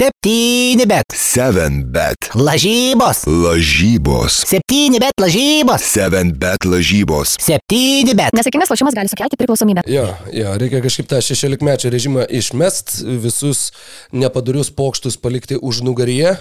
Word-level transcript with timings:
Septyni 0.00 0.86
bet. 0.88 1.04
7 1.12 1.92
bet. 1.92 2.16
Lažybos. 2.34 3.26
Lažybos. 3.28 4.48
Septyni 4.48 4.96
bet 4.96 5.12
lažybos. 5.20 5.84
7 5.84 6.32
bet 6.40 6.64
lažybos. 6.64 7.36
Septyni 7.36 8.16
bet. 8.16 8.32
Nesėkmingas 8.32 8.72
lošimas 8.72 8.96
gali 8.96 9.12
sukelti 9.12 9.36
priklausomybę. 9.36 9.84
Jo, 9.92 10.08
jo, 10.32 10.56
reikia 10.56 10.80
kažkaip 10.80 11.04
tą 11.10 11.20
16 11.20 11.60
mečio 11.68 11.92
režimą 11.92 12.24
išmest, 12.32 13.04
visus 13.20 13.76
nepadarius 14.16 14.72
pokštus 14.72 15.20
palikti 15.20 15.60
už 15.60 15.84
nugaryje. 15.84 16.32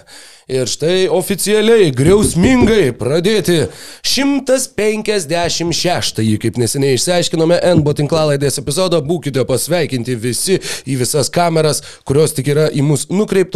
Ir 0.50 0.66
štai 0.66 1.06
oficialiai, 1.14 1.94
griausmingai 1.94 2.90
pradėti 2.98 3.70
156-ąjį, 4.02 6.40
kaip 6.42 6.58
neseniai 6.58 6.98
išsiaiškinome, 6.98 7.54
NBO 7.78 7.94
tinklalaidės 8.00 8.58
epizodą. 8.64 8.98
Būkite 9.06 9.46
pasveikinti 9.46 10.18
visi 10.18 10.58
į 10.90 10.98
visas 11.04 11.30
kameras, 11.30 11.86
kurios 12.08 12.34
tik 12.34 12.50
yra 12.56 12.66
į 12.74 12.82
mus 12.88 13.06
nukreiptos. 13.12 13.49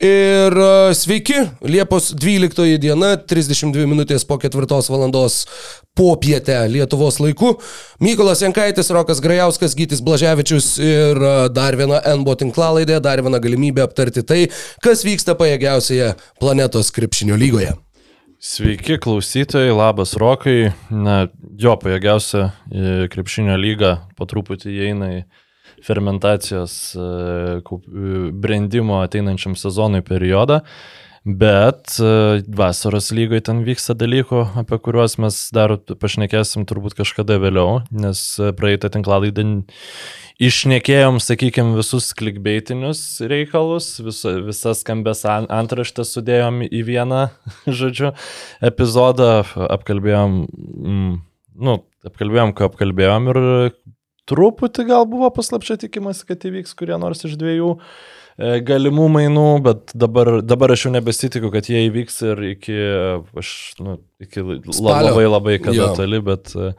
Ir 0.00 0.54
e, 0.54 0.94
sveiki, 0.94 1.40
Liepos 1.66 2.12
12 2.14 2.78
diena, 2.82 3.16
32 3.18 3.88
minutės 3.90 4.26
po 4.28 4.38
4 4.40 4.68
valandos 4.92 5.44
popietę 5.98 6.60
Lietuvos 6.70 7.18
laiku. 7.20 7.56
Mykolas 8.00 8.42
Jankaitis, 8.44 8.92
Rokas 8.94 9.20
Grajauskas, 9.20 9.74
Gytis 9.78 10.02
Blaževičius 10.04 10.76
ir 10.78 11.18
e, 11.18 11.34
dar 11.54 11.76
viena 11.78 11.98
NBO 12.20 12.36
tinklalaidė, 12.38 13.00
dar 13.02 13.22
viena 13.24 13.42
galimybė 13.42 13.82
aptarti 13.86 14.22
tai, 14.22 14.46
kas 14.84 15.02
vyksta 15.06 15.34
pajėgiausioje 15.38 16.14
planetos 16.38 16.94
krepšinio 16.94 17.38
lygoje. 17.38 17.74
Sveiki 18.38 19.00
klausytojai, 19.02 19.72
labas 19.74 20.12
Rokai. 20.14 20.70
Na, 20.94 21.24
jo 21.58 21.74
pajėgiausia 21.82 22.44
e, 22.46 23.08
krepšinio 23.10 23.56
lyga 23.58 23.96
po 24.14 24.28
truputį 24.30 24.76
įeina 24.76 25.08
į 25.16 25.20
fermentacijos 25.84 26.94
e, 26.94 27.00
e, 27.00 28.30
brendimo 28.32 29.02
ateinančiam 29.02 29.56
sezonui 29.58 30.02
periodą. 30.06 30.62
Bet 31.28 31.98
e, 32.00 32.40
vasaros 32.56 33.10
lygoje 33.12 33.42
ten 33.50 33.64
vyksta 33.66 33.96
dalykų, 33.98 34.44
apie 34.62 34.78
kuriuos 34.80 35.18
mes 35.20 35.40
dar 35.52 35.74
pašnekėsim 35.76 36.64
turbūt 36.68 36.96
kažkada 37.00 37.36
vėliau, 37.42 37.82
nes 37.92 38.22
praeitą 38.56 38.88
tinklalaidą 38.94 39.44
išnekėjom, 40.38 41.18
sakykime, 41.20 41.74
visus 41.76 42.12
klikbeitinius 42.16 43.02
reikalus, 43.28 43.90
visa, 44.06 44.36
visas 44.46 44.84
skambės 44.84 45.24
an- 45.28 45.50
antraštės 45.52 46.14
sudėjom 46.14 46.62
į 46.70 46.84
vieną, 46.86 47.24
žodžiu, 47.80 48.14
epizodą, 48.64 49.42
apkalbėjom, 49.68 50.40
mm, 50.48 51.12
nu, 51.66 51.78
apkalbėjom, 52.08 52.54
ką 52.56 52.70
apkalbėjom 52.70 53.32
ir 53.34 53.42
truputį 54.30 54.86
gal 54.88 55.06
buvo 55.10 55.30
paslapčia 55.34 55.78
tikimas, 55.80 56.22
kad 56.28 56.44
įvyks 56.48 56.74
kurie 56.78 56.98
nors 57.00 57.24
iš 57.28 57.36
dviejų 57.40 57.70
e, 58.38 58.58
galimų 58.68 59.06
mainų, 59.18 59.46
bet 59.64 59.94
dabar, 59.98 60.38
dabar 60.46 60.74
aš 60.76 60.86
jau 60.88 60.92
nebesitikiu, 60.96 61.50
kad 61.54 61.70
jie 61.70 61.86
įvyks 61.88 62.20
ir 62.32 62.44
iki, 62.54 62.76
aš, 63.40 63.54
nu, 63.82 63.96
iki 64.22 64.44
Spalio. 64.70 65.08
labai 65.12 65.26
labai 65.32 65.56
kada 65.64 65.80
Jo. 65.88 65.94
toli, 65.98 66.20
bet 66.32 66.54
e, 66.56 66.74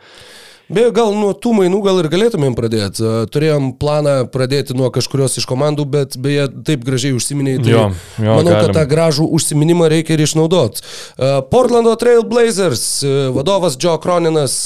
Beje, 0.70 0.92
gal 0.94 1.16
nuo 1.18 1.32
tų 1.34 1.50
mainų 1.58 1.80
gal 1.82 1.98
ir 1.98 2.08
galėtumėm 2.14 2.54
pradėti. 2.54 3.02
E, 3.02 3.22
Turėjom 3.34 3.72
planą 3.82 4.12
pradėti 4.30 4.76
nuo 4.78 4.92
kažkurios 4.94 5.40
iš 5.42 5.48
komandų, 5.50 5.88
bet 5.90 6.14
beje, 6.22 6.44
taip 6.68 6.84
gražiai 6.86 7.16
užsiminėjai. 7.18 7.64
Tai 7.66 7.72
Jo, 7.74 7.80
jo, 8.22 8.36
manau, 8.38 8.52
galim. 8.54 8.68
kad 8.68 8.76
tą 8.78 8.84
gražų 8.92 9.26
užsiminimą 9.34 9.88
reikia 9.90 10.14
ir 10.14 10.22
išnaudoti. 10.28 10.86
Portlando 11.50 11.96
Trail 11.98 12.22
Blazers 12.22 12.84
e, 13.02 13.16
vadovas 13.34 13.80
Joe 13.82 13.98
Croninas 14.04 14.60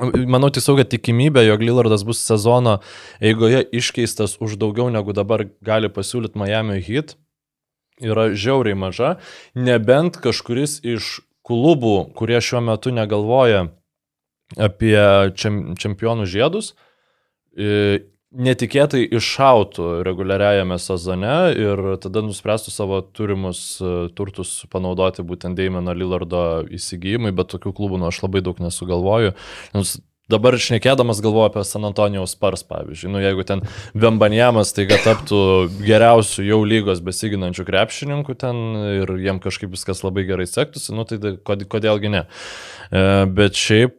Manau 0.00 0.48
tiesiog, 0.48 0.78
kad 0.80 0.88
tikimybė, 0.94 1.42
jog 1.44 1.60
Lillardas 1.60 2.04
bus 2.08 2.22
sezono 2.24 2.78
eigoje 3.20 3.60
iškeistas 3.76 4.38
už 4.40 4.56
daugiau 4.60 4.88
negu 4.88 5.12
dabar 5.12 5.44
gali 5.60 5.90
pasiūlyti 5.92 6.38
Miami 6.40 6.78
Heat, 6.80 7.12
yra 8.00 8.30
žiauriai 8.32 8.78
maža, 8.78 9.18
nebent 9.52 10.16
kažkuris 10.22 10.78
iš 10.80 11.18
klubų, 11.44 12.14
kurie 12.16 12.40
šiuo 12.40 12.62
metu 12.64 12.94
negalvoja 12.94 13.66
apie 14.56 14.96
čem, 15.36 15.74
čempionų 15.76 16.24
žiedus, 16.24 16.72
netikėtai 18.32 19.02
iššautų 19.18 19.88
reguliariajame 20.06 20.78
sezone 20.80 21.34
ir 21.58 21.82
tada 22.02 22.22
nuspręstų 22.24 22.72
savo 22.72 23.00
turimus 23.04 23.60
e, 23.80 23.92
turtus 24.16 24.62
panaudoti 24.72 25.24
būtent 25.26 25.58
Deimeno 25.58 25.94
Lillardo 25.96 26.62
įsigijimui, 26.72 27.34
bet 27.36 27.52
tokių 27.52 27.74
klubų 27.76 28.00
nu, 28.00 28.08
aš 28.08 28.22
labai 28.24 28.44
daug 28.44 28.62
nesugalvoju. 28.62 29.36
Nes 29.76 29.98
Dabar 30.30 30.54
šnekėdamas 30.54 31.18
galvoju 31.20 31.48
apie 31.50 31.62
San 31.66 31.84
Antonijaus 31.84 32.36
Spars, 32.36 32.62
pavyzdžiui. 32.64 33.10
Nu, 33.10 33.18
jeigu 33.20 33.42
ten 33.44 33.64
Vembanjamas 33.98 34.70
taiga 34.72 34.96
taptų 35.02 35.40
geriausių 35.82 36.46
jau 36.46 36.60
lygos 36.64 37.02
besiginančių 37.04 37.66
krepšininkų 37.68 38.36
ten 38.40 38.62
ir 39.02 39.12
jiem 39.20 39.42
kažkaip 39.42 39.74
viskas 39.74 40.04
labai 40.06 40.24
gerai 40.30 40.46
sektųsi, 40.48 40.94
nu, 40.96 41.04
tai 41.10 41.34
kodėlgi 41.42 42.14
ne. 42.14 42.24
E, 42.88 43.04
Bet 43.34 43.58
šiaip 43.58 43.98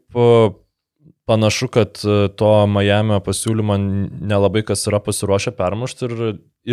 panašu, 1.25 1.67
kad 1.67 1.99
e, 2.03 2.27
to 2.37 2.51
Miami 2.67 3.19
pasiūlymo 3.23 3.77
nelabai 3.79 4.63
kas 4.67 4.87
yra 4.89 4.99
pasiruošę 5.03 5.55
permušti 5.57 6.09
ir 6.09 6.23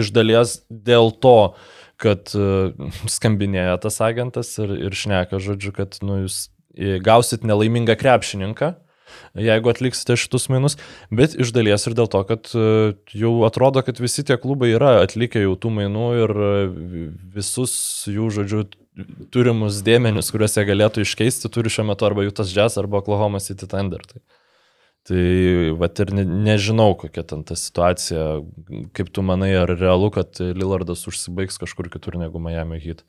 iš 0.03 0.13
dalies 0.15 0.61
dėl 0.71 1.13
to, 1.23 1.55
kad 2.01 2.35
e, 2.35 2.73
skambinėja 3.17 3.79
tas 3.83 4.01
agentas 4.05 4.53
ir, 4.63 4.75
ir 4.91 4.97
šneka, 4.97 5.43
žodžiu, 5.43 5.75
kad 5.77 6.01
nu, 6.03 6.25
jūs 6.25 6.49
e, 6.75 6.99
gausit 7.05 7.47
nelaimingą 7.47 7.99
krepšininką, 8.01 8.75
jeigu 9.39 9.71
atliksite 9.73 10.15
šitus 10.19 10.47
mainus, 10.53 10.77
bet 11.11 11.35
iš 11.35 11.51
dalies 11.55 11.87
ir 11.87 11.97
dėl 11.99 12.07
to, 12.11 12.21
kad 12.29 12.51
jau 12.55 13.33
atrodo, 13.43 13.83
kad 13.83 13.99
visi 13.99 14.23
tie 14.27 14.37
klubai 14.39 14.69
yra 14.71 15.01
atlikę 15.03 15.43
jau 15.43 15.57
tų 15.59 15.73
mainų 15.81 16.05
ir 16.21 16.35
visus 17.35 17.75
jų, 18.07 18.29
žodžiu, 18.39 18.63
turimus 19.35 19.81
dėmenius, 19.87 20.31
kuriuos 20.31 20.55
jie 20.59 20.67
galėtų 20.69 21.05
iškeisti, 21.05 21.51
turi 21.53 21.73
šiuo 21.73 21.89
metu 21.91 22.07
arba 22.07 22.25
Jutas 22.27 22.53
Jazz, 22.55 22.79
arba 22.79 23.01
Oklahoma 23.01 23.41
City 23.43 23.67
Thunder. 23.71 24.03
Tai, 24.07 24.23
tai 25.09 25.71
va 25.81 25.89
ir 26.03 26.13
ne, 26.15 26.25
nežinau, 26.49 26.95
kokia 26.99 27.25
ten 27.27 27.45
ta 27.47 27.57
situacija, 27.59 28.27
kaip 28.97 29.11
tu 29.15 29.25
manai, 29.27 29.53
ar 29.63 29.73
realu, 29.77 30.11
kad 30.15 30.41
Lillardas 30.41 31.07
užsibaigs 31.11 31.61
kažkur 31.63 31.91
kitur 31.93 32.19
negu 32.21 32.43
Miami 32.43 32.81
Heat. 32.83 33.05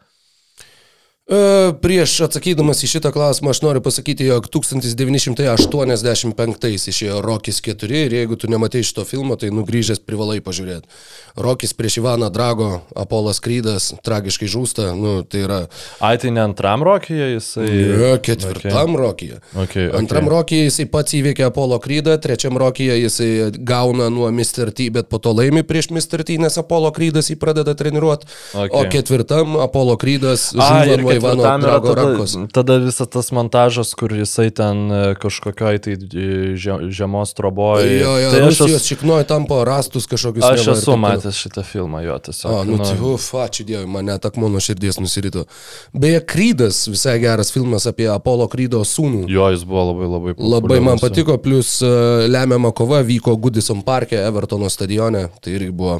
E, 1.31 1.71
Prieš 1.79 2.27
atsakydamas 2.27 2.83
į 2.83 2.89
šitą 2.91 3.07
klausimą 3.15 3.53
aš 3.53 3.61
noriu 3.63 3.79
pasakyti, 3.83 4.25
jog 4.27 4.49
1985 4.51 6.89
išėjo 6.91 7.21
Rokis 7.23 7.61
4 7.63 8.01
ir 8.05 8.11
jeigu 8.17 8.35
tu 8.35 8.51
nematai 8.51 8.83
šito 8.83 9.03
filmo, 9.07 9.35
tai 9.39 9.47
nugrįžęs 9.55 10.03
privalai 10.03 10.43
pažiūrėti. 10.43 10.91
Rokis 11.39 11.71
prieš 11.77 11.97
Ivaną 12.01 12.27
Drago, 12.33 12.81
Apolas 12.99 13.39
Krydas, 13.39 13.93
tragiškai 14.03 14.47
žūsta, 14.51 14.91
nu 14.97 15.23
tai 15.23 15.39
yra... 15.45 15.59
Ai, 16.03 16.17
tai 16.19 16.31
ne 16.35 16.43
antram 16.43 16.83
rokyje 16.83 17.29
jisai. 17.37 17.69
Ne, 17.71 18.19
ketvirtam 18.19 18.91
okay. 18.91 18.99
Rokyje. 18.99 19.39
Okay, 19.53 19.87
okay. 19.87 19.97
Antram 20.01 20.27
Rokyje 20.31 20.63
jisai 20.67 20.85
pats 20.91 21.15
įveikia 21.15 21.47
Apolo 21.47 21.79
Krydą, 21.79 22.17
trečiam 22.19 22.59
Rokyje 22.59 22.99
jisai 23.05 23.51
gauna 23.55 24.11
nuo 24.11 24.27
Mr. 24.35 24.75
T, 24.75 24.91
bet 24.91 25.07
po 25.07 25.17
to 25.23 25.31
laimi 25.37 25.63
prieš 25.63 25.87
Mr. 25.95 26.27
T, 26.27 26.35
nes 26.41 26.57
Apolo 26.59 26.91
Krydas 26.91 27.31
jį 27.31 27.39
pradeda 27.39 27.71
treniruoti. 27.79 28.27
Okay. 28.51 28.75
O 28.75 28.83
ketvirtam 28.91 29.55
Apolo 29.63 29.95
Krydas 30.01 30.51
A, 30.59 30.83
žūva 31.21 31.31
ir 31.31 31.37
nuo 31.37 31.45
Ivano 31.45 31.61
ketvirtam 31.61 31.61
yra 31.61 31.71
Drago 31.71 31.87
tada, 31.93 32.03
rankos. 32.07 32.33
tada 32.53 32.77
visas 32.81 33.07
tas 33.13 33.29
montažas, 33.31 33.93
kur 33.95 34.11
jisai 34.17 34.49
ten 34.51 34.81
e, 34.91 35.01
kažkokioj 35.21 35.79
tai 35.85 35.93
e, 35.93 36.25
žie- 36.57 36.89
žiemos 36.89 37.33
troboje. 37.37 37.99
Jo, 38.01 38.15
jo, 38.17 38.31
tai 38.33 38.41
aš 38.41 38.47
Rusijos 38.49 38.81
esu, 38.81 38.87
šiknoje 38.95 39.27
tampo 39.29 39.61
rastus 39.63 40.07
kažkokius. 40.09 40.43
aš 40.49 40.65
neva 40.65 40.77
esu 40.77 40.97
matęs 40.97 41.35
šitą 41.45 41.63
filmą, 41.63 42.01
jo 42.05 42.17
tiesiog. 42.27 42.51
O, 42.51 42.63
nu, 42.65 42.77
tai, 42.81 42.97
uf, 42.99 43.29
ačiū 43.37 43.63
Dievui, 43.69 43.87
mane 43.87 44.17
tak 44.19 44.35
mano 44.41 44.59
širdies 44.59 44.97
nusirito. 44.99 45.45
Beje, 45.93 46.19
Krydas, 46.25 46.87
visai 46.89 47.19
geras 47.21 47.51
filmas 47.53 47.85
apie 47.85 48.09
Apolo 48.09 48.47
Krydo 48.49 48.81
sūnų. 48.81 49.27
Jo, 49.29 49.51
jis 49.53 49.63
buvo 49.63 49.85
labai 49.93 50.07
labai 50.09 50.33
Labai 50.37 50.79
man 50.81 50.97
populiarus. 50.97 51.01
patiko, 51.03 51.37
plus 51.37 51.81
uh, 51.85 52.25
lemiama 52.27 52.71
kova 52.71 53.01
vyko 53.05 53.35
Goodison 53.37 53.81
parke, 53.85 54.15
Evertono 54.17 54.69
stadione, 54.69 55.27
tai 55.41 55.53
irgi 55.59 55.71
buvo 55.71 55.99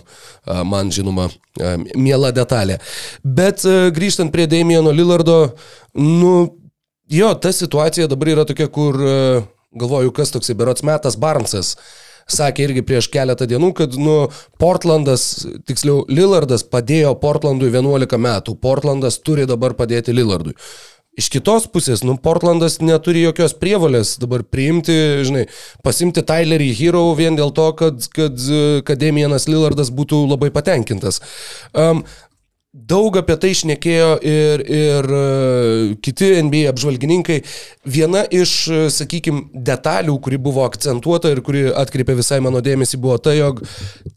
man 0.66 0.90
žinoma 0.92 1.30
miela 1.96 2.32
detalė. 2.32 2.78
Bet 3.24 3.62
grįžtant 3.94 4.32
prie 4.32 4.48
Damieno 4.48 4.92
Lillardo, 5.12 5.56
nu, 5.94 6.58
jo, 7.10 7.34
ta 7.36 7.52
situacija 7.52 8.08
dabar 8.08 8.32
yra 8.32 8.46
tokia, 8.48 8.70
kur, 8.72 8.96
uh, 8.96 9.44
galvoju, 9.76 10.14
kas 10.16 10.32
toksai, 10.32 10.56
berots 10.56 10.86
metas 10.88 11.20
Barnsas. 11.20 11.76
Sakė 12.32 12.64
irgi 12.64 12.84
prieš 12.86 13.10
keletą 13.12 13.48
dienų, 13.50 13.74
kad, 13.76 13.98
nu, 14.00 14.30
Portlandas, 14.62 15.44
tiksliau, 15.68 16.06
Lillardas 16.08 16.64
padėjo 16.64 17.12
Portlandui 17.20 17.72
11 17.74 18.22
metų. 18.22 18.56
Portlandas 18.62 19.20
turi 19.20 19.48
dabar 19.50 19.76
padėti 19.76 20.16
Lillardui. 20.16 20.56
Iš 21.20 21.28
kitos 21.34 21.66
pusės, 21.68 22.06
nu, 22.08 22.16
Portlandas 22.24 22.78
neturi 22.80 23.26
jokios 23.26 23.52
prievalės 23.60 24.14
dabar 24.22 24.46
priimti, 24.48 24.96
žinai, 25.28 25.44
pasimti 25.84 26.24
Tylerį 26.24 26.70
Hero 26.78 27.04
vien 27.18 27.36
dėl 27.36 27.52
to, 27.52 27.68
kad, 27.76 28.06
kad, 28.16 28.40
kad 28.88 29.02
Damienas 29.02 29.50
Lillardas 29.52 29.92
būtų 29.92 30.22
labai 30.30 30.54
patenkintas. 30.56 31.20
Um, 31.76 32.06
Daug 32.72 33.18
apie 33.20 33.36
tai 33.36 33.50
išnekėjo 33.52 34.12
ir, 34.24 34.62
ir 34.64 35.08
e, 35.12 35.24
kiti 36.00 36.30
NBA 36.48 36.70
apžvalgininkai. 36.72 37.42
Viena 37.84 38.22
iš, 38.32 38.54
sakykime, 38.96 39.50
detalių, 39.68 40.14
kuri 40.24 40.38
buvo 40.40 40.64
akcentuota 40.64 41.34
ir 41.34 41.42
kuri 41.44 41.66
atkreipė 41.68 42.16
visai 42.22 42.38
mano 42.40 42.62
dėmesį, 42.64 43.00
buvo 43.04 43.18
tai, 43.20 43.34
jog, 43.42 43.60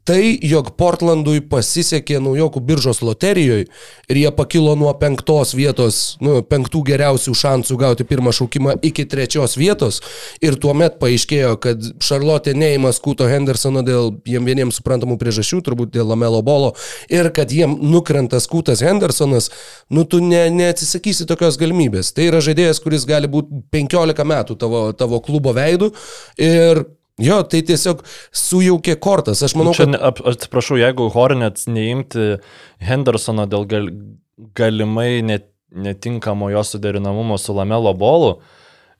tai, 0.06 0.36
jog 0.38 0.70
Portlandui 0.78 1.42
pasisekė 1.50 2.20
naujokų 2.22 2.62
biržos 2.68 3.02
loterijoje 3.02 3.64
ir 3.66 4.20
jie 4.20 4.30
pakilo 4.38 4.76
nuo 4.78 4.92
penktos 5.02 5.56
vietos, 5.58 5.98
nu, 6.22 6.36
penktų 6.46 6.84
geriausių 6.92 7.34
šansų 7.34 7.80
gauti 7.82 8.06
pirmą 8.06 8.30
šaukimą 8.38 8.76
iki 8.86 9.08
trečios 9.10 9.58
vietos. 9.58 9.98
Ir 10.38 10.60
tuomet 10.62 11.00
paaiškėjo, 11.02 11.56
kad 11.58 11.90
Charlotte 11.98 12.54
neįma 12.54 12.94
Skuto 12.94 13.26
Hendersono 13.26 13.82
dėl 13.82 14.14
jiem 14.30 14.46
vieniems 14.46 14.78
suprantamų 14.78 15.18
priežasčių, 15.18 15.64
turbūt 15.66 15.96
dėl 15.98 16.14
Lamelo 16.14 16.38
bolo, 16.46 16.76
ir 17.10 17.32
kad 17.34 17.50
jiem 17.50 17.80
nukrenta 18.44 18.74
Skutas 18.74 18.82
Hendersonas, 18.82 19.50
nu 19.88 20.04
tu 20.04 20.20
ne, 20.20 20.50
neatsisakysi 20.50 21.26
tokios 21.26 21.58
galimybės. 21.58 22.12
Tai 22.14 22.28
yra 22.28 22.40
žaidėjas, 22.40 22.80
kuris 22.82 23.06
gali 23.06 23.28
būti 23.28 23.62
15 23.72 24.24
metų 24.24 24.56
tavo, 24.56 24.92
tavo 24.92 25.20
klubo 25.20 25.52
veidų 25.54 25.92
ir 26.38 26.84
jo, 27.18 27.42
tai 27.42 27.62
tiesiog 27.62 28.04
sujaukė 28.32 28.96
kortas. 28.98 29.42
Aš 29.42 29.56
manau, 29.56 29.74
Čia, 29.74 29.86
kad... 29.92 30.20
atsiprašau, 30.34 30.78
jeigu 30.78 31.08
Hornets 31.14 31.66
neimti 31.66 32.38
Hendersono 32.80 33.46
dėl 33.46 33.66
gal, 33.66 33.88
galimai 34.54 35.22
net, 35.22 35.50
netinkamo 35.74 36.50
jo 36.50 36.62
suderinamumo 36.62 37.38
su 37.38 37.54
Lamelo 37.54 37.94
bolu, 37.94 38.38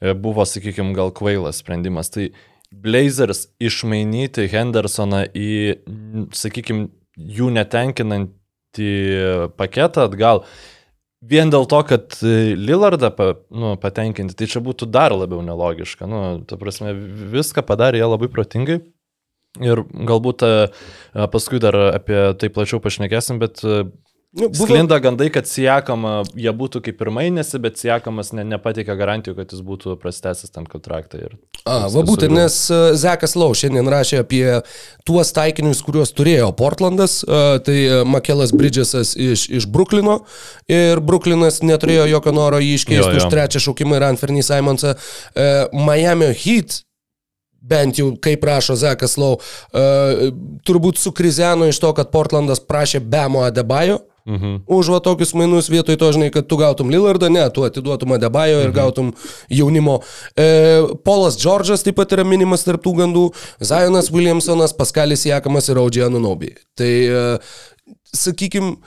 e, 0.00 0.14
buvo, 0.14 0.44
sakykime, 0.44 0.94
gal 0.94 1.12
kvailas 1.14 1.62
sprendimas. 1.62 2.10
Tai 2.10 2.30
Blazers 2.74 3.46
išmainyti 3.62 4.48
Hendersoną 4.50 5.28
į, 5.30 5.50
sakykime, 6.34 6.88
jų 7.14 7.52
netenkinantį 7.54 8.43
paketą 9.58 10.08
atgal. 10.08 10.44
Vien 11.24 11.48
dėl 11.48 11.64
to, 11.70 11.78
kad 11.88 12.16
e, 12.20 12.52
Lillardą 12.58 13.08
pa, 13.14 13.30
nu, 13.54 13.74
patenkinti, 13.80 14.36
tai 14.36 14.48
čia 14.50 14.60
būtų 14.64 14.88
dar 14.92 15.14
labiau 15.16 15.40
nelogiška. 15.44 16.08
Nu, 16.10 16.20
ta 16.48 16.58
prasme, 16.60 16.92
viską 17.32 17.64
padarė 17.64 18.02
jie 18.02 18.08
labai 18.08 18.28
protingai. 18.32 18.80
Ir 19.62 19.84
galbūt 19.86 20.42
e, 20.44 20.52
paskui 21.32 21.62
dar 21.62 21.78
apie 21.94 22.18
tai 22.40 22.50
plačiau 22.52 22.82
pašnekėsim, 22.84 23.38
bet 23.40 23.62
e, 23.64 23.84
Nu, 24.34 24.48
buvo- 24.48 24.66
sklinda 24.66 24.96
gandai, 24.98 25.28
kad 25.30 25.46
siekama, 25.46 26.24
jie 26.34 26.50
būtų 26.50 26.80
kaip 26.82 27.02
ir 27.04 27.10
mainėsi, 27.14 27.58
bet 27.62 27.76
siekamas 27.78 28.32
ne, 28.34 28.42
nepatikė 28.50 28.96
garantijų, 28.98 29.36
kad 29.38 29.52
jis 29.54 29.60
būtų 29.62 29.94
prastesęs 30.02 30.50
tam 30.50 30.64
kontraktą. 30.66 31.20
Ir 31.22 31.36
A, 31.62 31.86
va 31.86 32.02
būtent, 32.02 32.34
nes 32.34 32.56
uh, 32.74 32.96
Zekas 32.98 33.36
Lau 33.38 33.52
šiandien 33.54 33.86
rašė 33.86 34.18
apie 34.24 34.42
tuos 35.06 35.30
taikinius, 35.36 35.84
kuriuos 35.86 36.10
turėjo 36.18 36.48
Portlandas, 36.58 37.20
uh, 37.22 37.60
tai 37.62 37.76
uh, 37.86 38.00
Makelas 38.10 38.50
Bridgesas 38.50 39.12
iš, 39.14 39.44
iš 39.54 39.68
Bruklino 39.70 40.24
ir 40.66 40.98
Bruklinas 40.98 41.60
neturėjo 41.62 42.08
jokio 42.10 42.32
noro 42.34 42.58
jį 42.58 42.72
Jo, 42.74 42.80
iškeisti 42.80 43.12
jo. 43.14 43.20
už 43.22 43.28
trečią 43.30 43.62
šaukimą 43.68 44.00
ir 44.00 44.06
Anthony 44.08 44.42
Simonsą. 44.42 44.96
Miami 45.72 46.32
Heat 46.34 46.80
bent 47.62 47.96
jau 48.02 48.10
kaip 48.20 48.42
rašo 48.44 48.74
Zekas 48.76 49.14
Lau, 49.16 49.38
uh, 49.38 50.24
turbūt 50.66 50.98
sukrizeno 51.00 51.70
iš 51.70 51.78
to, 51.80 51.92
kad 51.96 52.10
Portlandas 52.10 52.58
prašė 52.60 52.98
Bemo 53.00 53.46
Adebayo. 53.46 54.00
Mhm. 54.24 54.64
Už 54.64 54.88
va 54.88 55.02
tokius 55.04 55.34
mainus 55.36 55.68
vietoj 55.68 55.98
to, 56.00 56.08
žinai, 56.16 56.30
kad 56.32 56.48
tu 56.48 56.56
gautum 56.56 56.88
Lillardą, 56.88 57.28
ne, 57.28 57.44
tu 57.52 57.60
atiduotum 57.66 58.16
Adebayo 58.16 58.62
ir 58.64 58.72
gautum 58.72 59.12
jaunimo. 59.52 60.00
E, 60.32 60.80
Polas 61.04 61.36
Džordžas 61.36 61.84
taip 61.84 61.98
pat 62.00 62.16
yra 62.16 62.24
minimas 62.24 62.64
tarptų 62.64 62.94
gandų, 63.02 63.26
Zionas 63.60 64.08
Williamsonas, 64.14 64.72
Paskalis 64.72 65.26
Jakamas 65.28 65.68
ir 65.68 65.80
Audžija 65.82 66.08
Nunobi. 66.08 66.54
Tai, 66.72 66.88
e, 66.88 67.24
sakykime, 68.16 68.78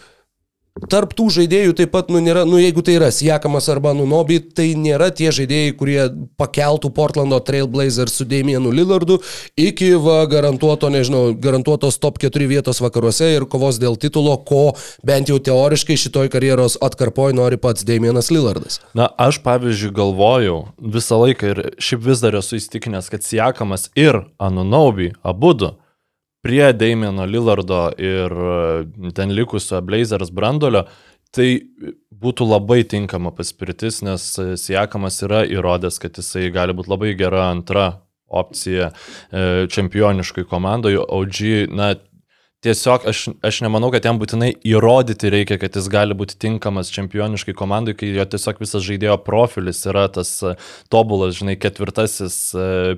Tarp 0.86 1.14
tų 1.18 1.28
žaidėjų 1.34 1.74
taip 1.78 1.92
pat, 1.94 2.12
nu, 2.14 2.20
nėra, 2.22 2.44
nu, 2.48 2.60
jeigu 2.62 2.84
tai 2.86 2.98
yra 3.00 3.10
Siekamas 3.14 3.66
arba 3.74 3.94
Nunobi, 3.98 4.38
tai 4.40 4.70
nėra 4.78 5.10
tie 5.16 5.32
žaidėjai, 5.34 5.74
kurie 5.80 6.00
pakeltų 6.38 6.92
Portlando 6.94 7.40
Trailblazers 7.42 8.20
su 8.20 8.28
Damienu 8.30 8.70
Lillardu 8.76 9.18
iki, 9.58 9.94
va, 10.02 10.20
garantuoto, 10.30 10.92
nežinau, 10.94 11.32
garantuotos 11.34 11.98
top 12.04 12.22
4 12.22 12.50
vietos 12.52 12.82
vakaruose 12.84 13.32
ir 13.34 13.48
kovos 13.50 13.82
dėl 13.82 13.98
titulo, 13.98 14.36
ko 14.46 14.76
bent 15.08 15.32
jau 15.32 15.40
teoriškai 15.42 15.98
šitoj 15.98 16.30
karjeros 16.34 16.78
atkarpoj 16.86 17.34
nori 17.38 17.58
pats 17.62 17.88
Damienas 17.88 18.30
Lillardas. 18.34 18.80
Na, 18.98 19.10
aš 19.18 19.42
pavyzdžiui 19.46 19.96
galvojau 19.98 20.62
visą 20.78 21.24
laiką 21.24 21.52
ir 21.56 21.66
šiaip 21.82 22.06
vis 22.06 22.24
dar 22.24 22.38
esu 22.38 22.62
įstikinęs, 22.62 23.10
kad 23.14 23.26
Siekamas 23.26 23.90
ir 23.98 24.22
Anunaubi 24.38 25.14
abu 25.26 25.56
du 25.58 25.74
prie 26.42 26.74
Damieno 26.74 27.26
Lillardo 27.26 27.92
ir 27.98 28.32
e, 28.32 29.12
ten 29.16 29.34
likusio 29.36 29.82
Blazers 29.82 30.32
brandolio, 30.34 30.86
tai 31.36 31.50
būtų 32.18 32.48
labai 32.48 32.82
tinkama 32.88 33.34
paspirtis, 33.36 34.02
nes 34.06 34.30
e, 34.40 34.50
Siekamas 34.60 35.22
yra 35.28 35.44
įrodęs, 35.48 36.00
kad 36.02 36.18
jisai 36.18 36.50
gali 36.56 36.76
būti 36.78 36.94
labai 36.94 37.16
gera 37.20 37.50
antra 37.52 37.88
opcija 38.28 38.92
e, 38.92 39.68
čempioniškai 39.72 40.46
komandoje, 40.50 41.00
OG, 41.00 41.42
na, 41.76 41.94
tiesiog 42.66 43.06
aš, 43.08 43.28
aš 43.46 43.62
nemanau, 43.64 43.92
kad 43.94 44.06
jam 44.06 44.18
būtinai 44.20 44.52
įrodyti 44.68 45.32
reikia, 45.32 45.60
kad 45.62 45.76
jis 45.78 45.88
gali 45.92 46.16
būti 46.18 46.40
tinkamas 46.42 46.92
čempioniškai 46.96 47.56
komandai, 47.58 47.96
kai 47.98 48.10
jo 48.16 48.26
tiesiog 48.28 48.60
visas 48.64 48.84
žaidėjo 48.88 49.20
profilis 49.24 49.84
yra 49.88 50.08
tas 50.12 50.34
tobulas, 50.92 51.38
žinai, 51.38 51.56
ketvirtasis, 51.62 52.40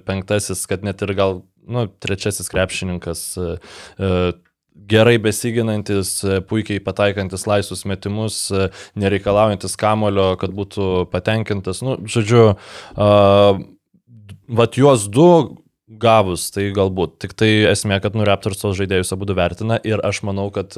penktasis, 0.07 0.63
kad 0.69 0.85
net 0.87 1.03
ir 1.05 1.13
gal, 1.17 1.41
nu, 1.69 1.87
trečiasis 2.01 2.51
krepšininkas. 2.51 3.25
e, 3.37 4.21
Gerai 4.89 5.17
besiginantis, 5.19 6.13
e, 6.23 6.39
puikiai 6.47 6.79
pataikantis 6.81 7.43
laisvus 7.49 7.83
metimus, 7.89 8.37
nereikalaujantis 8.97 9.75
kamulio, 9.77 10.31
kad 10.39 10.53
būtų 10.55 11.09
patenkintas. 11.11 11.83
Nu, 11.83 11.97
žodžiu, 12.07 12.45
uh, 12.95 13.59
vat 14.47 14.77
juos 14.79 15.05
du 15.11 15.27
gavus, 15.89 16.49
tai 16.53 16.69
galbūt. 16.75 17.17
Tik 17.23 17.33
tai 17.37 17.49
esmė, 17.71 17.99
kad 18.03 18.17
nu 18.17 18.25
Raptors 18.27 18.61
tos 18.61 18.77
žaidėjus 18.77 19.13
abu 19.15 19.29
vertina 19.33 19.79
ir 19.83 20.01
aš 20.05 20.21
manau, 20.27 20.49
kad 20.53 20.75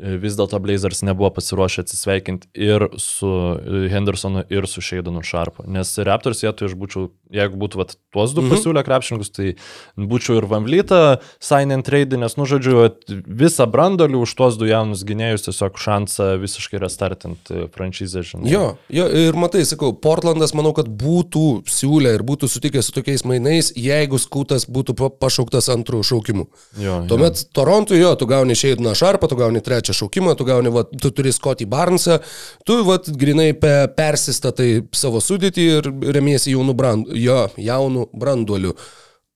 vis 0.00 0.36
dėlto 0.38 0.58
Blazers 0.64 1.02
nebuvo 1.04 1.28
pasiruošę 1.36 1.82
atsisveikinti 1.84 2.48
ir 2.54 2.88
su 2.96 3.28
e, 3.28 3.88
Hendersonu, 3.92 4.44
ir 4.50 4.66
su 4.66 4.80
Sheidonu 4.80 5.22
Sharpu. 5.22 5.66
Nes 5.68 5.92
Raptors 5.98 6.40
vietoj 6.42 6.70
aš 6.70 6.74
būčiau, 6.80 7.10
jeigu 7.30 7.58
būtų 7.60 7.76
vat, 7.82 7.96
tuos 8.14 8.32
du 8.34 8.40
Mhm. 8.42 8.50
pasiūlę 8.54 8.82
krepšininkus, 8.86 9.30
tai 9.36 9.54
būčiau 9.98 10.38
ir 10.40 10.46
Vamlytą 10.50 11.18
sign 11.38 11.70
and 11.72 11.84
trade, 11.84 12.16
nes, 12.16 12.36
nu, 12.36 12.44
žodžiu, 12.48 12.90
visą 13.28 13.66
brandolį 13.70 14.22
už 14.24 14.34
tuos 14.34 14.56
du 14.58 14.64
jaunus 14.66 15.04
gynėjus 15.04 15.44
tiesiog 15.46 15.76
šansą 15.78 16.30
visiškai 16.40 16.80
restartinti 16.80 17.68
franšizę, 17.74 18.22
žinai. 18.24 18.50
Jo, 18.50 18.64
jo, 18.90 19.06
ir 19.06 19.36
matai, 19.38 19.62
sakau, 19.68 19.92
Portlandas 19.92 20.54
manau, 20.56 20.72
kad 20.74 20.88
būtų 20.88 21.62
siūlę 21.70 22.14
ir 22.16 22.24
būtų 22.26 22.48
sutikęs 22.50 22.88
su 22.88 22.92
tokiais 22.96 23.24
mainais, 23.28 23.72
jeigu 23.76 24.18
skutas 24.18 24.64
būtų 24.66 24.96
pa- 24.98 25.10
pašauktas 25.10 25.68
antrų 25.68 26.02
šaukimų. 26.06 26.46
jo, 26.78 26.82
jo. 26.90 27.06
Tuomet 27.10 27.44
Torontui 27.54 28.00
jo, 28.00 28.14
tu 28.16 28.26
gauni 28.26 28.54
Šeidiną 28.58 28.94
Šarpą, 28.96 29.28
tu 29.28 29.36
gauni 29.36 29.60
trečią 29.60 29.89
šaukimą, 29.96 30.36
tu 30.38 30.46
gauni, 30.48 30.72
va, 30.74 30.84
tu 30.84 31.12
turi 31.14 31.32
Scotty 31.34 31.66
Barnesą, 31.70 32.20
tu 32.66 32.80
va, 32.86 32.98
grinai 33.22 33.50
pe, 33.58 33.74
persistatai 33.96 34.70
savo 34.96 35.22
sudėtį 35.24 35.68
ir 35.76 35.92
remiesi 36.16 36.54
jaunų, 36.54 36.76
brand, 36.78 37.12
jo, 37.16 37.44
jaunų 37.60 38.08
branduolių. 38.16 38.74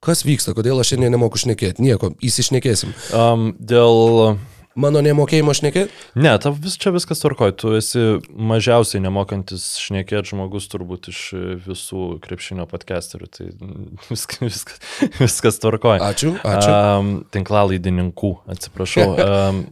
Kas 0.05 0.21
vyksta, 0.27 0.53
kodėl 0.57 0.83
aš 0.83 0.93
šiandien 0.93 1.15
nemoku 1.17 1.41
šnekėti? 1.41 1.85
Nieko, 1.85 2.13
įsišnekėsim. 2.25 2.97
Um, 3.17 3.55
dėl... 3.61 4.37
Mano 4.75 4.99
nemokėjimo 5.07 5.53
šnekėti? 5.55 5.93
Ne, 6.19 6.33
tau 6.43 6.51
vis 6.59 6.75
čia 6.83 6.91
viskas 6.95 7.21
tvarkoj, 7.23 7.53
tu 7.63 7.77
esi 7.79 8.01
mažiausiai 8.27 9.03
nemokantis 9.05 9.69
šnekėti 9.79 10.33
žmogus 10.33 10.67
turbūt 10.73 11.13
iš 11.13 11.21
visų 11.63 12.07
krepšinio 12.25 12.67
podcasterių, 12.71 13.29
tai 13.31 13.47
viskas, 14.11 14.43
viskas, 14.43 14.83
viskas 15.21 15.63
tvarkoj. 15.63 16.03
Ačiū, 16.03 16.35
ačiū. 16.43 16.75
Um, 16.75 17.15
tinklalaidininkų, 17.35 18.35
atsiprašau. 18.57 19.09
Um, 19.25 19.65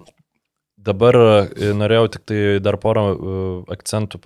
dabar 0.86 1.18
e, 1.18 1.70
norėjau 1.76 2.08
tik 2.16 2.26
tai 2.30 2.40
dar 2.64 2.78
porą 2.82 3.04
uh, 3.12 3.38
akcentų 3.72 4.20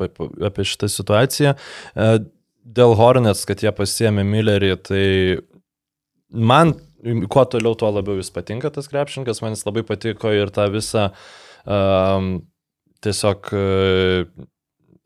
apie 0.49 0.67
šitą 0.69 0.89
situaciją. 0.93 1.55
Uh, 1.95 2.19
dėl 2.67 2.97
Hornets, 2.99 3.45
kad 3.49 3.63
jie 3.63 3.73
pasiemė 3.75 4.25
Millerį, 4.27 4.73
tai 4.89 5.05
man 6.31 6.75
kuo 7.31 7.45
toliau, 7.47 7.77
tuo 7.79 7.93
labiau 7.95 8.19
jis 8.19 8.33
patinka 8.35 8.73
tas 8.75 8.89
krepšininkas, 8.91 9.43
man 9.45 9.55
jis 9.55 9.65
labai 9.69 9.85
patiko 9.87 10.33
ir 10.35 10.51
tą 10.55 10.67
visą 10.73 11.09
um, 11.63 12.41
tiesiog 13.05 13.51
uh, 13.55 14.47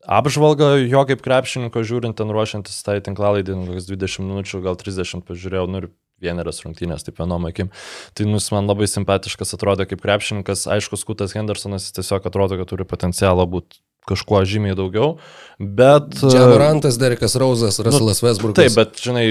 apžvalgą 0.07 0.71
jo 0.89 1.03
kaip 1.09 1.21
krepšininko 1.25 1.83
žiūrint, 1.85 2.17
ten 2.17 2.31
ruošiantis 2.33 2.79
tai 2.85 2.97
tinklalaidį, 3.05 3.59
kokias 3.67 3.89
20 3.91 4.25
minučių, 4.31 4.63
gal 4.65 4.79
30 4.79 5.27
pažiūrėjau, 5.27 5.67
nu 5.69 5.83
ir 5.83 5.91
vieneras 6.23 6.61
rungtynės, 6.65 7.05
taip 7.07 7.21
vienom 7.21 7.47
akim. 7.49 7.71
Tai 8.17 8.27
nus 8.29 8.49
man 8.53 8.69
labai 8.69 8.89
simpatiškas 8.89 9.55
atrodo 9.57 9.87
kaip 9.89 10.03
krepšininkas, 10.03 10.67
aišku, 10.77 10.99
Skutas 10.99 11.35
Hendersonas 11.37 11.89
jis 11.89 11.97
tiesiog 11.99 12.27
atrodo, 12.29 12.59
kad 12.61 12.69
turi 12.71 12.87
potencialą 12.87 13.47
būti 13.49 13.81
kažkuo 14.09 14.41
žymiai 14.49 14.77
daugiau, 14.77 15.19
bet... 15.59 16.15
Džamorantas, 16.17 16.97
Derekas 17.01 17.37
Rauzas, 17.37 17.77
Russellas 17.85 18.23
Westbrook. 18.25 18.55
Taip, 18.57 18.73
bet 18.77 18.97
žinai, 19.01 19.25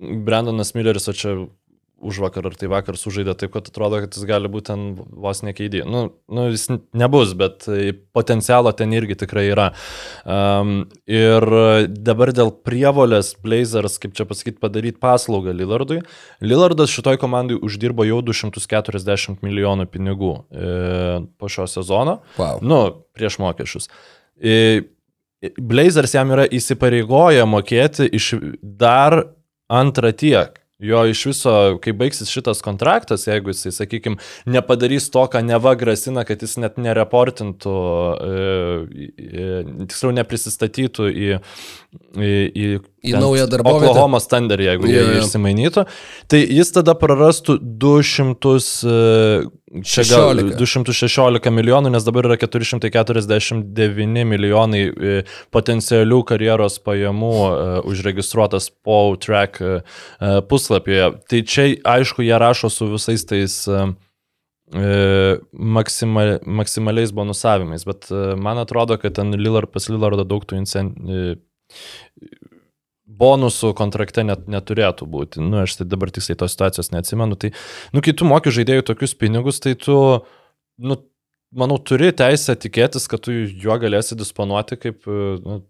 Brandonas 0.00 0.74
Milleris, 0.74 1.06
o 1.10 1.14
čia 1.14 1.36
už 2.00 2.20
vakar 2.24 2.48
ar 2.48 2.56
tai 2.58 2.68
vakar 2.72 2.96
sužaidė 2.98 3.34
taip, 3.38 3.52
kad 3.54 3.68
atrodo, 3.70 4.00
kad 4.04 4.16
jis 4.16 4.26
gali 4.28 4.50
būti 4.50 4.70
ten 4.70 4.84
vos 4.96 5.42
nekeidį. 5.46 5.82
Nu, 5.88 6.02
nu, 6.32 6.46
jis 6.52 6.66
nebus, 6.96 7.34
bet 7.38 7.66
e, 7.70 7.92
potencialo 8.16 8.72
ten 8.76 8.92
irgi 8.96 9.18
tikrai 9.22 9.46
yra. 9.50 9.70
Um, 10.24 10.86
ir 11.10 11.46
dabar 11.90 12.32
dėl 12.36 12.52
prievolės 12.66 13.34
Blazers, 13.44 13.98
kaip 14.02 14.16
čia 14.18 14.26
pasakyti, 14.28 14.60
padaryti 14.62 15.00
paslaugą 15.02 15.54
Lillardui. 15.56 16.00
Lillardas 16.44 16.92
šitoj 16.94 17.20
komandai 17.22 17.58
uždirbo 17.60 18.06
jau 18.08 18.22
240 18.26 19.44
milijonų 19.46 19.88
pinigų 19.92 20.32
e, 20.36 20.70
po 21.40 21.52
šio 21.52 21.68
sezono. 21.70 22.20
Wow. 22.40 22.64
Nu, 22.64 22.80
prieš 23.16 23.40
mokesčius. 23.42 23.90
E, 24.40 24.88
Blazers 25.56 26.12
jam 26.14 26.32
yra 26.34 26.44
įsipareigoję 26.52 27.46
mokėti 27.48 28.08
iš 28.16 28.34
dar 28.60 29.22
antrą 29.72 30.12
tiek. 30.12 30.59
Jo 30.80 31.02
iš 31.04 31.26
viso, 31.28 31.52
kai 31.84 31.92
baigsis 31.92 32.30
šitas 32.32 32.62
kontraktas, 32.64 33.26
jeigu 33.28 33.52
jisai, 33.52 33.72
sakykime, 33.76 34.16
nepadarys 34.48 35.10
to, 35.12 35.26
ką 35.28 35.42
neva 35.44 35.74
grasina, 35.76 36.24
kad 36.24 36.40
jis 36.40 36.56
net 36.62 36.78
nereportintų, 36.80 37.74
e, 38.24 39.04
e, 39.20 39.48
tiksliau 39.90 40.14
neprisistatytų 40.16 41.10
į, 41.10 41.28
į, 42.16 42.32
į, 42.48 42.70
Į 43.00 43.14
naują 43.16 43.46
darbovietę. 43.48 43.88
Oklahoma 43.88 44.20
standard, 44.20 44.60
jeigu 44.60 44.84
Jo, 44.84 44.92
jie 44.92 45.14
jo. 45.14 45.20
išsimainytų, 45.22 45.84
tai 46.28 46.40
jis 46.44 46.68
tada 46.74 46.92
prarastų 47.00 47.56
200, 47.80 48.52
e, 48.84 49.80
čia 49.88 50.04
gal 50.10 50.42
16. 50.42 50.58
216 50.60 51.54
milijonų, 51.56 51.94
nes 51.94 52.04
dabar 52.04 52.28
yra 52.28 52.36
449 52.42 54.26
milijonai 54.28 54.82
e, 54.84 55.16
potencialių 55.54 56.20
karjeros 56.28 56.76
pajamų 56.84 57.32
e, 57.40 57.72
užregistruotas 57.88 58.68
po 58.84 59.00
track 59.16 59.62
e, 59.64 59.80
puslapyje. 60.52 61.10
Tai 61.24 61.44
čia, 61.48 61.70
aišku, 61.96 62.26
jie 62.26 62.36
rašo 62.36 62.68
su 62.68 62.92
visais 62.92 63.24
tais 63.24 63.56
maksimal, 64.70 66.36
maksimaliais 66.46 67.10
bonusavimais, 67.10 67.82
bet 67.88 68.06
man 68.38 68.60
atrodo, 68.60 69.00
kad 69.02 69.16
ten 69.16 69.32
Lillard, 69.34 69.72
pas 69.72 69.88
Lillardą 69.90 70.22
daug 70.28 70.44
tų 70.46 70.60
incen, 70.60 70.92
e, 71.10 71.32
bonusų 73.20 73.72
kontrakte 73.78 74.24
net 74.26 74.48
neturėtų 74.50 75.08
būti. 75.10 75.44
Nu, 75.44 75.62
aš 75.64 75.80
tai 75.80 75.86
dabar 75.88 76.12
tiksliai 76.14 76.38
tos 76.40 76.54
situacijos 76.54 76.92
neatsimenu. 76.94 77.38
Tai, 77.40 77.52
nu, 77.94 78.04
kai 78.04 78.14
tu 78.16 78.28
moki 78.28 78.52
žaidėjų 78.54 78.86
tokius 78.90 79.16
pinigus, 79.20 79.60
tai 79.62 79.76
tu, 79.78 79.96
nu, 80.80 80.98
manau, 81.52 81.78
turi 81.78 82.12
teisę 82.16 82.56
tikėtis, 82.60 83.08
kad 83.10 83.26
tu 83.26 83.34
juo 83.34 83.76
galėsi 83.82 84.18
disponuoti 84.18 84.80
kaip, 84.80 85.06
nu, 85.44 85.60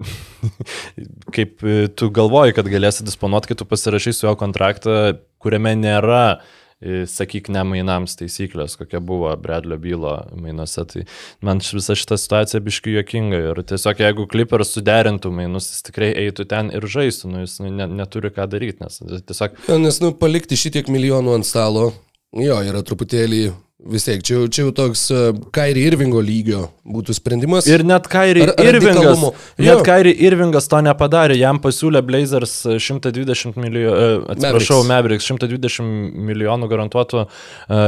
kaip 1.36 1.66
tu 1.96 2.12
galvoji, 2.16 2.56
kad 2.56 2.70
galėsi 2.72 3.06
disponuoti, 3.08 3.52
kai 3.52 3.60
tu 3.60 3.68
pasirašai 3.68 4.16
su 4.16 4.28
jo 4.28 4.36
kontraktą, 4.40 4.96
kuriame 5.42 5.74
nėra 5.80 6.24
e, 6.36 6.59
sakyk, 6.80 7.50
ne 7.52 7.62
mainams 7.66 8.16
taisyklės, 8.16 8.76
kokia 8.80 9.02
buvo 9.04 9.30
Bredlio 9.40 9.76
bylo 9.80 10.14
mainuose. 10.40 10.84
Tai 10.88 11.04
man 11.44 11.60
visa 11.60 11.96
šita 11.98 12.16
situacija 12.20 12.62
biški 12.64 12.94
jokinga 12.96 13.42
ir 13.50 13.62
tiesiog 13.72 14.00
jeigu 14.00 14.26
Clippers 14.30 14.72
suderintų 14.76 15.32
mainus, 15.34 15.70
jis 15.74 15.84
tikrai 15.90 16.12
eitų 16.26 16.48
ten 16.50 16.72
ir 16.72 16.86
žaistų, 16.88 17.32
nu, 17.32 17.44
jis 17.44 17.58
ne, 17.66 17.88
neturi 18.00 18.32
ką 18.34 18.48
daryti, 18.50 18.84
nes 18.84 19.00
tiesiog 19.28 19.58
Jo, 19.68 19.80
Nes, 19.80 20.00
nu, 20.02 20.12
palikti 20.16 20.58
šitiek 20.58 20.88
milijonų 20.92 21.36
ant 21.38 21.48
stalo, 21.48 21.90
jo, 22.36 22.56
yra 22.64 22.82
truputėlį 22.86 23.50
vis 23.88 24.04
tiek, 24.04 24.20
čia, 24.22 24.34
jau- 24.36 24.48
čia 24.52 24.62
jau 24.66 24.72
toks 24.76 25.02
uh, 25.14 25.30
Kairi 25.56 25.82
Irvingo 25.88 26.20
lygio 26.20 26.66
būtų 26.84 27.14
sprendimas. 27.16 27.66
Ir 27.70 27.84
net 27.86 28.06
Kairi 28.12 28.42
Irvingas, 28.60 29.22
net 29.58 29.82
Kairi 29.86 30.12
Irvingas 30.26 30.68
to 30.68 30.80
nepadarė, 30.84 31.36
jam 31.40 31.60
pasiūlė 31.62 32.02
Blazers 32.04 32.54
120 32.76 33.56
milijonų, 33.56 34.26
atsiprašau, 34.34 34.82
Mavericks. 34.88 35.26
120 35.30 36.12
milijonų 36.28 36.68
garantuotų 36.70 37.24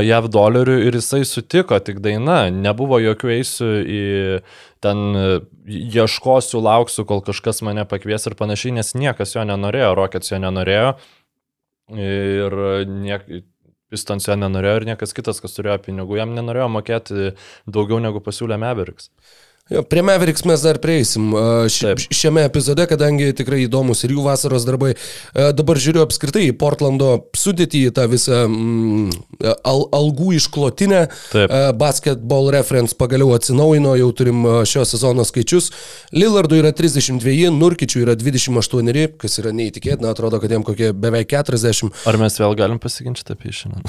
JAV 0.09 0.29
dolerių 0.33 0.79
ir 0.87 0.97
jisai 1.01 1.23
sutiko, 1.29 1.77
tik 1.85 2.01
daina, 2.05 2.47
nebuvo 2.51 3.01
jokių 3.03 3.35
eisių 3.37 3.71
į 3.83 4.03
ten 4.83 5.03
e, 5.15 5.27
ieškosiu, 5.95 6.59
lauksiu, 6.65 7.05
kol 7.07 7.21
kažkas 7.23 7.61
mane 7.63 7.85
pakvies 7.87 8.25
ir 8.27 8.35
panašiai, 8.39 8.73
nes 8.81 8.95
niekas 8.99 9.37
jo 9.37 9.45
nenorėjo, 9.47 9.93
Rockets 9.99 10.33
jo 10.33 10.41
nenorėjo. 10.43 10.95
Ir 11.93 12.55
niek, 12.89 13.27
Pistons 13.93 14.25
jo 14.29 14.37
nenorėjo 14.41 14.81
ir 14.81 14.89
niekas 14.93 15.13
kitas, 15.17 15.43
kas 15.45 15.53
turėjo 15.59 15.77
pinigų, 15.85 16.17
jam 16.17 16.33
nenorėjo 16.37 16.71
mokėti 16.73 17.33
daugiau 17.69 18.01
negu 18.01 18.23
pasiūlė 18.25 18.57
Mavericks. 18.63 19.11
Jo, 19.71 19.83
prie 19.87 20.03
Mavericks 20.03 20.43
mes 20.45 20.61
dar 20.61 20.77
prieisim 20.83 21.31
ši, 21.71 21.85
Taip. 21.87 22.01
šiame 22.13 22.43
epizode, 22.49 22.83
kadangi 22.91 23.29
tikrai 23.39 23.61
įdomus 23.69 24.03
ir 24.05 24.11
jų 24.17 24.25
vasaros 24.27 24.65
darbai. 24.67 24.91
Dabar 25.55 25.79
žiūriu 25.81 26.03
apskritai 26.03 26.49
į 26.49 26.57
Portlando 26.59 27.13
sudėtį, 27.39 27.85
tą 27.95 28.09
visą 28.11 28.41
mm, 28.51 29.13
al, 29.63 29.85
algų 29.95 30.33
išklotinę. 30.41 31.05
Taip. 31.31 31.55
Basketball 31.79 32.51
reference 32.53 32.97
pagaliau 32.99 33.31
atsinaujino, 33.37 33.95
jau 34.01 34.09
turim 34.19 34.43
šio 34.69 34.83
sezono 34.91 35.25
skaičius. 35.29 35.71
Lillardui 36.13 36.59
yra 36.61 36.75
32, 36.77 37.47
Nurkičiui 37.55 38.03
yra 38.03 38.19
28, 38.19 39.15
kas 39.23 39.39
yra 39.41 39.55
neįtikėtina, 39.57 40.11
atrodo, 40.11 40.43
kad 40.43 40.53
jam 40.53 40.67
kokie 40.67 40.91
beveik 40.93 41.31
40. 41.33 41.95
Ar 42.11 42.19
mes 42.21 42.41
vėl 42.43 42.59
galim 42.59 42.83
pasiginčyti 42.83 43.39
apie 43.39 43.55
šiandien? 43.55 43.87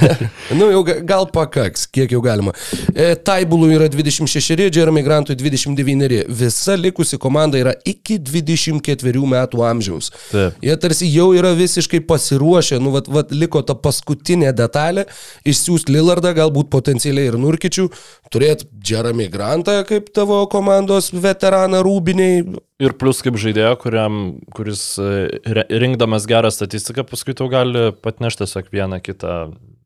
Nu, 0.60 0.68
jau 0.70 0.84
ga- 0.86 1.00
gal 1.02 1.24
pakaks, 1.32 1.88
kiek 1.90 2.12
jau 2.12 2.20
galima. 2.22 2.52
E, 2.92 3.14
Taibulų 3.26 3.72
yra 3.78 3.88
26, 3.90 4.68
Jeremy 4.68 5.00
Grant 5.02 5.13
Grantui 5.14 5.36
29. 5.36 6.24
Visa 6.28 6.74
likusi 6.74 7.18
komanda 7.18 7.58
yra 7.60 7.74
iki 7.86 8.18
24 8.18 9.22
metų 9.30 9.62
amžiaus. 9.62 10.10
Taip. 10.32 10.58
Jie 10.64 10.74
tarsi 10.82 11.08
jau 11.12 11.28
yra 11.36 11.52
visiškai 11.54 12.00
pasiruošę, 12.08 12.80
nu, 12.82 12.90
vat, 12.96 13.08
vat, 13.12 13.30
liko 13.34 13.62
ta 13.62 13.76
paskutinė 13.78 14.50
detalė, 14.56 15.06
išsiųsti 15.46 15.94
Lillardą, 15.94 16.34
galbūt 16.34 16.70
potencialiai 16.72 17.30
ir 17.30 17.38
Nurkičių, 17.38 17.86
turėti 18.34 18.66
Jeremy 18.88 19.28
Grantą 19.30 19.80
kaip 19.86 20.10
tavo 20.16 20.42
komandos 20.50 21.12
veteraną 21.14 21.84
rūbiniai. 21.86 22.42
Ir 22.82 22.96
plus 22.98 23.22
kaip 23.22 23.38
žaidėjo, 23.38 23.76
kuriam, 23.84 24.22
kuris 24.54 24.82
e, 24.98 25.28
rinkdamas 25.70 26.26
gerą 26.26 26.50
statistiką, 26.50 27.06
paskui 27.06 27.36
tau 27.38 27.46
gali 27.52 27.92
patnešti 28.02 28.42
tiesiog 28.42 28.74
vieną 28.74 28.98
kitą 29.04 29.36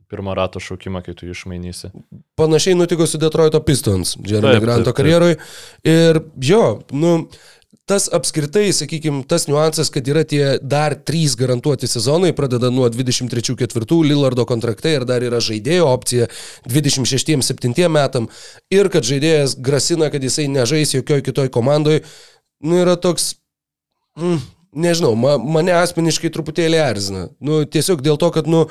pirmo 0.09 0.35
rato 0.35 0.61
šaukimą, 0.63 1.03
kai 1.05 1.15
tu 1.17 1.29
jį 1.29 1.37
išmainysi. 1.37 1.93
Panašiai 2.39 2.79
nutiko 2.79 3.07
su 3.07 3.21
Detroito 3.21 3.61
Pistons, 3.65 4.17
Jeremy 4.25 4.61
Granto 4.65 4.95
karjeroj. 4.97 5.37
Ir 5.89 6.21
jo, 6.49 6.63
nu, 6.97 7.15
tas 7.89 8.09
apskritai, 8.13 8.69
sakykime, 8.77 9.23
tas 9.29 9.47
niuansas, 9.49 9.91
kad 9.93 10.09
yra 10.09 10.25
tie 10.29 10.59
dar 10.61 10.97
trys 11.09 11.35
garantuoti 11.41 11.89
sezonai, 11.89 12.35
pradeda 12.37 12.71
nuo 12.73 12.89
23-4 12.93 14.03
Lillardo 14.05 14.45
kontraktai 14.49 14.95
ir 14.99 15.07
dar 15.09 15.25
yra 15.25 15.41
žaidėjo 15.45 15.89
opcija 15.89 16.29
26-7 16.69 17.89
metam 17.93 18.29
ir 18.73 18.93
kad 18.93 19.09
žaidėjas 19.09 19.57
grasina, 19.65 20.13
kad 20.13 20.25
jisai 20.25 20.49
nežais 20.53 20.95
jokioj 20.97 21.25
kitoj 21.31 21.49
komandoj, 21.55 22.03
nu 22.65 22.81
yra 22.83 22.97
toks, 23.01 23.35
mm, 24.21 24.41
nežinau, 24.73 25.15
ma, 25.19 25.37
mane 25.41 25.73
asmeniškai 25.73 26.31
truputėlį 26.33 26.79
erzina. 26.83 27.23
Nu, 27.45 27.61
tiesiog 27.69 28.03
dėl 28.05 28.19
to, 28.21 28.29
kad, 28.35 28.49
nu, 28.51 28.65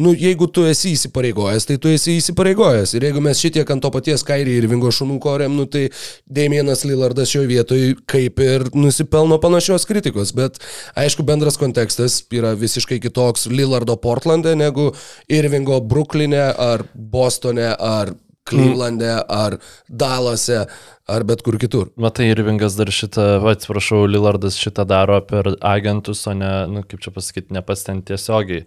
nu, 0.00 0.12
jeigu 0.16 0.46
tu 0.52 0.64
esi 0.68 0.94
įsipareigojęs, 0.94 1.66
tai 1.68 1.76
tu 1.82 1.90
esi 1.90 2.16
įsipareigojęs. 2.20 2.94
Ir 2.96 3.08
jeigu 3.08 3.22
mes 3.24 3.42
šitiek 3.42 3.70
ant 3.74 3.82
to 3.84 3.90
paties 3.94 4.24
Kairį 4.26 4.56
ir 4.60 4.68
Vingo 4.70 4.92
šunų 4.94 5.18
korėm, 5.22 5.56
nu, 5.58 5.66
tai 5.70 5.88
Damienas 6.30 6.84
Lillardas 6.86 7.32
šioje 7.32 7.50
vietoje 7.50 7.92
kaip 8.10 8.40
ir 8.44 8.68
nusipelno 8.76 9.40
panašios 9.42 9.88
kritikos. 9.90 10.34
Bet 10.36 10.62
aišku, 10.98 11.26
bendras 11.26 11.58
kontekstas 11.60 12.22
yra 12.30 12.54
visiškai 12.58 13.00
kitoks 13.02 13.48
Lillardo 13.50 13.98
Portlande 14.00 14.56
negu 14.58 14.90
Irvingo 15.30 15.82
Bruklinė 15.82 16.50
ar 16.54 16.86
Bostone 16.94 17.72
ar 17.74 18.14
Cleveland'e 18.50 19.12
ar 19.24 19.58
Dallase 19.88 20.64
ar 21.10 21.24
bet 21.26 21.42
kur 21.46 21.58
kitur. 21.60 21.90
Matai, 22.00 22.28
Irvingas 22.30 22.76
dar 22.78 22.90
šitą, 22.94 23.26
va, 23.42 23.54
atsiprašau, 23.56 24.04
Lillardas 24.10 24.58
šitą 24.60 24.86
daro 24.88 25.18
per 25.26 25.52
agentus, 25.66 26.22
o 26.30 26.34
ne, 26.36 26.50
nu, 26.70 26.84
kaip 26.86 27.02
čia 27.02 27.14
pasakyti, 27.14 27.54
ne 27.56 27.62
pas 27.66 27.82
ten 27.86 28.02
tiesiogiai. 28.06 28.66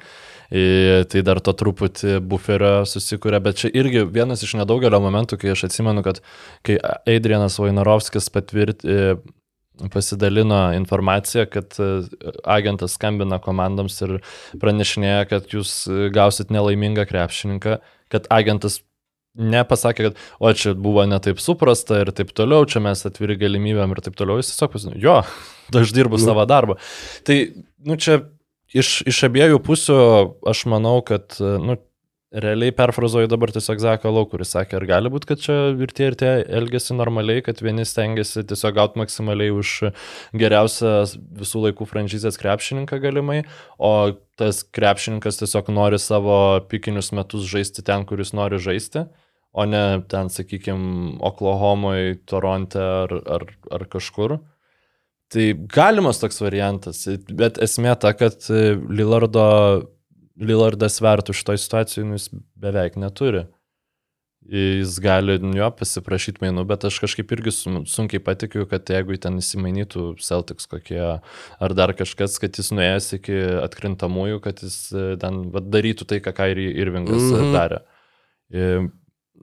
I, 0.54 0.64
tai 1.10 1.24
dar 1.26 1.40
to 1.42 1.54
truputį 1.58 2.20
buferio 2.30 2.84
susikūrė, 2.90 3.40
bet 3.42 3.62
čia 3.64 3.72
irgi 3.74 4.04
vienas 4.06 4.44
iš 4.46 4.58
nedaugelio 4.60 5.00
momentų, 5.02 5.40
kai 5.42 5.54
aš 5.56 5.66
atsimenu, 5.70 6.04
kad 6.06 6.20
kai 6.68 6.76
Adrianas 7.10 7.58
Vainorovskis 7.62 8.30
patvirt, 8.34 8.84
pasidalino 9.94 10.74
informaciją, 10.78 11.46
kad 11.50 11.74
e, 11.80 11.90
agentas 12.46 12.94
skambina 12.98 13.40
komandoms 13.42 13.98
ir 14.06 14.18
pranešinėja, 14.62 15.26
kad 15.32 15.50
jūs 15.50 15.74
gausit 16.14 16.54
nelaimingą 16.54 17.08
krepšininką, 17.10 17.80
kad 18.14 18.30
agentas 18.34 18.82
nepasakė, 19.34 20.10
kad 20.10 20.20
o 20.40 20.52
čia 20.58 20.76
buvo 20.78 21.06
netaip 21.10 21.42
suprasta 21.42 22.04
ir 22.04 22.14
taip 22.16 22.34
toliau, 22.38 22.68
čia 22.70 22.84
mes 22.84 23.06
atviri 23.10 23.38
galimybėm 23.42 23.96
ir 23.96 24.04
taip 24.06 24.18
toliau, 24.20 24.42
jis 24.42 24.54
tiesiog 24.54 24.76
pasakė, 24.76 25.00
jo, 25.02 25.20
aš 25.84 25.96
dirbu 25.96 26.20
nu. 26.20 26.26
savo 26.26 26.46
darbą. 26.50 26.78
Tai, 27.28 27.40
nu 27.88 27.98
čia 27.98 28.22
iš, 28.74 29.02
iš 29.10 29.24
abiejų 29.30 29.64
pusių 29.66 29.98
aš 30.54 30.68
manau, 30.70 31.00
kad, 31.06 31.34
nu, 31.40 31.80
realiai 32.34 32.74
perfrazuoju 32.74 33.30
dabar 33.30 33.52
tiesiog 33.54 33.82
Zaką 33.82 34.10
Lau, 34.10 34.26
kuris 34.30 34.54
sakė, 34.56 34.80
ar 34.80 34.86
gali 34.90 35.12
būti, 35.14 35.30
kad 35.30 35.42
čia 35.42 35.58
ir 35.78 35.94
tie 35.94 36.08
ir 36.10 36.18
tie 36.18 36.32
elgesi 36.60 36.96
normaliai, 36.98 37.44
kad 37.46 37.62
vieni 37.62 37.86
stengiasi 37.86 38.42
tiesiog 38.50 38.74
gauti 38.78 39.02
maksimaliai 39.02 39.54
už 39.54 39.74
geriausią 40.42 40.96
visų 41.42 41.68
laikų 41.68 41.88
franšizės 41.90 42.40
krepšininką 42.42 42.98
galimai, 43.04 43.44
o 43.78 44.16
tas 44.40 44.64
krepšininkas 44.66 45.44
tiesiog 45.44 45.70
nori 45.74 46.02
savo 46.02 46.38
pikinius 46.70 47.14
metus 47.14 47.46
žaisti 47.50 47.86
ten, 47.86 48.08
kuris 48.10 48.34
nori 48.34 48.62
žaisti 48.62 49.06
o 49.54 49.66
ne 49.70 50.02
ten, 50.10 50.30
sakykime, 50.34 51.18
Oklahomoje, 51.22 52.18
Toronte 52.30 52.82
ar, 52.82 53.14
ar, 53.38 53.48
ar 53.72 53.86
kažkur. 53.92 54.40
Tai 55.34 55.48
galimas 55.70 56.20
toks 56.22 56.42
variantas, 56.44 57.06
bet 57.34 57.58
esmė 57.62 57.96
ta, 58.02 58.14
kad 58.18 58.46
Lillardo, 58.50 59.46
Lillardas 60.42 61.00
svertų 61.00 61.36
šitoje 61.38 61.62
situacijoje 61.62 62.08
nu, 62.10 62.18
jis 62.18 62.32
beveik 62.60 62.98
neturi. 63.02 63.48
Jis 64.44 64.98
gali 65.00 65.38
jo 65.56 65.68
pasiprašyti 65.72 66.42
mainų, 66.44 66.66
bet 66.68 66.84
aš 66.90 66.98
kažkaip 67.06 67.30
irgi 67.32 67.54
sun- 67.56 67.86
sunkiai 67.88 68.20
patikiu, 68.20 68.66
kad 68.68 68.90
jeigu 68.92 69.16
ten 69.22 69.40
įsimainytų 69.40 70.18
Celtics 70.20 70.68
kokie 70.68 71.00
ar 71.00 71.76
dar 71.78 71.94
kažkas, 71.96 72.36
kad 72.44 72.60
jis 72.60 72.74
nuėjęs 72.76 73.08
iki 73.22 73.38
atkrintamųjų, 73.64 74.42
kad 74.44 74.60
jis 74.66 74.76
e, 74.92 75.06
ten 75.22 75.46
vat, 75.54 75.70
darytų 75.72 76.10
tai, 76.10 76.20
ką 76.26 76.36
Kairi 76.36 76.68
Irvingas 76.76 77.22
mm. 77.24 77.40
-hmm. 77.40 77.56
darė. 77.56 77.80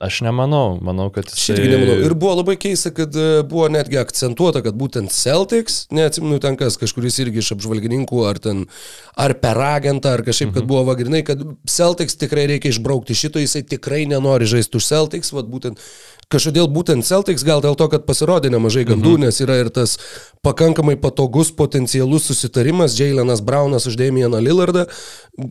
Aš 0.00 0.22
nemanau, 0.24 0.78
manau, 0.80 1.10
kad 1.12 1.28
jis... 1.28 1.50
Irgi 1.52 1.68
nemanau. 1.74 1.98
Ir 2.06 2.14
buvo 2.16 2.38
labai 2.38 2.54
keista, 2.56 2.88
kad 2.96 3.12
e, 3.12 3.42
buvo 3.44 3.66
netgi 3.68 3.98
akcentuota, 4.00 4.62
kad 4.64 4.78
būtent 4.80 5.12
Celtics, 5.12 5.82
neatsimenu 5.92 6.38
ten 6.40 6.56
kas, 6.56 6.78
kažkuris 6.80 7.18
irgi 7.20 7.42
iš 7.42 7.50
apžvalgininkų, 7.58 8.22
ar 8.24 8.40
ten, 8.40 8.62
ar 9.12 9.34
per 9.42 9.60
agentą, 9.60 10.14
ar 10.16 10.24
kažkaip, 10.24 10.54
kad 10.56 10.64
buvo 10.70 10.86
vagrinai, 10.88 11.20
kad 11.28 11.44
Celtics 11.68 12.16
tikrai 12.16 12.46
reikia 12.48 12.72
išbraukti 12.72 13.18
šito, 13.18 13.44
jisai 13.44 13.60
tikrai 13.68 14.06
nenori 14.08 14.48
žaisti 14.48 14.80
už 14.80 14.88
Celtics, 14.88 15.34
vad 15.36 15.52
būtent 15.52 15.84
Kažkodėl 16.30 16.68
būtent 16.70 17.02
Celtics, 17.02 17.42
gal 17.42 17.58
dėl 17.58 17.74
to, 17.74 17.88
kad 17.90 18.04
pasirodė 18.06 18.52
nemažai 18.54 18.84
gandų, 18.86 19.16
mhm. 19.16 19.24
nes 19.26 19.40
yra 19.42 19.56
ir 19.64 19.70
tas 19.74 19.96
pakankamai 20.46 20.94
patogus 21.02 21.50
potencialus 21.50 22.28
susitarimas, 22.30 22.94
Jailenas 22.94 23.42
Braunas 23.42 23.88
už 23.90 23.96
Damieną 23.98 24.38
Lillardą, 24.38 24.84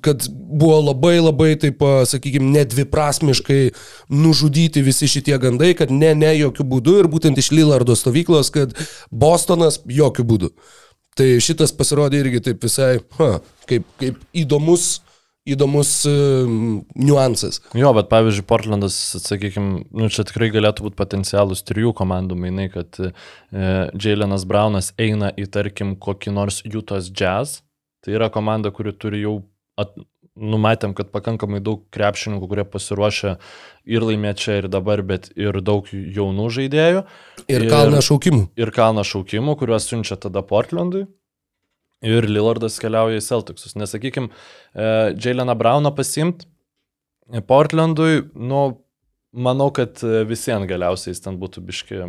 kad 0.05 0.23
buvo 0.31 0.77
labai 0.85 1.17
labai, 1.19 1.49
taip, 1.59 1.83
sakykime, 2.07 2.47
nedviprasmiškai 2.55 3.59
nužudyti 4.07 4.38
visi 4.85 5.07
šitie 5.07 5.37
gandai, 5.41 5.73
kad 5.75 5.91
ne, 5.91 6.13
ne, 6.15 6.31
jokių 6.37 6.63
būdų 6.63 6.99
ir 6.99 7.09
būtent 7.11 7.37
iš 7.37 7.51
Lillardo 7.51 7.95
stovyklos, 7.95 8.49
kad 8.49 8.75
Bostonas 9.11 9.81
jokių 9.85 10.23
būdų. 10.23 10.53
Tai 11.19 11.27
šitas 11.43 11.73
pasirodė 11.75 12.23
irgi 12.23 12.39
taip 12.39 12.63
visai, 12.63 12.99
ha, 13.19 13.39
kaip, 13.67 13.85
kaip 13.99 14.19
įdomus 14.31 15.01
įdomus 15.49 15.91
uh, 16.09 16.49
niuansas. 16.99 17.61
Jo, 17.77 17.91
bet 17.97 18.09
pavyzdžiui, 18.11 18.45
Portlandas, 18.49 18.97
sakykime, 19.23 19.85
nu, 19.89 20.09
čia 20.13 20.25
tikrai 20.27 20.51
galėtų 20.53 20.85
būti 20.87 20.99
potencialus 20.99 21.63
trijų 21.67 21.93
komandų 21.97 22.37
mainai, 22.39 22.67
kad 22.73 22.99
e, 23.01 23.11
Jailenas 23.95 24.45
Braunas 24.49 24.91
eina 24.99 25.31
į, 25.33 25.47
tarkim, 25.53 25.95
kokį 26.01 26.35
nors 26.35 26.61
Jutos 26.67 27.09
Jazz. 27.09 27.63
Tai 28.05 28.15
yra 28.15 28.29
komanda, 28.31 28.71
kuri 28.75 28.93
turi 28.95 29.23
jau, 29.23 29.39
at, 29.79 29.95
numatėm, 30.39 30.95
kad 30.97 31.11
pakankamai 31.13 31.61
daug 31.63 31.83
krepšininkų, 31.93 32.49
kurie 32.49 32.65
pasiruošę 32.67 33.35
ir 33.89 34.05
laimėti 34.05 34.45
čia 34.45 34.57
ir 34.61 34.69
dabar, 34.71 35.03
bet 35.05 35.29
ir 35.39 35.59
daug 35.65 35.87
jaunų 35.91 36.49
žaidėjų. 36.57 37.05
Ir, 37.45 37.55
ir 37.55 37.67
kalną 37.71 38.01
šaukimų. 38.05 38.43
Ir 38.59 38.73
kalną 38.75 39.05
šaukimų, 39.07 39.57
kuriuos 39.59 39.89
siunčia 39.89 40.19
tada 40.21 40.43
Portlandui. 40.45 41.05
Ir 42.05 42.23
Lillardas 42.29 42.79
keliauja 42.79 43.19
į 43.19 43.25
Celticsus. 43.25 43.75
Nesakykime, 43.75 44.29
Jaileną 45.19 45.55
Brauną 45.59 45.91
pasimt 45.95 46.45
Portlandui, 47.47 48.23
nu, 48.33 48.61
manau, 49.35 49.69
kad 49.75 49.99
visiems 50.29 50.69
galiausiai 50.69 51.13
jis 51.13 51.21
ten 51.25 51.37
būtų 51.41 51.61
biški 51.67 51.99
e, 51.99 52.07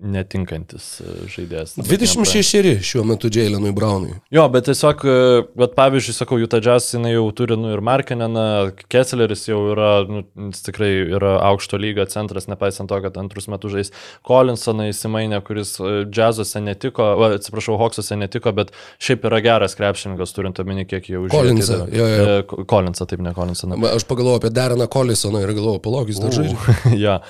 netinkantis 0.00 0.86
e, 1.04 1.12
žaidėjas. 1.30 1.74
26 1.78 2.80
šiuo 2.86 3.02
metu 3.08 3.28
Jailenui 3.32 3.72
Braunui. 3.76 4.14
Jo, 4.32 4.46
bet 4.52 4.66
tiesiog, 4.68 5.04
e, 5.04 5.42
bet 5.58 5.74
pavyzdžiui, 5.76 6.14
sakau, 6.16 6.38
Utah 6.40 6.62
Jazz 6.64 6.94
jinai 6.96 7.12
jau 7.12 7.26
turi, 7.36 7.58
nu, 7.60 7.72
ir 7.74 7.82
Markineną, 7.84 8.44
Kessleris 8.90 9.44
jau 9.48 9.60
yra, 9.74 9.90
nu, 10.08 10.24
tikrai 10.56 10.90
yra 11.18 11.36
aukšto 11.50 11.80
lygio 11.80 12.06
centras, 12.10 12.48
nepaisant 12.50 12.90
to, 12.90 13.00
kad 13.04 13.18
antrus 13.20 13.50
metus 13.52 13.74
žais 13.74 13.92
Collinsoną 14.26 14.88
įsimainė, 14.90 15.42
kuris 15.46 15.76
e, 15.82 15.92
Jazzuose 16.08 16.64
netiko, 16.64 17.12
va, 17.20 17.32
atsiprašau, 17.36 17.76
Hawksuose 17.80 18.18
netiko, 18.20 18.54
bet 18.56 18.72
šiaip 19.02 19.28
yra 19.28 19.42
geras 19.44 19.76
krepšininkas, 19.78 20.34
turint 20.36 20.60
omeny, 20.64 20.86
kiek 20.88 21.12
jau 21.12 21.26
užėjo. 21.26 21.36
Collinsą, 21.36 21.80
jo. 21.92 22.64
Collinsą, 22.70 23.08
taip, 23.10 23.24
ne 23.24 23.36
Collinsoną. 23.36 23.80
Aš 23.92 24.08
pagalvojau 24.08 24.40
apie 24.40 24.54
Deraną 24.54 24.88
Collisoną 24.90 25.44
ir 25.44 25.54
galvojau, 25.56 25.84
palauk, 25.84 26.10
jis 26.12 26.24
dar 26.24 26.34
žaidžia. 26.34 26.76
ja, 27.04 27.20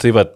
tai 0.00 0.16
va, 0.16 0.28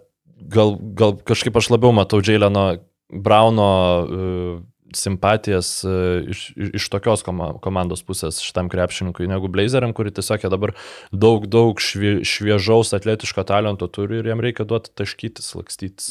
gal, 0.49 0.77
gal 0.99 1.17
kažkaip 1.27 1.57
aš 1.57 1.71
labiau 1.75 1.93
matau 1.97 2.23
Jaileno 2.25 2.67
Brauno 3.13 3.69
uh, 4.03 4.61
simpatijas 4.97 5.85
uh, 5.85 6.25
iš, 6.29 6.53
iš 6.57 6.89
tokios 6.93 7.25
koma, 7.27 7.53
komandos 7.65 8.05
pusės 8.07 8.41
šitam 8.45 8.71
krepšininkui 8.73 9.29
negu 9.31 9.51
Blazeriam, 9.53 9.93
kuri 9.97 10.13
tiesiog 10.15 10.49
dabar 10.53 10.75
daug, 11.13 11.47
daug 11.51 11.81
švie, 11.81 12.21
šviežaus 12.29 12.93
atletiško 12.97 13.45
talento 13.49 13.89
turi 13.93 14.21
ir 14.21 14.33
jam 14.33 14.43
reikia 14.45 14.69
duoti 14.69 14.93
taškytis, 14.97 15.53
lakstytis, 15.59 16.11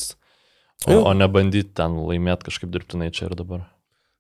o, 0.87 1.03
o 1.03 1.13
ne 1.17 1.29
bandyti 1.31 1.73
ten 1.81 1.97
laimėti 2.05 2.49
kažkaip 2.49 2.73
dirbtinai 2.73 3.11
čia 3.13 3.29
ir 3.29 3.37
dabar. 3.37 3.65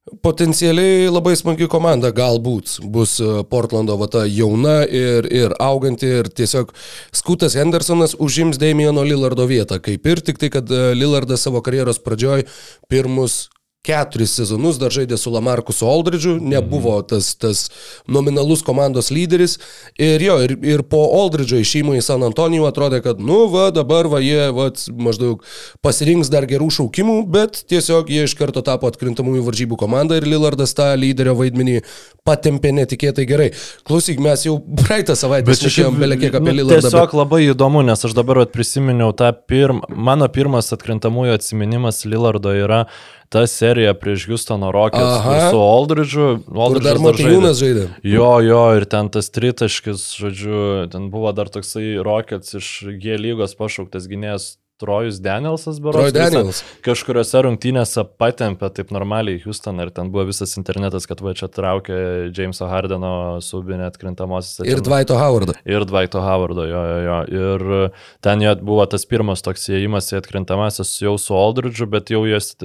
Potencialiai 0.01 1.11
labai 1.13 1.35
smagi 1.37 1.67
komanda 1.69 2.09
galbūt 2.09 2.79
bus 2.89 3.19
e, 3.21 3.43
Portlando 3.45 3.93
vata 4.01 4.23
jauna 4.25 4.79
ir, 4.89 5.27
ir 5.29 5.53
auganti 5.61 6.09
ir 6.09 6.29
tiesiog 6.33 6.71
Skutas 7.13 7.53
Hendersonas 7.53 8.15
užims 8.17 8.57
Damieno 8.57 9.03
Lillardo 9.05 9.45
vietą, 9.45 9.77
kaip 9.77 10.09
ir 10.09 10.23
tik 10.25 10.41
tai, 10.41 10.49
kad 10.57 10.73
e, 10.73 10.95
Lillardas 10.97 11.45
savo 11.45 11.61
karjeros 11.61 12.01
pradžioj 12.01 12.47
pirmus 12.89 13.43
keturis 13.85 14.35
sezonus 14.37 14.77
dar 14.77 14.93
žaidė 14.93 15.17
su 15.17 15.31
Lamarkusu 15.33 15.87
Aldridžiu, 15.89 16.35
nebuvo 16.37 16.99
tas, 17.01 17.31
tas 17.33 17.63
nominalus 18.05 18.61
komandos 18.65 19.09
lyderis 19.09 19.57
ir 19.97 20.21
jo, 20.21 20.35
ir, 20.45 20.53
ir 20.61 20.83
po 20.85 21.01
Aldridžio 21.17 21.57
išėjimo 21.63 21.95
į 21.97 22.03
San 22.05 22.21
Antonijų 22.27 22.67
atrodė, 22.69 23.01
kad 23.01 23.21
nu 23.25 23.47
va, 23.49 23.69
dabar 23.73 24.09
va 24.11 24.21
jie 24.21 24.51
va, 24.53 24.67
maždaug 25.01 25.41
pasirinks 25.81 26.29
dar 26.29 26.45
gerų 26.49 26.69
šaukimų, 26.77 27.15
bet 27.33 27.63
tiesiog 27.71 28.11
jie 28.13 28.27
iš 28.27 28.35
karto 28.37 28.61
tapo 28.65 28.91
atkrintamųjų 28.91 29.47
varžybų 29.47 29.79
komanda 29.81 30.19
ir 30.19 30.29
Lillardas 30.29 30.75
tą 30.77 30.91
lyderio 31.01 31.33
vaidmenį 31.39 31.79
patempė 32.27 32.75
netikėtai 32.77 33.25
gerai. 33.25 33.49
Klausyk, 33.87 34.21
mes 34.21 34.45
jau 34.45 34.59
praeitą 34.83 35.15
savaitę 35.17 35.55
šnekėjom 35.57 35.97
belekiek 35.97 36.37
apie 36.37 36.51
nu, 36.51 36.59
Lillardą. 36.61 36.85
Tiesiog 36.85 37.17
labai 37.17 37.41
įdomu, 37.47 37.81
nes 37.87 38.05
aš 38.05 38.13
dabar 38.17 38.43
prisiminiau 38.53 39.09
tą 39.17 39.31
pirmą, 39.49 39.89
mano 39.89 40.29
pirmas 40.29 40.69
atkrintamųjų 40.77 41.39
atsiminimas 41.39 42.03
Lillardo 42.05 42.53
yra 42.53 42.83
ta 43.31 43.45
serija 43.47 43.93
prieš 43.95 44.27
Houstono 44.27 44.71
Rockets 44.75 45.51
su 45.51 45.59
Aldridge'u. 45.63 46.29
Kur 46.45 46.63
Aldridge'as 46.67 46.87
dar 46.89 46.99
Matijūnas 46.99 47.61
žaidė. 47.61 47.85
Jo, 48.03 48.31
jo, 48.43 48.63
ir 48.75 48.87
ten 48.91 49.11
tas 49.13 49.31
tritaškis, 49.31 50.09
žodžiu, 50.19 50.63
ten 50.91 51.07
buvo 51.13 51.31
dar 51.35 51.51
toksai 51.51 51.95
Rockets 52.03 52.59
iš 52.59 52.73
G 52.99 53.15
lygos 53.21 53.55
pašauktas 53.59 54.09
gynėjas 54.11 54.55
Trojus 54.81 55.19
Danielsas, 55.21 55.77
berodas. 55.77 56.09
Daniels. 56.15 56.59
Kažkuriuose 56.81 57.43
rungtynėse 57.45 58.01
patempė 58.17 58.71
taip 58.73 58.89
normaliai 58.91 59.37
Houstoną 59.43 59.85
ir 59.85 59.91
ten 59.93 60.09
buvo 60.11 60.25
visas 60.31 60.57
internetas, 60.57 61.05
kad 61.05 61.21
va 61.21 61.35
čia 61.37 61.51
traukia 61.53 61.99
Jameso 62.33 62.65
Hardeno 62.65 63.13
subinę 63.45 63.85
atkrintamosios. 63.91 64.65
Ir 64.65 64.81
Dvaito 64.81 65.19
Howardą. 65.21 65.53
Ir 65.69 65.85
Dvaito 65.85 66.25
Howardo, 66.25 66.65
jo, 66.65 66.81
jo, 66.89 66.99
jo. 67.05 67.21
Ir 67.29 67.95
ten 68.25 68.41
jo 68.41 68.57
buvo 68.65 68.89
tas 68.89 69.05
pirmas 69.05 69.45
toks 69.45 69.69
įėjimas 69.69 70.09
į 70.15 70.19
atkrintamasis 70.23 70.97
jau 71.05 71.13
su 71.21 71.37
Aldridge'u, 71.37 71.85
bet 71.93 72.09
jau 72.15 72.25
jas 72.25 72.55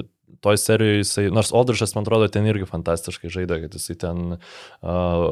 toj 0.43 0.59
serijoje 0.61 1.03
jisai, 1.03 1.27
nors 1.33 1.53
Aldridge'as, 1.55 1.95
man 1.97 2.07
atrodo, 2.07 2.29
ten 2.31 2.47
irgi 2.49 2.67
fantastiškai 2.69 3.31
žaidė, 3.33 3.61
kad 3.65 3.77
jisai 3.77 3.97
ten 4.01 4.23
uh, 4.37 4.41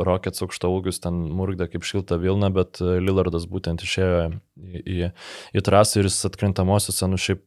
Rockets 0.08 0.46
aukšto 0.46 0.72
ūgius 0.76 1.02
ten 1.04 1.26
murgdė 1.36 1.70
kaip 1.72 1.88
šilta 1.88 2.20
Vilna, 2.22 2.52
bet 2.54 2.82
Lillardas 2.82 3.50
būtent 3.52 3.86
išėjo 3.86 4.22
į, 4.30 4.86
į, 4.86 5.12
į 5.56 5.66
trasą 5.66 6.02
ir 6.02 6.10
jis 6.10 6.24
atkrintamosiose, 6.30 7.12
nu 7.12 7.22
šiaip 7.22 7.44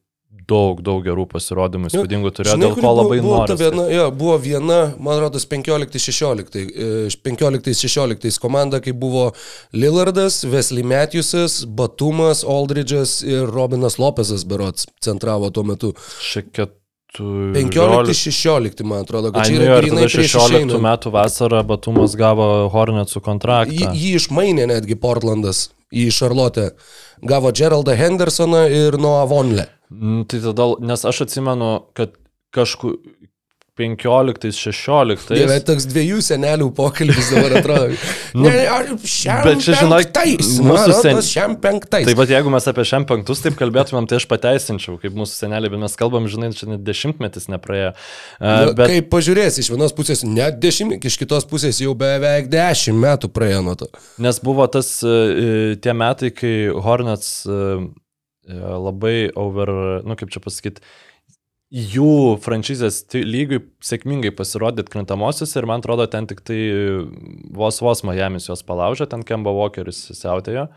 daug, 0.48 0.80
daug 0.84 1.00
gerų 1.04 1.24
pasirodymų, 1.30 1.90
įspūdingų 1.90 2.32
turėjo, 2.36 2.56
Žinai, 2.56 2.66
dėl 2.66 2.76
ko 2.80 2.92
labai 2.92 3.18
buvo 3.24 3.40
noriu. 3.42 3.56
Viena, 3.60 3.84
jo, 3.92 4.06
buvo 4.16 4.36
viena, 4.42 4.78
man 5.00 5.20
rodos, 5.22 5.46
15-16. 5.48 6.58
e, 6.68 6.88
15-16 7.24 8.40
komanda, 8.42 8.82
kai 8.84 8.94
buvo 8.96 9.28
Lillardas, 9.76 10.42
Wesley 10.48 10.86
Matthewsas, 10.86 11.62
Batumas, 11.68 12.44
Aldridge'as 12.48 13.20
ir 13.26 13.48
Robinas 13.52 13.98
Lopezas 14.00 14.46
berots 14.48 14.88
centravo 15.04 15.52
tuo 15.54 15.66
metu. 15.68 15.94
Šiek 16.24 16.52
tiek 16.56 16.77
15-16, 17.16 18.84
man 18.84 19.02
atrodo, 19.02 19.32
kad 19.32 19.42
Ai, 19.42 19.48
čia 19.48 19.58
nu 19.58 19.64
yra 19.64 19.78
ir 19.78 19.86
grinai 19.88 20.04
prieš 20.08 20.32
16 20.34 20.54
išeinant. 20.54 20.82
metų 20.84 21.12
vasarą 21.14 21.62
Batumas 21.66 22.14
gavo 22.18 22.68
Hornetsų 22.72 23.18
Jį, 23.20 23.24
kontraktą. 23.24 23.92
jį 23.96 24.14
išmainė 24.20 24.66
netgi 24.74 24.96
Portlandas 25.00 25.68
į 25.92 26.08
Šarlotę. 26.12 26.70
Gavo 27.24 27.50
Geraldą 27.52 27.96
Hendersoną 27.98 28.66
ir 28.70 28.98
Noah 29.00 29.26
Vonle. 29.30 29.66
Mm, 29.90 30.26
Tai 30.28 30.40
tada, 30.44 30.68
nes 30.84 31.04
aš 31.08 31.22
atsimenu, 31.26 31.70
kad 31.96 32.12
kažkur 32.54 32.98
15-16. 33.78 35.32
Dieve, 35.32 35.58
toks 35.66 35.88
dviejų 35.88 36.20
senelių 36.28 36.70
pokalbis 36.76 37.32
dabar 37.34 37.56
atrodo. 37.62 37.98
ne, 38.42 38.52
ne, 38.52 38.64
ar 38.74 38.92
šiam 39.02 39.42
bet 39.46 39.64
čia, 39.64 39.78
penktais, 39.80 40.52
mūsų 40.58 40.68
mūsų 40.68 40.98
sen- 41.00 41.20
sen... 41.20 41.24
šiam 41.30 41.58
penktais. 41.62 42.06
Tai 42.10 42.16
vad 42.18 42.34
jeigu 42.34 42.52
mes 42.52 42.68
apie 42.70 42.86
šiam 42.88 43.08
penktus 43.08 43.42
taip 43.44 43.58
kalbėtumėm, 43.60 44.10
tai 44.10 44.20
aš 44.20 44.28
pateisinčiau, 44.30 44.98
kaip 45.02 45.16
mūsų 45.18 45.44
seneliai, 45.46 45.72
bet 45.72 45.84
mes 45.86 45.98
kalbam, 46.00 46.28
žinai, 46.30 46.52
čia 46.58 46.70
net 46.74 46.84
dešimtmetis 46.86 47.48
nepraėjo. 47.52 47.94
Uh, 48.38 48.68
Nu, 48.68 48.74
bet 48.76 48.90
Kaip 48.90 49.08
pažiūrės, 49.12 49.58
iš 49.60 49.70
vienos 49.72 49.94
pusės 49.96 50.24
net 50.26 50.58
dešimt, 50.62 51.04
iš 51.08 51.18
kitos 51.20 51.46
pusės 51.48 51.80
jau 51.82 51.94
beveik 51.98 52.50
dešimt 52.52 53.00
metų 53.02 53.30
praėjo 53.34 53.62
nuo 53.66 53.76
to. 53.78 53.88
Nes 54.22 54.40
buvo 54.44 54.66
tas 54.72 54.90
e, 55.06 55.76
tie 55.82 55.94
metai, 55.96 56.30
kai 56.34 56.54
Hornets 56.84 57.32
e, 57.46 57.58
labai 58.88 59.16
over, 59.38 59.72
nu 60.08 60.16
kaip 60.18 60.32
čia 60.34 60.42
pasakyti, 60.44 60.84
jų 61.74 62.38
franšizės 62.40 63.02
lygiui 63.12 63.60
sėkmingai 63.84 64.30
pasirodė 64.36 64.86
atkrintamosios 64.86 65.52
ir 65.58 65.66
man 65.68 65.82
atrodo 65.82 66.06
ten 66.08 66.24
tik 66.30 66.40
tai 66.48 66.56
vos 67.52 67.82
vos 67.84 68.00
Miami's 68.08 68.48
juos 68.48 68.64
palaužė, 68.64 69.08
ten 69.12 69.22
Kemba 69.26 69.52
Walkeris 69.52 70.06
siautėjo. 70.16 70.68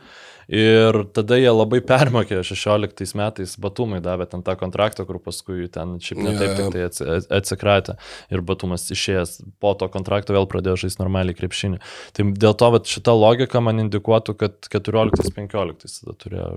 Ir 0.51 0.97
tada 1.15 1.37
jie 1.39 1.47
labai 1.53 1.79
permokė 1.85 2.41
16 2.43 3.13
metais 3.15 3.53
Batumai 3.61 4.01
davė 4.03 4.25
ten 4.27 4.41
tą 4.43 4.57
kontraktą, 4.59 5.05
kur 5.07 5.21
paskui 5.23 5.69
ten 5.71 5.93
šiaip 6.03 6.19
ne 6.25 6.33
taip 6.35 6.49
Jo, 6.49 6.51
jo. 6.51 6.57
tik 6.57 6.73
tai 6.75 6.81
atsi- 6.89 7.27
atsikratė. 7.37 7.95
Ir 8.35 8.41
Batumas 8.43 8.83
išėjęs 8.91 9.37
po 9.63 9.71
to 9.79 9.87
kontrakto 9.93 10.35
vėl 10.35 10.49
pradėjo 10.51 10.75
žaisti 10.83 10.99
normaliai 10.99 11.37
krepšinį. 11.37 11.79
Tai 12.17 12.25
dėl 12.43 12.57
to 12.59 12.71
vat, 12.75 12.89
šita 12.89 13.15
logika 13.15 13.61
man 13.63 13.79
indikuotų, 13.85 14.35
kad 14.43 14.67
14-15 14.67 16.01
tada 16.03 16.17
turėjo, 16.25 16.51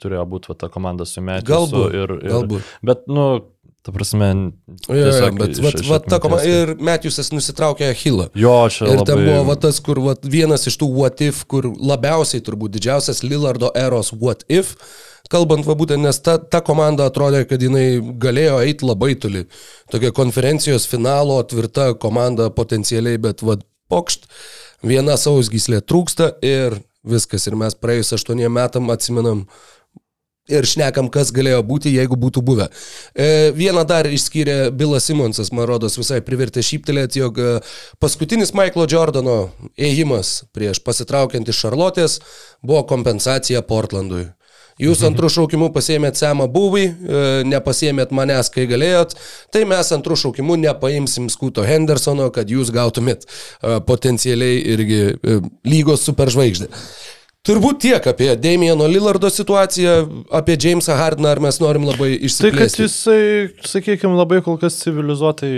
turėjo 0.00 0.24
būti 0.30 0.56
ta 0.64 0.70
komanda 0.72 1.04
su 1.04 1.20
Metu. 1.20 1.50
Galbūt, 1.52 1.90
Ir, 2.00 2.16
ir, 2.22 2.30
galbūt. 2.32 2.72
Bet, 2.86 3.04
nu, 3.12 3.26
ta 3.84 3.92
prasme, 3.92 4.30
tiesiog 4.86 5.38
bet 5.38 5.58
vat, 5.60 5.80
iš 5.80 5.88
vat, 5.92 6.06
ta 6.08 6.18
koma, 6.22 6.38
atminties. 6.40 6.76
ir 6.78 6.84
Matthewsas 6.88 7.28
nusitraukė 7.34 7.90
Achilą. 7.92 8.30
Jo, 8.38 8.56
čia 8.72 8.88
Ir 8.88 9.02
labai... 9.02 9.08
ten 9.10 9.24
buvo 9.26 9.42
va, 9.50 9.56
tas, 9.60 9.80
kur 9.84 10.00
va, 10.00 10.14
vienas 10.24 10.64
iš 10.70 10.78
tų 10.80 10.88
what 10.94 11.20
if, 11.24 11.42
kur 11.50 11.68
labiausiai 11.68 12.44
turbūt 12.44 12.78
didžiausias 12.78 13.20
Lillardo 13.26 13.68
eros 13.76 14.14
what 14.16 14.46
if. 14.48 14.72
Kalbant, 15.32 15.64
va 15.68 15.76
būtent, 15.76 16.04
nes 16.04 16.18
ta, 16.20 16.36
ta 16.38 16.60
komanda 16.64 17.06
atrodė, 17.08 17.44
kad 17.48 17.62
jinai 17.64 18.00
galėjo 18.20 18.58
eiti 18.64 18.88
labai 18.88 19.14
toli. 19.20 19.44
Tokia 19.92 20.12
konferencijos 20.16 20.88
finalo 20.88 21.38
tvirta 21.48 21.92
komanda 22.00 22.50
potencialiai, 22.52 23.20
bet 23.20 23.44
va, 23.44 23.58
pokšt, 23.92 24.28
viena 24.84 25.16
sausgyslė 25.20 25.80
trūksta 25.84 26.34
ir 26.44 26.80
viskas. 27.04 27.48
Ir 27.48 27.56
mes 27.60 27.76
praėjus 27.76 28.14
aštuoniem 28.16 28.52
metam 28.52 28.92
atsimenam 28.92 29.44
ir 30.50 30.66
šnekam, 30.68 31.08
kas 31.12 31.32
galėjo 31.34 31.62
būti, 31.64 31.92
jeigu 31.94 32.18
būtų 32.20 32.42
buvę. 32.44 32.68
E, 33.14 33.50
vieną 33.56 33.84
dar 33.88 34.08
išskyrė 34.10 34.70
Bilas 34.76 35.08
Simonsas, 35.08 35.52
man 35.56 35.68
rodos, 35.70 35.96
visai 36.00 36.20
privertė 36.24 36.64
šyptelėti, 36.64 37.22
jog 37.22 37.40
e, 37.40 37.56
paskutinis 38.02 38.52
Michaelo 38.56 38.86
Jordano 38.90 39.38
ėjimas 39.76 40.42
prieš 40.52 40.82
pasitraukiant 40.84 41.48
iš 41.48 41.64
Šarlotės 41.64 42.20
buvo 42.62 42.84
kompensacija 42.90 43.64
Portlandui. 43.64 44.28
Jūs 44.82 45.04
antrų 45.06 45.28
šaukimų 45.30 45.68
pasėmėt 45.70 46.18
Semą 46.18 46.48
Buvį, 46.50 46.84
e, 46.84 47.24
nepasėmėt 47.46 48.10
manęs, 48.10 48.50
kai 48.50 48.66
galėjot, 48.66 49.14
tai 49.54 49.62
mes 49.70 49.92
antrų 49.94 50.18
šaukimų 50.18 50.58
nepaimsim 50.64 51.28
Skuto 51.30 51.62
Hendersono, 51.64 52.26
kad 52.34 52.50
jūs 52.50 52.74
gautumėt 52.74 53.24
e, 53.24 53.78
potencialiai 53.86 54.58
irgi 54.74 55.02
lygos 55.64 56.04
superžvaigždę. 56.10 56.72
Turbūt 57.44 57.82
tiek 57.84 58.06
apie 58.08 58.30
Damieno 58.40 58.86
Lillardo 58.88 59.28
situaciją, 59.28 59.96
apie 60.32 60.54
Jamesą 60.56 60.94
Hardiną, 60.96 61.28
ar 61.28 61.42
mes 61.44 61.58
norim 61.60 61.84
labai 61.84 62.14
Tai 62.24 62.52
kad 62.56 62.78
jisai, 62.80 63.18
sakykime, 63.68 64.14
labai 64.16 64.38
kol 64.46 64.56
kas 64.62 64.78
civilizuotai, 64.80 65.50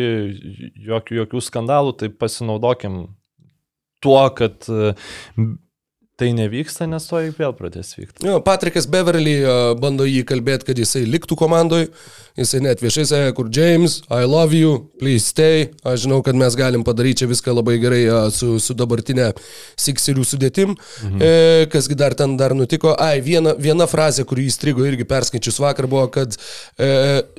jokių, 0.89 1.21
jokių 1.21 1.43
skandalų, 1.47 1.95
tai 2.01 2.11
pasinaudokim 2.11 3.05
tuo, 4.03 4.19
kad 4.35 4.67
tai 6.17 6.31
nevyksta, 6.33 6.87
nes 6.89 7.05
to 7.05 7.19
vėl 7.37 7.53
pradės 7.57 7.93
vykti. 7.99 8.25
Jo, 8.25 8.39
Patrikas 8.45 8.87
Beverly 8.89 9.35
e, 9.43 9.57
bando 9.81 10.07
jį 10.09 10.23
kalbėti, 10.29 10.65
kad 10.71 10.79
jisai 10.81 11.05
liktų 11.05 11.37
komandoje. 11.37 11.91
Jisai 12.37 12.63
net 12.65 12.81
viešai 12.85 13.05
sakė, 13.09 13.35
kur 13.37 13.51
James, 13.53 13.99
I 14.13 14.25
love 14.29 14.57
you, 14.57 14.79
please 15.01 15.29
stay. 15.29 15.71
Aš 15.89 16.07
žinau, 16.07 16.23
kad 16.25 16.37
mes 16.37 16.57
galim 16.57 16.85
padaryti 16.85 17.23
čia 17.23 17.31
viską 17.31 17.55
labai 17.59 17.77
gerai 17.83 18.01
e, 18.09 18.17
su, 18.33 18.55
su 18.61 18.77
dabartinė 18.77 19.31
Sixerių 19.81 20.25
sudėtim. 20.25 20.75
Mhm. 21.05 21.21
E, 21.21 21.69
kasgi 21.73 22.01
dar 22.01 22.17
ten 22.17 22.39
dar 22.41 22.57
nutiko? 22.57 22.97
Ai, 22.97 23.21
viena, 23.25 23.53
viena 23.61 23.89
frazė, 23.89 24.25
kuri 24.29 24.49
įstrigo 24.49 24.89
irgi 24.89 25.05
perskaičius 25.09 25.61
vakar 25.65 25.89
buvo, 25.89 26.09
kad 26.17 26.37
e, 26.81 26.91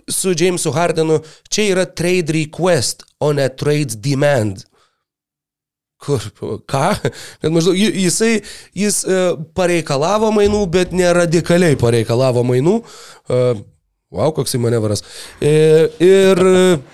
su 0.05 0.37
Jamesu 0.37 0.73
Hardenu 0.77 1.23
čia 1.49 1.71
yra 1.73 1.89
trade 1.89 2.37
request, 2.43 3.07
o 3.17 3.33
ne 3.33 3.49
trade 3.49 3.97
demand. 4.05 4.67
Kur, 5.97 6.21
ką? 6.69 6.83
Kad 7.41 7.49
maždaug 7.55 7.77
ji- 7.77 7.93
jisai, 8.05 8.35
jis 8.77 9.01
e, 9.09 9.23
pareikalavo 9.57 10.29
mainų, 10.35 10.61
bet 10.69 10.93
neradikaliai 10.93 11.79
pareikalavo 11.79 12.43
mainų. 12.45 12.77
E, 13.29 13.41
wow, 14.13 14.29
koks 14.37 14.53
į 14.57 14.61
manevras. 14.67 15.01
E, 15.41 15.89
ir 16.05 16.43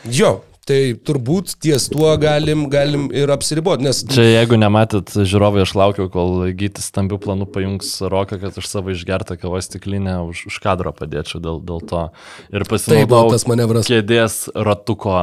jo, 0.08 0.38
Tai 0.64 0.78
turbūt 1.04 1.58
ties 1.60 1.90
tuo 1.92 2.08
galim, 2.16 2.70
galim 2.72 3.10
ir 3.12 3.28
apsiriboti, 3.34 3.84
nes 3.84 3.98
Čia 4.08 4.24
jeigu 4.24 4.56
nematėt 4.56 5.12
žiūrovai, 5.12 5.66
aš 5.66 5.74
laukiu, 5.76 6.06
kol 6.14 6.46
gyti 6.56 6.80
stambių 6.80 7.18
planų 7.26 7.50
pajungs 7.52 7.90
roką, 8.08 8.40
kad 8.40 8.56
aš 8.62 8.70
savo 8.72 8.94
išgertą 8.96 9.36
kavos 9.42 9.68
stiklinę 9.68 10.22
už, 10.24 10.46
už 10.48 10.62
kadro 10.64 10.96
padėčiau 10.96 11.44
dėl, 11.44 11.60
dėl 11.68 11.84
to. 11.84 12.06
Ir 12.56 12.64
pasinaudojau 12.70 13.34
tas 13.36 13.44
manevras. 13.52 13.92
kėdės 13.92 14.38
ratuko. 14.56 15.18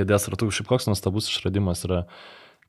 Kėdės 0.00 0.30
ratuko, 0.32 0.56
šiaip 0.56 0.72
koks 0.72 0.88
nuostabus 0.88 1.28
išradimas 1.28 1.84
yra 1.84 2.06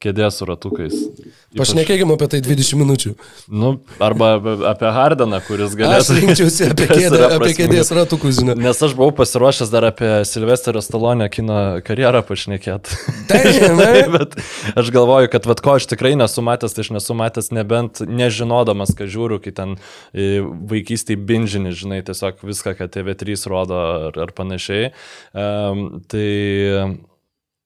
kėdės 0.02 0.40
su 0.42 0.48
ratukais. 0.50 0.96
Ypač- 0.96 1.60
Pašnekėkime 1.62 2.16
apie 2.18 2.28
tai 2.34 2.40
20 2.46 2.80
minučių. 2.82 3.12
Nu, 3.52 3.74
arba 4.02 4.34
apie- 4.72 4.92
Hardeną, 4.92 5.40
kuris 5.48 5.72
Aš 5.72 5.78
galėtų. 5.80 6.16
rinkčiausi 6.20 6.70
apie, 6.72 6.88
kėdę, 6.98 7.20
apie 7.38 7.52
kėdės 7.58 7.92
ratukus, 7.96 8.40
žinai. 8.42 8.56
Nes 8.60 8.82
aš 8.84 8.96
buvau 8.98 9.14
pasiruošęs 9.22 9.70
dar 9.72 9.86
apie 9.92 10.10
Silvesterio 10.28 10.82
Stalonę 10.84 11.30
kino 11.32 11.60
karjerą 11.86 12.24
pašnekėti. 12.28 12.98
Taip, 13.30 13.62
ne? 13.80 13.92
Bet 14.18 14.36
aš 14.76 14.90
galvoju, 14.96 15.30
kad 15.32 15.46
vad 15.50 15.62
ko 15.64 15.78
aš 15.78 15.88
tikrai 15.94 16.16
nesu 16.20 16.44
matęs, 16.46 16.74
tai 16.76 16.86
aš 16.88 16.92
nesu 16.98 17.16
matęs 17.18 17.52
nebent 17.56 18.02
nežinodamas, 18.08 18.96
ką 18.98 19.08
žiūriu, 19.12 19.38
kai 19.44 19.54
ten 19.56 19.78
e, 20.14 20.42
vaikystėje 20.42 21.20
binžinį, 21.30 21.72
žinai, 21.78 22.02
tiesiog 22.08 22.42
viską, 22.48 22.76
kad 22.80 22.92
TV3 22.96 23.38
rodo 23.52 23.78
ar, 24.10 24.20
ar 24.26 24.34
panašiai. 24.36 24.92
Um, 25.36 26.02
tai 26.12 26.28
e, 26.72 26.84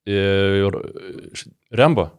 ir 0.06 0.78
Rembo. 1.76 2.10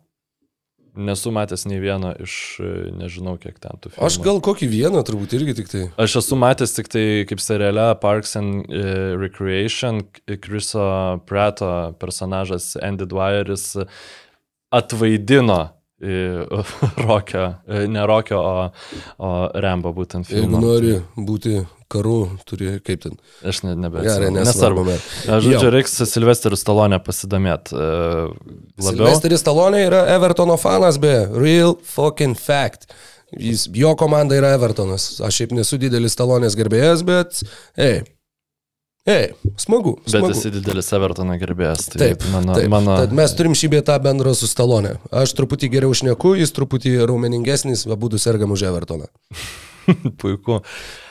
Nesu 0.97 1.31
matęs 1.35 1.67
nei 1.69 1.79
vieno 1.83 2.15
iš, 2.25 2.35
e, 2.65 2.73
nežinau, 2.97 3.37
kiek 3.41 3.59
ten 3.61 3.77
tų 3.77 3.93
filmų. 3.93 4.07
Aš 4.09 4.19
gal 4.25 4.41
kokį 4.45 4.69
vieną 4.73 5.03
turbūt 5.07 5.37
irgi 5.37 5.57
tik 5.61 5.73
tai. 5.73 5.83
Aš 6.01 6.19
esu 6.23 6.39
matęs 6.41 6.73
tik 6.77 6.89
tai 6.93 7.07
kaip 7.29 7.43
seriale 7.45 7.91
Parks 8.01 8.37
and 8.41 8.65
uh, 8.67 9.15
Recreation, 9.21 10.03
Kriso 10.41 10.87
Prato 11.29 11.71
personažas 12.01 12.75
Andy 12.81 13.09
Dwyeris 13.09 13.75
atvaidino 14.75 15.76
Rokio, 17.09 17.47
uh, 17.47 17.87
ne 17.89 18.07
Rokio, 18.07 18.41
o, 18.41 18.67
o 19.19 19.33
Rembo 19.55 19.95
būtent 19.97 20.29
Jeigu 20.29 20.45
filmą. 20.45 20.61
nori 20.61 20.93
būti 21.17 21.63
karu, 21.89 22.19
turi 22.49 22.75
kaip 22.85 23.05
ten. 23.07 23.17
Aš 23.47 23.63
ne, 23.65 23.75
nebeatsimenu. 23.81 24.43
nesvarbu. 24.43 24.85
Žodžiu, 25.25 25.71
reiks 25.73 25.97
Silvesterius 26.11 26.65
Stalonę 26.67 26.99
pasidomėti. 27.05 27.77
Uh, 27.77 28.35
labiau. 28.77 28.93
Silvesteris 28.93 29.47
Talonė 29.47 29.85
yra 29.87 30.03
Evertono 30.17 30.59
fanas, 30.61 30.99
be 31.01 31.15
real 31.33 31.79
fucking 31.95 32.37
fact. 32.37 32.91
Jis, 33.37 33.67
jo 33.75 33.95
komanda 33.99 34.37
yra 34.39 34.53
Evertonas. 34.55 35.17
Aš 35.25 35.41
šiaip 35.41 35.57
nesu 35.57 35.79
didelis 35.83 36.15
Talonės 36.19 36.55
gerbėjas, 36.59 37.03
bet, 37.07 37.41
ei, 37.81 38.03
ei, 39.07 39.29
smagu. 39.61 39.97
Bet 40.05 40.17
smagu. 40.17 40.33
esi 40.35 40.51
didelis 40.55 40.91
Evertono 40.97 41.37
gerbėjas. 41.39 41.87
Tai 41.93 42.01
Taip, 42.03 42.25
mano, 42.33 42.57
taip. 42.59 42.71
mano... 42.73 42.97
Tad 43.05 43.15
mes 43.17 43.37
turim 43.39 43.55
šį 43.59 43.71
vietą 43.77 43.99
bendrą 44.03 44.35
su 44.35 44.49
Stalonė. 44.51 44.97
Aš 45.15 45.37
truputį 45.39 45.71
geriau 45.77 45.95
šneku, 45.95 46.35
jis 46.41 46.55
truputį 46.57 46.99
raumeningesnis, 47.07 47.87
abu 47.91 48.11
du 48.13 48.21
sergam 48.23 48.55
už 48.57 48.67
Evertoną. 48.71 49.07
Puiku. 50.21 50.61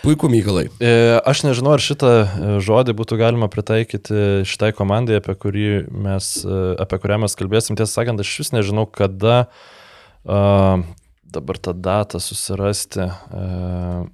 Puiku, 0.03 0.29
Mykolai. 0.31 0.67
E, 0.83 0.91
Aš 1.23 1.45
nežinau, 1.47 1.75
ar 1.77 1.83
šitą 1.83 2.11
e, 2.11 2.25
žodį 2.65 2.95
būtų 2.99 3.19
galima 3.19 3.47
pritaikyti 3.51 4.43
šitai 4.47 4.73
komandai, 4.75 5.21
apie, 5.21 5.37
mes, 5.91 6.33
e, 6.43 6.59
apie 6.83 6.99
kurią 7.01 7.21
mes 7.23 7.39
kalbėsim. 7.39 7.79
Tiesą 7.79 8.01
sakant, 8.01 8.19
aš 8.19 8.35
vis 8.43 8.51
nežinau, 8.55 8.85
kada 8.91 9.45
uh, 10.27 10.83
dabar 11.23 11.59
tą 11.59 11.73
datą 11.73 12.19
susirasti. 12.23 13.07
Uh, 13.31 14.05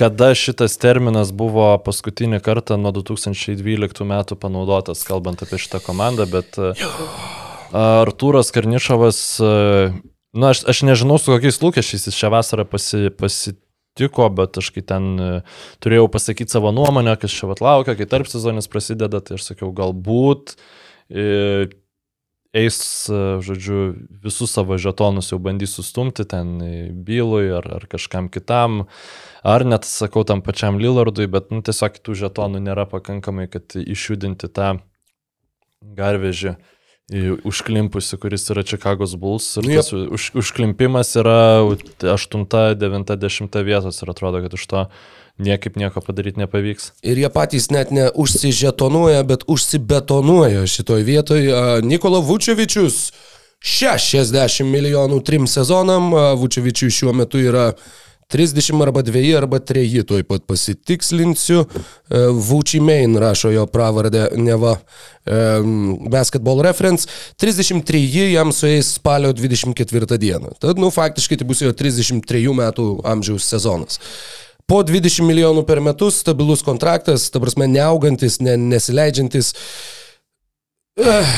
Kada 0.00 0.30
šitas 0.32 0.78
terminas 0.80 1.28
buvo 1.36 1.74
paskutinį 1.84 2.38
kartą 2.40 2.78
nuo 2.80 2.88
2012 2.96 4.06
metų 4.08 4.38
panaudotas, 4.40 5.02
kalbant 5.04 5.42
apie 5.44 5.58
šitą 5.60 5.82
komandą, 5.84 6.24
bet 6.30 6.56
e, 6.56 6.70
Artūras 7.76 8.48
Karnišovas, 8.54 9.18
e, 9.44 9.50
na, 10.32 10.54
aš, 10.54 10.62
aš 10.72 10.80
nežinau, 10.88 11.18
su 11.20 11.34
kokiais 11.34 11.60
lūkesčiais 11.60 12.08
jis 12.08 12.16
šią 12.16 12.30
vasarą 12.32 12.64
pasi, 12.70 13.10
pasitiko, 13.12 14.30
bet 14.40 14.56
aš 14.62 14.72
kai 14.72 14.86
ten 14.88 15.10
e, 15.20 15.28
turėjau 15.84 16.08
pasakyti 16.16 16.56
savo 16.56 16.72
nuomonę, 16.72 17.18
kas 17.20 17.36
čia 17.36 17.50
vat 17.52 17.60
laukia, 17.60 17.98
kai 18.00 18.08
tarp 18.08 18.32
sezonis 18.32 18.72
prasideda, 18.72 19.20
tai 19.20 19.36
aš 19.36 19.50
sakiau, 19.50 19.68
galbūt 19.76 20.56
eis, 22.56 22.80
e, 23.10 23.38
žodžiu, 23.44 23.94
visus 24.24 24.52
savo 24.54 24.78
žetonus 24.80 25.30
jau 25.32 25.38
bandys 25.42 25.76
sustumti 25.78 26.26
ten 26.28 26.58
bylui 27.06 27.50
ar, 27.60 27.66
ar 27.78 27.86
kažkam 27.90 28.30
kitam, 28.32 28.84
ar 29.46 29.64
net, 29.66 29.86
sakau, 29.88 30.24
tam 30.26 30.42
pačiam 30.42 30.80
Lillardui, 30.82 31.28
bet 31.30 31.54
nu, 31.54 31.62
tiesiog 31.66 32.00
tų 32.02 32.18
žetonų 32.26 32.62
nėra 32.66 32.88
pakankamai, 32.90 33.46
kad 33.52 33.78
išjudinti 33.78 34.50
tą 34.50 34.76
garvežį 35.80 36.56
užklimpusi, 37.44 38.18
kuris 38.22 38.44
yra 38.52 38.62
Chicago's 38.62 39.16
Bulls. 39.18 39.56
Ir 39.58 39.66
Nu, 39.66 39.74
tas 39.80 39.90
už, 39.92 40.30
užklimpimas 40.38 41.16
yra 41.18 41.62
8-90 41.66 43.64
vietos 43.66 44.02
ir 44.02 44.12
atrodo, 44.12 44.42
kad 44.44 44.54
iš 44.54 44.66
to 44.70 44.84
niekaip 45.40 45.76
nieko 45.80 46.02
padaryti 46.04 46.40
nepavyks. 46.42 46.92
Ir 47.02 47.18
jie 47.22 47.30
patys 47.32 47.70
net 47.74 47.90
ne 47.94 48.08
užsižetonuoja, 48.14 49.24
bet 49.28 49.46
užsibetonuoja 49.50 50.66
šitoj 50.70 51.06
vietoj. 51.06 51.50
A, 51.50 51.64
Nikola 51.84 52.20
Vučevičius 52.24 53.08
60 53.60 54.68
milijonų 54.68 55.22
trim 55.24 55.48
sezonam. 55.50 56.12
A, 56.14 56.30
Vučevičiui 56.40 56.94
šiuo 57.00 57.16
metu 57.16 57.42
yra 57.42 57.70
30 58.30 58.82
arba 58.82 59.02
2 59.02 59.36
arba 59.36 59.58
3, 59.58 60.04
tuoj 60.06 60.22
pat 60.22 60.44
pasitikslinsiu. 60.46 61.64
Vuči 62.48 62.80
Main 62.80 63.16
rašo 63.18 63.50
jo 63.50 63.66
pravardę, 63.66 64.28
neva 64.36 64.76
basketball 66.10 66.62
reference. 66.62 67.08
33 67.42 68.30
jam 68.32 68.52
sueis 68.52 68.94
spalio 68.94 69.32
24 69.32 70.18
dieną. 70.18 70.54
Tad, 70.62 70.78
nu, 70.78 70.90
faktiškai 70.94 71.40
tai 71.40 71.48
bus 71.48 71.64
jo 71.64 71.72
33 71.74 72.54
metų 72.62 72.86
amžiaus 73.04 73.50
sezonas. 73.50 73.98
Po 74.70 74.84
20 74.86 75.26
milijonų 75.26 75.64
per 75.66 75.80
metus 75.82 76.20
stabilus 76.22 76.60
kontraktas, 76.62 77.24
ta 77.34 77.40
prasme, 77.42 77.66
neaugantis, 77.66 78.38
ne, 78.44 78.54
nesileidžiantis. 78.70 79.50
Eh. 81.00 81.34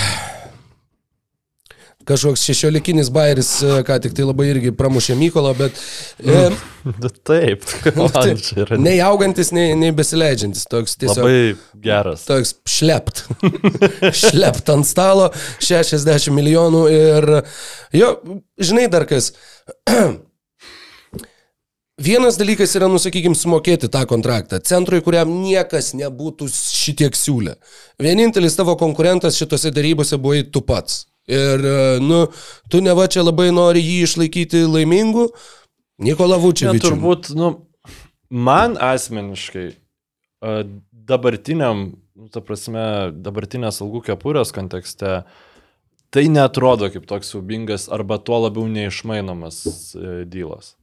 Kažkoks 2.05 2.43
šešiolikinis 2.49 3.09
bairis, 3.15 3.51
e, 3.63 3.77
ką 3.87 3.97
tik 4.03 4.15
tai 4.17 4.25
labai 4.27 4.49
irgi 4.51 4.73
pramušė 4.75 5.15
Mykolą, 5.17 5.53
bet 5.55 5.79
e, 6.19 6.49
Taip, 7.31 7.63
man 7.97 8.11
tai, 8.13 8.35
nei 8.83 8.97
augantis, 9.07 9.53
nei, 9.55 9.77
nei 9.79 9.95
besileidžiantis. 9.95 10.67
Toks 10.71 10.99
tiesiog 10.99 11.23
labai 11.23 11.55
geras. 11.85 12.27
toks 12.27 12.57
šlept. 12.67 13.23
šlept 14.25 14.75
ant 14.75 14.89
stalo 14.89 15.31
60 15.63 16.35
milijonų 16.35 16.83
ir 16.91 17.31
jo, 18.03 18.13
žinai 18.61 18.91
dar 18.93 19.07
kas. 19.09 19.33
Vienas 22.01 22.39
dalykas 22.41 22.73
yra, 22.79 22.89
nusakykime, 22.89 23.37
sumokėti 23.37 23.91
tą 23.93 24.07
kontraktą. 24.09 24.63
Centrui, 24.65 25.03
kuriam 25.05 25.29
niekas 25.43 25.93
nebūtų 25.99 26.49
šitiek 26.49 27.17
siūlę. 27.17 27.59
Vienintelis 28.01 28.57
tavo 28.57 28.79
konkurentas 28.81 29.37
šitose 29.37 29.71
darybose 29.77 30.17
buvo 30.17 30.41
tu 30.49 30.65
pats. 30.65 31.03
Ir, 31.29 31.61
e, 31.61 31.99
nu, 32.01 32.25
tu 32.73 32.81
ne 32.81 32.97
va 32.97 33.05
čia 33.13 33.23
labai 33.23 33.51
nori 33.53 33.85
jį 33.85 33.99
išlaikyti 34.09 34.65
laimingu. 34.65 35.29
Nikola 36.03 36.41
Ne, 36.41 36.43
Vučevičius. 36.43 36.89
turbūt, 36.89 37.31
nu, 37.37 37.53
man 38.33 38.75
asmeniškai 38.81 39.69
a, 40.41 40.65
dabartiniam, 40.91 41.93
nu, 42.17 42.29
ta 42.33 42.41
prasme, 42.41 43.13
dabartinės 43.13 43.83
algų 43.85 44.03
kepurės 44.09 44.51
kontekste, 44.57 45.23
tai 46.11 46.29
netrodo 46.33 46.89
kaip 46.91 47.05
toks 47.07 47.37
siubingas 47.37 47.87
arba 47.93 48.19
tuo 48.19 48.41
labiau 48.49 48.65
neišmainomas 48.67 49.63
e, 49.69 50.23
dylas. 50.25 50.75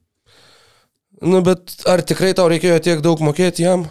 Nu, 1.22 1.42
bet 1.44 1.74
ar 1.90 2.04
tikrai 2.06 2.34
tau 2.38 2.48
reikėjo 2.52 2.80
tiek 2.84 3.02
daug 3.04 3.22
mokėti 3.24 3.66
jam? 3.66 3.88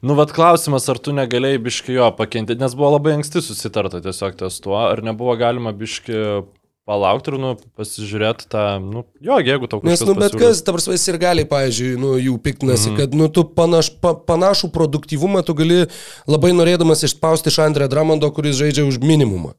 Nu, 0.00 0.14
vad 0.14 0.30
klausimas, 0.30 0.86
ar 0.88 1.00
tu 1.02 1.12
negalėjai 1.12 1.58
biški 1.62 1.96
jo 1.96 2.06
pakenti, 2.14 2.54
nes 2.58 2.76
buvo 2.78 2.92
labai 2.94 3.16
anksti 3.18 3.42
susitarta 3.42 3.98
tiesiog 4.04 4.38
ties 4.38 4.60
tuo, 4.62 4.78
ar 4.78 5.02
nebuvo 5.02 5.34
galima 5.40 5.74
biški 5.74 6.46
palaukti 6.88 7.34
ir, 7.34 7.36
nu, 7.42 7.52
pasižiūrėti 7.76 8.46
tą, 8.48 8.62
nu, 8.80 9.02
jo, 9.20 9.36
jeigu 9.44 9.68
tau 9.68 9.82
Nes, 9.82 9.98
kažkas 9.98 10.08
nu, 10.08 10.14
bet 10.16 10.32
pasiūlys. 10.32 10.44
kas, 10.46 10.62
ta 10.64 10.74
prasme, 10.76 10.96
ir 11.12 11.18
gali, 11.20 11.44
pavyzdžiui, 11.50 11.90
nu, 12.00 12.14
jų 12.16 12.36
piktinasi, 12.46 12.88
mm 12.88 12.94
-hmm. 12.94 13.00
kad, 13.02 13.16
nu, 13.18 13.28
tu 13.28 13.44
panaš, 13.58 13.90
pa, 14.00 14.14
panašų 14.30 14.70
produktyvumą 14.72 15.42
tu 15.44 15.58
gali 15.58 15.84
labai 16.30 16.54
norėdamas 16.56 17.04
išspausti 17.04 17.52
iš 17.52 17.58
Andrė 17.66 17.90
Dramondo, 17.92 18.30
kuris 18.32 18.56
žaidžia 18.56 18.86
už 18.88 19.02
minimumą. 19.04 19.52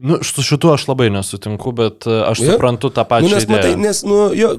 Nu, 0.00 0.16
su 0.24 0.42
šituo 0.42 0.72
aš 0.72 0.86
labai 0.88 1.10
nesutinku, 1.12 1.72
bet 1.76 2.06
e, 2.08 2.14
aš 2.30 2.40
Jo. 2.40 2.54
suprantu 2.54 2.88
tą 2.88 3.04
Nu, 3.04 3.10
pačią 3.10 3.34
nes, 3.34 3.44
idėją. 3.44 3.56
matai, 3.56 3.74
nes, 3.76 4.02
nu, 4.08 4.22
jo, 4.34 4.54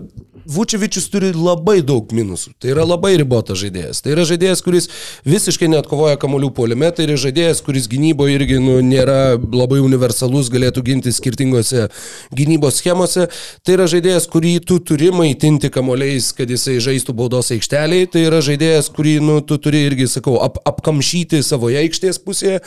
Vučevičius 0.45 1.05
turi 1.13 1.27
labai 1.37 1.83
daug 1.85 2.09
minusų. 2.17 2.55
Tai 2.59 2.71
yra 2.73 2.81
labai 2.81 3.11
ribotas 3.21 3.59
žaidėjas. 3.61 3.99
Tai 4.01 4.15
yra 4.15 4.23
žaidėjas, 4.25 4.63
kuris 4.65 4.87
visiškai 5.21 5.67
net 5.69 5.85
kovoja 5.87 6.17
kamolių 6.17 6.49
polime. 6.57 6.89
Tai 6.97 7.05
yra 7.05 7.17
žaidėjas, 7.21 7.61
kuris 7.61 7.85
gynyboje 7.91 8.39
irgi 8.39 8.57
nu, 8.57 8.79
nėra 8.81 9.37
labai 9.37 9.77
universalus, 9.85 10.49
galėtų 10.49 10.81
ginti 10.87 11.13
skirtingose 11.13 11.85
gynybos 12.33 12.79
schemose. 12.81 13.27
Tai 13.61 13.75
yra 13.77 13.85
žaidėjas, 13.93 14.25
kurį 14.33 14.55
tu 14.65 14.79
turi 14.81 15.11
maitinti 15.13 15.69
kamoliais, 15.73 16.31
kad 16.33 16.49
jisai 16.49 16.79
žaistų 16.81 17.13
baudos 17.21 17.53
aikšteliai. 17.53 18.09
Tai 18.09 18.25
yra 18.25 18.41
žaidėjas, 18.41 18.89
kurį 18.97 19.19
nu, 19.21 19.37
tu 19.45 19.59
turi 19.61 19.85
irgi, 19.91 20.09
sakau, 20.09 20.39
ap, 20.41 20.57
apkamšyti 20.73 21.43
savoje 21.45 21.77
aikštės 21.85 22.17
pusėje. 22.25 22.63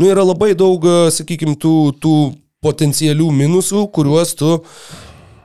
Nu, 0.00 0.08
yra 0.08 0.24
labai 0.24 0.54
daug, 0.56 0.80
sakykime, 1.12 1.60
tų, 1.60 1.76
tų 2.00 2.17
potencialių 2.64 3.28
minusų, 3.34 3.84
kuriuos 3.94 4.34
tu, 4.38 4.50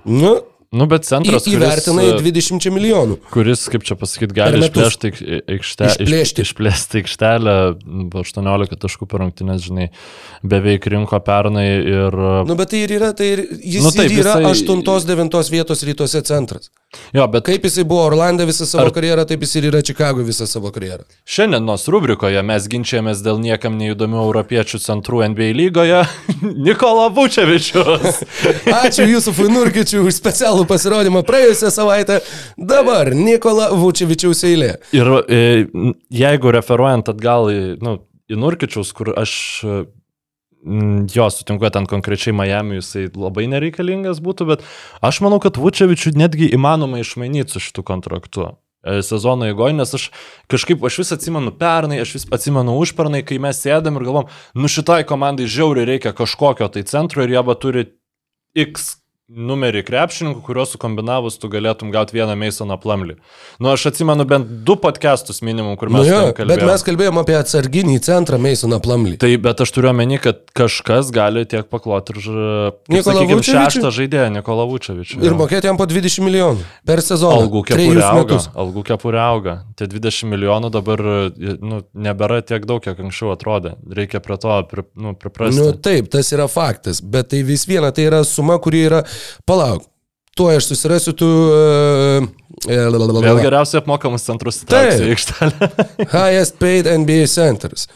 nu, 0.10 0.34
Nu, 0.74 0.88
bet 0.90 1.06
Į, 1.06 1.10
centras, 1.12 1.46
įvertinai 1.46 2.08
kuris, 2.18 2.24
20 2.50 2.72
milijonų. 2.74 3.18
kuris, 3.30 3.68
kaip 3.70 3.84
čia 3.86 3.94
pasakyti, 4.00 4.34
gali 4.34 4.58
išplėšti 4.66 5.10
aik- 5.12 5.22
aikšte, 5.54 5.86
iš, 5.92 5.98
Išplėšti. 6.02 6.46
išplėsti 6.48 7.02
aikštelę, 7.04 7.54
nu, 7.86 8.08
18 8.24 8.80
taškų 8.82 9.06
per 9.12 9.22
rungtynės, 9.22 9.68
žinai, 9.70 9.90
beveik 10.42 10.88
rinko 10.90 11.20
pernai 11.22 11.68
ir... 11.78 12.18
Nu, 12.50 12.56
bet 12.58 12.74
tai 12.74 12.82
ir 12.88 12.96
yra, 12.98 13.12
tai 13.14 13.28
ir, 13.36 13.44
jis 13.62 13.84
Nu, 13.86 13.92
nu, 13.92 13.96
taip, 13.96 14.10
taip, 14.10 14.20
yra 14.24 14.34
jisai- 14.42 14.66
8-9 14.74 15.52
vietos 15.54 15.84
rytuose 15.86 16.24
centras. 16.26 16.72
Jo, 17.14 17.26
bet 17.28 17.46
Kaip 17.48 17.64
jisai 17.66 17.84
buvo 17.90 18.04
Orlande 18.06 18.46
visą 18.46 18.66
savo 18.70 18.84
Ar- 18.84 18.90
Ar... 18.92 18.94
karjerą, 18.98 19.24
taip 19.30 19.42
jis 19.46 19.56
ir 19.58 19.66
yra 19.72 19.80
Čikagoje 19.86 20.26
visą 20.28 20.46
savo 20.50 20.70
karjerą. 20.74 21.06
Šiandienos 21.26 21.88
rubrikoje 21.90 22.42
mes 22.46 22.68
ginčiamės 22.70 23.22
dėl 23.26 23.40
niekam 23.42 23.78
neįdomių 23.80 24.20
europiečių 24.28 24.78
centrų 24.82 25.24
NBA 25.34 25.52
lygoje. 25.58 26.04
Nikola 26.68 27.08
Vučevičius. 27.14 28.22
Ačiū 28.84 29.08
Jūsufui 29.10 29.50
Nurkičiui 29.54 30.04
už 30.06 30.14
specialų 30.22 30.63
pasirodymą 30.70 31.24
praėjusią 31.28 31.72
savaitę. 31.74 32.22
Dabar 32.58 33.14
Nikola 33.16 33.72
Vučevičiaus 33.78 34.44
eilė. 34.48 34.78
Ir 34.96 35.12
e, 35.24 35.42
jeigu 36.14 36.54
referuojant 36.56 37.12
atgal 37.14 37.52
į, 37.52 37.60
nu, 37.84 37.98
į 38.32 38.40
Nurkičiaus, 38.40 38.94
kur 38.96 39.14
aš 39.20 39.34
e, 39.64 39.84
jo 41.14 41.30
sutinku, 41.30 41.70
ten 41.70 41.86
konkrečiai 41.90 42.36
Miami 42.36 42.80
jisai 42.80 43.08
labai 43.12 43.48
nereikalingas 43.52 44.22
būtų, 44.24 44.48
bet 44.54 44.66
aš 45.04 45.22
manau, 45.26 45.42
kad 45.44 45.60
Vučevičių 45.60 46.16
netgi 46.20 46.50
įmanoma 46.56 47.02
išmainyti 47.04 47.56
su 47.56 47.64
šitų 47.64 47.84
kontraktu. 47.88 48.54
e, 48.84 49.02
Sezono 49.04 49.48
eigoje, 49.48 49.74
nes 49.74 49.94
aš 49.94 50.10
kažkaip, 50.52 50.84
aš 50.84 50.98
vis 51.04 51.12
atsimenu 51.16 51.52
pernai, 51.60 52.02
aš 52.02 52.16
vis 52.18 52.28
atsimenu 52.32 52.78
užpernai, 52.80 53.24
kai 53.28 53.40
mes 53.40 53.60
sėdam 53.60 54.00
ir 54.00 54.08
galvom, 54.08 54.32
nu 54.56 54.68
šitai 54.72 55.04
komandai 55.08 55.48
žiauriai 55.48 55.88
reikia 55.96 56.16
kažkokio 56.16 56.68
tai 56.68 56.84
centro 56.84 57.24
ir 57.24 57.36
jie 57.36 57.44
va 57.44 57.56
turi 57.56 57.88
X 58.56 59.03
numerį 59.34 59.82
krepšininkų, 59.88 60.42
kuriuos 60.46 60.74
sukombinavus 60.76 61.40
tu 61.42 61.50
galėtum 61.52 61.92
gauti 61.94 62.16
vieną 62.18 62.36
Masoną 62.38 62.78
Plumlį. 62.82 63.16
Nu, 63.62 63.72
aš 63.74 63.88
atsimenu 63.92 64.26
bent 64.30 64.50
du 64.68 64.76
podcastus 64.80 65.42
minimum, 65.46 65.76
kur 65.80 65.90
Nu 65.90 66.00
mes 66.00 66.08
jo, 66.10 66.20
ten 66.20 66.30
bet 66.30 66.38
kalbėjome. 66.38 66.70
mes 66.70 66.86
kalbėjome 66.88 67.24
apie 67.24 67.38
atsarginį 67.40 67.98
centrą 68.06 68.40
Meisoną 68.42 68.80
Plamlį. 68.84 69.16
Tai 69.22 69.32
bet 69.44 69.64
aš 69.66 69.74
turiu 69.76 69.90
omeny, 69.92 70.20
kad 70.22 70.44
kažkas 70.58 71.12
gali 71.16 71.46
tiek 71.50 71.68
pakloti 71.72 72.16
ir, 72.16 72.22
sakykime, 73.04 73.42
šeštą 73.48 73.92
žaidėją 73.94 74.30
Nikolą 74.38 74.68
Vučevičių. 74.70 75.22
Ir 75.26 75.38
mokėti 75.40 75.70
jam 75.70 75.80
po 75.82 75.88
20 75.90 76.26
milijonų 76.28 76.68
per 76.88 77.02
sezoną. 77.06 77.44
Algų 77.44 77.64
kepurė 77.72 78.06
auga. 78.10 78.40
Algų 78.66 78.86
kepurė 78.92 79.22
auga. 79.24 79.56
Tie 79.80 79.88
20 79.90 80.30
milijonų 80.34 80.72
dabar 80.74 81.04
nu, 81.64 81.82
nebėra 81.94 82.42
tiek 82.46 82.66
daug, 82.70 82.84
kiek 82.84 83.00
anksčiau 83.00 83.34
atrodė. 83.34 83.76
Reikia 83.90 84.22
prie 84.24 84.38
to 84.42 84.60
pri, 84.70 84.86
nu, 85.00 85.16
priprasti. 85.18 85.60
Nu 85.60 85.74
taip, 85.74 86.10
tas 86.14 86.30
yra 86.36 86.48
faktas, 86.52 87.02
bet 87.02 87.32
tai 87.34 87.42
vis 87.48 87.66
viena, 87.70 87.92
tai 87.96 88.08
yra 88.10 88.24
suma, 88.28 88.60
kuri 88.62 88.86
yra, 88.90 89.04
palauk, 89.50 89.86
tuo 90.38 90.50
aš 90.54 90.72
susirasiu 90.72 91.16
tu... 91.18 91.28
Uh, 91.28 92.32
Vėl 92.64 93.44
geriausiai 93.44 93.82
apmokamus 93.82 94.24
centrus 94.24 94.62
įtraukti 94.64 95.10
į 95.10 95.14
aikštelę. 95.16 95.70
Highest 96.14 96.60
paid 96.62 96.88
NBA 96.88 97.26
centers. 97.32 97.90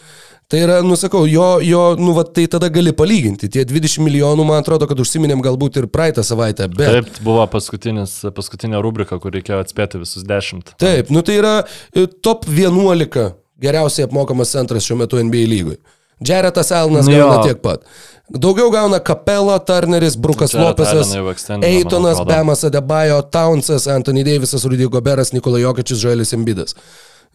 Tai 0.48 0.60
yra, 0.64 0.78
nusakau, 0.84 1.26
jo, 1.28 1.46
jo, 1.64 1.82
nu, 2.00 2.14
va, 2.16 2.24
tai 2.24 2.46
tada 2.52 2.70
gali 2.72 2.94
palyginti. 2.96 3.50
Tie 3.52 3.66
20 3.68 4.00
milijonų, 4.06 4.46
man 4.48 4.62
atrodo, 4.62 4.88
kad 4.88 5.00
užsiminėm 5.04 5.42
galbūt 5.44 5.82
ir 5.82 5.90
praeitą 5.92 6.24
savaitę, 6.24 6.70
bet... 6.72 6.88
Taip, 7.02 7.20
buvo 7.26 7.44
paskutinis, 7.52 8.22
paskutinė 8.36 8.80
rubrika, 8.84 9.20
kur 9.24 9.36
reikėjo 9.36 9.60
atspėti 9.66 10.00
visus 10.00 10.24
dešimt. 10.28 10.72
Taip, 10.80 11.12
nu 11.12 11.24
tai 11.28 11.36
yra 11.42 11.54
top 12.24 12.48
11 12.48 13.28
geriausiai 13.60 14.08
apmokamas 14.08 14.56
centras 14.56 14.88
šiuo 14.88 15.02
metu 15.02 15.20
NBA 15.20 15.44
lygui. 15.52 15.78
Jaretas 16.20 16.72
Alnas 16.72 17.06
Nu 17.06 17.14
jo. 17.14 17.28
gauna 17.28 17.44
tiek 17.46 17.60
pat. 17.62 17.84
Daugiau 18.28 18.72
gauna 18.72 19.00
Kapela, 19.00 19.60
Turneris, 19.60 20.18
Brukas 20.20 20.52
Jared 20.52 20.68
Lopesas, 20.68 21.14
man 21.50 21.64
Eitonas. 21.64 22.20
Bemas 22.26 22.64
Adebayo, 22.68 23.22
Townsas, 23.22 23.88
Anthony 23.88 24.24
Davisas, 24.24 24.66
Rudy 24.66 24.88
Goberas, 24.92 25.32
Nikola 25.32 25.60
Jokičius, 25.60 26.02
Žoelis 26.02 26.34
Embidas. 26.36 26.76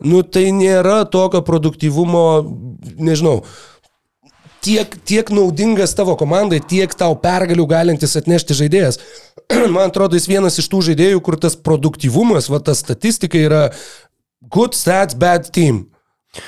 Nu 0.03 0.23
tai 0.23 0.51
nėra 0.53 1.05
tokio 1.09 1.41
produktyvumo, 1.47 2.25
nežinau, 2.99 3.45
tiek, 4.65 4.97
tiek 5.07 5.31
naudingas 5.31 5.95
tavo 5.95 6.17
komandai, 6.19 6.59
tiek 6.61 6.93
tau 6.99 7.15
pergalių 7.23 7.67
galintis 7.71 8.17
atnešti 8.19 8.57
žaidėjas. 8.59 8.99
Man 9.75 9.89
atrodo, 9.89 10.19
jis 10.19 10.29
vienas 10.31 10.59
iš 10.61 10.69
tų 10.73 10.83
žaidėjų, 10.91 11.23
kur 11.25 11.39
tas 11.41 11.57
produktyvumas, 11.57 12.51
va 12.53 12.61
ta 12.61 12.75
statistika 12.77 13.39
yra 13.41 13.63
good 14.53 14.77
stats, 14.77 15.17
bad 15.19 15.49
team. 15.55 15.87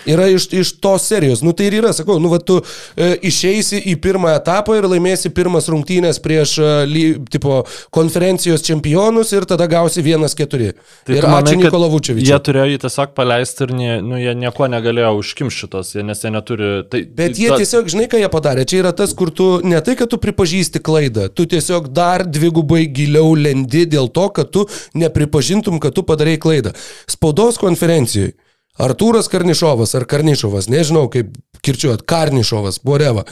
Yra 0.08 0.30
iš, 0.32 0.46
iš 0.52 0.70
tos 0.80 1.04
serijos. 1.04 1.42
Nu 1.44 1.52
tai 1.52 1.66
ir 1.68 1.74
yra, 1.82 1.90
sakau, 1.92 2.14
nu 2.20 2.30
va 2.32 2.38
tu 2.40 2.54
e, 2.96 3.10
išeisi 3.28 3.82
į 3.92 3.98
pirmą 4.00 4.30
etapą 4.38 4.78
ir 4.78 4.86
laimėsi 4.88 5.28
pirmas 5.36 5.66
rungtynės 5.68 6.22
prieš 6.24 6.54
e, 6.56 6.68
ly, 6.88 7.02
tipo, 7.28 7.58
konferencijos 7.92 8.64
čempionus 8.64 9.34
ir 9.36 9.44
tada 9.48 9.66
gausi 9.68 10.00
vienas 10.06 10.32
keturi. 10.38 10.70
Tai 11.04 11.18
ir 11.18 11.26
manai, 11.28 11.42
ačiū 11.42 11.58
Nikola 11.60 11.90
Jie 11.90 11.92
Vučevičiui. 11.96 12.38
turėjo 12.46 12.70
jį 12.70 12.78
tiesiog 12.86 13.12
paleisti 13.18 13.66
ir 13.66 13.74
nie, 13.76 13.90
nu, 14.04 14.16
jie 14.22 14.32
nieko 14.40 14.70
negalėjo 14.72 15.10
užkimšti 15.18 15.66
šitos, 15.66 15.92
jie- 15.98 16.06
nes 16.08 16.24
jie 16.24 16.32
neturi... 16.32 16.70
Tai, 16.88 17.02
Bet 17.20 17.42
jie 17.42 17.50
tiesiog, 17.52 17.92
žinai, 17.92 18.08
ką 18.08 18.22
jie 18.22 18.32
padarė, 18.32 18.64
čia 18.64 18.80
yra 18.86 18.94
tas, 18.96 19.12
kur 19.12 19.34
tu 19.36 19.50
ne 19.68 19.82
tai, 19.84 19.98
kad 20.00 20.08
tu 20.08 20.16
pripažįsti 20.22 20.80
klaidą, 20.80 21.28
tu 21.28 21.44
tiesiog 21.44 21.92
dar 21.92 22.24
dvigubai 22.24 22.86
giliau 22.88 23.36
lendi 23.36 23.84
dėl 23.84 24.08
to, 24.16 24.30
kad 24.32 24.48
tu 24.48 24.64
nepripažintum, 24.96 25.76
kad 25.76 25.92
tu 25.92 26.08
padarai 26.08 26.38
klaidą. 26.40 26.72
Spaudos 27.04 27.60
konferencijoje 27.60 28.32
Artūras 28.74 29.28
Karnišovas 29.30 29.94
ar 29.94 30.02
Karnišovas, 30.10 30.66
nežinau 30.66 31.06
kaip 31.12 31.30
kirčiuot, 31.64 32.02
Karnišovas, 32.10 32.80
Boreva. 32.82 33.22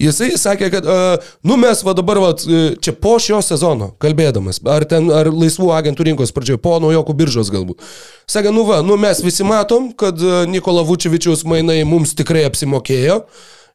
Jisai 0.00 0.30
sakė, 0.38 0.68
kad, 0.72 0.86
uh, 0.86 1.32
nu 1.42 1.56
mes 1.58 1.82
va 1.82 1.94
dabar, 1.98 2.20
va, 2.22 2.30
čia 2.38 2.94
po 2.94 3.16
šio 3.22 3.40
sezono, 3.42 3.90
kalbėdamas, 4.02 4.62
ar 4.62 4.86
ten, 4.88 5.10
ar 5.10 5.32
laisvų 5.34 5.72
agentų 5.74 6.06
rinkos 6.06 6.34
pradžioje, 6.36 6.62
po 6.62 6.76
naujokų 6.82 7.16
biržos 7.18 7.50
galbūt. 7.52 7.82
Sakė, 8.30 8.54
nu 8.54 8.62
va, 8.68 8.78
nu 8.86 8.94
mes 9.00 9.24
visi 9.26 9.46
matom, 9.46 9.90
kad 9.98 10.22
uh, 10.22 10.44
Nikola 10.46 10.86
Vučevičiaus 10.86 11.42
mainai 11.50 11.82
mums 11.88 12.14
tikrai 12.18 12.46
apsimokėjo. 12.46 13.24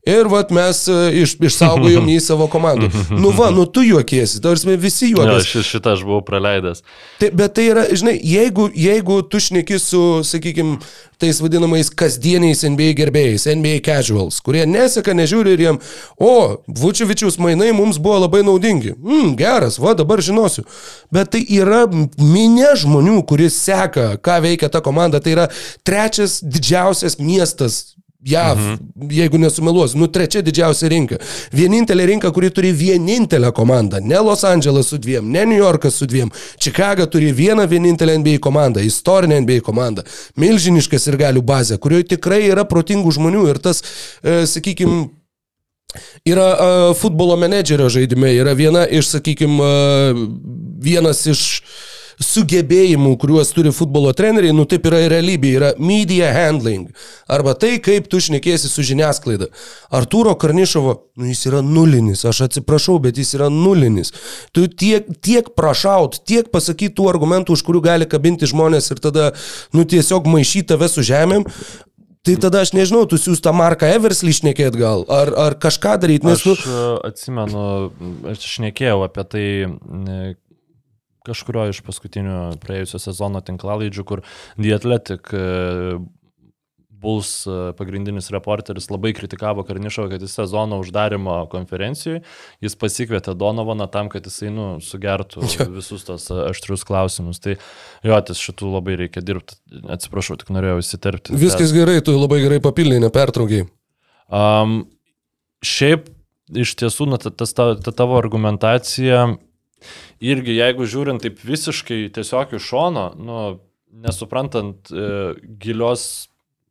Ir 0.08 0.30
vat 0.32 0.54
mes 0.56 0.84
e, 0.88 0.98
iš, 1.24 1.36
išsaugojom 1.50 2.08
jį 2.14 2.20
savo 2.24 2.48
komandų. 2.52 2.88
Nu 3.20 3.34
va, 3.36 3.50
nu 3.56 3.66
tu 3.68 3.84
juokiesi, 3.84 4.40
tarsi 4.44 4.78
visi 4.80 5.12
juokiasi. 5.12 5.50
ši, 5.58 5.66
šitą 5.74 5.98
aš 5.98 6.06
buvau 6.08 6.22
praleidęs. 6.26 6.84
Tai, 7.20 7.32
bet 7.36 7.58
tai 7.58 7.68
yra, 7.74 7.84
žinai, 7.92 8.16
jeigu, 8.24 8.70
jeigu 8.76 9.20
tu 9.28 9.42
šneki 9.44 9.80
su, 9.84 10.04
sakykime, 10.28 10.78
tais 11.18 11.42
vadinamais 11.42 11.90
kasdieniais 11.90 12.62
NBA 12.64 12.94
gerbėjais, 13.00 13.48
NBA 13.58 13.82
casuals, 13.86 14.38
kurie 14.46 14.64
neseka, 14.70 15.16
nežiūri 15.18 15.56
ir 15.58 15.64
jiem, 15.66 15.80
o, 16.22 16.34
Vučevičius 16.68 17.40
mainai 17.42 17.72
mums 17.76 17.98
buvo 18.02 18.22
labai 18.28 18.44
naudingi. 18.46 18.94
Mm, 18.96 19.34
geras, 19.40 19.80
va 19.82 19.96
dabar 19.98 20.22
žinosiu. 20.24 20.64
Bet 21.14 21.34
tai 21.34 21.44
yra 21.58 21.84
minė 21.90 22.76
žmonių, 22.84 23.20
kuris 23.28 23.58
seka, 23.66 24.14
ką 24.22 24.40
veikia 24.46 24.70
ta 24.72 24.84
komanda. 24.86 25.22
Tai 25.24 25.34
yra 25.34 25.48
trečias 25.88 26.40
didžiausias 26.46 27.18
miestas 27.20 27.98
JAV, 28.26 28.58
mhm. 28.58 29.12
jeigu 29.14 29.38
nesumeluosiu, 29.38 30.00
nu 30.02 30.08
trečia 30.10 30.42
didžiausia 30.42 30.90
rinka. 30.90 31.20
Vienintelė 31.54 32.08
rinka, 32.10 32.32
kuri 32.34 32.50
turi 32.52 32.72
vienintelę 32.74 33.52
komandą. 33.54 34.02
Ne 34.02 34.18
Los 34.26 34.42
Andželas 34.48 34.90
su 34.90 34.98
dviem, 34.98 35.28
ne 35.32 35.46
New 35.46 35.60
Yorkas 35.60 36.00
su 36.02 36.08
dviem. 36.10 36.32
Čikaga 36.58 37.06
turi 37.06 37.30
vieną 37.34 37.68
vienintelę 37.70 38.18
NBA 38.18 38.40
komandą, 38.42 38.82
istorinę 38.82 39.38
NBA 39.42 39.62
komandą. 39.62 40.02
Milžiniškas 40.36 41.08
ir 41.12 41.20
galių 41.22 41.46
bazė, 41.46 41.78
kurioje 41.78 42.10
tikrai 42.16 42.48
yra 42.50 42.66
protingų 42.66 43.14
žmonių 43.20 43.46
ir 43.54 43.62
tas, 43.62 43.84
e, 44.24 44.44
sakykime, 44.50 45.08
Yra 46.28 46.48
uh, 46.52 46.96
futbolo 47.00 47.38
menedžerio 47.40 47.88
žaidime, 47.90 48.34
yra 48.36 48.52
viena 48.58 48.84
iš, 48.86 49.08
sakykime, 49.16 49.56
uh, 49.64 50.20
vienas 50.84 51.24
iš 51.32 51.44
sugebėjimų, 52.24 53.14
kuriuos 53.22 53.52
turi 53.54 53.72
futbolo 53.76 54.12
treneriai, 54.18 54.56
nu 54.56 54.66
taip 54.70 54.88
yra 54.90 55.04
ir 55.06 55.12
realybė, 55.14 55.52
yra 55.60 55.72
media 55.78 56.32
handling. 56.34 56.90
Arba 57.30 57.54
tai, 57.60 57.76
kaip 57.84 58.10
tu 58.10 58.22
šnekėsi 58.24 58.72
su 58.72 58.86
žiniasklaida. 58.86 59.50
Arturo 59.94 60.34
Karnišovo, 60.40 60.96
nu 61.22 61.30
jis 61.30 61.46
yra 61.52 61.62
nulinis, 61.66 62.26
aš 62.26 62.48
atsiprašau, 62.48 62.98
bet 63.04 63.22
jis 63.22 63.36
yra 63.38 63.52
nulinis. 63.54 64.14
Tu 64.56 64.66
tiek, 64.68 65.10
tiek 65.22 65.52
prašaut, 65.58 66.22
tiek 66.26 66.50
pasakyti 66.54 66.96
tų 66.98 67.10
argumentų, 67.14 67.58
už 67.58 67.66
kurių 67.68 67.84
gali 67.86 68.10
kabinti 68.10 68.50
žmonės 68.50 68.90
ir 68.94 69.04
tada, 69.04 69.34
nu 69.78 69.86
tiesiog 69.86 70.30
maišyti 70.30 70.74
tave 70.74 70.90
su 70.90 71.06
žemėm. 71.06 71.46
Tai 72.28 72.34
tada 72.44 72.60
aš 72.66 72.74
nežinau, 72.76 73.06
tu 73.08 73.16
siūs 73.16 73.40
tą 73.40 73.54
Marką 73.56 73.88
Everslį 73.88 74.34
išnekėt 74.34 74.76
gal, 74.76 75.06
ar, 75.08 75.30
ar 75.32 75.54
kažką 75.64 75.94
daryti, 76.02 76.28
nes, 76.28 76.42
Aš 76.44 76.66
nu, 76.68 76.82
atsimenu, 77.08 77.62
aš 78.34 78.50
šnekėjau 78.58 78.98
apie 79.06 79.24
tai 79.32 79.46
kažkurio 81.28 81.68
iš 81.72 81.84
paskutinių 81.86 82.58
praėjusio 82.64 83.02
sezono 83.04 83.44
tinklalaidžių, 83.46 84.08
kur 84.08 84.24
The 84.58 84.76
Athletic 84.78 85.34
e, 85.36 86.00
Bulls 86.98 87.46
e, 87.46 87.56
pagrindinis 87.78 88.32
reporteris 88.34 88.90
labai 88.90 89.14
kritikavo 89.18 89.64
Karnišovą, 89.68 90.10
kad 90.14 90.24
jis 90.26 90.34
sezono 90.40 90.80
uždarimo 90.82 91.38
konferencijoje, 91.52 92.24
jis 92.64 92.78
pasikvietė 92.80 93.36
Donovaną 93.38 93.88
tam, 93.94 94.10
kad 94.14 94.26
jisai, 94.26 94.50
nu, 94.54 94.68
sugertų 94.84 95.46
visus 95.78 96.08
tos 96.08 96.28
aštrius 96.34 96.86
klausimus. 96.88 97.42
Tai 97.44 97.58
jo, 97.58 98.20
ties 98.30 98.42
šitų 98.42 98.74
labai 98.74 98.98
reikia 99.04 99.24
dirbti. 99.26 99.60
Atsiprašau, 99.94 100.40
tik 100.42 100.52
norėjau 100.56 100.82
įsiterpti. 100.82 101.38
viskas 101.38 101.74
gerai, 101.76 102.00
tu 102.02 102.18
labai 102.18 102.42
gerai 102.46 102.62
papildai, 102.64 103.02
nepertraukiai. 103.06 103.68
Um, 104.28 104.80
šiaip 105.64 106.10
iš 106.58 106.74
tiesų, 106.80 107.12
na, 107.12 107.20
ta, 107.22 107.32
ta, 107.32 107.74
ta 107.76 107.94
tavo 107.94 108.18
argumentacija, 108.20 109.28
irgi 110.24 110.58
jeigu 110.58 110.88
žiūrint 110.90 111.24
taip 111.24 111.42
visiškai 111.46 112.08
tiesiog 112.16 112.58
iš 112.58 112.70
šono, 112.72 113.08
nu, 113.18 113.42
nesuprantant 114.04 114.92
e, 114.92 115.08
gilios 115.62 116.28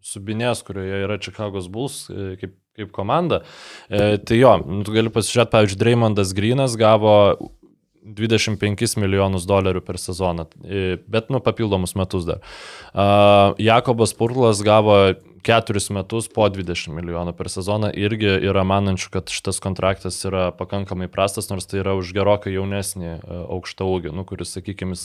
subinės, 0.06 0.62
kurioje 0.66 1.02
yra 1.06 1.18
Chicago's 1.22 1.68
Bulls 1.72 2.06
e, 2.10 2.34
kaip, 2.40 2.54
kaip 2.78 2.92
komanda, 2.94 3.42
e, 3.88 4.16
tai 4.22 4.40
jo, 4.40 4.54
nu, 4.64 4.82
tu 4.86 4.94
gali 4.94 5.12
pasižiūrėti, 5.12 5.52
pavyzdžiui, 5.54 5.80
Dreymondas 5.82 6.34
Grinas 6.36 6.76
gavo 6.78 7.16
25 8.06 9.00
milijonus 9.02 9.48
dolerių 9.50 9.82
per 9.86 9.98
sezoną, 9.98 10.46
e, 10.62 10.98
bet, 11.10 11.32
nu, 11.34 11.42
papildomus 11.42 11.96
metus 11.98 12.28
dar. 12.28 12.44
Jakobas 13.58 14.14
Purlas 14.14 14.62
gavo 14.64 15.00
keturis 15.46 15.88
metus 15.94 16.26
po 16.32 16.46
20 16.50 16.94
milijonų 16.96 17.34
per 17.38 17.50
sezoną 17.52 17.92
irgi 17.94 18.28
yra 18.48 18.64
manančių, 18.66 19.10
kad 19.14 19.30
šitas 19.32 19.60
kontraktas 19.62 20.18
yra 20.26 20.48
pakankamai 20.56 21.08
prastas, 21.12 21.48
nors 21.52 21.68
tai 21.70 21.80
yra 21.82 21.94
už 21.98 22.10
gerokai 22.16 22.54
jaunesnį 22.56 23.12
uh, 23.12 23.44
aukštą 23.56 23.86
ūgį, 23.86 24.12
nu, 24.16 24.26
kuris, 24.26 24.54
sakykime, 24.56 24.98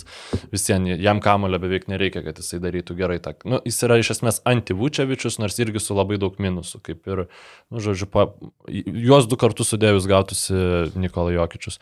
visiems, 0.53 0.95
jam 1.01 1.21
kamulio 1.23 1.59
beveik 1.61 1.87
nereikia, 1.91 2.23
kad 2.25 2.41
jisai 2.41 2.61
darytų 2.63 2.97
gerai. 2.97 3.19
Ta, 3.23 3.35
nu, 3.45 3.61
jis 3.67 3.81
yra 3.85 3.99
iš 4.01 4.13
esmės 4.15 4.41
antivučiavičius, 4.49 5.37
nors 5.41 5.59
irgi 5.61 5.83
su 5.83 5.97
labai 5.97 6.17
daug 6.21 6.37
minusų, 6.41 6.81
kaip 6.85 7.11
ir, 7.11 7.23
nu, 7.69 7.83
žodžiu, 7.83 8.09
pa, 8.11 8.27
juos 8.67 9.29
du 9.29 9.37
kartus 9.39 9.73
sudėjus 9.73 10.09
gautųsi 10.09 10.57
Nikola 10.97 11.35
Jokičius. 11.35 11.77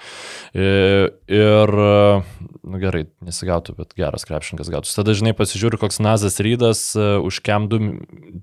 Ir, 0.58 1.14
ir, 1.32 1.76
nu 1.80 2.82
gerai, 2.82 3.06
nesigautų, 3.26 3.78
bet 3.80 3.96
geras 4.00 4.28
krepšininkas 4.28 4.72
gautųsi. 4.74 4.98
Tada, 5.00 5.16
žinai, 5.18 5.36
pasižiūriu, 5.38 5.80
koks 5.82 6.02
Nazas 6.04 6.40
Rydas 6.44 6.84
uh, 6.98 7.18
už 7.24 7.42
kem 7.46 7.70
2, 7.72 7.92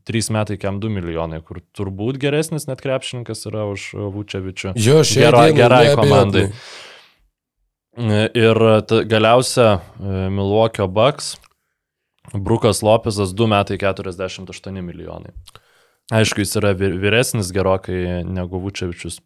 3 0.06 0.30
metai 0.34 0.56
kem 0.60 0.80
2 0.82 0.90
milijonai, 0.98 1.40
kur 1.42 1.60
turbūt 1.76 2.20
geresnis 2.22 2.68
net 2.70 2.82
krepšininkas 2.84 3.46
yra 3.50 3.66
už 3.72 3.88
Vučevičių. 4.14 4.76
Jo, 4.78 5.00
šiai 5.06 5.26
gerai 5.30 5.50
neabejotinai. 5.52 5.96
komandai. 5.98 6.44
Ir 8.36 8.60
ta, 8.86 9.00
galiausia 9.08 9.68
e, 9.72 10.26
Milwaukee 10.28 10.86
Bucks, 10.86 11.36
Brukas 12.34 12.82
Lopezas 12.84 13.32
2 13.34 13.48
metai 13.50 13.78
48 13.80 14.82
milijonai. 14.84 15.32
Aišku, 16.14 16.44
jis 16.44 16.54
yra 16.60 16.74
vyr- 16.76 16.98
vyresnis 17.02 17.50
gerokai 17.54 18.22
negu 18.26 18.60
Vučevičius. 18.62 19.18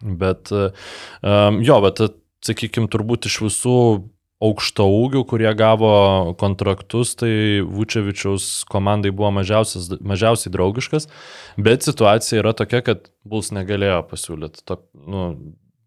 Bet 0.00 0.48
um, 0.52 1.58
jo, 1.60 1.76
bet 1.84 2.00
sakykime, 2.46 2.88
turbūt 2.88 3.28
iš 3.28 3.36
visų 3.44 3.76
aukšto 4.40 4.86
ūgių, 4.88 5.24
kurie 5.28 5.50
gavo 5.56 5.92
kontraktus, 6.40 7.12
tai 7.20 7.60
Vučevičiaus 7.66 8.64
komandai 8.70 9.12
buvo 9.12 9.30
mažiausiai 9.36 10.52
draugiškas, 10.54 11.10
bet 11.60 11.84
situacija 11.84 12.40
yra 12.40 12.54
tokia, 12.56 12.80
kad 12.86 13.10
Bulls 13.28 13.52
negalėjo 13.52 14.00
pasiūlyti 14.10 14.64
to, 14.64 14.80
nu, 15.06 15.26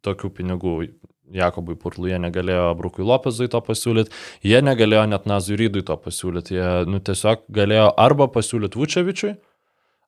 tokių 0.06 0.36
pinigų. 0.42 0.76
Jakobui 1.34 1.74
Purlui 1.80 2.12
jie 2.12 2.18
negalėjo 2.22 2.66
Brukui 2.78 3.02
Lopezui 3.08 3.48
to 3.50 3.58
pasiūlyti, 3.66 4.12
jie 4.46 4.60
negalėjo 4.62 5.08
net 5.10 5.24
Nazui 5.26 5.56
Rydui 5.58 5.82
to 5.88 5.96
pasiūlyti, 5.98 6.54
jie 6.60 6.68
nu, 6.86 7.00
tiesiog 7.02 7.48
galėjo 7.50 7.88
arba 7.98 8.28
pasiūlyti 8.30 8.78
Vučevičiui, 8.78 9.32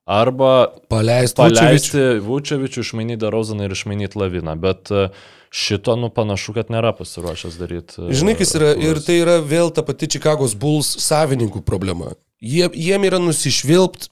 arba 0.06 0.50
Paleisti 0.92 1.40
Vučevičių. 1.40 1.64
paleisti 1.64 2.04
Vučevičių, 2.22 2.84
išmainyti 2.86 3.22
Darozaną 3.24 3.66
ir 3.66 3.74
išmainyti 3.74 4.20
Laviną, 4.20 4.54
bet 4.62 4.92
e, 4.94 5.08
šito, 5.50 5.96
nu, 5.96 6.10
panašu, 6.10 6.52
kad 6.56 6.70
nėra 6.72 6.92
pasiruošęs 6.96 7.56
daryti. 7.60 8.08
Žinai, 8.10 8.34
kas 8.38 8.54
yra, 8.58 8.74
ir 8.76 9.00
tai 9.04 9.20
yra 9.22 9.38
vėl 9.44 9.70
ta 9.74 9.82
pati 9.86 10.08
Čikagos 10.16 10.54
Bulls 10.58 10.94
savininkų 11.06 11.62
problema. 11.66 12.14
Jie, 12.42 12.68
jiem 12.74 13.04
yra 13.08 13.18
nusišvilpt 13.22 14.10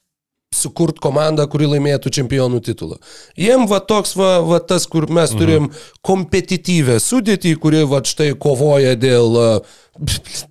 sukurt 0.55 1.01
komandą, 1.03 1.43
kuri 1.51 1.67
laimėtų 1.67 2.09
čempionų 2.15 2.61
titulą. 2.63 2.95
Jiem 3.35 3.65
va 3.67 3.81
toks 3.83 4.13
va, 4.15 4.39
va 4.45 4.59
tas, 4.63 4.85
kur 4.87 5.07
mes 5.11 5.33
Mhm. 5.33 5.39
turim 5.39 5.71
kompetityvę 6.01 6.95
sudėtį, 7.03 7.55
kuri 7.59 7.83
va 7.83 7.99
štai 7.99 8.31
kovoja 8.39 8.95
dėl 8.95 9.35
a, 9.35 9.49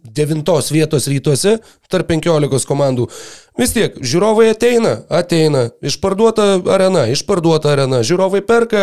devintos 0.05 0.71
vietos 0.73 1.09
rytuose 1.11 1.59
tarp 1.89 2.09
penkiolikos 2.09 2.67
komandų. 2.69 3.09
Vis 3.55 3.71
tiek, 3.71 3.95
žiūrovai 4.03 4.49
ateina, 4.51 4.97
ateina, 5.15 5.69
išparduota 5.87 6.57
arena, 6.75 7.05
išparduota 7.15 7.71
arena, 7.71 8.01
žiūrovai 8.03 8.41
perka 8.43 8.81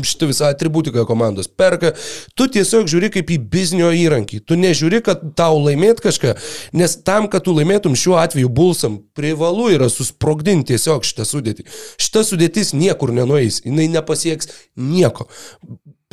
šitą 0.00 0.28
visą 0.30 0.48
atributiką 0.48 1.04
komandos, 1.04 1.50
perka, 1.52 1.90
tu 2.32 2.46
tiesiog 2.48 2.88
žiūri 2.88 3.10
kaip 3.18 3.34
į 3.34 3.36
biznio 3.52 3.90
įrankį, 3.92 4.40
tu 4.48 4.56
nežiūri, 4.56 5.02
kad 5.04 5.26
tau 5.36 5.58
laimėt 5.60 6.00
kažką, 6.06 6.32
nes 6.72 6.96
tam, 7.04 7.28
kad 7.28 7.44
tu 7.44 7.52
laimėtum 7.52 7.98
šiuo 8.00 8.16
atveju 8.22 8.48
bulsam, 8.48 8.96
privalu 9.12 9.68
yra 9.76 9.90
susprogdinti 9.92 10.72
tiesiog 10.72 11.04
šitą 11.04 11.28
sudėtį. 11.28 11.68
Šita 12.00 12.24
sudėtis 12.24 12.72
niekur 12.72 13.12
nenueis, 13.12 13.60
jinai 13.68 13.90
nepasieks 13.92 14.48
nieko. 14.72 15.28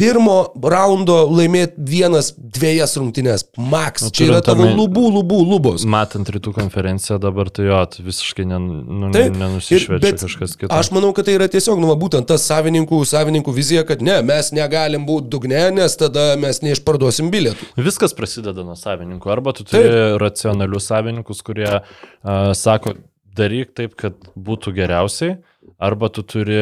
Pirmo 0.02 0.36
raundo 0.74 1.16
laimėti 1.30 1.78
vienas, 1.86 2.32
dviejas 2.34 2.96
rungtynės, 2.98 3.44
max. 3.62 4.08
Čia 4.10 4.32
yra 4.32 4.40
tavo 4.46 4.66
lubų, 4.66 5.04
lubų, 5.20 5.42
lubos. 5.46 5.86
Matant 5.86 6.30
rytų 6.34 6.54
konferenciją 6.56 7.20
dabar, 7.22 7.52
tai 7.54 7.68
jo, 7.68 7.78
tai 7.94 8.06
visiškai 8.08 8.46
nen, 8.50 8.66
nu, 8.88 9.12
Taip, 9.14 9.36
nenusišvečia 9.38 10.10
ir- 10.10 10.18
kažkas 10.24 10.56
kitas. 10.58 10.74
Aš 10.74 10.90
manau, 10.96 11.12
kad 11.14 11.30
tai 11.30 11.36
yra 11.38 11.46
tiesiog, 11.52 11.78
nu, 11.82 11.92
va, 11.92 11.98
būtent 12.02 12.26
tas 12.32 12.48
savininkų, 12.50 13.04
savininkų 13.06 13.54
vizija, 13.54 13.86
kad 13.86 14.02
ne, 14.02 14.18
mes 14.26 14.50
negalim 14.58 15.06
būti 15.06 15.30
dugne, 15.36 15.62
nes 15.78 15.98
tada 16.02 16.32
mes 16.42 16.64
neišparduosim 16.66 17.30
bilietų. 17.34 17.70
Viskas 17.78 18.18
prasideda 18.18 18.66
nuo 18.66 18.76
savininkų. 18.80 19.30
Arba 19.30 19.54
tu 19.54 19.68
turi 19.70 19.86
Taip. 19.86 20.18
racionalius 20.24 20.90
savininkus, 20.90 21.46
kurie 21.46 21.70
uh, 21.78 22.52
sako, 22.58 22.98
daryk 23.38 23.76
taip, 23.78 23.94
kad 23.96 24.18
būtų 24.34 24.74
geriausiai. 24.82 25.38
Arba 25.82 26.10
tu 26.14 26.24
turi, 26.26 26.58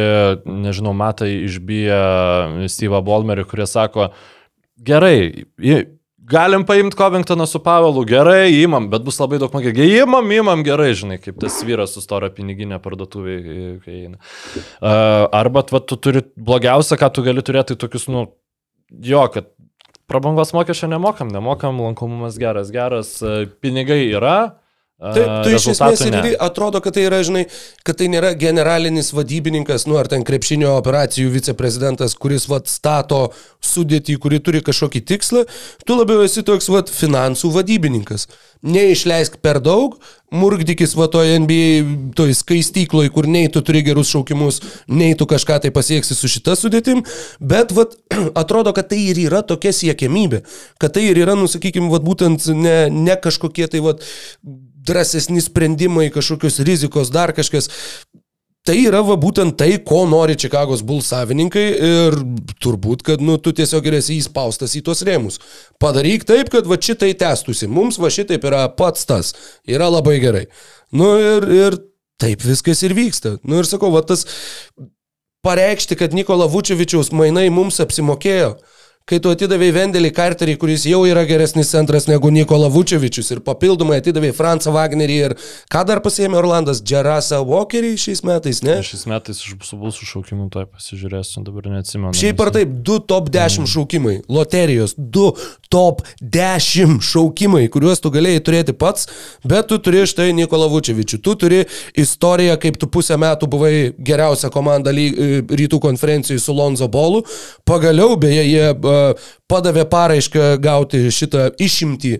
nežinau, 0.45 0.93
matai 0.95 1.31
išbiję 1.45 1.99
Steve'ą 2.71 2.99
Bolmerį, 3.05 3.45
kurie 3.47 3.67
sako, 3.67 4.09
gerai, 4.75 5.31
galim 6.29 6.65
paimti 6.67 6.97
Covingtoną 6.99 7.47
su 7.47 7.61
Pavelu, 7.63 8.03
gerai, 8.07 8.51
įmam, 8.59 8.89
bet 8.91 9.03
bus 9.07 9.19
labai 9.21 9.39
daug 9.41 9.55
mokėti. 9.55 9.87
Įmam, 10.01 10.29
įmam, 10.35 10.63
gerai, 10.67 10.91
žinai, 10.97 11.19
kaip 11.23 11.39
tas 11.41 11.57
vyras 11.67 11.95
su 11.95 12.03
stora 12.03 12.29
piniginė 12.33 12.79
parduotuvėje, 12.83 13.71
kai 13.85 13.95
eina. 14.03 14.19
Arba 15.41 15.65
va, 15.71 15.81
tu 15.81 15.97
turi 15.97 16.23
blogiausia, 16.35 16.99
ką 16.99 17.11
tu 17.15 17.25
gali 17.25 17.43
turėti, 17.45 17.73
tai 17.73 17.83
tokius, 17.87 18.07
nu, 18.13 18.27
jo, 18.91 19.25
kad 19.33 19.51
prabangos 20.09 20.53
mokesčio 20.55 20.89
nemokam, 20.91 21.31
nemokam, 21.33 21.81
lankomumas 21.87 22.39
geras, 22.41 22.71
geras, 22.73 23.17
pinigai 23.63 24.03
yra. 24.11 24.58
Taip, 24.99 25.29
tu 25.45 25.51
iš 25.55 25.69
esmės 25.71 26.01
ir 26.03 26.11
ne. 26.11 26.31
atrodo, 26.43 26.81
kad 26.83 26.97
tai 26.97 27.05
yra, 27.07 27.21
žinai, 27.23 27.45
kad 27.87 27.95
tai 28.01 28.09
nėra 28.11 28.33
generalinis 28.35 29.13
vadybininkas, 29.15 29.85
nu 29.87 29.95
ar 29.95 30.09
ten 30.11 30.25
krepšinio 30.27 30.73
operacijų 30.75 31.31
viceprezidentas, 31.37 32.17
kuris 32.19 32.49
vat 32.51 32.67
stato 32.67 33.29
sudėtį, 33.63 34.17
kuri 34.19 34.41
turi 34.43 34.59
kažkokį 34.65 35.03
tikslą, 35.07 35.45
tu 35.87 35.95
labiau 35.95 36.25
esi 36.27 36.43
toks 36.43 36.67
vat 36.73 36.91
finansų 36.91 37.53
vadybininkas. 37.55 38.27
Neišleisk 38.59 39.39
per 39.39 39.61
daug, 39.63 39.95
murgdykis 40.35 40.97
va 40.99 41.07
toje 41.07 41.39
NBA, 41.45 42.11
toj 42.19 42.35
skaistykloj, 42.35 43.07
kur 43.15 43.31
nei 43.31 43.47
tu 43.47 43.63
turi 43.63 43.85
gerus 43.87 44.11
šaukimus, 44.11 44.59
nei 44.91 45.15
tu 45.15 45.23
kažką 45.31 45.61
tai 45.63 45.71
pasieksi 45.71 46.11
su 46.17 46.27
šita 46.27 46.59
sudėtim, 46.59 47.05
bet 47.39 47.71
vat, 47.71 47.95
atrodo, 48.41 48.75
kad 48.75 48.91
tai 48.91 48.99
ir 49.13 49.23
yra 49.29 49.45
tokia 49.47 49.71
siekiamybė, 49.71 50.43
kad 50.75 50.99
tai 50.99 51.07
ir 51.07 51.23
yra, 51.23 51.39
nusakykime, 51.39 51.87
vat, 51.87 52.03
būtent 52.03 52.51
ne, 52.51 52.81
ne 52.91 53.15
kažkokie 53.15 53.71
tai 53.71 53.87
vat, 53.87 54.03
drąsesni 54.89 55.41
sprendimai, 55.45 56.09
kažkokios 56.13 56.59
rizikos, 56.67 57.13
dar 57.13 57.33
kažkas. 57.37 57.69
Tai 58.67 58.75
yra 58.75 58.99
va 59.01 59.15
būtent 59.17 59.55
tai, 59.57 59.71
ko 59.87 60.03
nori 60.05 60.35
Čikagos 60.37 60.83
Bulls 60.85 61.07
savininkai 61.09 61.63
ir 61.87 62.17
turbūt, 62.61 63.05
kad 63.07 63.23
nu, 63.23 63.37
tu 63.41 63.53
tiesiog 63.55 63.87
esi 63.97 64.19
įspaustas 64.19 64.75
į 64.77 64.83
tuos 64.85 65.01
rėmus. 65.07 65.39
Padaryk 65.81 66.27
taip, 66.27 66.51
kad 66.53 66.67
va 66.69 66.77
šitai 66.77 67.13
tęstusi. 67.17 67.69
Mums 67.71 67.97
va 68.03 68.11
šitaip 68.13 68.45
yra 68.45 68.65
pats 68.75 69.07
tas. 69.09 69.31
Yra 69.65 69.87
labai 69.89 70.19
gerai. 70.21 70.45
Nu 70.91 71.13
ir, 71.17 71.47
ir 71.55 71.79
taip 72.21 72.43
viskas 72.45 72.83
ir 72.83 72.93
vyksta. 72.97 73.37
Nu 73.47 73.63
ir 73.63 73.69
sakau, 73.69 73.93
va 73.95 74.03
tas 74.05 74.27
pareikšti, 75.47 75.95
kad 76.03 76.13
Nikola 76.13 76.49
Vučevičiaus 76.51 77.13
mainai 77.15 77.47
mums 77.53 77.79
apsimokėjo 77.79 78.57
kai 79.09 79.17
tu 79.23 79.31
atidavai 79.33 79.71
Vendelį 79.73 80.11
Carterį, 80.13 80.55
kuris 80.61 80.85
jau 80.85 81.01
yra 81.09 81.23
geresnis 81.25 81.71
centras 81.73 82.05
negu 82.09 82.29
Nikola 82.33 82.69
Vučevičius 82.69 83.31
ir 83.33 83.41
papildomai 83.45 83.97
atidavai 84.03 84.29
Fransą 84.37 84.73
Wagnerį 84.75 85.15
ir 85.25 85.35
ką 85.73 85.81
dar 85.89 86.01
pasėmė 86.05 86.37
Orlandas, 86.37 86.83
Džerasą 86.85 87.41
Walkerį 87.47 87.95
šiais 87.97 88.21
metais, 88.27 88.61
ne? 88.65 88.79
Šiais 88.85 89.07
metais 89.09 89.41
iš 89.41 89.55
su 89.65 89.79
bus 89.81 89.97
šaukimu 90.05 90.49
to 90.53 90.65
pasižiūrėsiu, 90.69 91.41
dabar 91.47 91.71
neatsimenu. 91.73 92.13
Šiaip 92.19 92.43
ar 92.45 92.53
taip, 92.53 92.75
du 92.85 92.99
top 93.01 93.31
10 93.33 93.65
šaukimai, 93.69 94.19
loterijos, 94.29 94.93
du 94.97 95.31
top 95.73 96.03
10 96.21 96.99
šaukimai, 97.05 97.65
kuriuos 97.73 98.03
tu 98.03 98.13
galėjai 98.13 98.43
turėti 98.45 98.77
pats, 98.77 99.09
bet 99.41 99.69
tu 99.71 99.79
turi 99.81 100.05
štai 100.09 100.29
Nikola 100.37 100.69
Vučevičių. 100.69 101.21
Tu 101.25 101.35
turi 101.39 101.63
istoriją, 101.97 102.59
kaip 102.61 102.77
tu 102.81 102.89
pusę 102.91 103.17
metų 103.21 103.49
buvai 103.49 103.73
geriausia 103.97 104.53
komanda 104.53 104.93
rytų 104.93 105.81
konferencijai 105.81 106.41
su 106.41 106.53
Lonzo 106.55 106.89
Bolu. 106.91 107.23
Pagaliau, 107.69 108.17
beje, 108.19 108.45
jie 108.49 108.69
padavė 109.49 109.83
paraišką 109.89 110.47
gauti 110.61 111.01
šitą 111.13 111.47
išimtį 111.61 112.11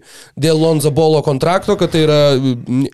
dėl 0.41 0.57
Lonzo 0.61 0.91
Bolo 0.95 1.21
kontrakto, 1.25 1.75
kad 1.79 1.91
tai 1.93 2.05
yra 2.07 2.19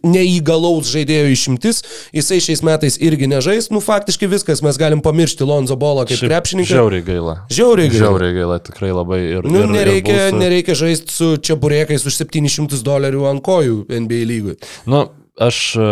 neįgalaus 0.04 0.90
žaidėjo 0.92 1.30
išimtis. 1.34 1.82
Jisai 2.16 2.40
šiais 2.44 2.64
metais 2.66 2.98
irgi 3.02 3.30
nežais. 3.32 3.70
Nu, 3.74 3.82
faktiškai 3.84 4.30
viskas, 4.32 4.64
mes 4.66 4.80
galim 4.82 5.02
pamiršti 5.06 5.48
Lonzo 5.48 5.78
Bolą 5.80 6.06
kaip 6.10 6.20
krepšininką. 6.26 6.72
Žiauriai 6.76 7.06
gaila. 7.08 7.36
Žiauriai 7.54 7.92
gaila. 7.94 8.04
Žiauriai 8.06 8.38
gaila, 8.40 8.60
tikrai 8.70 8.92
labai. 8.96 9.22
Ir, 9.38 9.50
Nu, 9.50 9.62
ir, 9.64 9.70
nereikia, 9.72 10.16
ir 10.16 10.34
Bullsų- 10.34 10.42
nereikia 10.42 10.76
žaisti 10.80 11.14
su 11.16 11.32
čia 11.38 11.56
burėkais 11.60 12.06
už 12.08 12.18
700 12.24 12.82
dolerių 12.86 13.26
ant 13.30 13.44
kojų 13.46 13.86
NBA 13.90 14.24
lygui. 14.30 14.56
Nu, 14.90 15.06
aš 15.40 15.60
e, 15.80 15.90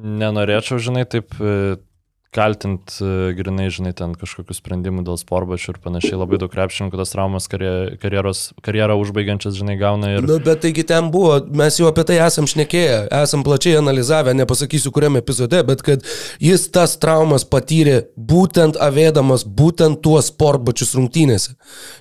nenorėčiau, 0.00 0.78
žinai, 0.82 1.04
taip 1.10 1.34
e, 1.40 1.76
kaltint, 2.30 2.92
e, 3.02 3.32
grinai, 3.34 3.66
žinai, 3.74 3.90
ten 3.98 4.12
kažkokių 4.14 4.54
sprendimų 4.54 5.02
dėl 5.06 5.16
sporbačių 5.18 5.72
ir 5.72 5.78
panašiai. 5.82 6.14
Labai 6.20 6.38
daug 6.38 6.52
krepšininkų 6.52 6.98
tas 7.00 7.10
traumas 7.10 7.48
karje- 7.50 7.96
karjeros, 7.98 8.42
karjerą 8.62 8.94
užbaigiančias, 9.02 9.56
žinai, 9.58 9.74
gauna 9.80 10.12
ir... 10.14 10.22
Nu, 10.28 10.36
bet 10.38 10.60
taigi 10.62 10.84
ten 10.86 11.08
buvo, 11.10 11.40
mes 11.50 11.80
jau 11.80 11.88
apie 11.90 12.04
tai 12.06 12.20
esam 12.22 12.46
šnekėję, 12.46 13.00
esam 13.18 13.42
plačiai 13.46 13.80
analizavę, 13.80 14.34
nepasakysiu 14.38 14.92
kuriam 14.94 15.18
epizode, 15.18 15.58
bet 15.66 15.82
kad 15.82 16.06
jis 16.38 16.68
tas 16.70 16.94
traumas 17.02 17.42
patyrė 17.50 17.96
būtent 18.14 18.78
avėdamas 18.78 19.42
būtent 19.44 19.98
tuos 20.06 20.30
sportbačius 20.30 20.94
rungtynėse. 21.00 21.56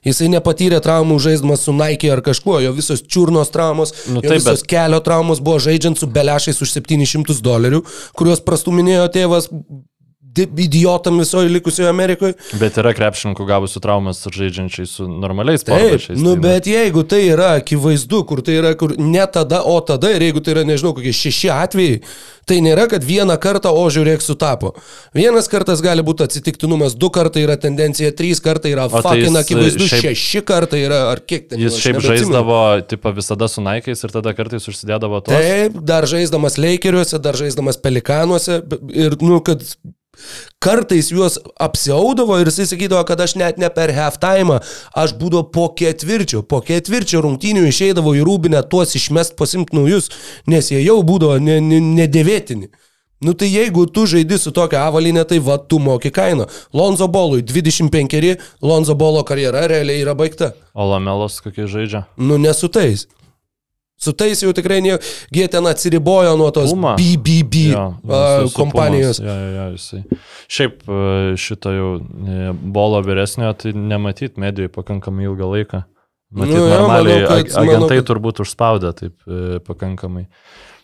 Jisai 0.06 0.30
nepatyrė 0.38 0.78
traumų 0.86 1.18
žaiddamas 1.26 1.66
su 1.66 1.74
Nike 1.74 2.14
ar 2.14 2.22
kažkuo, 2.22 2.60
jo 2.68 2.76
visos 2.78 3.02
čiurnos 3.02 3.50
traumos, 3.50 3.96
Nu, 4.14 4.22
taip, 4.22 4.38
visos 4.38 4.62
bet- 4.62 4.70
kelio 4.78 5.02
traumos 5.02 5.42
buvo 5.42 5.58
žaidžiant 5.58 5.98
su 5.98 6.06
belešais 6.06 6.62
už 6.62 6.70
700 6.78 7.42
dolerių, 7.42 7.82
kuriuos 8.14 8.46
prastuminėjo 8.46 9.10
tėvas 9.18 9.50
idiotam 10.38 11.20
visoje 11.20 11.50
likusioje 11.50 11.90
Amerikoje. 11.90 12.34
Bet 12.60 12.78
yra 12.82 12.94
krepšininkų 12.98 13.46
gavusių 13.50 13.82
traumas 13.84 14.22
žaidžiančiai 14.26 14.88
su 14.88 15.08
normaliais 15.10 15.64
sporbačiais. 15.66 16.18
nu 16.20 16.34
tai, 16.36 16.42
bet 16.46 16.68
jeigu 16.70 17.04
tai 17.04 17.22
yra 17.32 17.54
akivaizdu, 17.60 18.24
kur 18.30 18.42
tai 18.46 18.60
yra, 18.62 18.76
kur 18.80 18.94
ne 18.98 19.26
tada, 19.32 19.62
o 19.64 19.80
tada, 19.82 20.12
ir 20.16 20.22
jeigu 20.30 20.44
tai 20.46 20.54
yra, 20.58 20.64
nežinau, 20.68 20.94
kokie 20.98 21.14
šeši 21.16 21.50
atvejai, 21.54 22.00
tai 22.50 22.60
nėra, 22.66 22.88
kad 22.90 23.04
vieną 23.06 23.36
kartą, 23.42 23.70
o 23.76 23.84
žiūrėk, 23.94 24.24
sutapo. 24.26 24.72
Vienas 25.14 25.46
kartas 25.52 25.84
gali 25.86 26.02
būti 26.02 26.26
atsitiktinumas, 26.26 26.96
du 26.98 27.12
kartai 27.14 27.44
yra 27.46 27.58
tendencija, 27.62 28.10
trys 28.18 28.42
kartai 28.42 28.72
yra 28.74 28.88
tai 28.90 29.04
fucking 29.06 29.28
jis, 29.28 29.38
akivaizdu, 29.44 29.86
šiaip- 29.92 30.08
šeši 30.08 30.42
kartai 30.50 30.82
yra, 30.88 31.02
ar 31.12 31.22
kiek 31.22 31.50
ten. 31.52 31.62
Jis 31.62 31.78
aš 31.78 31.84
šiaip 31.86 32.02
žaisdavo, 32.08 32.60
tipo, 32.90 33.12
visada 33.14 33.48
su 33.52 33.62
Nike'ais 33.62 34.02
ir 34.04 34.10
tada 34.16 34.34
kartais 34.34 34.66
užsidėdavo 34.66 35.22
tos. 35.26 35.36
Taip, 35.36 35.78
dar 35.86 36.10
žaisdamas 36.10 36.58
Lakeriuose, 36.58 37.22
dar 37.22 37.38
žaisdamas 37.38 37.78
Pelikanuose 37.78 38.64
ir, 38.98 39.18
nu, 39.22 39.38
kad 39.46 39.62
kartais 40.60 41.12
juos 41.14 41.38
apsiaudavo 41.60 42.40
ir 42.42 42.52
jisai 42.52 42.68
sakydavo, 42.74 43.04
kad 43.08 43.22
aš 43.22 43.36
net 43.40 43.58
ne 43.62 43.70
per 43.70 43.94
halftime, 43.96 44.60
aš 44.96 45.16
būdavo 45.20 45.48
po 45.54 45.70
ketvirčio, 45.80 46.44
po 46.44 46.62
ketvirčio 46.66 47.24
rungtynių 47.26 47.68
išeidavo 47.70 48.16
į 48.18 48.26
rūbinę 48.28 48.62
tuos 48.70 48.96
išmest 49.00 49.38
pasimti 49.40 49.78
naujus, 49.78 50.12
nes 50.48 50.72
jie 50.72 50.84
jau 50.84 51.00
būdavo 51.04 51.40
ne- 51.40 51.62
ne- 51.62 51.82
nedėvėtini. 52.02 52.70
Nu 53.20 53.34
tai 53.34 53.50
jeigu 53.52 53.84
tu 53.92 54.06
žaidi 54.08 54.38
su 54.40 54.52
tokia 54.56 54.86
avalinė, 54.88 55.26
tai 55.28 55.42
va, 55.44 55.58
tu 55.60 55.76
moki 55.80 56.08
kainą. 56.10 56.46
Lonzo 56.74 57.08
Bolui 57.12 57.42
25, 57.44 58.38
Lonzo 58.64 58.96
Bolo 58.96 59.24
karjera 59.28 59.66
realiai 59.68 60.00
yra 60.06 60.14
baigta. 60.16 60.54
O 60.74 60.88
Lamelos 60.88 61.42
kokie 61.44 61.68
žaidžia? 61.68 62.06
Nu, 62.16 62.38
nesu 62.40 62.70
tais. 62.72 63.08
Su 64.00 64.14
tais 64.16 64.40
jau 64.40 64.54
tikrai 64.56 64.80
ne, 64.86 64.94
jie 65.36 65.48
ten 65.52 65.66
atsiribojo 65.68 66.38
nuo 66.40 66.50
tos 66.56 66.72
Puma. 66.72 66.94
BBB 66.96 67.56
Jo, 67.74 67.86
a, 68.08 68.20
su- 68.46 68.54
su 68.54 68.56
kompanijos. 68.56 69.20
Jo, 69.20 69.34
jo, 69.58 69.66
jisai. 69.76 70.04
Šiaip 70.48 70.86
e, 70.88 71.00
šito 71.36 71.74
jau 71.76 71.90
e, 72.00 72.54
bolo 72.78 73.02
vyresnio, 73.04 73.52
tai 73.60 73.74
nematyt 73.76 74.40
medijoje 74.40 74.72
pakankamai 74.80 75.28
ilgą 75.28 75.52
laiką. 75.52 75.84
Matyt, 76.32 76.56
Nu, 76.56 76.62
jo, 76.64 76.70
normaliai 76.78 77.22
manau, 77.24 77.30
kad- 77.34 77.52
agentai 77.58 77.76
manau, 77.76 77.90
kad... 77.92 78.08
turbūt 78.14 78.40
užspaudė 78.46 78.94
taip 79.04 79.16
e, 79.28 79.60
pakankamai 79.68 80.28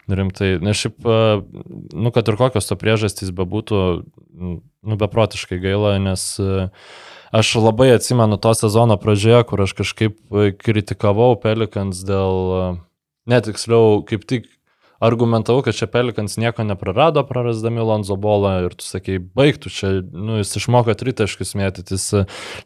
rimtai. 0.10 0.52
Nes 0.62 0.78
šiaip, 0.84 1.00
nu, 1.96 2.12
kad 2.14 2.28
ir 2.30 2.36
kokios 2.38 2.68
to 2.70 2.76
priežastys 2.78 3.32
bebūtų, 3.34 3.80
nu, 4.38 4.98
beprotiškai 5.02 5.58
gaila, 5.64 5.96
nes 6.04 6.26
aš 7.34 7.54
labai 7.58 7.88
atsimenu 7.96 8.38
to 8.38 8.52
sezono 8.54 9.00
pradžioje, 9.02 9.40
kur 9.50 9.64
aš 9.66 9.74
kažkaip 9.80 10.20
kritikavau 10.62 11.32
Pelikans 11.42 12.04
dėl, 12.06 12.78
netiksliau, 13.30 14.04
kaip 14.08 14.26
tik 14.30 14.50
argumentavau, 15.04 15.64
kad 15.66 15.76
čia 15.76 15.88
Pelikans 15.92 16.38
nieko 16.40 16.64
neprarado, 16.64 17.24
prarasdami 17.28 17.84
Lonzo 17.84 18.16
bolą 18.20 18.54
ir 18.66 18.76
tu 18.78 18.88
sakei, 18.88 19.20
baigtų 19.20 19.72
čia, 19.74 19.92
nu, 20.06 20.40
jis 20.40 20.56
išmoko 20.62 20.96
tritaškius 20.98 21.56
mėtyti, 21.60 21.98
jis 21.98 22.08
e, 22.22 22.24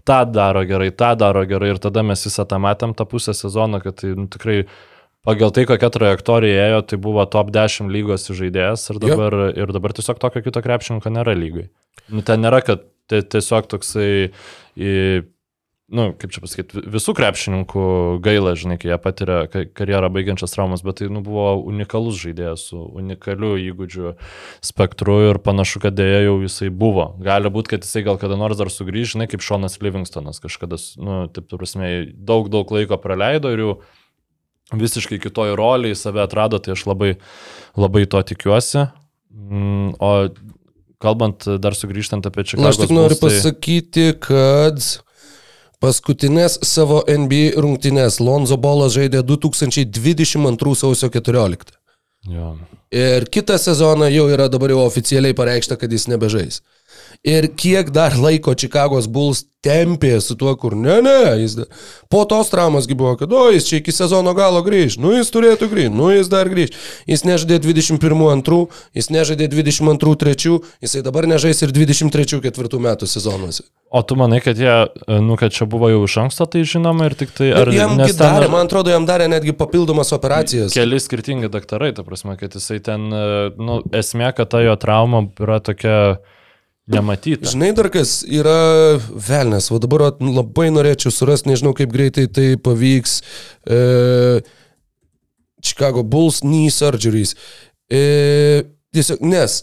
tą 0.08 0.20
daro 0.30 0.64
gerai, 0.70 0.92
tą 0.96 1.16
daro 1.20 1.44
gerai 1.50 1.74
ir 1.74 1.82
tada 1.82 2.04
mes 2.06 2.24
visą 2.28 2.46
tą 2.50 2.62
matėm 2.62 2.94
tą 2.98 3.08
pusę 3.10 3.34
sezono, 3.38 3.82
kad 3.84 3.98
tai 4.04 4.14
nu, 4.18 4.28
tikrai 4.32 4.62
pagal 5.26 5.54
tai, 5.56 5.66
kokia 5.70 5.90
trajektorija 5.96 6.70
ėjo, 6.70 6.84
tai 6.92 7.02
buvo 7.02 7.26
top 7.30 7.52
10 7.56 7.92
lygos 7.94 8.30
žaidėjas 8.30 8.86
ir 8.94 9.02
dabar, 9.04 9.40
ir 9.58 9.74
dabar 9.76 9.98
tiesiog 9.98 10.22
tokio 10.22 10.46
kito 10.46 10.64
krepšininko 10.66 11.14
nėra 11.18 11.36
lygai. 11.38 11.68
Nu, 12.14 12.24
ten 12.26 12.46
nėra, 12.46 12.62
kad 12.66 12.86
tai 13.10 13.24
tiesiog 13.26 13.68
toksai, 13.74 14.30
į, 14.78 14.94
nu, 15.92 16.04
kaip 16.14 16.30
čia 16.36 16.42
pasakyti, 16.44 16.84
visų 16.94 17.14
krepšininkų 17.18 17.84
gaila, 18.26 18.52
žinai, 18.60 18.78
kai 18.82 18.92
jie 18.92 18.98
patiria 19.02 19.38
ka- 19.50 19.66
karjerą 19.74 20.10
baigiančias 20.14 20.54
traumas, 20.54 20.84
bet 20.86 21.00
tai 21.02 21.08
nu, 21.10 21.22
buvo 21.26 21.56
unikalus 21.72 22.20
žaidėjas 22.22 22.68
su 22.70 22.78
unikaliu 23.00 23.56
įgūdžiu 23.58 24.12
spektru 24.62 25.16
ir 25.32 25.40
panašu, 25.42 25.82
kad 25.82 25.98
dėja 25.98 26.24
jau 26.28 26.36
jisai 26.44 26.70
buvo. 26.70 27.16
Gali 27.26 27.50
būti, 27.50 27.74
kad 27.76 27.88
jisai 27.88 28.04
gal 28.06 28.20
kada 28.22 28.38
nors 28.38 28.58
dar 28.62 28.70
sugrįž, 28.70 29.16
žinai, 29.16 29.28
kaip 29.32 29.42
Šonas 29.42 29.80
Livingstonas 29.82 30.40
kažkada, 30.44 30.78
nu, 31.02 31.24
taip 31.34 31.50
prasme, 31.52 31.90
daug, 32.14 32.52
daug 32.54 32.70
laiko 32.76 32.98
praleido 33.02 33.50
ir 33.56 33.66
jau 33.66 33.74
visiškai 34.78 35.18
kitoj 35.24 35.56
roliai 35.58 35.96
save 35.98 36.22
atrado, 36.22 36.60
tai 36.62 36.76
aš 36.78 36.86
labai, 36.86 37.16
labai 37.80 38.06
to 38.06 38.22
tikiuosi. 38.34 38.86
Mm, 39.34 39.96
O 40.00 40.30
kalbant 41.02 41.46
dar 41.64 41.74
sugrįžtant 41.78 42.26
apie 42.28 42.44
Na, 42.44 42.50
Čikagos 42.52 42.76
aš 42.76 42.82
tik 42.84 42.92
noriu 42.94 43.16
Bulls, 43.16 43.20
tai- 43.22 43.30
pasakyti, 43.32 44.08
kad 44.20 44.78
paskutinės 45.84 46.60
savo 46.68 47.02
NBA 47.08 47.60
rungtynės 47.64 48.20
Lonzo 48.24 48.58
Bolas 48.60 48.96
žaidė 48.98 49.24
2022 49.24 50.76
sausio 50.76 51.10
14. 51.14 51.76
Jo. 52.28 52.56
Ir 52.92 53.28
kitą 53.32 53.56
sezoną 53.62 54.10
jau 54.12 54.26
yra 54.34 54.50
dabar 54.52 54.74
jau 54.74 54.82
oficialiai 54.84 55.36
pareikšta, 55.38 55.78
kad 55.80 55.92
jis 55.94 56.08
nebežais. 56.12 56.62
Ir 57.28 57.50
kiek 57.60 57.94
dar 57.96 58.16
laiko 58.16 58.56
Čikagos 58.56 59.10
Bulls 59.12 59.46
tempė 59.66 60.14
su 60.24 60.38
tuo, 60.40 60.54
kur 60.60 60.76
ne, 60.80 61.00
ne, 61.04 61.18
jis 61.42 61.58
po 62.12 62.22
tos 62.30 62.52
traumasgi 62.52 62.96
buvo, 62.96 63.18
kad 63.20 63.34
o 63.36 63.50
jis 63.52 63.68
čia 63.68 63.80
iki 63.82 63.92
sezono 63.92 64.32
galo 64.38 64.62
grįž, 64.64 64.96
nu 65.04 65.12
jis 65.18 65.32
turėtų 65.36 65.68
grįžti, 65.72 65.96
nu 66.00 66.14
jis 66.14 66.32
dar 66.32 66.48
grįž. 66.52 66.72
Jis 67.10 67.26
nežaidė 67.28 67.60
21-2, 67.66 68.62
jis 68.96 69.12
nežaidė 69.12 69.50
22-3, 69.52 70.56
jisai 70.86 71.04
dabar 71.04 71.28
nežais 71.28 71.60
ir 71.66 71.76
23-4 71.76 72.82
metų 72.88 73.12
sezonuose. 73.12 73.68
O 73.92 74.04
tu 74.06 74.16
manai, 74.16 74.40
kad 74.46 74.60
jie, 74.60 74.72
nu, 75.10 75.36
kad 75.40 75.52
čia 75.52 75.66
buvo 75.68 75.90
jau 75.92 76.04
iš 76.06 76.20
anksto 76.24 76.46
tai 76.48 76.64
žinoma 76.64 77.10
ir 77.10 77.18
tik 77.20 77.34
tai... 77.36 77.52
Ar, 77.58 77.72
Jam 77.74 77.98
ten 77.98 78.16
darė, 78.16 78.48
man 78.54 78.68
atrodo, 78.70 78.94
jam 78.94 79.08
darė 79.10 79.28
netgi 79.32 79.56
papildomas 79.58 80.14
operacijas. 80.16 80.76
Keli 80.78 81.02
skirtingi 81.02 81.50
daktarai, 81.52 81.92
ta 81.98 82.06
prasme, 82.08 82.38
kad 82.40 82.54
jisai 82.56 82.80
ten, 82.86 83.10
e, 83.10 83.24
nu, 83.58 83.82
esmė, 83.98 84.30
kad 84.38 84.54
ta 84.54 84.62
jo 84.62 84.78
trauma 84.80 85.26
yra 85.42 85.58
tokia 85.66 85.98
nematyta. 86.94 87.50
Žinai, 87.52 87.72
dar 87.78 87.90
kas 87.94 88.20
yra 88.26 89.00
velnės, 89.30 89.70
o 89.74 89.80
dabar 89.82 90.10
labai 90.20 90.70
norėčiau 90.74 91.14
surasti, 91.14 91.52
nežinau 91.52 91.76
kaip 91.78 91.92
greitai 91.94 92.28
tai 92.32 92.54
pavyks. 92.62 93.20
E, 93.70 93.82
Chicago 95.60 96.06
Bulls 96.08 96.40
knee 96.46 96.72
surgeries. 96.72 97.36
E, 97.92 98.64
tiesiog, 98.96 99.22
nes 99.26 99.62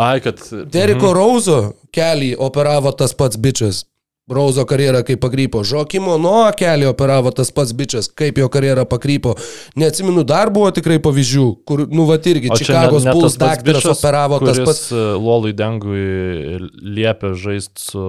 Ai, 0.00 0.20
kad... 0.24 0.40
Deriko 0.72 1.12
Rauzo 1.12 1.58
kelį 1.92 2.32
operavo 2.40 2.92
tas 2.96 3.12
pats 3.12 3.36
bičias. 3.36 3.82
Rauzo 4.30 4.64
karjerą 4.68 5.02
kaip 5.06 5.20
pakrypo. 5.22 5.64
Žokimo 5.66 6.14
nuo 6.22 6.44
kelio 6.58 6.92
operavo 6.94 7.32
tas 7.34 7.50
pats 7.54 7.72
bičias, 7.76 8.08
kaip 8.14 8.38
jo 8.38 8.48
karjerą 8.52 8.84
pakrypo. 8.88 9.34
Neatsimenu, 9.80 10.22
dar 10.26 10.52
buvo 10.54 10.70
tikrai 10.74 11.00
pavyzdžių, 11.02 11.46
kur, 11.66 11.84
nu, 11.90 12.06
va 12.08 12.18
irgi, 12.30 12.52
Čikagos 12.60 13.06
pats 13.08 13.38
daktaras 13.40 13.86
operavo 13.90 14.38
tas 14.42 14.60
pats. 14.62 14.84
e, 14.94 15.02
Lolui 15.18 15.52
Dengui 15.56 16.04
liepė 16.80 17.32
žaisti 17.38 17.82
su 17.90 18.04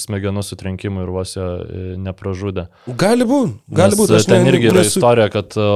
smegenų 0.00 0.42
sutrenkimu 0.46 1.04
ir 1.04 1.12
vos 1.12 1.34
jo 1.36 1.46
e, 1.60 1.82
nepražudė. 2.00 2.68
Gali 2.88 3.26
būti, 3.28 3.58
gali 3.68 3.98
būti. 3.98 4.18
ten 4.28 4.44
ne, 4.46 4.52
irgi 4.52 4.70
yra 4.70 4.82
nesu- 4.82 4.98
istorija, 5.02 5.28
kad 5.34 5.56
e, 5.58 5.66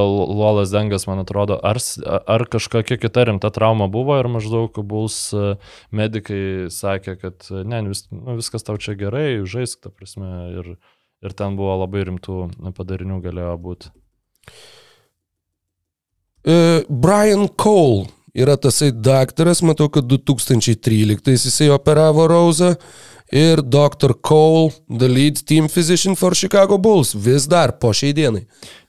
Lolas 0.41 0.73
Dengas, 0.73 1.05
man 1.09 1.21
atrodo, 1.23 1.59
ar, 1.61 1.79
ar 2.07 2.45
kažkokia 2.49 2.97
kita 3.01 3.27
rimta 3.29 3.51
trauma 3.53 3.87
buvo 3.91 4.17
ir 4.19 4.29
maždaug 4.31 4.77
Bulls 4.81 5.19
e, 5.37 5.55
medikai 5.93 6.71
sakė, 6.73 7.17
kad 7.21 7.49
ne, 7.51 7.83
vis, 7.91 8.05
nu, 8.11 8.37
viskas 8.39 8.65
tau 8.65 8.77
čia 8.81 8.95
gerai, 8.99 9.43
žaisk, 9.45 9.82
ta 9.83 9.91
prasme, 9.91 10.31
ir, 10.59 10.73
ir 11.23 11.35
ten 11.37 11.59
buvo 11.59 11.75
labai 11.83 12.05
rimtų 12.09 12.39
padarinių 12.77 13.19
galėjo 13.23 13.53
būti. 13.67 13.93
E, 16.43 16.83
Brian 16.89 17.47
Cole 17.47 18.07
yra 18.33 18.57
tasai 18.57 18.91
daktaras, 18.91 19.61
matau, 19.63 19.89
kad 19.93 20.07
2013 20.09 21.47
jisai 21.47 21.71
operavo 21.73 22.27
Rauzą. 22.27 22.75
Ir 23.33 23.63
Dr. 23.65 24.13
Cole, 24.21 24.69
the 24.89 25.07
lead 25.09 25.39
team 25.47 25.67
physician 25.67 26.13
for 26.15 26.35
Chicago 26.35 26.77
Bulls, 26.77 27.15
vis 27.15 27.47
dar 27.49 27.71
po 27.81 27.89
šiai 27.89 28.13
dienai. 28.13 28.43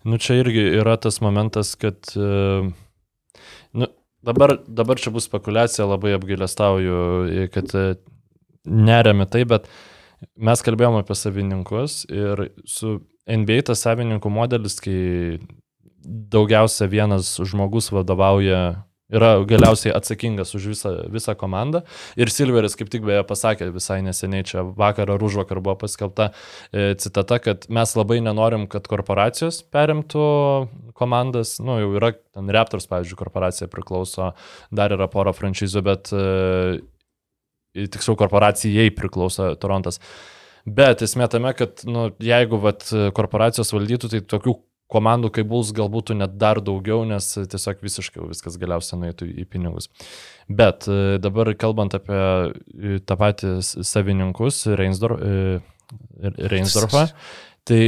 Nu 0.04 0.18
čia 0.20 0.36
irgi 0.42 0.64
yra 0.82 0.98
tas 1.00 1.22
momentas, 1.24 1.70
kad 1.80 1.96
e, 2.12 2.66
nu, 3.72 3.88
dabar, 4.26 4.58
dabar 4.68 5.00
čia 5.00 5.14
bus 5.14 5.30
spekulacija, 5.30 5.86
labai 5.88 6.12
apgailestauju, 6.18 6.98
kad 7.54 7.72
e, 7.72 7.86
neremi 8.68 9.30
tai, 9.32 9.46
bet 9.48 9.70
mes 10.36 10.64
kalbėjome 10.64 11.02
apie 11.04 11.16
savininkus 11.18 12.04
ir 12.12 12.48
su 12.68 12.98
NBA 13.28 13.62
tas 13.70 13.84
savininkų 13.84 14.32
modelis, 14.32 14.78
kai 14.84 15.38
daugiausia 16.04 16.88
vienas 16.92 17.30
žmogus 17.40 17.88
vadovauja, 17.94 18.84
yra 19.14 19.30
galiausiai 19.48 19.92
atsakingas 19.94 20.54
už 20.56 20.68
visą, 20.72 20.92
visą 21.12 21.34
komandą. 21.38 21.82
Ir 22.20 22.32
Silveris 22.32 22.76
kaip 22.78 22.90
tik 22.92 23.04
beje 23.06 23.22
pasakė 23.28 23.68
visai 23.74 24.00
neseniai, 24.04 24.46
čia 24.48 24.64
vakar 24.64 25.12
ar 25.14 25.24
už 25.24 25.38
vakar 25.42 25.60
buvo 25.64 25.76
paskelbta 25.84 26.30
e, 26.72 26.94
citata, 27.00 27.38
kad 27.42 27.68
mes 27.68 27.94
labai 27.98 28.20
nenorim, 28.24 28.66
kad 28.70 28.88
korporacijos 28.90 29.62
perimtų 29.74 30.24
komandas. 30.98 31.58
Nu, 31.64 31.78
jau 31.82 31.92
yra, 31.98 32.14
ten 32.34 32.50
Raptors, 32.54 32.88
pavyzdžiui, 32.90 33.20
korporacija 33.20 33.70
priklauso, 33.72 34.32
dar 34.74 34.94
yra 34.96 35.08
pora 35.12 35.34
franšizų, 35.36 35.84
bet 35.84 36.12
e, 36.16 36.24
tiksliau 37.74 38.18
korporacijai 38.18 38.92
priklauso 38.94 39.52
Torontas. 39.60 40.00
Bet 40.64 41.02
esmė 41.04 41.28
tame, 41.28 41.52
kad 41.56 41.82
nu, 41.84 42.08
jeigu 42.24 42.56
vat, 42.62 42.86
korporacijos 43.16 43.74
valdytų, 43.74 44.14
tai 44.14 44.22
tokių 44.24 44.54
komandų 44.94 45.30
kaip 45.34 45.48
Bulls 45.50 45.72
gal 45.74 45.88
būtų 45.92 46.16
net 46.18 46.36
dar 46.40 46.60
daugiau, 46.64 47.02
nes 47.08 47.26
tiesiog 47.34 47.82
visiškai 47.84 48.28
viskas 48.30 48.58
galiausiai 48.60 49.00
nueitų 49.00 49.28
į 49.42 49.46
pinigus. 49.50 49.88
Bet 50.48 50.88
e, 50.90 51.16
dabar 51.22 51.50
kalbant 51.58 51.96
apie 51.96 52.20
e, 52.20 52.98
tą 53.04 53.16
patį 53.20 53.56
savininkus, 53.64 54.64
e, 54.68 54.76
Reinsdorfą, 56.52 57.06
tai 57.68 57.84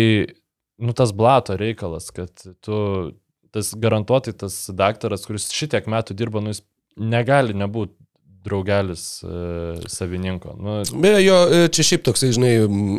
nu, 0.82 0.92
tas 0.96 1.12
blato 1.16 1.56
reikalas, 1.58 2.10
kad 2.16 2.32
tu, 2.64 2.80
tas 3.54 3.72
garantuotai 3.80 4.34
tas 4.36 4.58
daktaras, 4.76 5.24
kuris 5.28 5.48
šitiek 5.54 5.88
metų 5.90 6.16
dirba, 6.18 6.42
nu, 6.44 6.52
jis 6.52 6.64
negali 6.96 7.56
nebūti 7.56 7.96
draugelis 8.46 9.06
e, 9.26 9.28
savininko. 9.92 10.56
Nu, 10.60 10.80
Beje, 11.02 11.22
jo 11.26 11.38
e, 11.46 11.64
čia 11.74 11.90
šiaip 11.90 12.06
toksai, 12.06 12.32
žinai, 12.36 12.52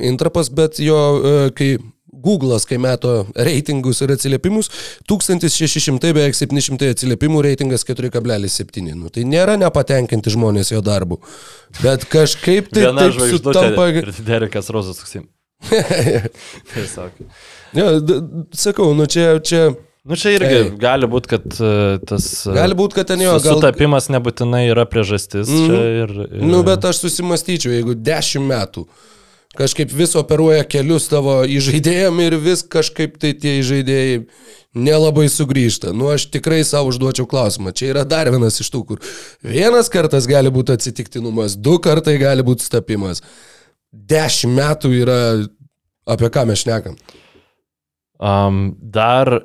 intrapas, 0.09 0.51
bet 0.53 0.81
jo, 0.83 0.97
e, 1.17 1.37
kai 1.57 1.75
Google'as, 2.23 2.65
kai 2.67 2.79
meto 2.81 3.11
reitingus 3.35 4.01
ir 4.01 4.13
atsiliepimus, 4.15 4.69
1600, 5.09 6.13
beveik 6.15 6.37
700 6.37 6.91
atsiliepimų, 6.95 7.43
reitingas 7.45 7.85
4,7. 7.87 8.93
Nu, 8.95 9.11
tai 9.13 9.25
nėra 9.27 9.57
nepatenkinti 9.59 10.33
žmonės 10.33 10.71
jo 10.73 10.81
darbu. 10.85 11.19
Bet 11.81 12.07
kažkaip 12.11 12.71
tai 12.73 12.87
Viena 12.87 13.09
žvaigždutė 13.11 13.53
sutampa. 13.53 13.89
ir 13.91 14.11
Derekas 14.27 14.71
Rozas 14.73 15.01
toksai. 15.01 15.25
Tiesiog. 16.73 17.21
Ja, 17.75 17.91
sakau, 18.55 18.91
nu 18.97 19.07
čia, 19.09 19.37
čia 19.43 19.69
Nu 20.07 20.15
čia 20.15 20.37
irgi 20.37 20.55
Ei. 20.55 20.69
gali 20.79 21.07
būti, 21.11 21.29
kad 21.33 21.45
e, 21.59 21.71
tas 22.07 22.29
e, 22.47 22.53
gali 22.55 22.77
būti, 22.79 22.95
kad 22.95 23.09
ten 23.09 23.21
jo, 23.25 23.33
gal... 23.43 23.57
sutapimas 23.57 24.07
nebūtinai 24.13 24.63
yra 24.69 24.87
priežastis. 24.87 25.51
Čia 25.51 25.83
Ir, 26.05 26.13
ir, 26.29 26.45
Nu, 26.47 26.61
bet 26.67 26.85
aš 26.87 27.01
susimastyčiau, 27.03 27.73
jeigu 27.75 27.95
10 28.07 28.45
metų 28.47 28.85
kažkaip 29.57 29.91
vis 29.91 30.13
operuoja 30.19 30.63
kelius 30.69 31.09
tavo 31.11 31.41
įžaidėjim 31.49 32.21
ir 32.23 32.37
vis 32.39 32.63
kažkaip 32.63 33.17
tai 33.19 33.33
tie 33.35 33.57
įžaidėjai 33.59 34.21
nelabai 34.77 35.25
sugrįžta. 35.33 35.91
Nu, 35.97 36.11
aš 36.13 36.27
tikrai 36.31 36.61
savo 36.67 36.91
užduočiau 36.93 37.27
klausimą. 37.29 37.73
Čia 37.75 37.91
yra 37.95 38.05
dar 38.07 38.29
vienas 38.31 38.61
iš 38.61 38.69
tų, 38.73 38.83
kur 38.91 39.03
vienas 39.43 39.91
kartas 39.91 40.29
gali 40.29 40.53
būti 40.53 40.75
atsitiktinumas, 40.77 41.57
du 41.57 41.77
kartai 41.83 42.15
gali 42.21 42.45
būti 42.47 42.67
stapimas. 42.67 43.23
Dešimt 43.91 44.55
metų 44.55 44.93
yra 45.01 45.19
apie 46.07 46.31
ką 46.31 46.45
mes 46.47 46.63
šnekam. 46.63 46.95
Um, 48.17 48.75
dar 48.81 49.39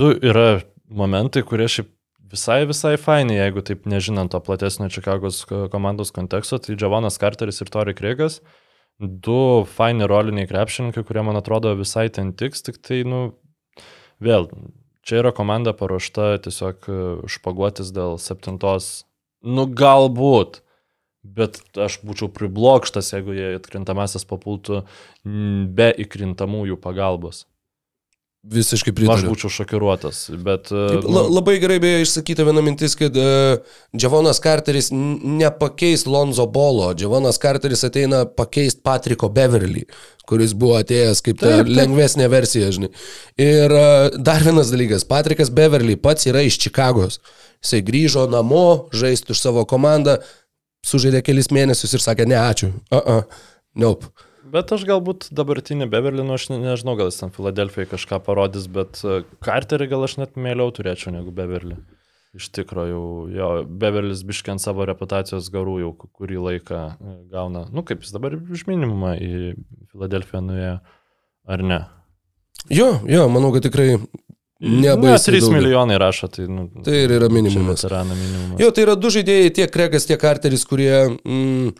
du 0.00 0.14
yra 0.24 0.62
momentai, 0.88 1.42
kurie 1.46 1.68
šiaip 1.68 1.90
visai, 2.30 2.62
visai 2.68 2.94
faini, 3.00 3.36
jeigu 3.36 3.62
taip 3.66 3.86
nežinant 3.90 4.32
to 4.32 4.40
platesnio 4.44 4.88
Čikagos 4.92 5.42
ko- 5.48 5.66
komandos 5.72 6.12
konteksto, 6.14 6.58
tai 6.62 6.76
Džavonas 6.78 7.18
Carteris 7.20 7.60
ir 7.60 7.70
Tori 7.72 7.94
Kriegas, 7.98 8.40
du 9.00 9.64
faini 9.66 10.08
roliniai 10.08 10.48
krepšininkai, 10.48 11.04
kurie 11.06 11.24
man 11.26 11.40
atrodo 11.40 11.74
visai 11.78 12.08
ten 12.12 12.32
tiks, 12.32 12.64
tik 12.66 12.80
tai, 12.84 13.02
nu, 13.08 13.20
vėl, 14.22 14.48
čia 15.06 15.20
yra 15.22 15.34
komanda 15.36 15.74
paruošta 15.76 16.32
tiesiog 16.44 16.88
e, 16.88 16.98
špaguotis 17.32 17.92
dėl 17.96 18.18
septintos, 18.20 18.90
nu, 19.42 19.66
galbūt. 19.66 20.62
Bet 21.20 21.58
aš 21.76 21.98
būčiau 22.00 22.30
priblokštas, 22.32 23.10
jeigu 23.12 23.34
jie 23.36 23.48
atkrintamasis 23.58 24.24
papultų 24.24 24.86
be 25.76 25.90
įkrintamųjų 26.00 26.78
pagalbos. 26.80 27.42
Visiškai 28.40 28.94
Aš 28.94 28.96
pritariu. 28.96 29.30
būčiau 29.34 29.50
šokiruotas, 29.52 30.18
bet... 30.40 30.70
e, 30.72 30.84
Taip, 30.94 31.04
La, 31.12 31.26
labai 31.28 31.58
gerai 31.60 31.76
beje 31.82 32.06
išsakyta 32.06 32.46
viena 32.48 32.62
mintis, 32.64 32.94
kad 32.96 33.12
uh, 33.20 33.60
Džavonas 33.92 34.40
Carteris 34.40 34.88
nepakeis 34.90 36.06
Lonzo 36.08 36.46
Bolo. 36.48 36.86
Džavonas 36.96 37.36
Carteris 37.42 37.84
ateina 37.84 38.22
pakeisti 38.24 38.80
Patriko 38.80 39.28
Beverly, 39.28 39.84
kuris 40.24 40.54
buvo 40.56 40.78
atėjęs 40.80 41.20
kaip 41.26 41.36
ta 41.42 41.50
Taip, 41.50 41.66
taip. 41.68 41.74
lengvesnė 41.82 42.30
versija, 42.32 42.70
žinai. 42.72 42.88
Ir 43.36 43.76
uh, 43.76 44.08
dar 44.16 44.40
vienas 44.48 44.72
dalykas, 44.72 45.04
Patrikas 45.04 45.52
Beverly 45.52 45.98
pats 46.00 46.24
yra 46.32 46.40
iš 46.48 46.56
Čikagos. 46.64 47.20
Jisai 47.60 47.82
grįžo 47.84 48.24
namo, 48.32 48.88
žaisti 48.96 49.36
už 49.36 49.44
savo 49.44 49.66
komandą, 49.68 50.16
sužaidė 50.88 51.20
kelis 51.28 51.52
mėnesius 51.52 51.92
ir 51.92 52.00
sakė, 52.08 52.24
ne, 52.24 52.40
ačiū. 52.40 52.72
Uh 52.88 53.04
-uh. 53.04 53.46
Nope. 53.76 54.08
Bet 54.50 54.72
aš 54.74 54.82
galbūt 54.88 55.28
dabartinį 55.36 55.86
Beverly, 55.92 56.24
nu 56.26 56.34
aš 56.34 56.48
ne, 56.50 56.58
nežinau, 56.62 56.96
gal 56.98 57.10
jis 57.10 57.20
ten 57.22 57.30
Filadelfijai 57.34 57.88
kažką 57.92 58.18
parodys, 58.26 58.66
bet 58.72 59.00
e, 59.04 59.20
Carterį 59.46 59.86
gal 59.92 60.06
aš 60.08 60.16
net 60.22 60.36
mieliau 60.40 60.72
turėčiau 60.74 61.12
negu 61.14 61.30
Beverly. 61.34 61.76
Iš 62.38 62.48
tikrųjų, 62.54 63.02
jo, 63.34 63.46
Beverlis 63.66 64.20
biškiant 64.26 64.62
savo 64.62 64.84
reputacijos 64.86 65.48
garų 65.50 65.78
jau 65.82 65.92
ku- 65.98 66.10
kurį 66.20 66.38
laiką 66.48 66.82
e, 66.94 67.14
gauna, 67.32 67.64
nu 67.74 67.82
kaip 67.86 68.04
jis 68.06 68.12
dabar 68.14 68.36
iš 68.38 68.66
minimumą 68.70 69.16
į 69.18 69.32
Filadelfiją 69.92 70.42
nuėjo, 70.46 70.76
ar 71.50 71.64
ne? 71.66 71.80
Jo, 72.70 72.92
jo, 73.08 73.28
manau, 73.32 73.50
kad 73.56 73.66
tikrai 73.66 73.96
Ne, 74.60 74.90
nebaisiai. 74.92 75.38
3 75.38 75.46
daug. 75.46 75.52
milijonai 75.56 75.94
rašo, 75.96 76.28
tai... 76.28 76.44
Nu, 76.52 76.66
Tai 76.84 76.92
ir 76.92 77.14
yra 77.16 77.30
minimumas. 77.32 77.80
Minimumas. 77.88 78.58
Jo, 78.60 78.66
tai 78.76 78.82
yra 78.84 78.92
du 79.00 79.08
žaidėjai, 79.14 79.54
tiek 79.56 79.70
Kregas, 79.72 80.04
tiek 80.04 80.20
Carteris, 80.20 80.66
kurie... 80.68 80.92
Mm, 81.24 81.70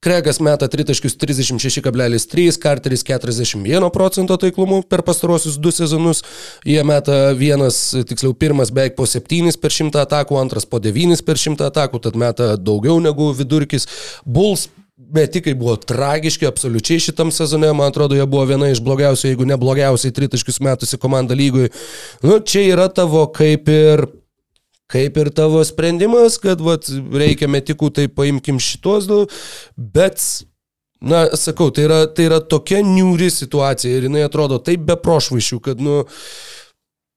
Kregas 0.00 0.40
meta 0.40 0.68
tritaškius 0.68 1.16
36,3, 1.16 2.60
Carteris 2.62 3.04
41 3.04 3.90
procento 3.92 4.36
taiklumu 4.36 4.82
per 4.82 5.02
pastarosius 5.02 5.56
du 5.56 5.72
sezonus. 5.72 6.22
Jie 6.64 6.82
meta 6.84 7.32
vienas, 7.32 7.78
tiksliau 8.08 8.34
pirmas 8.36 8.70
beveik 8.70 8.96
po 8.96 9.06
7 9.08 9.56
per 9.60 9.72
100 9.72 10.02
atakų, 10.04 10.40
antras 10.40 10.68
po 10.68 10.80
9 10.82 11.24
per 11.26 11.40
100 11.40 11.70
atakų, 11.70 12.02
tad 12.04 12.18
meta 12.20 12.54
daugiau 12.56 13.00
negu 13.00 13.32
vidurkis. 13.36 13.88
Bulls 14.24 14.68
metikai 14.96 15.54
buvo 15.54 15.76
tragiški 15.76 16.46
absoliučiai 16.48 17.00
šitam 17.00 17.30
sezone, 17.32 17.72
man 17.76 17.90
atrodo, 17.92 18.16
jie 18.16 18.26
buvo 18.26 18.44
viena 18.48 18.70
iš 18.72 18.80
blogiausių, 18.84 19.30
jeigu 19.30 19.48
ne 19.48 19.58
blogiausiai 19.60 20.14
tritaškius 20.16 20.60
metusi 20.64 20.98
komanda 21.00 21.36
lygoj. 21.36 21.68
Nu, 22.24 22.38
čia 22.40 22.64
yra 22.72 22.88
tavo 22.92 23.26
kaip 23.32 23.68
ir 23.72 24.06
kaip 24.92 25.16
ir 25.18 25.30
tavo 25.34 25.62
sprendimas, 25.66 26.38
kad 26.42 26.60
vat, 26.62 26.88
reikia 27.14 27.48
metikų, 27.50 27.90
tai 27.94 28.06
paimkim 28.12 28.60
šitos 28.62 29.08
du, 29.10 29.22
bet, 29.76 30.22
na, 31.02 31.26
sakau, 31.38 31.72
tai 31.74 31.88
yra, 31.88 32.02
tai 32.06 32.28
yra 32.28 32.40
tokia 32.40 32.82
niūri 32.86 33.30
situacija 33.32 33.98
ir 33.98 34.06
jinai 34.08 34.26
atrodo 34.26 34.60
taip 34.62 34.86
be 34.86 34.98
prošvaišių, 35.02 35.60
kad, 35.64 35.82
nu, 35.82 36.04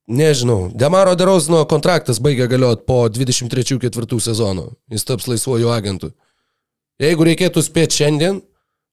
nežinau, 0.09 0.71
Demaro 0.73 1.13
Derozino 1.17 1.61
kontraktas 1.69 2.21
baigia 2.23 2.49
galioti 2.49 2.87
po 2.89 3.03
23-4 3.13 4.19
sezono, 4.25 4.71
jis 4.89 5.05
taps 5.05 5.29
laisvuoju 5.29 5.69
agentu. 5.73 6.13
Jeigu 6.99 7.29
reikėtų 7.29 7.61
spėti 7.63 8.01
šiandien, 8.01 8.41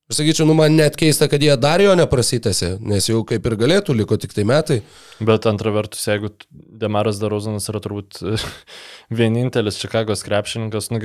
Aš 0.07 0.21
sakyčiau, 0.21 0.47
nu 0.47 0.55
man 0.55 0.77
net 0.79 0.95
keista, 0.99 1.27
kad 1.27 1.43
jie 1.43 1.55
dar 1.59 1.83
jo 1.83 1.91
neprasitėsi, 1.99 2.77
nes 2.79 3.09
jau 3.09 3.25
kaip 3.27 3.47
ir 3.49 3.57
galėtų, 3.59 3.95
liko 3.99 4.15
tik 4.23 4.37
tai 4.37 4.45
metai. 4.47 4.81
Bet 5.19 5.49
antra 5.51 5.73
vertus, 5.75 6.05
jeigu 6.07 6.31
Demaras 6.51 7.19
Darozanas 7.19 7.67
yra 7.73 7.81
turbūt 7.83 8.21
vienintelis 9.21 9.81
Čikagos 9.83 10.23
krepšininkas, 10.27 10.93
nu, 10.95 11.01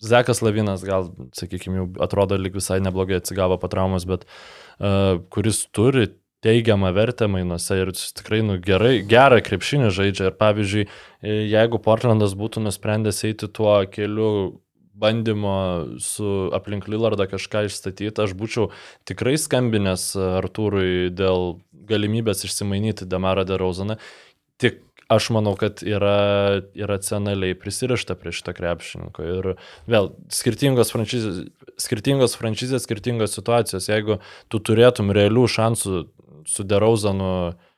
Zekas 0.00 0.40
Lavinas 0.42 0.82
gal, 0.82 1.10
sakykime, 1.36 1.76
jau 1.82 1.86
atrodo 2.02 2.38
lyg 2.40 2.56
visai 2.56 2.80
neblogai 2.82 3.20
atsigavo 3.20 3.60
po 3.60 3.68
traumos, 3.70 4.08
bet 4.08 4.24
uh, 4.26 5.20
kuris 5.30 5.66
turi 5.76 6.08
teigiamą 6.42 6.90
vertę 6.96 7.28
mainuose 7.28 7.76
ir 7.82 7.92
tikrai 7.92 8.40
nu, 8.42 8.56
gerai, 8.64 9.02
gerą 9.06 9.42
krepšinį 9.44 9.90
žaidžia. 9.92 10.30
Ir 10.30 10.38
pavyzdžiui, 10.40 10.86
e, 11.20 11.34
jeigu 11.52 11.80
Portlandas 11.84 12.32
būtų 12.38 12.64
nusprendęs 12.64 13.20
eiti 13.28 13.48
tuo 13.52 13.76
keliu 13.92 14.30
bandymo 15.00 15.54
su 16.02 16.50
aplink 16.56 16.88
Lillardą 16.90 17.26
kažką 17.30 17.66
išstatyti, 17.68 18.14
aš 18.20 18.36
būčiau 18.38 18.68
tikrai 19.08 19.36
skambinęs 19.40 20.12
Artūrui 20.42 21.08
dėl 21.14 21.58
galimybės 21.90 22.44
išsimainyti 22.46 23.08
Demarą 23.10 23.46
Derauzaną. 23.48 23.96
Tik 24.60 24.82
aš 25.10 25.30
manau, 25.34 25.56
kad 25.58 25.82
yra 25.82 26.60
iracionaliai 26.78 27.56
prisirišta 27.58 28.14
prie 28.20 28.30
šito 28.36 28.54
krepšininko. 28.54 29.24
Ir 29.26 29.48
vėl, 29.90 30.12
skirtingos 30.30 30.92
franšizės, 30.94 31.42
skirtingos, 31.82 32.36
franšizės, 32.38 32.84
skirtingos 32.86 33.34
situacijos. 33.34 33.88
Jeigu 33.90 34.20
tu 34.52 34.62
turėtum 34.62 35.10
realių 35.16 35.48
šansų 35.50 36.04
su 36.46 36.64
Derauzanu 36.64 37.32
ža- 37.56 37.69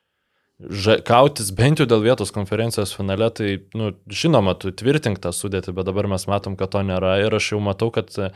kautis 1.07 1.51
bent 1.55 1.81
jau 1.81 1.87
dėl 1.89 2.03
vietos 2.05 2.33
konferencijos 2.35 2.93
finale, 2.97 3.29
tai, 3.35 3.55
nu, 3.79 3.93
žinoma, 4.11 4.55
tu 4.59 4.71
tvirtink 4.75 5.21
tą 5.23 5.33
sudėtį, 5.35 5.75
bet 5.77 5.89
dabar 5.89 6.09
mes 6.11 6.25
matom, 6.31 6.57
kad 6.59 6.73
to 6.73 6.83
nėra 6.87 7.17
ir 7.25 7.35
aš 7.37 7.53
jau 7.55 7.61
matau, 7.63 7.91
kad 7.95 8.11
e, 8.19 8.31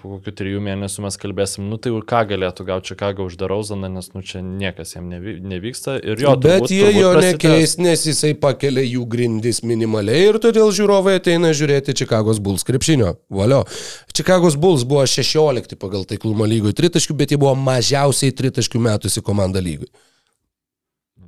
po 0.00 0.16
kokių 0.16 0.34
trijų 0.38 0.62
mėnesių 0.64 1.04
mes 1.06 1.18
kalbėsim, 1.22 1.66
nu 1.70 1.78
tai 1.82 1.94
ką 2.12 2.22
galėtų 2.32 2.66
gauti 2.68 2.92
Čikagą 2.92 3.26
už 3.28 3.38
Derauzaną, 3.40 3.90
nes, 3.92 4.10
nu, 4.14 4.22
čia 4.26 4.42
niekas 4.44 4.94
jam 4.96 5.08
nevy, 5.12 5.38
nevyksta 5.40 5.96
ir 6.02 6.20
jo. 6.20 6.36
Bet 6.36 6.66
turbūt- 6.66 6.74
jie 6.74 6.84
turbūt 6.86 7.00
jo 7.00 7.10
prasitęs. 7.16 7.40
nekeis, 7.40 7.76
nes 7.78 8.06
jisai 8.10 8.34
pakelia 8.34 8.84
jų 8.86 9.08
grindis 9.08 9.62
minimaliai 9.62 10.28
ir 10.28 10.40
todėl 10.42 10.72
žiūrovai 10.74 11.18
ateina 11.20 11.54
žiūrėti 11.56 11.96
Čikagos 12.02 12.42
Bulls 12.42 12.66
krepšinio. 12.68 13.16
Valio. 13.30 13.64
Čikagos 14.12 14.56
Bulls 14.56 14.84
buvo 14.84 15.06
16 15.06 15.78
pagal 15.80 16.04
taiklumo 16.04 16.44
lygoj 16.48 16.76
tritaškių, 16.76 17.16
bet 17.16 17.34
jie 17.34 17.40
buvo 17.40 17.54
mažiausiai 17.56 18.34
tritaškių 18.34 18.80
metusi 18.82 19.22
komanda 19.24 19.62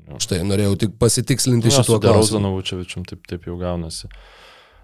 lygoj. 0.06 0.22
Štai 0.24 0.40
norėjau 0.46 0.78
tik 0.84 0.96
pasitikslinti 1.00 1.70
Jo, 1.70 1.80
šituo 1.80 1.98
klausimu. 1.98 2.08
Derauzanu 2.08 2.54
Vučevičium 2.56 3.06
taip, 3.08 3.24
taip 3.30 3.46
jau 3.48 3.58
gaunasi. 3.60 4.10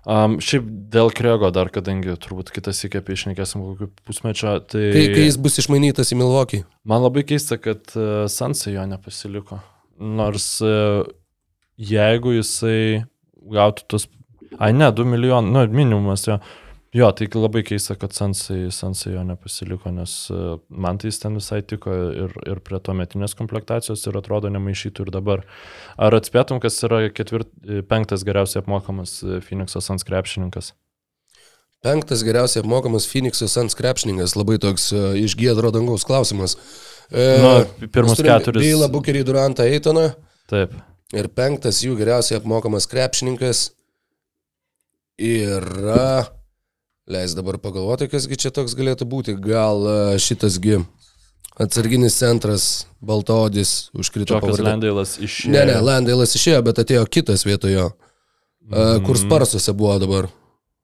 Um, 0.08 0.38
šiaip 0.40 0.64
dėl 0.94 1.10
Krego 1.12 1.50
dar, 1.52 1.68
kadangi 1.68 2.14
turbūt 2.16 2.48
kitas 2.56 2.78
iki 2.86 3.02
apie 3.02 3.18
išnekėsim 3.18 3.60
kokiu 3.60 3.90
pusmečio, 4.08 4.54
tai 4.64 4.86
Kai, 4.94 5.02
kai 5.12 5.26
jis 5.26 5.36
bus 5.36 5.60
išmainytas 5.60 6.14
į 6.14 6.22
Milvokį. 6.22 6.62
man 6.88 7.04
labai 7.04 7.26
keista, 7.28 7.60
kad 7.60 7.84
uh, 7.98 8.24
Sansai 8.32 8.78
jo 8.78 8.86
nepasiliko. 8.88 9.60
Nors 10.00 10.46
uh, 10.64 11.04
jeigu 11.76 12.32
jisai 12.38 13.04
gautų 13.52 13.86
tos... 13.92 14.08
Ai 14.58 14.72
ne, 14.72 14.88
2 14.88 15.04
milijonai, 15.06 15.52
nu, 15.52 15.66
minimumas 15.76 16.24
jo. 16.26 16.40
Jo, 16.90 17.06
tai 17.14 17.28
labai 17.30 17.60
keista, 17.62 17.94
kad 17.94 18.10
Sansai, 18.16 18.64
Sansai 18.74 19.12
jo 19.14 19.20
nepasiliko, 19.22 19.92
nes 19.94 20.14
uh, 20.34 20.56
man 20.74 20.96
tai 20.98 21.12
jis 21.12 21.20
ten 21.22 21.36
visai 21.38 21.60
tiko 21.62 21.92
ir, 22.24 22.32
ir 22.50 22.58
prie 22.66 22.80
to 22.82 22.94
metinės 22.98 23.36
komplektacijos 23.38 24.02
ir 24.10 24.18
atrodo 24.18 24.50
nemaišytų 24.50 25.06
ir 25.06 25.12
dabar. 25.14 25.44
Ar 25.94 26.16
atspėtum, 26.18 26.58
kas 26.58 26.80
yra 26.88 27.04
ketvirt, 27.14 27.46
penktas 27.86 28.26
geriausiai 28.26 28.64
apmokamas 28.64 29.20
e, 29.22 29.38
Phoenix'o 29.46 29.78
Sans 29.86 30.02
krepšininkas? 30.08 30.72
Penktas 31.86 32.24
geriausiai 32.26 32.64
apmokamas 32.64 33.06
Phoenix'o 33.08 33.46
Suns 33.48 33.78
krepšininkas, 33.78 34.34
labai 34.36 34.58
toks 34.60 34.90
iš 35.22 35.38
giedro 35.38 35.70
dangaus 35.72 36.02
klausimas. 36.04 36.56
E, 37.06 37.22
Nu, 37.40 37.54
pirmus 37.86 38.18
keturis- 38.18 38.66
Bylą 38.66 38.90
Bukerį 38.92 39.22
Durantą 39.30 39.62
Eitoną. 39.70 40.08
Taip. 40.50 40.74
Ir 41.14 41.30
penktas 41.38 41.84
jų 41.86 41.94
geriausiai 42.02 42.42
apmokamas 42.42 42.90
krepšininkas 42.90 43.68
yra... 45.22 46.26
Leis 47.08 47.34
dabar 47.34 47.58
pagalvoti, 47.58 48.08
kasgi 48.10 48.36
čia 48.38 48.50
toks 48.54 48.76
galėtų 48.78 49.06
būti. 49.08 49.34
Gal 49.40 49.86
e, 49.86 50.18
šitasgi 50.20 50.82
atsarginis 51.60 52.16
centras, 52.18 52.66
Baltodis, 53.00 53.90
užkrito 53.96 54.36
pavardė. 54.40 54.66
Landailas 54.68 55.16
iš... 55.20 55.44
Ne, 55.50 55.64
ne, 55.68 55.78
Landailas 55.84 56.36
išėjo, 56.36 56.60
bet 56.66 56.80
atėjo 56.84 57.06
kitas 57.10 57.44
vietojo. 57.48 57.90
Mm. 58.70 59.02
Kur 59.06 59.18
Sparsuose 59.18 59.74
buvo 59.76 59.96
dabar. 60.00 60.28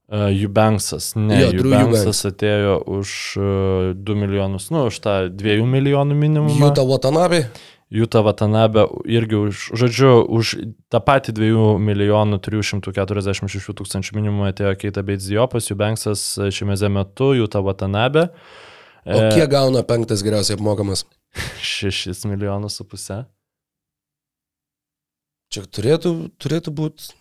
Uh, 0.06 0.28
Jubanksas. 0.30 1.14
Ne, 1.18 1.40
Jo, 1.40 1.48
Drew 1.54 1.72
Jubanksas 1.72 2.20
atėjo 2.28 2.76
už 2.98 3.14
uh, 3.40 3.94
2 3.98 4.18
milijonus, 4.20 4.68
nu, 4.74 4.84
už 4.90 5.00
tą 5.02 5.16
2 5.34 5.64
milijonų 5.66 6.18
minimumą. 6.18 6.58
Juta 6.60 6.84
Watanabe. 6.86 7.46
Juta 7.90 8.20
Vatanabe 8.26 8.82
irgi 9.06 9.38
už, 9.38 9.70
žodžiu, 9.78 10.26
už 10.26 10.56
tą 10.90 10.98
patį 11.06 11.36
2 11.36 11.66
milijonų 11.78 12.40
346 12.42 13.70
tūkstančių 13.78 14.16
minimumą 14.18 14.50
atėjo 14.50 14.72
Keita 14.80 15.04
Beitzijopas, 15.06 15.70
Jubanksas 15.70 16.24
šiame 16.50 16.74
metu, 16.90 17.30
Juta 17.38 17.62
Vatanabe. 17.62 18.32
O 19.06 19.20
kiek 19.30 19.46
gauna 19.52 19.84
penktas 19.86 20.24
geriausiai 20.26 20.58
apmokamas? 20.58 21.04
6 21.62 22.26
milijonus 22.26 22.80
su 22.80 22.88
pusė. 22.90 23.22
Čia 25.54 25.62
turėtų, 25.70 26.12
turėtų 26.42 26.74
būti 26.74 27.14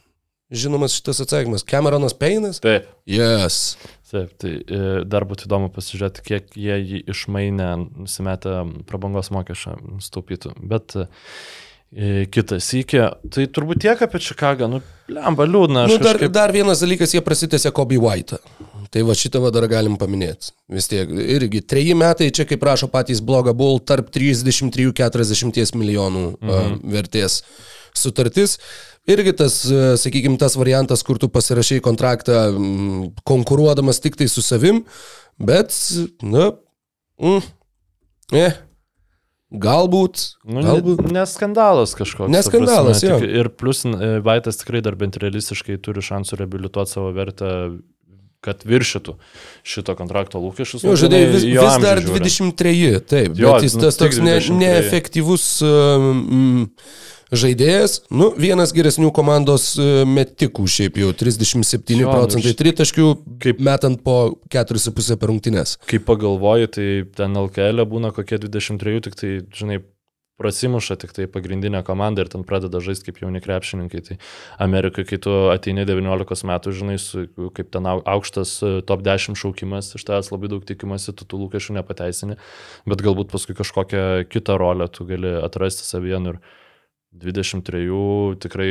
žinomas 0.51 0.95
šitas 0.95 1.21
atsakymas. 1.25 1.63
Cameronas 1.63 2.13
Peinas? 2.13 2.59
Taip. 2.63 2.87
Yes. 3.09 3.75
Taip, 4.11 4.35
tai 4.39 4.51
e, 4.61 4.81
dar 5.09 5.25
būtų 5.27 5.47
įdomu 5.49 5.71
pasižiūrėti, 5.73 6.23
kiek 6.25 6.53
jie 6.59 6.75
jį 6.77 7.01
išmainę, 7.11 7.71
nusimetę 8.05 8.61
prabangos 8.87 9.31
mokesčio 9.33 9.75
staupytų. 10.05 10.53
Bet 10.71 10.95
e, 11.01 11.07
kitas 12.31 12.69
įkė, 12.77 13.03
tai 13.33 13.47
turbūt 13.51 13.81
tiek 13.83 14.05
apie 14.05 14.21
Čikagą, 14.23 14.69
nu, 14.71 14.79
lemba 15.11 15.49
liūdna. 15.49 15.87
Nu, 15.89 15.97
dar, 15.97 16.15
kažkaip... 16.15 16.33
dar 16.37 16.53
vienas 16.55 16.85
dalykas, 16.85 17.17
jie 17.17 17.23
prasitėse 17.25 17.73
Kobe 17.75 17.99
White. 18.01 18.39
Tai 18.93 19.03
va 19.03 19.15
šitą 19.17 19.41
va 19.43 19.49
dar 19.51 19.65
galim 19.67 19.97
paminėti. 19.99 20.53
Vis 20.71 20.87
tiek, 20.87 21.09
irgi 21.09 21.65
treji 21.65 21.97
metai, 21.97 22.29
čia 22.31 22.45
kaip 22.47 22.63
rašo 22.63 22.87
patys 22.93 23.19
blogą 23.25 23.51
buvo, 23.57 23.81
tarp 23.83 24.13
33-40 24.13 25.75
milijonų 25.81 26.27
mhm. 26.37 26.53
uh, 26.53 26.75
vertės 26.93 27.41
sutartis. 27.95 28.59
Irgi 29.08 29.36
tas, 29.38 29.60
sakykime, 30.01 30.39
tas 30.41 30.56
variantas, 30.58 31.03
kur 31.06 31.20
tu 31.22 31.28
pasirašai 31.30 31.78
kontraktą 31.86 32.47
mm, 32.56 33.12
konkuruodamas 33.30 33.99
tik 34.01 34.16
tai 34.18 34.26
su 34.32 34.41
savim, 34.41 34.80
bet, 35.38 35.76
na, 36.26 36.47
mm, 37.22 37.43
ne, 38.34 38.47
galbūt, 39.56 40.24
Nu, 40.49 40.64
galbūt. 40.66 41.03
ne, 41.06 41.20
ne 41.20 41.26
skandalas 41.30 41.93
kažkoks. 41.95 42.32
Ne 42.34 42.41
ta 42.41 42.49
skandalas, 42.49 42.97
prasme, 43.03 43.10
jo. 43.14 43.20
tik- 43.22 43.36
Ir 43.43 43.49
plus 43.53 43.84
e, 43.86 44.20
Vaitas 44.26 44.58
tikrai 44.62 44.82
dar 44.82 44.97
bent 44.99 45.18
realistiškai 45.22 45.78
turi 45.86 46.01
šansų 46.03 46.41
reabilituoti 46.41 46.91
savo 46.97 47.12
vertę, 47.16 47.51
kad 48.45 48.62
viršytų 48.68 49.16
šito 49.66 49.95
kontrakto 49.97 50.41
lūkesčius. 50.41 50.84
Jo, 50.86 50.91
nu, 50.93 50.99
žadėjai, 51.01 51.30
vis, 51.34 51.45
vis 51.49 51.78
dar 51.82 52.01
žiūrint. 52.01 52.26
23, 52.58 52.99
taip, 53.10 53.38
Jo, 53.41 53.53
bet 53.56 53.66
jis 53.70 53.78
nu, 53.78 53.86
tas 53.88 53.97
toks 54.01 54.20
ne, 54.22 54.36
23. 54.38 54.58
neefektyvus 54.60 55.45
um, 55.66 56.68
žaidėjas, 57.39 57.97
nu, 58.11 58.31
vienas 58.39 58.73
geresnių 58.75 59.11
komandos 59.15 59.73
uh, 59.79 60.03
metikų, 60.09 60.65
šiaip 60.67 60.97
jau 61.01 61.11
37 61.13 61.99
Jo, 62.01 62.07
nu, 62.07 62.13
procentai 62.13 62.51
iš- 62.53 62.59
tritaškių, 62.61 63.07
kaip- 63.43 63.59
metant 63.59 64.01
po 64.05 64.17
4,5 64.53 65.17
per 65.21 65.29
rungtynes. 65.33 65.77
Kai 65.89 65.99
pagalvoji, 65.99 66.71
tai 66.75 66.88
ten 67.15 67.36
LKL 67.45 67.86
būna 67.89 68.13
kokie 68.15 68.39
23, 68.41 69.01
tik 69.09 69.15
tai, 69.19 69.33
žinai, 69.55 69.81
prasimuša 70.36 70.97
tik 70.99 71.13
tai 71.15 71.29
pagrindinė 71.31 71.79
komanda 71.88 72.19
ir 72.25 72.27
ten 72.27 72.41
pradeda 72.43 72.81
žaisti 72.83 73.07
kaip 73.07 73.21
jauni 73.23 73.39
krepšininkai. 73.39 74.01
Tai 74.03 74.17
Amerikai, 74.65 75.05
kai 75.07 75.15
tu 75.23 75.31
ateini 75.53 75.86
19 75.88 76.43
metų, 76.49 76.73
žinai, 76.75 76.97
su, 76.99 77.23
kaip 77.55 77.69
ten 77.71 77.88
au- 77.88 78.01
aukštas 78.03 78.51
e, 78.67 78.71
top 78.83 78.99
10 79.05 79.39
šaukimas, 79.39 79.93
iš 79.95 80.03
tavęs 80.03 80.33
labai 80.36 80.49
daug 80.51 80.65
tikimasi, 80.67 81.15
tu 81.15 81.23
tų 81.23 81.39
lūkesčių 81.45 81.77
nepateisini, 81.79 82.36
bet 82.83 82.99
galbūt 83.05 83.31
paskui 83.31 83.55
kažkokią 83.55 84.27
kitą 84.27 84.57
rolę 84.59 84.89
tu 84.91 85.07
gali 85.07 85.31
atrasti 85.39 85.88
savyje 85.88 86.19
nu 86.19 86.36
ir 86.36 86.41
23 87.22 88.39
tikrai 88.43 88.70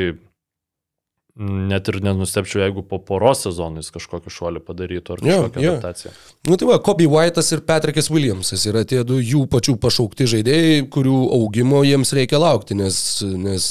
net 1.34 1.88
ir 1.90 1.98
nenustepčiau, 2.04 2.60
jeigu 2.62 2.84
po 2.86 3.00
poros 3.02 3.42
sezonų 3.42 3.82
jis 3.82 3.90
kažkokį 3.96 4.30
šuolį 4.30 4.60
padarytų 4.62 5.16
ar 5.16 5.22
kažkokią 5.24 5.64
jo. 5.64 5.72
adaptaciją. 5.72 6.12
Nu 6.46 6.58
tai 6.60 6.68
va, 6.68 6.76
Kobe 6.78 7.08
White'as 7.10 7.50
ir 7.56 7.64
Patrickas 7.66 8.10
Williamsas 8.12 8.66
yra 8.70 8.84
tie 8.86 9.02
du 9.06 9.18
jų 9.18 9.42
pačių 9.50 9.74
pašaukti 9.82 10.28
žaidėjai, 10.30 10.84
kurių 10.94 11.16
augimo 11.40 11.82
jiems 11.86 12.14
reikia 12.14 12.38
laukti, 12.38 12.78
nes, 12.78 12.96
nes 13.24 13.66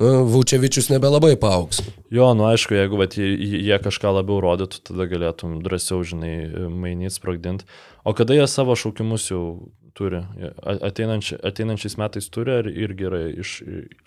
nu, 0.00 0.10
Vučevičius 0.32 0.90
nebelabai 0.90 1.36
paaugs. 1.38 1.78
Jo, 2.10 2.32
nu 2.34 2.48
aišku, 2.50 2.74
jeigu 2.74 2.98
vat, 2.98 3.14
jie, 3.14 3.30
jie 3.38 3.78
kažką 3.86 4.16
labiau 4.18 4.40
rodytų, 4.42 4.82
tada 4.90 5.06
galėtum 5.10 5.60
drąsiau, 5.62 6.02
žinai, 6.02 6.34
mainyti, 6.74 7.14
sprogdinti. 7.14 7.70
O 8.02 8.16
kada 8.18 8.34
jie 8.34 8.50
savo 8.50 8.74
šaukimus 8.74 9.30
jau 9.30 9.44
turi? 10.00 10.24
Ateinanči, 10.88 11.38
ateinančiais 11.52 11.98
metais 12.00 12.26
turi 12.32 12.56
ar 12.56 12.72
irgi 12.72 13.08
yra 13.10 13.22
iš, 13.30 13.54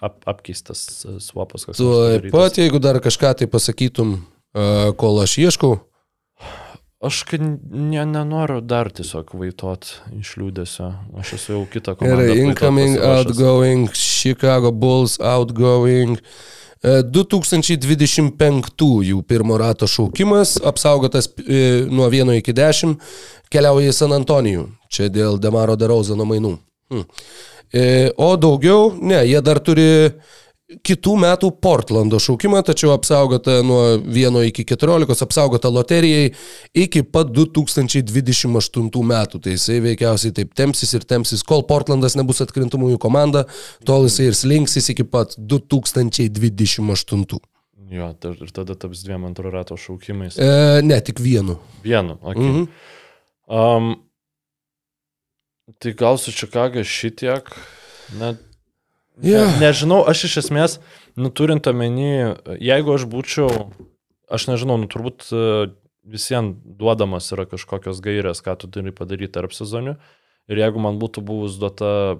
ap, 0.01 0.19
apkeistas 0.33 0.83
e, 1.05 1.15
swapas? 1.23 1.69
Tuo 1.69 1.95
padarytas? 2.01 2.35
pat, 2.35 2.61
jeigu 2.65 2.81
dar 2.81 2.99
kažką 3.03 3.35
tai 3.39 3.49
pasakytum, 3.51 4.17
uh, 4.19 4.91
kol 4.99 5.21
aš 5.23 5.39
ieškau, 5.45 5.77
Aš 7.03 7.25
ne, 7.35 7.99
nenoriu 8.07 8.61
dar 8.63 8.87
tiesiog 8.95 9.33
vaitot 9.35 9.83
iš 10.15 10.37
liūdėsio. 10.39 10.87
Aš 11.19 11.33
esu 11.35 11.51
jau 11.51 11.65
kitą 11.67 11.99
komandą. 11.99 12.29
Gerai, 12.29 12.45
incoming, 12.45 12.95
outgoing, 12.95 13.91
Chicago 13.91 14.71
Bulls, 14.71 15.19
outgoing. 15.19 16.15
E, 16.79 17.03
2025 17.03 18.31
pirmo 19.27 19.59
rato 19.59 19.83
šaukimas, 19.87 20.55
apsaugotas 20.63 21.27
e, 21.43 21.83
nuo 21.91 22.07
1 22.07 22.39
iki 22.39 22.55
10, 22.55 22.95
keliauja 23.51 23.91
į 23.91 23.99
San 23.99 24.15
Antonijų. 24.15 24.71
Čia 24.93 25.09
dėl 25.09 25.41
Demaro 25.41 25.73
Derauzano 25.79 26.27
mainų. 26.29 26.53
Hm. 26.93 27.03
E, 27.73 27.83
O 28.21 28.35
daugiau, 28.37 28.91
ne, 29.01 29.23
jie 29.25 29.41
dar 29.41 29.57
turi 29.65 29.89
kitų 30.85 31.15
metų 31.21 31.49
Portlando 31.61 32.19
šaukimą, 32.21 32.61
tačiau 32.65 32.93
apsaugota 32.93 33.59
nuo 33.65 33.81
1 33.99 34.37
iki 34.47 34.65
14, 34.65 35.25
apsaugota 35.25 35.71
loterijai 35.73 36.31
iki 36.85 37.03
pat 37.03 37.31
2028 37.35 39.03
metų. 39.13 39.41
Tai 39.43 39.55
jisai 39.55 39.79
veikiausiai 39.83 40.35
taip 40.39 40.53
tempsis 40.57 40.93
ir 40.95 41.03
tempsis, 41.09 41.43
kol 41.45 41.65
Portlandas 41.69 42.17
nebus 42.19 42.41
atkrintamųjų 42.45 43.01
komanda, 43.01 43.45
tol 43.87 44.07
jisai 44.07 44.29
ir 44.31 44.39
slinksis 44.39 44.89
iki 44.95 45.05
pat 45.05 45.35
2028. 45.37 47.41
Jo, 47.93 48.07
ir 48.31 48.51
tada 48.55 48.73
taps 48.79 49.03
dviem 49.05 49.27
antro 49.27 49.51
rato 49.53 49.75
šaukimais. 49.77 50.39
E, 50.41 50.81
ne, 50.81 50.97
tik 51.05 51.21
vienu. 51.21 51.59
Vienu, 51.85 52.17
okay. 52.23 52.47
Mhm. 52.47 52.65
Um, 53.53 53.93
tai 55.79 55.93
gal 55.97 56.19
su 56.21 56.33
Čikaga 56.35 56.83
šitiek, 56.87 57.49
net 58.19 58.41
Jo. 59.21 59.43
Ne, 59.45 59.59
nežinau, 59.61 60.01
aš 60.09 60.25
iš 60.25 60.37
esmės, 60.41 60.79
nu, 61.19 61.29
turint 61.29 61.67
omeny, 61.69 62.33
jeigu 62.57 62.95
aš 62.95 63.05
būčiau, 63.09 63.67
aš 64.25 64.47
nežinau, 64.49 64.79
nu, 64.81 64.89
turbūt 64.89 65.27
e, 65.29 65.41
visiems 66.09 66.57
duodamas 66.65 67.29
yra 67.35 67.45
kažkokios 67.49 68.01
gairės, 68.01 68.41
ką 68.41 68.55
tu 68.57 68.71
turi 68.73 68.93
padaryti 68.95 69.35
tarp 69.37 69.53
sezonių. 69.53 69.99
Ir 70.49 70.63
jeigu 70.63 70.81
man 70.81 70.97
būtų 71.01 71.21
buvus 71.29 71.59
duota 71.61 72.17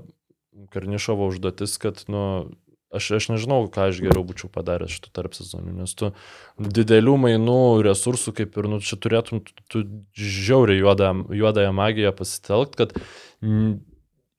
Karnišovo 0.69 1.31
užduotis, 1.31 1.79
kad, 1.81 2.05
nu, 2.13 2.53
aš, 2.95 3.09
aš 3.19 3.29
nežinau, 3.33 3.65
ką 3.73 3.87
aš 3.89 4.01
geriau 4.03 4.23
būčiau 4.27 4.49
padaręs 4.53 4.93
šitų 4.97 5.13
tarp 5.15 5.37
sezonių, 5.37 5.73
nes 5.81 5.95
tu 5.97 6.11
didelių 6.57 7.15
mainų, 7.25 7.61
resursų, 7.87 8.35
kaip 8.37 8.59
ir, 8.59 8.69
nu, 8.71 8.81
čia 8.83 8.99
turėtum 9.01 9.41
tu, 9.47 9.65
tu 9.71 9.83
žiauriai 10.17 10.81
juodąją, 10.83 11.25
juodąją 11.41 11.73
magiją 11.77 12.13
pasitelkt, 12.17 12.77
kad 12.79 12.95
mm, 13.41 13.75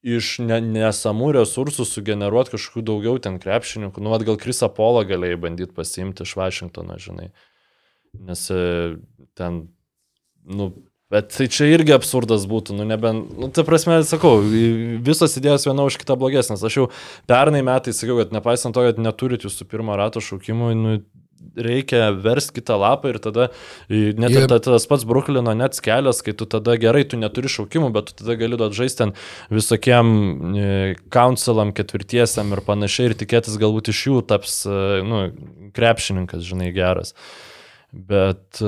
iš 0.04 0.38
ne, 0.44 0.60
nesamų 0.60 1.32
resursų 1.38 1.86
sugeneruoti 1.88 2.54
kažkokių 2.54 2.84
daugiau 2.90 3.20
ten 3.24 3.40
krepšininkų. 3.42 4.04
Nu, 4.04 4.12
vad 4.12 4.26
gal 4.28 4.38
Krisa 4.40 4.68
Polo 4.72 5.02
galėjai 5.08 5.40
bandyti 5.46 5.76
pasiimti 5.76 6.26
iš 6.26 6.36
Vašingtono, 6.38 6.98
žinai. 7.00 7.30
Nes 8.28 8.46
e, 8.52 8.60
ten, 9.38 9.64
nu, 10.44 10.68
bet 11.14 11.30
tai 11.36 11.46
čia 11.52 11.70
irgi 11.70 11.94
absurdas 11.94 12.44
būtų, 12.50 12.74
nu, 12.80 12.86
nebent, 12.90 13.30
nu, 13.38 13.48
ta 13.54 13.62
prasme, 13.66 14.00
sakau, 14.06 14.36
visos 14.44 15.38
idėjos 15.40 15.68
viena 15.70 15.86
už 15.86 16.00
kitą 16.02 16.18
blogesnės. 16.18 16.64
Aš 16.66 16.80
jau 16.82 16.86
pernai 17.30 17.62
metais 17.66 18.00
sakiau, 18.02 18.18
kad 18.22 18.34
nepaisant 18.34 18.74
to, 18.74 18.82
kad 18.90 18.98
neturit 19.02 19.46
jūsų 19.46 19.68
pirmo 19.70 19.94
rato 20.00 20.22
šaukimų, 20.24 20.72
nu, 20.80 20.96
reikia 21.60 22.08
versti 22.24 22.56
kitą 22.58 22.76
lapą 22.80 23.10
ir 23.12 23.18
tada 23.22 23.48
net 23.90 24.32
ir 24.32 24.44
Jie- 24.44 24.48
ta- 24.48 24.58
tas 24.64 24.86
pats 24.88 25.04
Bruklino 25.04 25.52
net 25.54 25.76
kelias, 25.84 26.22
kai 26.24 26.32
tu 26.32 26.46
tada 26.50 26.76
gerai, 26.80 27.04
tu 27.04 27.18
neturi 27.20 27.50
šaukimų, 27.52 27.92
bet 27.92 28.10
tu 28.10 28.24
tada 28.24 28.36
gali 28.40 28.56
duoti 28.56 28.78
žaisti 28.78 29.02
ten 29.02 29.12
visokiem 29.52 30.14
e, 30.56 30.68
counselam, 31.12 31.74
ketvirtiesiam 31.76 32.52
ir 32.56 32.64
panašiai 32.64 33.10
ir 33.12 33.16
tikėtis 33.20 33.58
galbūt 33.60 33.92
iš 33.92 34.06
jų 34.08 34.22
taps, 34.30 34.62
e, 34.66 35.02
nu, 35.06 35.26
krepšininkas, 35.76 36.42
žinai, 36.48 36.72
geras. 36.74 37.14
Bet, 37.94 38.58
e, 38.58 38.66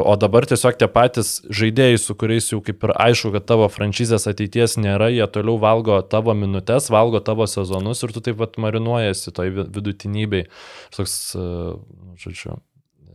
o 0.00 0.14
dabar 0.16 0.46
tiesiog 0.48 0.78
tie 0.80 0.86
patys 0.88 1.42
žaidėjai, 1.52 1.98
su 2.00 2.14
kuriais 2.16 2.46
jau 2.48 2.62
kaip 2.64 2.86
ir 2.88 2.92
aišku, 3.04 3.28
kad 3.34 3.44
tavo 3.50 3.66
franšizės 3.68 4.24
ateities 4.30 4.78
nėra, 4.80 5.10
jie 5.12 5.26
toliau 5.34 5.58
valgo 5.60 5.98
tavo 6.08 6.32
minutės, 6.32 6.86
valgo 6.88 7.20
tavo 7.20 7.44
sezonus 7.44 8.00
ir 8.06 8.14
tu 8.16 8.22
taip 8.24 8.38
pat 8.40 8.56
marinuojasi 8.56 9.34
toj 9.36 9.50
vi- 9.58 9.66
vidutinybei. 9.76 10.46
Toks, 10.96 11.16
e, 11.36 11.44
nu, 11.44 12.16
žodžiu. 12.16 12.56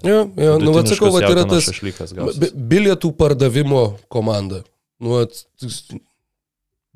Jo, 0.05 0.19
jo, 0.37 0.59
nu, 0.61 0.75
va, 0.75 0.83
sakau, 0.85 1.09
va, 1.15 1.23
yra 1.25 1.41
tas 1.49 1.71
gausis. 2.13 2.53
bilietų 2.53 3.09
pardavimo 3.17 3.97
komanda. 4.13 4.61
Nu, 5.01 5.15
vat, 5.17 5.33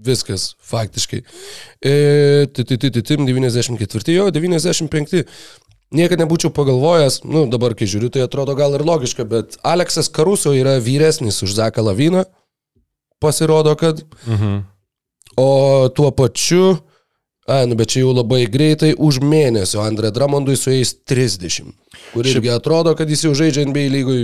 viskas, 0.02 0.52
faktiškai. 0.62 1.24
E, 1.82 2.46
ti- 2.54 2.64
ti- 2.64 2.78
ti- 2.78 2.92
ti- 2.92 3.02
tim 3.02 3.26
94, 3.26 4.14
jo, 4.14 4.30
95. 4.30 5.26
Niekada 5.92 6.24
nebūčiau 6.24 6.54
pagalvojęs, 6.56 7.24
nu 7.28 7.44
dabar 7.52 7.74
kai 7.76 7.84
žiūriu, 7.84 8.08
tai 8.16 8.22
atrodo 8.24 8.56
gal 8.56 8.72
ir 8.78 8.84
logiška, 8.88 9.26
bet 9.28 9.58
Aleksas 9.68 10.08
Karuso 10.08 10.54
yra 10.56 10.78
vyresnis 10.80 11.42
už 11.44 11.52
Zaką 11.58 11.84
Laviną, 11.84 12.24
pasirodo, 13.20 13.76
kad, 13.76 14.00
Mhm. 14.28 14.64
o 15.38 15.90
tuo 15.90 16.12
pačiu, 16.12 16.78
a, 17.48 17.66
nu 17.66 17.76
bet 17.76 17.90
čia 17.90 18.04
jau 18.04 18.12
labai 18.14 18.46
greitai, 18.52 18.92
už 18.98 19.18
mėnesio 19.26 19.82
Andrė 19.84 20.12
Dramondui 20.14 20.54
sueis 20.60 20.94
30, 21.10 21.72
kur 22.14 22.24
Šiaip- 22.24 22.38
irgi 22.38 22.52
atrodo, 22.54 22.94
kad 22.96 23.10
jis 23.10 23.24
jau 23.26 23.32
žaidžia 23.36 23.66
NBA 23.68 23.88
lygui 23.92 24.20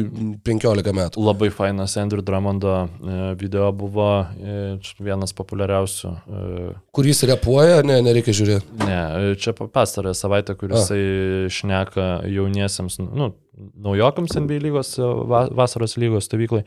15 0.45 0.93
metų. 0.95 1.23
Labai 1.25 1.49
fainas 1.51 1.95
Andrew 1.97 2.21
Drummondo 2.21 2.75
e, 2.85 3.17
video 3.41 3.71
buvo 3.75 4.05
e, 4.37 4.77
vienas 5.01 5.33
populiariausių. 5.33 6.11
e, 6.13 6.69
Kuris 6.93 7.23
repuoja, 7.27 7.81
ne, 7.83 7.97
nereikia 8.05 8.35
žiūrėti. 8.37 8.77
Ne, 8.85 9.01
čia 9.41 9.53
pa- 9.57 9.67
pastarąją 9.67 10.13
savaitę, 10.15 10.55
kuris 10.55 10.87
šneka 11.57 12.21
jauniesiems, 12.29 12.99
nu, 13.01 13.31
naujokams 13.81 14.37
NBA 14.37 14.61
lygos, 14.69 14.93
va- 15.01 15.47
vasaros 15.57 15.97
lygos 15.97 16.29
stovyklai 16.29 16.63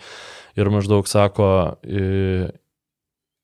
ir 0.58 0.70
maždaug 0.74 1.06
sako, 1.08 1.76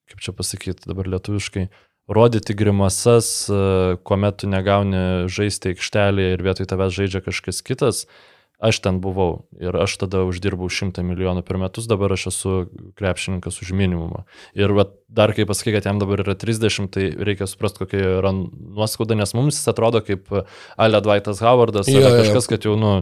kaip 0.07 0.23
čia 0.23 0.33
pasakyti 0.37 0.87
dabar 0.91 1.09
lietuviškai, 1.11 1.67
rodyti 2.09 2.55
grimasas, 2.55 3.49
e, 3.51 3.97
kuomet 4.07 4.43
tu 4.43 4.51
negauni 4.51 5.27
žaisti 5.33 5.75
aikštelėje 5.75 6.39
ir 6.39 6.47
vietoj 6.47 6.71
tavęs 6.71 6.97
žaidžia 7.01 7.25
kažkas 7.27 7.63
kitas. 7.67 8.07
Aš 8.57 8.79
ten 8.81 9.03
buvau 9.05 9.45
ir 9.61 9.75
aš 9.77 9.99
tada 10.01 10.23
uždirbau 10.25 10.71
100 10.73 11.03
milijonų 11.05 11.43
per 11.45 11.59
metus, 11.61 11.85
dabar 11.85 12.15
aš 12.15 12.31
esu 12.31 12.53
krepšininkas 12.97 13.59
už 13.61 13.75
minimumą. 13.77 14.23
Ir 14.57 14.73
vat, 14.73 14.95
dar 15.13 15.35
kai 15.37 15.45
pasakai, 15.45 15.75
kad 15.75 15.85
jam 15.85 15.99
dabar 16.01 16.23
yra 16.25 16.33
30, 16.33 16.89
tai 16.89 17.11
reikia 17.13 17.45
suprasti, 17.51 17.83
kokia 17.83 18.15
yra 18.23 18.31
nuoskauda, 18.33 19.13
nes 19.21 19.35
mums 19.37 19.59
jis 19.59 19.69
atrodo 19.69 20.01
kaip 20.01 20.33
Ale 20.81 21.03
Dvaitas 21.05 21.43
Howardas, 21.45 21.91
Jo, 21.93 22.01
ar 22.01 22.17
jo. 22.17 22.23
kažkas, 22.23 22.49
kad 22.55 22.65
jau 22.65 22.79
nu, 22.81 22.95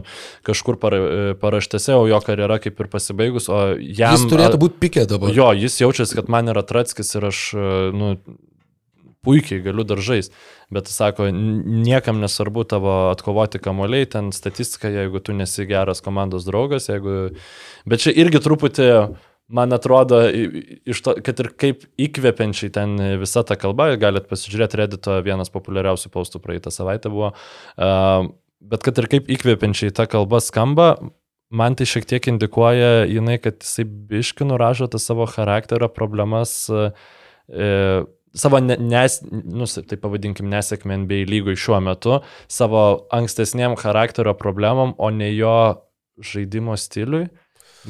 kažkur 0.43 0.75
para, 0.81 0.99
paraštėse, 1.39 1.95
o 1.95 2.03
jo 2.11 2.19
karjera 2.25 2.59
kaip 2.59 2.75
ir 2.75 2.89
pasibaigus, 2.91 3.47
o 3.47 3.61
jam... 3.79 4.17
Jis 4.17 4.27
turėtų 4.27 4.59
būti 4.59 4.81
pikė 4.83 5.05
dabar. 5.07 5.31
Jo, 5.31 5.53
jis 5.55 5.79
jaučiasi, 5.79 6.19
kad 6.19 6.27
man 6.35 6.51
yra 6.51 6.65
Tratskis 6.67 7.15
ir 7.15 7.29
aš, 7.31 7.45
e, 7.55 7.71
nu, 7.95 8.11
puikiai 9.25 9.63
galiu 9.65 9.83
daržais, 9.87 10.31
bet 10.73 10.87
sako, 10.91 11.27
"N- 11.33 11.83
niekam 11.83 12.21
nesvarbu 12.23 12.63
tavo 12.69 12.95
atkovoti 13.11 13.59
kamoliai, 13.59 14.05
ten 14.09 14.31
statistika, 14.31 14.89
jeigu 14.93 15.19
tu 15.19 15.33
nesi 15.33 15.65
geras 15.65 16.01
komandos 16.01 16.45
draugas, 16.45 16.89
jeigu... 16.89 17.35
Bet 17.85 18.05
čia 18.05 18.13
irgi 18.15 18.39
truputį, 18.41 18.87
man 19.49 19.73
atrodo, 19.75 20.23
to, 21.03 21.15
kad 21.25 21.39
ir 21.43 21.51
kaip 21.57 21.83
įkvepiančiai 22.01 22.71
ten 22.73 22.95
visa 23.21 23.43
ta 23.45 23.57
kalba, 23.59 23.91
galit 24.01 24.29
pasižiūrėti 24.29 24.79
Reddito 24.81 25.19
vienas 25.25 25.51
populiariausių 25.53 26.09
paustų 26.13 26.41
praeitą 26.41 26.73
savaitę 26.73 27.11
buvo, 27.13 27.33
bet 27.77 28.87
kad 28.87 28.97
ir 28.97 29.09
kaip 29.11 29.29
įkvepiančiai 29.29 29.93
ta 29.93 30.07
kalba 30.09 30.41
skamba, 30.41 30.95
man 31.53 31.75
tai 31.77 31.85
šiek 31.89 32.07
tiek 32.09 32.27
indikuoja 32.31 33.05
jinai, 33.09 33.37
kad 33.41 33.61
jisai 33.61 33.85
biški 33.85 34.47
nuražo 34.49 34.87
tas 34.91 35.05
savo 35.05 35.27
charakterio 35.29 35.89
problemas, 35.93 36.65
e, 36.69 36.89
savo, 38.35 38.59
ne, 38.63 38.75
nes, 38.79 39.19
nu, 39.31 39.65
tai 39.65 39.97
pavadinkim, 40.01 40.49
nesėkmę 40.51 40.97
NBA 41.05 41.23
lygoj 41.31 41.57
šiuo 41.59 41.79
metu, 41.83 42.19
savo 42.51 42.83
ankstesniem 43.15 43.77
charakterio 43.79 44.35
problemom, 44.37 44.93
o 44.97 45.09
ne 45.09 45.31
jo 45.35 45.55
žaidimo 46.23 46.75
stiliui, 46.79 47.27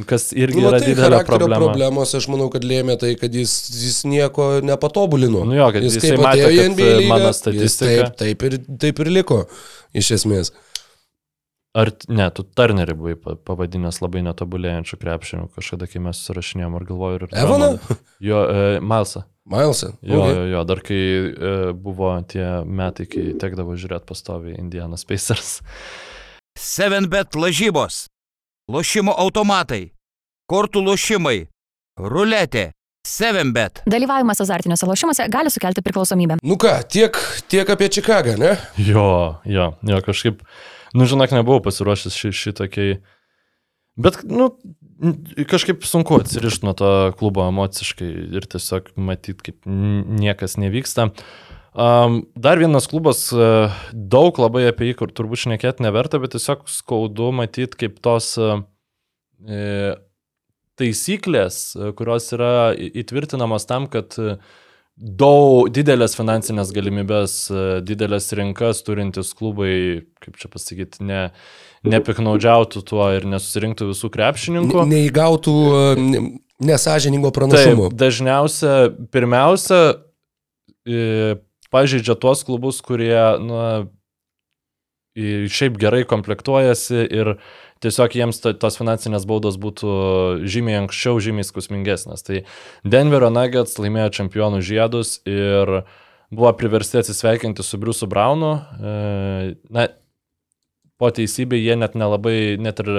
kas 0.10 0.30
irgi 0.36 0.60
Nu, 0.60 0.68
yra 0.70 0.80
tai 0.82 0.90
didelė 0.92 1.22
problema. 1.28 1.60
problemos, 1.62 2.12
aš 2.18 2.26
manau, 2.28 2.50
kad 2.52 2.66
lėmė 2.68 2.98
tai, 3.00 3.14
kad 3.20 3.34
jis, 3.34 3.54
jis 3.72 4.02
nieko 4.10 4.60
nepatobulino. 4.66 5.46
Nu 5.48 5.56
jo, 5.56 5.70
kad 5.72 5.86
jis 5.86 5.96
jisai 6.00 6.16
kaip 6.18 6.24
matė, 6.26 6.46
kad, 6.50 6.80
lygą, 6.82 7.08
mano 7.14 7.30
jis 7.32 7.40
statistika- 7.42 8.10
Taip, 8.10 8.18
taip, 8.20 8.44
ir, 8.50 8.58
taip 8.82 9.00
ir 9.06 9.12
liko, 9.20 9.38
iš 9.96 10.12
esmės. 10.18 10.52
Ar 11.76 11.90
ne, 12.08 12.30
tu 12.32 12.46
Turnerį 12.56 12.94
buvai 12.96 13.16
pa- 13.20 13.36
pavadinęs 13.36 13.98
labai 14.00 14.22
netobulėjančių 14.24 14.98
krepšinių 15.02 15.50
kažkada, 15.58 15.90
kai 15.92 16.00
mes 16.06 16.22
susirašinėjom, 16.24 16.78
ar 16.80 16.86
galvoju, 16.88 17.18
ir... 17.20 17.26
Evaną? 17.36 17.70
Jo, 18.24 18.44
e, 18.48 18.80
Malsą. 18.80 19.26
Milesą. 19.46 19.92
Jo, 20.02 20.22
Okay. 20.24 20.32
jo, 20.40 20.46
jo, 20.56 20.62
dar 20.66 20.80
kai 20.82 20.98
e, 20.98 21.52
buvo 21.78 22.14
tie 22.32 22.46
metai, 22.66 23.06
kai 23.12 23.26
tekdavo 23.38 23.76
žiūrėti 23.78 24.08
pastoviai 24.10 24.56
Indianas 24.58 25.04
Pacers. 25.06 25.60
7bet 26.58 27.36
lažybos, 27.36 28.06
lošimo 28.72 29.14
automatai, 29.20 29.92
kortų 30.50 30.82
lošimai, 30.88 31.48
ruletė, 32.00 32.70
7bet. 33.06 33.84
Dalyvavimas 33.86 34.40
azartiniuose 34.42 34.88
lošimuose 34.90 35.28
gali 35.30 35.52
sukelti 35.54 35.84
priklausomybę. 35.86 36.40
Nu 36.42 36.56
ką, 36.58 36.80
tiek, 36.90 37.20
tiek 37.52 37.70
apie 37.70 37.90
Čikagą, 37.94 38.38
ne? 38.42 38.56
Jo, 38.82 39.42
jo, 39.46 39.68
jo, 39.86 40.00
kažkaip, 40.08 40.42
nu 40.96 41.08
žinok, 41.10 41.36
nebuvau 41.36 41.62
pasiruošęs 41.66 42.18
ši, 42.18 42.32
šitokiai. 42.36 43.00
Bet, 44.00 44.22
nu, 44.28 44.50
kažkaip 45.48 45.86
sunku 45.88 46.18
atsirišti 46.20 46.68
nuo 46.68 46.76
to 46.76 46.92
klubo 47.20 47.46
emociškai 47.48 48.10
ir 48.40 48.48
tiesiog 48.52 48.94
matyti, 49.00 49.52
kaip 49.52 49.68
niekas 49.68 50.58
nevyksta. 50.60 51.12
Um, 51.76 52.22
dar 52.40 52.60
vienas 52.60 52.88
klubas, 52.88 53.28
uh, 53.36 53.76
daug 53.92 54.38
labai 54.40 54.70
apie 54.70 54.90
jį, 54.90 54.98
kur 55.02 55.12
turbūt 55.12 55.44
šnekėti 55.44 55.84
neverta, 55.84 56.22
bet 56.24 56.36
tiesiog 56.36 56.64
skaudu 56.72 57.34
matyti, 57.36 57.76
kaip 57.84 58.00
tos 58.04 58.30
uh, 58.40 58.62
e, 59.44 59.96
taisyklės, 60.80 61.58
e, 61.76 61.92
kurios 61.98 62.30
yra 62.36 62.52
įtvirtinamos 62.76 63.68
tam, 63.70 63.88
kad 63.92 64.16
e, 64.20 64.38
daug 64.96 65.68
didelės 65.76 66.16
finansinės 66.16 66.72
galimybės, 66.76 67.36
e, 67.52 67.64
didelės 67.86 68.30
rinkas 68.38 68.82
turintis 68.88 69.34
klubai, 69.36 70.06
kaip 70.24 70.38
čia 70.40 70.50
pasakyti, 70.52 71.04
ne, 71.04 71.22
nepiknaudžiautų 71.86 72.84
tuo 72.88 73.10
ir 73.16 73.28
nesusirinktų 73.28 73.90
visų 73.92 74.10
krepšininkų. 74.14 74.86
Ne- 74.86 74.96
Neįgautų 74.96 75.56
e, 75.76 76.22
nesažiningo 76.64 77.34
pranašumo. 77.36 77.90
Taip, 77.90 78.00
dažniausia, 78.00 78.78
pirmiausia, 79.12 79.82
e, 80.88 81.36
pažeidžia 81.76 82.16
tuos 82.16 82.46
klubus, 82.48 82.80
kurie, 82.86 83.20
na, 83.44 83.68
šiaip 85.16 85.78
gerai 85.80 86.04
komplektuojasi 86.08 87.06
ir 87.08 87.36
tiesiog 87.84 88.16
jiems 88.16 88.40
ta- 88.44 88.54
tos 88.58 88.78
finansinės 88.80 89.26
baudos 89.28 89.58
būtų 89.62 89.90
žymiai 90.48 90.80
anksčiau, 90.84 91.20
žymiai 91.22 91.46
skausmingesnės. 91.48 92.24
Tai 92.26 92.44
Denverio 92.88 93.30
Nuggets 93.34 93.78
laimėjo 93.82 94.14
čempionų 94.22 94.62
žiedus 94.66 95.20
ir 95.28 95.82
buvo 96.36 96.54
priversti 96.58 97.02
atsisveikinti 97.02 97.64
su 97.64 97.78
Briusu 97.82 98.08
Braunu. 98.12 98.56
E, 98.80 99.56
Na, 99.70 99.88
po 100.96 101.10
teisybė 101.12 101.58
jie 101.60 101.76
net 101.76 101.96
nelabai, 102.00 102.56
net 102.62 102.80
ir 102.80 102.90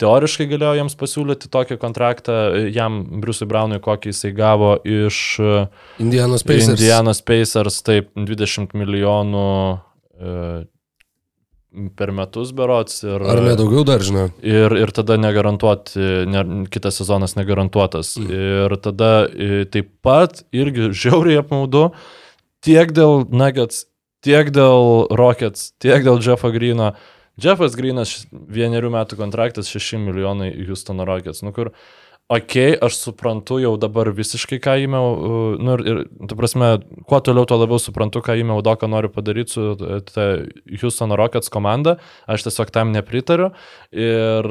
teoriškai 0.00 0.46
galėjo 0.48 0.78
jiems 0.78 0.94
pasiūlyti 0.96 1.50
tokį 1.52 1.76
kontraktą, 1.82 2.36
e, 2.56 2.62
jam 2.72 3.02
Briusui 3.20 3.46
Braunui, 3.48 3.80
kokį 3.84 4.14
jisai 4.14 4.32
gavo 4.36 4.72
iš 4.82 5.18
e, 5.44 5.66
Indianos 6.00 6.46
Pacers. 6.48 6.72
Indianos 6.78 7.20
Pacers, 7.20 7.82
taip, 7.86 8.08
20 8.16 8.72
milijonų 8.80 9.44
per 11.96 12.12
metus 12.14 12.52
berots. 12.56 13.00
Ir, 13.06 13.22
Ar 13.22 13.40
nedaugiau 13.44 13.84
dar, 13.86 14.04
žinau? 14.04 14.28
Ir, 14.44 14.74
ir 14.80 14.92
tada 14.96 15.18
negarantuoti, 15.20 16.00
ne, 16.30 16.44
kitas 16.72 17.00
sezonas 17.00 17.36
negarantuotas. 17.38 18.14
Mm. 18.20 18.38
Ir 18.68 18.76
tada 18.84 19.10
e, 19.28 19.64
taip 19.70 19.90
pat 20.06 20.42
irgi 20.56 20.90
žiauriai 20.96 21.42
apmaudu 21.42 21.90
tiek 22.66 22.94
dėl 22.96 23.26
Nuggets, 23.30 23.84
tiek 24.24 24.50
dėl 24.54 25.06
Rockets, 25.14 25.70
tiek 25.82 26.02
dėl 26.06 26.22
Jeffo 26.24 26.50
Greeno. 26.54 26.94
Jeffas 27.36 27.76
Greenas 27.76 28.22
vienerių 28.32 28.90
metų 28.94 29.18
kontraktas 29.18 29.68
6 29.68 30.00
milijonai 30.06 30.54
Houstono 30.66 31.04
Rockets. 31.04 31.42
Nu, 31.44 31.52
kur, 31.52 31.74
okei, 32.28 32.72
okay, 32.72 32.78
aš 32.86 32.98
suprantu 32.98 33.58
jau 33.62 33.74
dabar 33.80 34.10
visiškai, 34.14 34.58
ką 34.62 34.76
įmiau, 34.86 35.12
uh, 35.14 35.60
nu 35.62 35.76
ir, 35.76 35.84
ir, 35.86 36.00
tu 36.28 36.38
prasme, 36.38 36.72
kuo 37.06 37.20
toliau, 37.22 37.46
tuo 37.48 37.60
labiau 37.60 37.78
suprantu, 37.82 38.24
ką 38.26 38.38
įmiau 38.42 38.64
Doką 38.66 38.90
noriu 38.90 39.12
padaryti 39.14 39.56
su 39.56 39.68
uh, 39.76 39.98
ta 40.08 40.28
Houstono 40.82 41.18
Rockets 41.18 41.52
komanda, 41.52 41.98
aš 42.26 42.48
tiesiog 42.48 42.74
tam 42.74 42.92
nepritariu. 42.96 43.52
Ir 43.94 44.50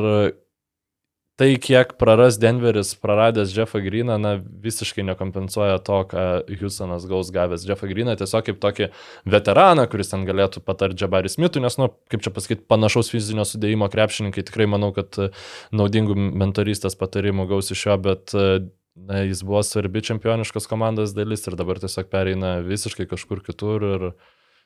tai, 1.36 1.50
kiek 1.60 1.94
praras 2.00 2.38
Denveris, 2.40 2.94
praradęs 2.96 3.52
Jeffą 3.56 3.82
Greeną, 3.84 4.18
na, 4.22 4.36
visiškai 4.40 5.04
nekompensuoja 5.04 5.80
to, 5.84 5.98
ką 6.12 6.24
Houstonas 6.62 7.08
gaus 7.12 7.32
gavęs 7.36 7.66
Jeffą 7.68 7.90
Greeną, 7.92 8.16
tiesiog 8.20 8.46
kaip 8.48 8.62
tokį 8.64 8.88
veteraną, 9.36 9.88
kuris 9.92 10.14
ten 10.14 10.24
galėtų 10.28 10.64
patarti 10.64 11.04
Jabari 11.04 11.32
Smithui, 11.32 11.64
nes, 11.66 11.76
nu, 11.82 11.90
kaip 12.12 12.24
čia 12.24 12.32
pasakyti, 12.36 12.64
panašaus 12.72 13.12
fizinio 13.12 13.44
sudėjimo 13.48 13.90
krepšininkai 13.92 14.46
tikrai 14.48 14.70
manau, 14.72 14.94
kad 14.96 15.20
e, 15.20 15.28
naudingų 15.76 16.16
mentorystės 16.16 16.96
patarimų 17.00 17.50
gaus 17.52 17.74
iš 17.76 17.84
jo, 17.90 18.00
bet 18.08 18.32
e, 18.32 18.48
na, 18.96 19.26
jis 19.28 19.44
buvo 19.44 19.60
svarbi 19.68 20.06
čempioniškos 20.08 20.72
komandos 20.72 21.18
dalis 21.18 21.44
ir 21.50 21.60
dabar 21.60 21.84
tiesiog 21.84 22.08
pereina 22.12 22.56
visiškai 22.64 23.10
kažkur 23.12 23.44
kitur 23.44 23.90
ir 23.92 24.08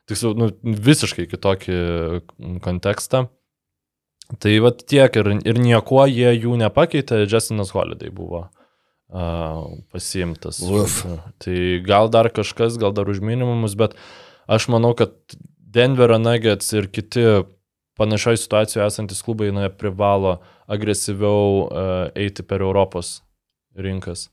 tiksliau, 0.09 0.38
nu, 0.38 0.53
visiškai 0.61 1.26
kitokį 1.34 1.82
kontekstą. 2.61 3.26
Tai 4.38 4.53
va 4.61 4.69
tiek 4.77 5.15
ir, 5.17 5.32
ir 5.41 5.57
niekuo 5.57 6.03
jie 6.05 6.30
jų 6.36 6.53
nepakeitė, 6.61 7.23
Justinas 7.25 7.71
Holiday 7.73 8.11
buvo 8.13 8.43
uh, 8.45 9.63
pasiimtas. 9.89 10.61
Uf. 10.61 11.01
Tai 11.41 11.59
gal 11.86 12.11
dar 12.13 12.30
kažkas, 12.30 12.77
gal 12.82 12.93
dar 12.93 13.09
už 13.09 13.23
minimumus, 13.25 13.73
bet 13.80 13.97
aš 14.45 14.69
manau, 14.69 14.93
kad 14.97 15.15
Denverio 15.57 16.19
Nuggets 16.21 16.69
ir 16.77 16.91
kiti 16.93 17.25
panašioje 17.99 18.43
situacijoje 18.43 18.86
esantis 18.86 19.23
klubai 19.25 19.49
na, 19.53 19.67
privalo 19.73 20.38
agresyviau 20.69 21.65
uh, 21.65 21.95
eiti 22.13 22.45
per 22.45 22.61
Europos 22.61 23.23
rinkas. 23.73 24.30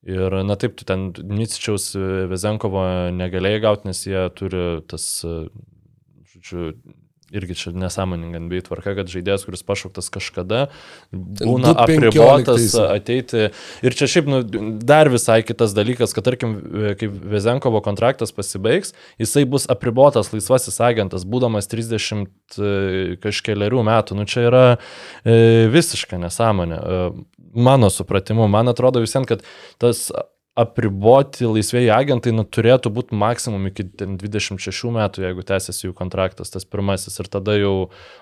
Ir, 0.00 0.32
na 0.48 0.56
taip, 0.56 0.74
tu 0.80 0.86
ten 0.88 1.10
Nicičiaus 1.12 1.92
Vezenkovo 2.30 2.82
negalėjai 3.12 3.62
gauti, 3.62 3.90
nes 3.90 4.00
jie 4.08 4.22
turi 4.34 4.80
tas, 4.90 5.06
uh, 5.28 5.44
žodžiu, 6.32 6.72
irgi 7.30 7.54
čia 7.54 7.72
nesąmoninga 7.76 8.40
NBA 8.42 8.64
tvarka, 8.66 8.94
kad 8.98 9.10
žaidėjas, 9.10 9.44
kuris 9.46 9.62
pašauktas 9.66 10.10
kažkada, 10.12 10.64
būna 11.12 11.74
2015 11.78 11.84
apribotas 11.84 12.76
ateiti. 12.82 13.44
Ir 13.86 13.96
čia 13.96 14.08
šiaip 14.10 14.30
nu, 14.30 14.40
dar 14.82 15.10
visai 15.12 15.40
kitas 15.46 15.74
dalykas, 15.76 16.14
kad 16.16 16.26
tarkim, 16.26 16.56
kai 17.00 17.10
Vezenkovo 17.10 17.82
kontraktas 17.84 18.34
pasibaigs, 18.34 18.94
jisai 19.20 19.44
bus 19.50 19.68
apribotas 19.70 20.32
laisvasis 20.34 20.80
agentas, 20.84 21.26
būdamas 21.28 21.70
30 21.70 22.26
e, 22.58 22.74
kažkeliarių 23.22 23.86
metų. 23.90 24.18
Nu, 24.18 24.26
čia 24.30 24.48
yra 24.48 24.64
e, 24.74 25.68
visiška 25.70 26.18
nesąmonė. 26.20 26.80
E, 26.80 27.00
mano 27.54 27.90
supratimu, 27.90 28.48
man 28.50 28.70
atrodo 28.72 29.02
visiems, 29.02 29.30
kad 29.30 29.46
tas 29.80 30.08
apriboti 30.60 31.48
laisvėjai 31.48 31.90
agentai 31.94 32.32
nu, 32.34 32.44
turėtų 32.44 32.92
būti 32.94 33.16
maksimum 33.18 33.68
iki 33.70 33.86
ten 34.00 34.18
26 34.20 34.92
metų, 34.94 35.24
jeigu 35.24 35.44
tęsiasi 35.46 35.86
jų 35.88 35.94
kontraktas, 35.96 36.52
tas 36.52 36.66
pirmasis. 36.68 37.18
Ir 37.22 37.30
tada 37.32 37.56
jau, 37.58 37.74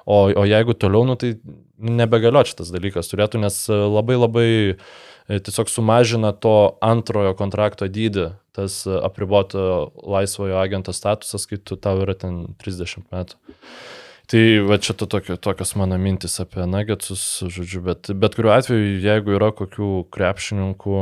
o, 0.05 0.19
o 0.29 0.47
jeigu 0.49 0.77
toliau, 0.79 1.07
nu, 1.09 1.19
tai 1.21 1.35
nebegalio 1.79 2.45
šitas 2.49 2.73
dalykas 2.75 3.11
turėtų, 3.11 3.43
nes 3.43 3.61
labai 3.69 4.19
labai 4.19 4.49
e, 4.55 5.41
tiesiog 5.41 5.71
sumažina 5.73 6.33
to 6.33 6.57
antrojo 6.85 7.35
kontrakto 7.39 7.89
dydį, 7.91 8.31
tas 8.59 8.83
apriboto 8.87 9.93
laisvojo 10.03 10.59
agento 10.63 10.95
statusas, 10.97 11.47
kai 11.51 11.61
tu 11.63 11.79
tau 11.79 12.03
yra 12.03 12.17
ten 12.19 12.45
30 12.63 13.09
metų. 13.13 13.39
Tai 14.29 14.43
va 14.69 14.77
čia 14.77 14.93
to 14.93 15.07
tokio, 15.09 15.39
tokios 15.41 15.71
mano 15.81 15.97
mintis 15.97 16.35
apie 16.43 16.67
nagetsus, 16.69 17.23
žodžiu, 17.49 17.81
bet, 17.87 18.11
bet 18.13 18.35
kuriuo 18.37 18.53
atveju, 18.59 18.99
jeigu 19.01 19.33
yra 19.39 19.49
kokių 19.57 20.03
krepšininkų, 20.13 20.99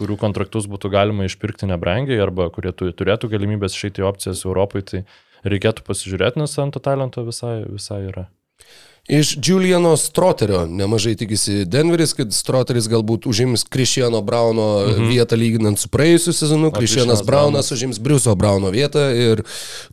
kurių 0.00 0.16
kontraktus 0.20 0.66
būtų 0.70 0.90
galima 0.96 1.28
išpirkti 1.28 1.68
nebrangiai 1.70 2.20
arba 2.24 2.48
kurie 2.54 2.72
tu, 2.72 2.88
turėtų 2.90 3.30
galimybės 3.36 3.76
išeiti 3.76 4.02
į 4.02 4.08
opcijas 4.10 4.44
Europai, 4.48 4.82
tai 4.82 5.04
reikėtų 5.44 5.86
pasižiūrėti, 5.86 6.40
nes 6.40 6.58
ant 6.60 6.76
to 6.76 6.82
talento 6.84 7.24
visai, 7.26 7.60
visai 7.68 8.02
yra. 8.08 8.28
Iš 9.10 9.38
Juliano 9.42 9.96
Stroterio 9.96 10.66
nemažai 10.66 11.16
tikisi 11.18 11.64
Denveris, 11.64 12.12
kad 12.14 12.30
Stroteris 12.30 12.86
galbūt 12.86 13.24
užims 13.26 13.64
Krišiano 13.66 14.20
Brauno 14.22 14.66
mhm. 14.86 15.08
vietą 15.10 15.34
lyginant 15.34 15.82
su 15.82 15.90
praėjusiu 15.90 16.30
sezonu. 16.36 16.70
Krišianas 16.70 17.24
Braunas 17.26 17.72
užims 17.74 17.98
Briuso 17.98 18.36
Brauno 18.38 18.70
vietą 18.70 19.08
ir 19.10 19.42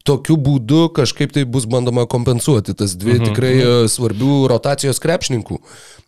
tokiu 0.06 0.38
būdu 0.38 0.92
kažkaip 0.94 1.34
tai 1.34 1.48
bus 1.50 1.66
bandoma 1.66 2.06
kompensuoti 2.06 2.78
tas 2.78 2.94
dvi 2.94 3.18
mhm. 3.18 3.32
tikrai 3.32 3.56
mhm. 3.56 3.90
svarbių 3.96 4.38
rotacijos 4.54 5.02
krepšininkų. 5.02 5.58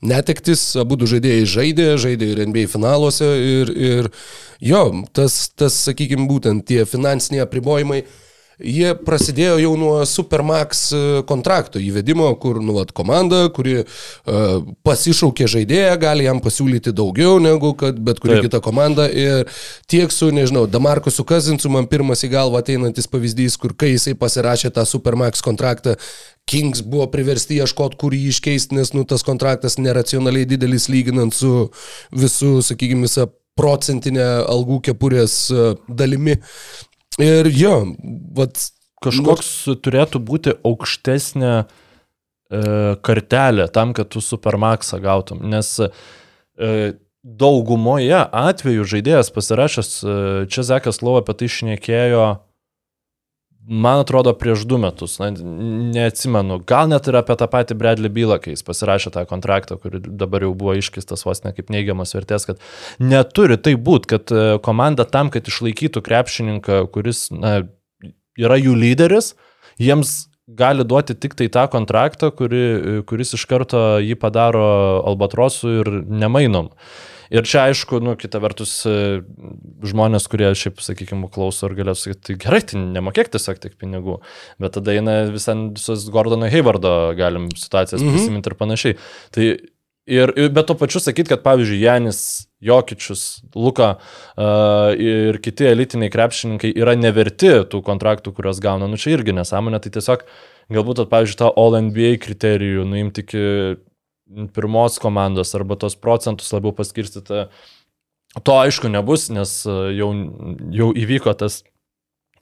Netektis, 0.06 0.70
abu 0.78 0.96
du 0.96 1.10
žaidėjai 1.10 1.50
žaidė, 1.50 1.92
žaidė 1.98 2.34
ir 2.36 2.46
NBA 2.46 2.70
finaluose 2.70 3.26
ir, 3.26 3.74
ir 3.74 4.14
jo, 4.62 4.86
tas, 5.18 5.48
tas 5.58 5.82
sakykime, 5.90 6.30
būtent 6.30 6.70
tie 6.70 6.86
finansiniai 6.86 7.48
apribojimai 7.50 8.04
jie 8.60 8.92
prasidėjo 9.08 9.58
jau 9.62 9.72
nuo 9.80 9.94
Supermax 10.08 10.82
e, 10.92 11.02
kontrakto 11.30 11.80
įvedimo, 11.82 12.28
kur, 12.42 12.60
nu, 12.64 12.76
vat, 12.76 12.92
komanda, 12.96 13.46
kuri 13.54 13.78
uh, 13.82 14.66
pasišaukė 14.86 15.48
žaidėją, 15.50 15.94
gali 16.02 16.26
jam 16.28 16.42
pasiūlyti 16.44 16.94
daugiau 16.96 17.38
negu 17.44 17.72
kad 17.80 17.98
bet 18.04 18.20
kuri 18.24 18.38
Taip. 18.38 18.48
kita 18.48 18.62
komanda. 18.64 19.08
Ir 19.10 19.48
tiek 19.90 20.12
su, 20.14 20.32
nežinau, 20.36 20.66
Damarkusu 20.70 21.26
Kazinsu, 21.28 21.72
man 21.74 21.88
pirmas 21.92 22.26
į 22.26 22.34
galvą 22.36 22.64
ateinantis 22.64 23.10
pavyzdys, 23.12 23.58
kur 23.60 23.76
kai 23.78 23.94
jisai 23.94 24.16
pasirašė 24.20 24.74
tą 24.76 24.86
Supermax 24.88 25.46
kontraktą, 25.46 25.96
Kings 26.50 26.82
buvo 26.82 27.06
priversti 27.14 27.60
ieškoti, 27.62 28.00
kur 28.02 28.16
jį 28.18 28.32
iškeisti, 28.34 28.74
nes, 28.78 28.90
nu, 28.98 29.04
tas 29.06 29.22
kontraktas 29.26 29.78
neracionaliai 29.78 30.48
didelis 30.50 30.88
lyginant 30.90 31.36
su 31.36 31.70
visų, 32.10 32.56
sakykime, 32.66 33.06
visą 33.06 33.28
procentinę 33.60 34.26
algų 34.50 34.80
kepurės 34.90 35.36
e, 35.52 35.74
dalimi. 35.88 36.38
Ir 37.20 37.50
jo, 37.52 37.74
vat, 38.38 38.62
kažkoks 39.04 39.52
nors... 39.68 39.82
turėtų 39.84 40.22
būti 40.24 40.56
aukštesnė 40.66 41.54
e, 41.60 41.66
kartelė 43.06 43.68
tam, 43.76 43.94
kad 43.98 44.12
tu 44.14 44.24
Supermaxą 44.24 45.02
gautum. 45.04 45.44
Nes 45.52 45.76
e, 45.84 46.94
daugumoje 47.24 48.24
atvejų 48.24 48.88
žaidėjas 48.94 49.34
pasirašęs, 49.36 49.92
e, 50.04 50.20
čia 50.52 50.68
Zekas 50.72 51.04
Lau 51.04 51.18
apie 51.20 51.36
tai 51.42 51.52
šnekėjo 51.52 52.28
man 53.70 54.02
atrodo, 54.02 54.34
prieš 54.34 54.66
du 54.66 54.80
metus, 54.82 55.20
na, 55.22 55.30
neatsimenu, 55.30 56.58
gal 56.68 56.90
net 56.90 57.08
ir 57.10 57.20
apie 57.20 57.36
tą 57.38 57.48
patį 57.52 57.78
Bradley 57.78 58.12
Bylą, 58.14 58.40
kai 58.42 58.56
jis 58.56 58.66
pasirašė 58.66 59.14
tą 59.14 59.26
kontraktą, 59.30 59.78
kurį 59.82 60.02
dabar 60.08 60.46
jau 60.48 60.56
buvo 60.58 60.74
iškistas 60.80 61.26
vos 61.28 61.44
ne 61.46 61.54
kaip 61.54 61.70
neigiamas 61.74 62.16
vertės, 62.18 62.48
kad 62.50 62.64
neturi 63.04 63.60
tai 63.62 63.76
būti, 63.78 64.10
kad 64.16 64.34
e, 64.34 64.48
komanda 64.66 65.06
tam, 65.06 65.30
kad 65.34 65.48
išlaikytų 65.48 66.02
krepšininką, 66.06 66.82
kuris 66.96 67.28
na, 67.36 67.60
yra 68.40 68.58
jų 68.58 68.74
lyderis, 68.80 69.36
jiems 69.78 70.18
gali 70.50 70.84
duoti 70.84 71.14
tik 71.14 71.38
tai 71.38 71.46
tą 71.54 71.68
kontraktą, 71.70 72.32
kuri, 72.34 73.04
kuris 73.10 73.36
iš 73.38 73.46
karto 73.50 74.00
jį 74.02 74.18
padaro 74.18 74.66
albatrosu 75.06 75.80
ir 75.84 75.92
nemainom. 76.10 76.72
Ir 77.30 77.46
čia 77.46 77.68
aišku, 77.70 78.00
nu, 78.02 78.16
kita 78.18 78.42
vertus, 78.42 78.74
e, 78.90 79.22
žmonės, 79.86 80.26
kurie 80.32 80.50
šiaip, 80.58 80.82
sakykime, 80.82 81.30
klauso 81.34 81.70
ir 81.70 81.76
galėtų 81.78 82.04
sakyti, 82.04 82.22
tai 82.26 82.38
gerai, 82.42 82.62
tai 82.66 82.82
nemokėk 82.82 83.30
tiesiog 83.36 83.62
tiek 83.62 83.76
pinigų. 83.78 84.20
Bet 84.62 84.78
tada 84.78 84.96
eina 84.98 85.20
visos 85.30 86.08
Gordono 86.14 86.50
Haywardo 86.50 87.14
galim 87.18 87.52
situacijas 87.54 88.02
-hmm. 88.02 88.18
prisiminti 88.18 88.50
ir 88.50 88.58
panašiai. 88.58 88.98
Tai 89.36 89.46
ir, 90.10 90.34
ir 90.36 90.50
bet 90.50 90.68
to 90.68 90.76
pačiu 90.78 91.00
sakyti, 91.00 91.30
kad 91.30 91.44
pavyzdžiui, 91.46 91.82
Janis 91.82 92.22
Jokičius, 92.62 93.44
Luka 93.56 93.96
uh, 93.96 94.92
ir 94.98 95.38
kiti 95.40 95.70
elitiniai 95.70 96.12
krepšininkai 96.12 96.74
yra 96.76 96.96
neverti 96.96 97.52
tų 97.72 97.84
kontraktų, 97.86 98.34
kuriuos 98.34 98.60
gauna, 98.60 98.90
nu 98.90 98.98
čia 98.98 99.14
irgi 99.16 99.36
nesąmonė, 99.38 99.80
tai 99.80 99.94
tiesiog 99.96 100.26
galbūt, 100.74 101.04
at, 101.06 101.12
pavyzdžiui, 101.14 101.40
tą 101.40 101.54
All 101.56 101.78
NBA 101.90 102.18
kriterijų 102.26 102.88
nuimti 102.90 103.24
iki 103.24 103.46
pirmos 104.56 105.00
komandos 105.02 105.56
arba 105.56 105.78
tos 105.80 105.96
procentus 105.96 106.52
labiau 106.54 106.74
paskirstyti. 106.76 107.48
To 108.46 108.58
aišku 108.62 108.92
nebus, 108.92 109.30
nes 109.34 109.52
e, 109.66 109.76
jau, 109.98 110.10
jau 110.76 110.90
įvyko 110.94 111.34
tas 111.40 111.64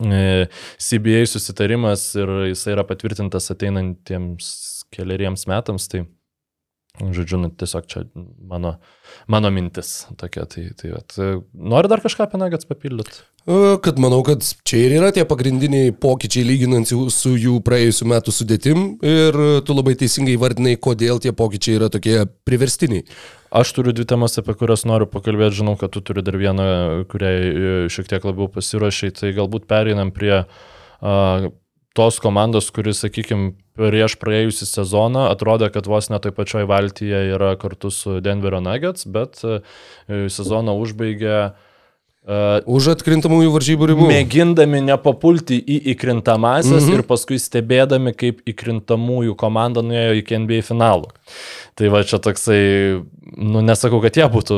e, 0.03 0.47
CBA 0.83 1.23
susitarimas 1.31 2.09
ir 2.19 2.33
jisai 2.51 2.75
yra 2.75 2.83
patvirtintas 2.87 3.47
ateinantiems 3.53 4.49
keliariems 4.93 5.47
metams. 5.47 5.87
Tai 5.91 6.03
Žodžiu, 6.97 7.37
nu, 7.37 7.49
tiesiog 7.53 7.85
čia 7.85 8.03
mano, 8.49 8.77
mano 9.29 9.51
mintis 9.53 10.07
tokia. 10.17 10.47
Tai, 10.49 10.63
tai 10.79 10.95
at, 10.97 11.13
nori 11.53 11.91
dar 11.91 12.01
kažką 12.01 12.25
apie 12.25 12.39
Nagats 12.41 12.65
papildyti? 12.65 13.21
Kad 13.83 13.99
manau, 14.01 14.23
kad 14.27 14.41
čia 14.67 14.79
ir 14.87 14.95
yra 14.97 15.11
tie 15.15 15.23
pagrindiniai 15.29 15.93
pokyčiai 15.95 16.43
lyginant 16.47 16.89
su 16.89 17.35
jų 17.37 17.59
praėjusiu 17.63 18.07
metu 18.09 18.33
sudėtim 18.33 18.97
ir 19.05 19.37
tu 19.63 19.77
labai 19.77 19.93
teisingai 19.99 20.35
vardinai, 20.41 20.73
kodėl 20.75 21.21
tie 21.23 21.31
pokyčiai 21.37 21.77
yra 21.77 21.91
tokie 21.93 22.17
priverstiniai. 22.49 23.05
Aš 23.61 23.71
turiu 23.77 23.93
dvi 23.95 24.03
temas, 24.09 24.35
apie 24.41 24.57
kurias 24.57 24.83
noriu 24.89 25.07
pakalbėti, 25.07 25.61
žinau, 25.61 25.77
kad 25.79 25.93
tu 25.93 26.01
turi 26.03 26.25
dar 26.25 26.35
vieną, 26.35 26.67
kuriai 27.07 27.37
e, 27.45 27.77
šiek 27.93 28.09
tiek 28.09 28.25
labiau 28.27 28.49
pasirašai, 28.51 29.13
tai 29.15 29.31
galbūt 29.37 29.69
pereinam 29.69 30.11
prie 30.11 30.41
uh, 30.41 31.47
tos 31.97 32.19
komandos, 32.21 32.69
kuris, 32.73 33.01
sakykime, 33.03 33.55
prieš 33.77 34.17
praėjusią 34.21 34.67
sezoną 34.69 35.27
atrodė, 35.31 35.71
kad 35.73 35.89
vos 35.89 36.11
netoj 36.13 36.33
pačioj 36.37 36.67
valtyje 36.69 37.23
yra 37.35 37.55
kartu 37.61 37.91
su 37.93 38.19
Denverio 38.25 38.61
Nuggets, 38.63 39.07
bet 39.09 39.41
e, 39.45 39.61
sezoną 40.33 40.77
užbaigė 40.83 41.39
Uh, 42.27 42.59
Už 42.67 42.89
atkrintamųjų 42.91 43.53
varžybų 43.53 43.87
ribų. 43.87 44.07
Mėgindami 44.09 44.81
nepapulti 44.83 45.61
į 45.63 45.77
įkrintamasias 45.93 46.81
mm 46.81 46.89
-hmm. 46.89 46.97
ir 46.99 47.03
paskui 47.07 47.37
stebėdami, 47.39 48.11
kaip 48.11 48.41
įkrintamųjų 48.51 49.35
komanda 49.39 49.79
nuėjo 49.79 50.17
iki 50.19 50.35
NBA 50.43 50.59
finalų. 50.67 51.07
Tai 51.79 51.91
va 51.93 52.01
čia 52.03 52.19
toksai, 52.19 52.99
nu 53.31 53.63
nesakau, 53.63 54.01
kad 54.03 54.19
jie 54.19 54.27
būtų 54.27 54.57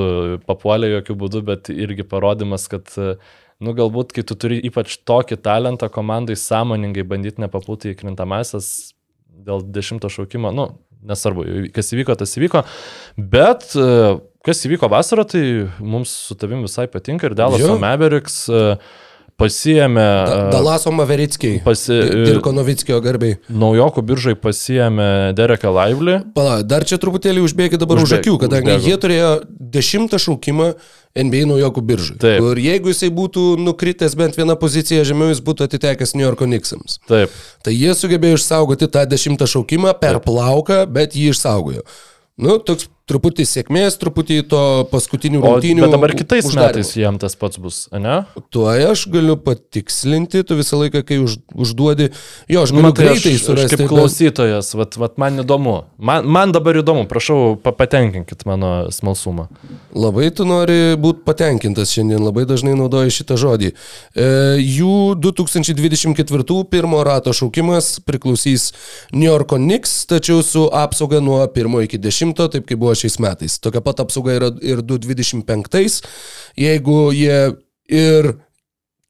papuolę 0.49 0.89
jokių 0.95 1.17
būdų, 1.21 1.43
bet 1.45 1.69
irgi 1.69 2.07
parodimas, 2.09 2.65
kad 2.73 2.89
uh, 2.97 3.21
nu 3.63 3.73
galbūt, 3.75 4.13
kai 4.15 4.23
tu 4.27 4.37
turi 4.39 4.59
ypač 4.69 4.99
tokį 5.07 5.39
talentą 5.43 5.89
komandai 5.91 6.37
sąmoningai 6.39 7.05
bandyti 7.07 7.43
nepapulti 7.43 7.93
į 7.93 7.99
krintamasias 7.99 8.93
dėl 9.39 9.63
dešimto 9.63 10.11
šaukimo, 10.11 10.51
nu, 10.55 10.69
nesvarbu, 11.07 11.45
kas 11.75 11.93
įvyko, 11.95 12.15
tas 12.19 12.35
įvyko, 12.39 12.63
bet 13.17 13.69
e, 13.75 13.91
kas 14.45 14.65
įvyko 14.67 14.89
vasarą, 14.91 15.27
tai 15.27 15.43
mums 15.79 16.11
su 16.27 16.35
tavim 16.39 16.65
visai 16.67 16.89
patinka 16.91 17.29
ir 17.29 17.37
Dallas 17.39 17.63
Mavericks 17.79 18.41
uh, 18.51 18.89
Pasijėmė. 19.39 20.03
Da, 20.03 20.35
e, 20.35 20.51
Dalaso 20.51 20.91
Maverickiai. 20.91 21.61
Pasi, 21.63 21.95
Dirko 22.27 22.51
Novickio 22.55 22.99
garbiai. 23.03 23.37
Naujokų 23.47 24.03
biržai 24.09 24.35
pasijėmė 24.39 25.07
Dereką 25.37 25.71
Lively. 25.71 26.17
Pala, 26.35 26.59
dar 26.67 26.83
čia 26.87 26.99
truputėlį 26.99 27.45
užbėgi 27.47 27.79
dabar 27.79 28.01
Užbėg, 28.01 28.09
už 28.09 28.15
akių, 28.19 28.35
kadangi 28.43 28.73
užbėgu. 28.73 28.89
jie 28.91 28.97
turėjo 29.05 29.31
dešimtą 29.73 30.19
šaukimą 30.21 30.73
NBA 31.19 31.47
naujokų 31.49 31.83
biržai. 31.85 32.17
Taip. 32.21 32.45
Ir 32.51 32.61
jeigu 32.63 32.93
jisai 32.93 33.09
būtų 33.13 33.45
nukritęs 33.63 34.15
bent 34.19 34.37
vieną 34.39 34.55
poziciją 34.61 35.05
žemiau, 35.07 35.31
jis 35.33 35.41
būtų 35.45 35.65
atitekęs 35.69 36.15
New 36.15 36.25
Yorko 36.25 36.47
Knicksams. 36.49 36.99
Taip. 37.09 37.33
Tai 37.65 37.73
jie 37.73 37.95
sugebėjo 37.97 38.39
išsaugoti 38.39 38.89
tą 38.91 39.05
dešimtą 39.09 39.49
šaukimą 39.49 39.95
per 40.01 40.19
Taip. 40.19 40.29
plauką, 40.29 40.83
bet 40.91 41.17
jį 41.17 41.33
išsaugojo. 41.33 41.85
Nu, 42.39 42.55
toks 42.63 42.87
truputį 43.09 43.45
sėkmės, 43.49 43.97
truputį 44.01 44.39
to 44.51 44.61
paskutinių 44.91 45.41
rungtynių. 45.43 45.83
Bet 45.85 45.95
dabar 45.95 46.13
kitais 46.17 46.47
uždarimo. 46.47 46.79
metais 46.79 46.93
jam 46.97 47.17
tas 47.21 47.35
pats 47.39 47.59
bus, 47.61 47.79
ne? 47.93 48.21
Tuo 48.53 48.67
aš 48.69 49.05
galiu 49.11 49.35
patikslinti, 49.41 50.43
tu 50.47 50.57
visą 50.59 50.79
laiką, 50.83 51.01
kai 51.07 51.19
už, 51.23 51.39
užduodi, 51.57 52.11
jo, 52.51 52.63
aš 52.65 52.73
galiu 52.75 52.85
nu, 52.87 52.93
tai 52.93 53.09
greitai 53.09 53.33
aš, 53.35 53.45
surasti. 53.45 53.75
Aš 53.75 53.81
kaip 53.81 53.91
klausytojas, 53.91 54.71
vat, 54.77 54.97
vat 55.01 55.17
man 55.21 55.41
įdomu, 55.43 55.75
man, 55.97 56.27
man 56.29 56.53
dabar 56.55 56.77
įdomu, 56.81 57.07
prašau, 57.09 57.57
patenkinkit 57.65 58.45
mano 58.49 58.89
smalsumą. 58.93 59.47
Labai 59.95 60.29
tu 60.35 60.45
nori 60.47 60.95
būti 61.01 61.25
patenkintas 61.25 61.93
šiandien, 61.95 62.21
labai 62.23 62.45
dažnai 62.49 62.75
naudoji 62.77 63.15
šitą 63.19 63.39
žodį. 63.41 63.73
E, 63.73 64.29
jų 64.61 65.15
2024 65.21 66.59
pirmo 66.69 67.01
rato 67.05 67.33
šaukimas 67.35 67.97
priklausys 68.05 68.69
New 69.15 69.27
Yorko 69.27 69.57
Knicks, 69.57 70.03
tačiau 70.09 70.43
su 70.45 70.67
apsauga 70.73 71.23
nuo 71.23 71.41
1 71.47 71.83
iki 71.87 71.99
10, 72.01 72.37
taip 72.53 72.69
kaip 72.69 72.79
buvo 72.79 72.93
šiais 72.99 73.19
metais. 73.23 73.57
Tokia 73.63 73.81
pat 73.85 74.03
apsauga 74.03 74.35
yra 74.37 74.51
ir 74.65 74.83
2025. 74.85 76.01
Jeigu 76.59 76.99
jie 77.15 77.39
ir 77.89 78.33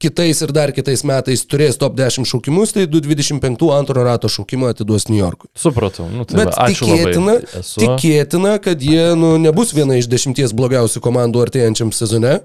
kitais 0.00 0.40
ir 0.40 0.52
dar 0.56 0.72
kitais 0.72 1.02
metais 1.06 1.42
turės 1.44 1.76
top 1.80 1.96
10 1.98 2.28
šaukimus, 2.28 2.72
tai 2.76 2.86
2025 2.88 3.68
antro 3.76 4.04
rato 4.06 4.30
šaukimą 4.32 4.72
atiduos 4.72 5.08
New 5.10 5.18
Yorkui. 5.20 5.50
Supratau. 5.58 6.08
Nu, 6.08 6.24
tai 6.28 6.40
Bet 6.40 6.54
va, 6.54 6.68
tikėtina, 6.72 7.34
tikėtina, 7.60 8.54
kad 8.64 8.80
jie 8.84 9.10
nu, 9.20 9.34
nebus 9.42 9.74
viena 9.76 9.98
iš 10.00 10.08
dešimties 10.10 10.54
blogiausių 10.56 11.02
komandų 11.04 11.44
artėjančiam 11.44 11.92
sezone, 11.94 12.38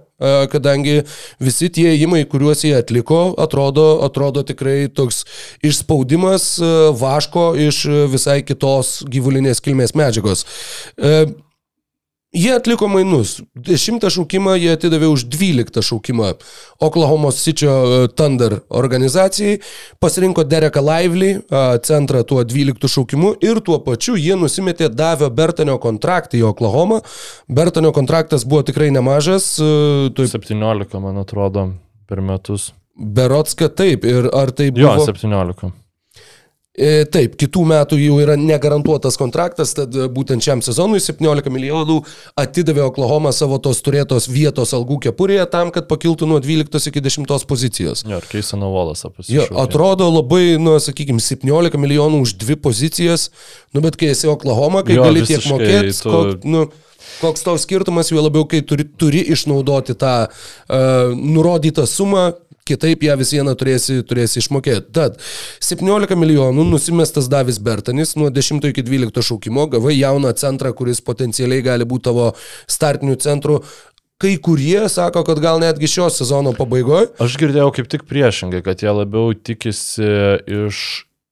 kadangi 0.52 1.02
visi 1.44 1.72
tie 1.72 1.90
įimai, 1.96 2.26
kuriuos 2.32 2.66
jie 2.68 2.76
atliko, 2.78 3.22
atrodo, 3.42 3.88
atrodo 4.06 4.44
tikrai 4.48 4.86
toks 4.92 5.24
išspaudimas 5.66 6.54
vaško 7.00 7.50
iš 7.68 7.82
visai 8.12 8.42
kitos 8.48 9.02
gyvulinės 9.12 9.64
kilmės 9.64 9.96
medžiagos. 9.96 10.46
Jie 12.36 12.52
atliko 12.52 12.88
mainus. 12.92 13.38
Dešimtą 13.56 14.10
šaukimą 14.12 14.58
jie 14.60 14.74
atidavė 14.76 15.08
už 15.08 15.24
dvyliktą 15.32 15.80
šaukimą 15.86 16.34
Oklahomos 16.84 17.38
City 17.40 17.70
e, 17.70 18.08
Thunder 18.12 18.58
organizacijai, 18.68 19.62
pasirinko 20.04 20.44
Dereką 20.44 20.84
Lively, 20.84 21.30
e, 21.40 21.62
centrą 21.88 22.26
tuo 22.28 22.44
dvyliktų 22.44 22.92
šaukimu 22.92 23.32
ir 23.40 23.62
tuo 23.64 23.80
pačiu 23.86 24.18
jie 24.20 24.36
nusimetė 24.36 24.90
Davio 24.92 25.30
Bertanio 25.32 25.78
kontraktą 25.80 26.36
į 26.42 26.44
Oklahomą. 26.50 27.00
Bertanio 27.48 27.94
kontraktas 27.96 28.44
buvo 28.44 28.66
tikrai 28.68 28.92
nemažas. 28.92 29.54
E, 29.56 30.12
tu... 30.12 30.28
17, 30.28 31.00
man 31.00 31.24
atrodo, 31.24 31.70
per 32.10 32.20
metus. 32.20 32.74
Berotska 33.00 33.72
taip, 33.72 34.04
ir 34.04 34.28
ar 34.36 34.52
tai 34.52 34.74
buvo... 34.76 34.92
Jo, 35.00 35.08
17. 35.08 35.72
E, 36.76 37.06
taip, 37.08 37.38
kitų 37.40 37.62
metų 37.72 37.98
jau 38.02 38.18
yra 38.20 38.36
negarantuotas 38.36 39.16
kontraktas, 39.20 39.72
tad 39.78 39.96
e, 39.96 40.10
būtent 40.12 40.44
šiam 40.44 40.60
sezonui 40.66 41.00
17 41.00 41.52
milijonų 41.54 42.02
atidavė 42.42 42.84
Oklahoma 42.90 43.32
savo 43.36 43.62
tos 43.64 43.80
turėtos 43.86 44.28
vietos 44.28 44.76
algų 44.76 45.00
kepurėje 45.08 45.46
tam, 45.54 45.72
kad 45.76 45.88
pakiltų 45.88 46.28
nuo 46.28 46.42
12 46.44 46.92
iki 46.92 47.04
10 47.06 47.48
pozicijos. 47.48 48.04
Jo, 48.04 48.20
ir 48.20 48.28
Keisano 48.28 48.74
Volas 48.74 49.06
apasišė. 49.08 49.54
Atrodo 49.62 50.10
labai, 50.12 50.58
nu, 50.60 50.76
sakykime, 50.84 51.24
17 51.24 51.80
milijonų 51.80 52.26
už 52.26 52.36
dvi 52.44 52.60
pozicijas, 52.60 53.30
nu, 53.72 53.80
bet 53.86 53.96
kai 54.00 54.12
esi 54.12 54.28
Oklahoma, 54.32 54.84
kai 54.84 55.00
jo, 55.00 55.08
gali 55.08 55.24
tiek 55.24 55.48
mokėti, 55.48 55.96
tu... 56.04 56.12
kok, 56.12 56.44
nu, 56.44 56.68
koks 57.22 57.46
tau 57.46 57.56
skirtumas, 57.62 58.12
juo 58.12 58.24
labiau, 58.24 58.44
kai 58.50 58.60
turi, 58.68 58.84
turi 59.00 59.24
išnaudoti 59.32 59.96
tą 60.00 60.16
uh, 60.28 61.16
nurodytą 61.16 61.88
sumą, 61.88 62.34
kitaip 62.66 63.04
ją 63.06 63.16
vis 63.20 63.32
vieną 63.36 63.54
turėsi, 63.60 64.00
turėsi 64.10 64.42
išmokėti. 64.42 64.90
Tad 64.96 65.20
17 65.64 66.18
milijonų 66.18 66.66
nusimestas 66.72 67.30
Davis 67.32 67.60
Bertanis 67.62 68.16
nuo 68.18 68.32
10 68.34 68.66
iki 68.72 68.86
12 68.86 69.26
šaukimo, 69.30 69.68
gavai 69.76 69.98
jauną 70.00 70.34
centrą, 70.40 70.74
kuris 70.78 71.04
potencialiai 71.06 71.66
gali 71.66 71.86
būti 71.86 72.10
tavo 72.10 72.32
startiniu 72.66 73.18
centru. 73.22 73.62
Kai 74.22 74.38
kurie 74.40 74.88
sako, 74.90 75.26
kad 75.28 75.42
gal 75.44 75.60
netgi 75.60 75.90
šios 75.92 76.18
sezono 76.22 76.56
pabaigoje. 76.56 77.12
Aš 77.22 77.36
girdėjau 77.42 77.74
kaip 77.76 77.90
tik 77.92 78.06
priešingai, 78.08 78.64
kad 78.66 78.82
jie 78.82 78.94
labiau 78.96 79.36
tikisi 79.36 80.08
iš 80.48 80.80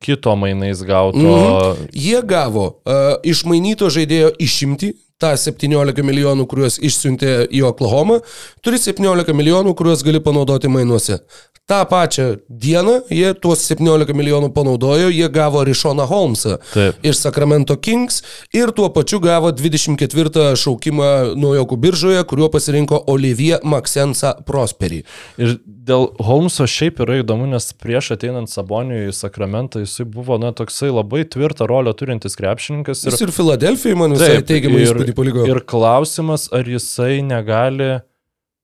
kito 0.04 0.36
mainais 0.36 0.84
gauto. 0.84 1.18
Mm. 1.18 1.88
Jie 1.96 2.20
gavo 2.28 2.66
uh, 2.68 3.16
išmainyto 3.24 3.88
žaidėjo 3.94 4.34
išimti, 4.44 4.92
tą 5.22 5.34
17 5.40 6.04
milijonų, 6.06 6.46
kuriuos 6.50 6.80
išsiuntė 6.84 7.34
į 7.54 7.64
Oklahomą, 7.70 8.20
turi 8.66 8.80
17 8.82 9.36
milijonų, 9.36 9.76
kuriuos 9.78 10.04
gali 10.06 10.22
panaudoti 10.24 10.72
mainuose. 10.72 11.22
Ta 11.70 11.86
pačią 11.88 12.26
dieną 12.50 12.98
jie 13.08 13.30
tuos 13.40 13.62
17 13.70 14.12
milijonų 14.14 14.50
panaudojo, 14.52 15.08
jie 15.14 15.30
gavo 15.32 15.62
Rišoną 15.64 16.04
Holmesą 16.10 16.58
Taip. 16.74 16.98
iš 17.08 17.22
Sacramento 17.24 17.78
Kings 17.80 18.20
ir 18.52 18.74
tuo 18.76 18.90
pačiu 18.92 19.22
gavo 19.24 19.52
24 19.56 20.58
šaukimą 20.60 21.12
naujokų 21.40 21.78
biržoje, 21.86 22.24
kuriuo 22.28 22.50
pasirinko 22.52 23.00
Olivier 23.08 23.64
Maxensa 23.64 24.34
Prosperi. 24.44 25.06
Ir 25.40 25.56
dėl 25.64 26.10
Holmeso 26.24 26.68
šiaip 26.68 27.00
yra 27.04 27.22
įdomu, 27.22 27.48
nes 27.52 27.70
prieš 27.80 28.12
ateinant 28.18 28.52
Saboniui 28.52 29.08
į 29.08 29.16
Sakramentą 29.16 29.86
jisai 29.86 30.04
buvo, 30.10 30.36
na, 30.42 30.52
toksai 30.56 30.92
labai 30.92 31.24
tvirtą 31.24 31.68
rolę 31.70 31.96
turintis 31.96 32.36
krepšininkas. 32.40 33.06
Jis 33.08 33.24
ir 33.24 33.32
Filadelfijai 33.36 33.98
man 34.00 34.16
visai 34.16 34.44
teigiamą 34.48 34.84
ir, 34.84 35.03
įspūdį 35.04 35.18
paliko. 35.20 35.46
ir 35.52 35.62
klausimas, 35.70 36.48
ar 36.56 36.68
jisai 36.70 37.22
negali 37.26 37.98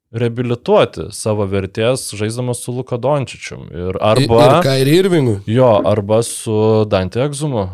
reabilituoti 0.09 1.09
savo 1.13 1.45
vertės 1.45 2.07
žaisdamas 2.17 2.63
su 2.65 2.73
Luka 2.73 2.97
Dončičium. 2.97 3.67
Ir 3.69 3.99
arba... 4.01 4.39
Ir 4.45 4.53
Kairi 4.65 4.95
Irvingu. 5.03 5.35
Jo, 5.49 5.69
arba 5.85 6.23
su 6.25 6.85
Dante 6.89 7.21
Egzumu 7.21 7.67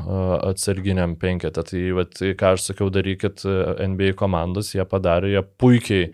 atsarginiam 0.44 1.16
penketą. 1.20 1.64
Tai, 1.64 1.84
vat, 2.02 2.20
ką 2.20 2.56
aš 2.58 2.72
sakiau, 2.72 2.90
darykit 2.92 3.46
NBA 3.46 4.18
komandos, 4.20 4.74
jie 4.76 4.84
padarė, 4.90 5.32
jie 5.38 5.46
puikiai, 5.62 6.10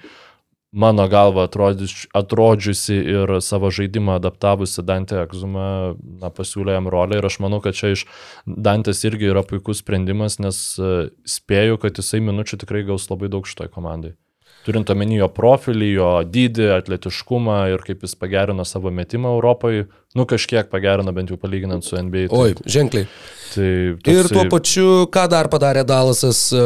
mano 0.71 1.07
galva, 1.07 1.47
atrodys- 1.47 2.07
atrodžiusi 2.15 2.95
ir 2.95 3.41
savo 3.41 3.71
žaidimą 3.71 4.15
adaptavusi 4.19 4.83
Dante 4.87 5.19
Egzumą, 5.19 5.95
na, 6.21 6.31
pasiūlė 6.31 6.77
jam 6.77 6.87
rolę 6.87 7.19
ir 7.19 7.27
aš 7.27 7.39
manau, 7.43 7.61
kad 7.61 7.75
čia 7.75 7.91
iš 7.95 8.05
Dantės 8.47 9.03
irgi 9.07 9.31
yra 9.31 9.43
puikus 9.43 9.83
sprendimas, 9.83 10.39
nes 10.39 10.79
a, 10.79 11.09
spėju, 11.27 11.79
kad 11.81 11.99
jisai 11.99 12.23
minučių 12.23 12.61
tikrai 12.63 12.85
gaus 12.87 13.09
labai 13.11 13.29
daug 13.31 13.47
šitoj 13.47 13.71
komandai. 13.73 14.15
Turint 14.61 14.89
omeny 14.93 15.17
jo 15.17 15.27
profilį, 15.33 15.87
jo 15.95 16.09
dydį, 16.23 16.67
atletiškumą 16.75 17.63
ir 17.73 17.81
kaip 17.81 18.03
jis 18.05 18.13
pagerino 18.15 18.65
savo 18.67 18.91
metimą 18.93 19.33
Europoje, 19.39 19.87
nu 20.15 20.25
kažkiek 20.27 20.67
pagerino 20.71 21.11
bent 21.15 21.29
jau 21.31 21.37
palyginant 21.39 21.83
su 21.85 21.95
NBA. 21.95 22.27
Tai, 22.31 22.37
Oi, 22.45 22.55
ženkliai. 22.65 23.07
tai 23.51 24.13
Ir 24.13 24.27
tuo 24.31 24.45
toksai- 24.45 24.49
pačiu, 24.51 24.87
ką 25.11 25.25
dar 25.27 25.47
padarė 25.51 25.81
Dalasas 25.83 26.53
e, 26.55 26.61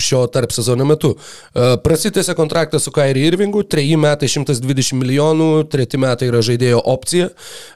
šio 0.00 0.22
tarp 0.32 0.52
sezono 0.56 0.86
metu. 0.88 1.10
E, 1.52 1.76
Prasitėsi 1.84 2.32
kontraktą 2.36 2.80
su 2.80 2.88
Kairi 2.96 3.26
Irvingu, 3.28 3.60
treji 3.68 3.96
metai 4.00 4.28
120 4.28 4.96
milijonų, 4.96 5.48
treti 5.68 6.00
metai 6.00 6.28
yra 6.30 6.40
žaidėjo 6.44 6.80
opcija. 6.88 7.28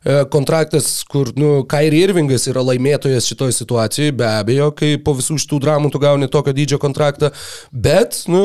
E, 0.05 0.25
Kontraktas, 0.33 1.03
kur, 1.09 1.29
nu, 1.37 1.65
Kairi 1.69 2.01
Irvingas 2.07 2.47
yra 2.49 2.65
laimėtojas 2.65 3.29
šitoje 3.29 3.53
situacijoje, 3.59 4.13
be 4.17 4.25
abejo, 4.29 4.71
kai 4.77 4.95
po 4.97 5.13
visų 5.19 5.37
šitų 5.45 5.61
dramų 5.67 5.93
tu 5.93 6.01
gauni 6.01 6.29
tokio 6.33 6.53
dydžio 6.57 6.81
kontraktą, 6.81 7.33
bet, 7.73 8.23
nu, 8.33 8.45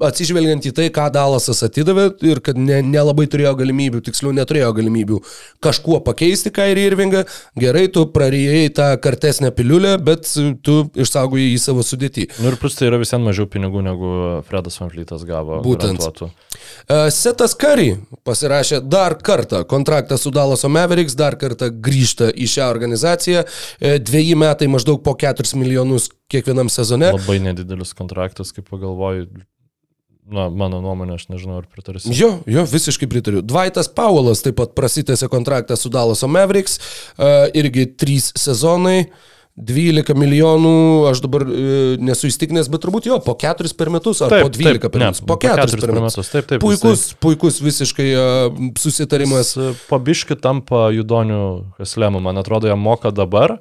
atsižvelgiant 0.00 0.64
į 0.64 0.72
tai, 0.80 0.88
ką 0.88 1.10
Dalasas 1.12 1.60
atidavė 1.68 2.08
ir 2.24 2.40
kad 2.40 2.56
ne- 2.56 2.80
nelabai 2.84 3.28
turėjo 3.28 3.52
galimybių, 3.60 4.00
tiksliau 4.08 4.32
neturėjo 4.32 4.72
galimybių 4.80 5.20
kažkuo 5.60 6.00
pakeisti 6.04 6.17
Kairi 6.54 6.86
Irvingą, 6.88 7.24
gerai, 7.58 7.86
tu 7.92 8.06
prarijai 8.12 8.68
tą 8.74 8.88
kartesnę 9.02 9.52
piliulę, 9.56 9.96
bet 10.02 10.28
tu 10.64 10.78
išsaugojai 10.98 11.52
į 11.54 11.60
savo 11.62 11.84
sudėtį. 11.86 12.28
Nu 12.42 12.52
ir 12.52 12.58
plus 12.60 12.78
tai 12.78 12.88
yra 12.90 13.00
visiems 13.00 13.26
mažiau 13.26 13.48
pinigų 13.50 13.82
negu 13.86 14.12
Fredas 14.48 14.78
Van 14.80 14.92
Fleetas 14.92 15.24
gavo. 15.28 15.60
Būtent. 15.64 15.98
garantuotų. 15.98 16.30
E, 16.88 17.10
Setas 17.14 17.54
Curry 17.58 17.96
pasirašė 18.26 18.80
dar 18.86 19.16
kartą 19.24 19.64
kontraktą 19.68 20.18
su 20.18 20.32
Dallaso 20.34 20.70
Mavericks, 20.72 21.16
dar 21.18 21.36
kartą 21.40 21.70
grįžta 21.70 22.30
į 22.32 22.48
šią 22.54 22.70
organizaciją. 22.72 23.44
E, 23.80 23.98
Dveji 23.98 24.36
metai 24.38 24.70
maždaug 24.70 25.02
po 25.04 25.14
4 25.18 25.56
milijonus 25.58 26.10
kiekvienam 26.32 26.70
sezone. 26.72 27.12
Labai 27.14 27.38
nedidelis 27.44 27.94
kontraktas, 27.96 28.52
kaip 28.56 28.68
pagalvoju. 28.70 29.28
Na, 30.28 30.50
mano 30.52 30.82
nuomonė, 30.84 31.16
aš 31.16 31.30
nežinau, 31.32 31.62
ar 31.62 31.68
pritarsi. 31.72 32.12
Jo, 32.12 32.34
jo, 32.48 32.66
visiškai 32.68 33.08
pritariu. 33.08 33.40
Dvaitas 33.40 33.88
Paulas 33.88 34.44
taip 34.44 34.58
pat 34.60 34.74
prasitėsi 34.76 35.28
kontraktą 35.32 35.78
su 35.78 35.88
Dallaso 35.92 36.28
Mavericks, 36.28 36.76
uh, 37.16 37.48
irgi 37.56 37.88
3 37.96 38.32
sezonai. 38.36 39.00
12 39.58 40.14
milijonų, 40.14 40.72
aš 41.10 41.18
dabar 41.24 41.42
e, 41.42 41.62
nesu 41.98 42.28
įstikinęs, 42.28 42.68
bet 42.70 42.84
turbūt 42.84 43.08
jo, 43.08 43.16
po 43.24 43.34
4 43.34 43.72
per 43.74 43.90
metus 43.90 44.20
ar 44.22 44.30
Taip, 44.30 44.44
po 44.46 44.52
12 44.54 44.78
taip, 44.84 44.92
per 44.94 45.02
metus. 45.02 45.22
Po 45.26 45.34
4 45.42 45.80
per 45.82 45.92
metus. 45.96 46.30
Taip, 46.30 46.46
taip. 46.46 46.62
Puikus, 46.62 47.02
puikus 47.18 47.58
visiškai 47.64 48.06
uh, 48.14 48.60
susitarimas. 48.78 49.56
Jis 49.58 49.82
pabiški 49.90 50.38
tampa 50.38 50.88
judonių 50.94 51.40
haslemu, 51.80 52.22
man 52.22 52.38
atrodo, 52.38 52.70
jam 52.70 52.78
moka 52.86 53.10
dabar. 53.10 53.56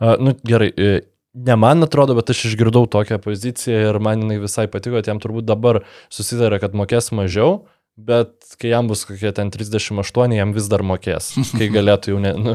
Uh, 0.00 0.14
nu, 0.16 0.32
gerai, 0.48 0.70
e, 0.72 0.94
ne 1.34 1.56
man 1.56 1.82
atrodo, 1.82 2.14
bet 2.14 2.30
aš 2.30 2.44
išgirdau 2.50 2.86
tokią 2.90 3.18
poziciją 3.22 3.90
ir 3.90 4.00
man 4.02 4.22
jinai 4.22 4.38
visai 4.42 4.66
patiko, 4.70 5.02
jam 5.02 5.20
turbūt 5.22 5.46
dabar 5.48 5.82
susidarė, 6.12 6.60
kad 6.62 6.76
mokės 6.78 7.10
mažiau, 7.16 7.64
bet 7.96 8.56
kai 8.58 8.72
jam 8.72 8.88
bus 8.90 9.04
kokie 9.06 9.30
ten 9.34 9.50
38, 9.54 10.32
jam 10.34 10.52
vis 10.56 10.66
dar 10.70 10.82
mokės, 10.82 11.28
kai 11.54 11.68
galėtų 11.76 12.14
jau 12.14 12.20
ne, 12.22 12.32
nu, 12.34 12.54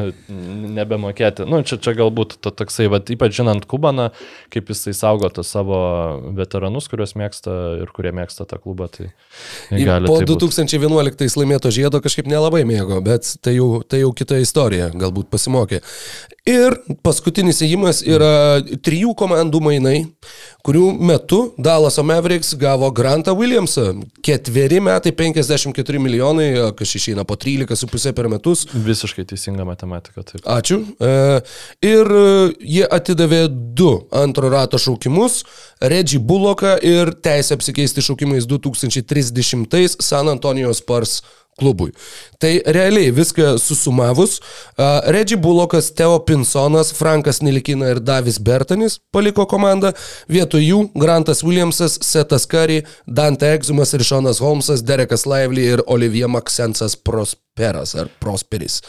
nebemokėti. 0.76 1.46
Nu, 1.48 1.62
čia, 1.64 1.78
čia 1.80 1.94
galbūt 1.96 2.36
to 2.44 2.52
toksai, 2.52 2.90
bet 2.92 3.12
ypač 3.14 3.38
žinant 3.40 3.64
Kubaną, 3.70 4.10
kaip 4.52 4.72
jisai 4.74 4.94
saugo 4.98 5.30
tos 5.32 5.52
savo 5.56 5.80
veteranus, 6.36 6.90
kuriuos 6.92 7.16
mėgsta 7.20 7.56
ir 7.86 7.94
kurie 7.96 8.12
mėgsta 8.16 8.48
tą 8.50 8.60
klubą, 8.60 8.90
tai 8.92 9.12
gali 9.72 10.12
po 10.12 10.20
tai 10.20 10.28
būt. 10.28 10.44
2011 10.44 11.40
laimėto 11.40 11.72
žiedo 11.72 12.04
kažkaip 12.04 12.28
nelabai 12.28 12.66
mėgo, 12.68 13.00
bet 13.06 13.32
tai 13.40 13.56
jau, 13.56 13.80
tai 13.88 14.04
jau 14.04 14.12
kita 14.16 14.42
istorija, 14.44 14.92
galbūt 14.92 15.32
pasimokė. 15.32 15.80
Ir 16.50 16.74
paskutinis 17.06 17.60
įėjimas 17.62 18.00
yra 18.08 18.60
trijų 18.82 19.12
komandų 19.18 19.60
mainai, 19.62 19.98
kurių 20.66 20.88
metu 21.06 21.42
Dallaso 21.62 22.04
Mavericks 22.06 22.56
gavo 22.58 22.90
Grantą 22.96 23.36
Williamsą. 23.38 23.92
Ketveri 24.26 24.80
metai 24.82 25.14
54 25.34 26.00
milijonai, 26.00 26.50
kas 26.78 26.96
išeina 26.96 27.24
po 27.24 27.38
13,5 27.40 28.14
per 28.18 28.30
metus. 28.32 28.66
Visiškai 28.74 29.26
teisinga 29.30 29.66
matematika, 29.68 30.24
taip. 30.24 30.44
Ačiū. 30.46 30.82
E, 31.00 31.42
Ir 31.86 32.10
e, 32.12 32.24
jie 32.60 32.86
atidavė 32.86 33.44
du 33.50 33.92
antro 34.16 34.50
rato 34.52 34.80
šaukimus- 34.82 35.44
Reggie 35.94 36.20
Bullocką 36.20 36.76
ir 36.84 37.14
teisę 37.24 37.56
apsikeisti 37.56 38.04
šaukimais 38.04 38.48
2030 38.50 39.96
San 40.04 40.28
Antonijos 40.28 40.82
Spurs 40.84 41.22
klubui. 41.60 41.92
Tai 42.40 42.54
realiai 42.66 43.12
viską 43.12 43.58
susumavus, 43.60 44.40
uh, 44.40 45.02
Reggie 45.12 45.38
Bullockas, 45.38 45.92
Teo 45.92 46.20
Pinsonas, 46.24 46.94
Frankas 46.96 47.42
Nilikina 47.44 47.92
ir 47.92 48.00
Davis 48.00 48.40
Bertanis 48.40 49.00
paliko 49.12 49.44
komandą, 49.50 49.92
vietoj 50.32 50.64
jų 50.64 50.80
Grantas 50.96 51.44
Williamsas, 51.44 52.00
Setas 52.06 52.48
Curry, 52.48 52.84
Dante 53.06 53.50
Egzumas 53.52 53.92
ir 53.98 54.06
Šonas 54.08 54.40
Holmesas, 54.44 54.84
Derekas 54.86 55.28
Lively 55.28 55.68
ir 55.74 55.84
Olivier 55.88 56.32
Maxensas 56.32 56.96
Prosperas 56.96 57.96
ar 58.00 58.08
Prosperis. 58.24 58.80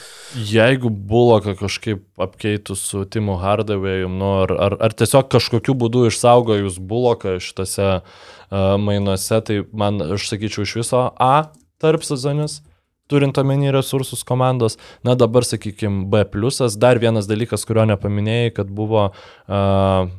Jeigu 0.47 0.91
Buloką 0.91 1.57
kažkaip 1.59 2.05
apkeitų 2.23 2.77
su 2.79 3.05
Timu 3.11 3.39
Hardaway'um, 3.43 4.15
nu, 4.21 4.35
ar, 4.45 4.55
ar, 4.69 4.77
ar 4.87 4.95
tiesiog 4.95 5.31
kažkokiu 5.33 5.75
būdu 5.75 6.07
išsaugojus 6.11 6.79
Buloką 6.79 7.39
šitose 7.43 7.89
uh, 7.99 8.77
mainuose, 8.79 9.41
tai 9.43 9.63
man, 9.73 9.99
aš 10.15 10.31
sakyčiau, 10.31 10.69
iš 10.69 10.77
viso 10.85 11.09
A 11.19 11.51
tarp 11.81 12.05
sezonis, 12.07 12.61
turint 13.11 13.39
omeny 13.41 13.73
resursus 13.75 14.23
komandos. 14.27 14.79
Na 15.07 15.17
dabar, 15.19 15.47
sakykime, 15.47 16.07
B. 16.11 16.25
Dar 16.79 17.01
vienas 17.03 17.29
dalykas, 17.31 17.67
kurio 17.67 17.87
nepaminėjai, 17.91 18.55
kad 18.61 18.71
buvo 18.71 19.11
uh, 19.11 20.11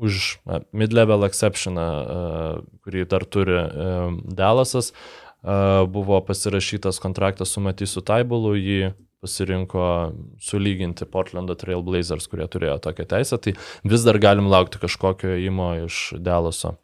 už 0.00 0.40
uh, 0.44 0.60
mid-level 0.72 1.24
exceptioną, 1.28 1.86
uh, 1.86 2.64
kurį 2.84 3.06
dar 3.08 3.24
turi 3.24 3.56
uh, 3.56 4.10
Dallasas, 4.24 4.92
uh, 4.92 5.86
buvo 5.88 6.20
pasirašytas 6.24 7.00
kontraktas 7.00 7.54
su 7.54 7.64
Matysu 7.64 8.04
Taibulu, 8.04 8.56
jį 8.58 8.92
pasirinko 9.20 10.12
sulyginti 10.40 11.04
Portlando 11.04 11.56
Trail 11.60 11.82
Blazers, 11.84 12.28
kurie 12.30 12.46
turėjo 12.48 12.78
tokią 12.86 13.04
teisę, 13.08 13.36
tai 13.36 13.52
vis 13.84 14.04
dar 14.06 14.16
galim 14.20 14.48
laukti 14.48 14.80
kažkokio 14.80 15.36
įmo 15.44 15.74
iš 15.84 16.14
Dallaso. 16.24 16.78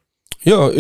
Jo, 0.46 0.70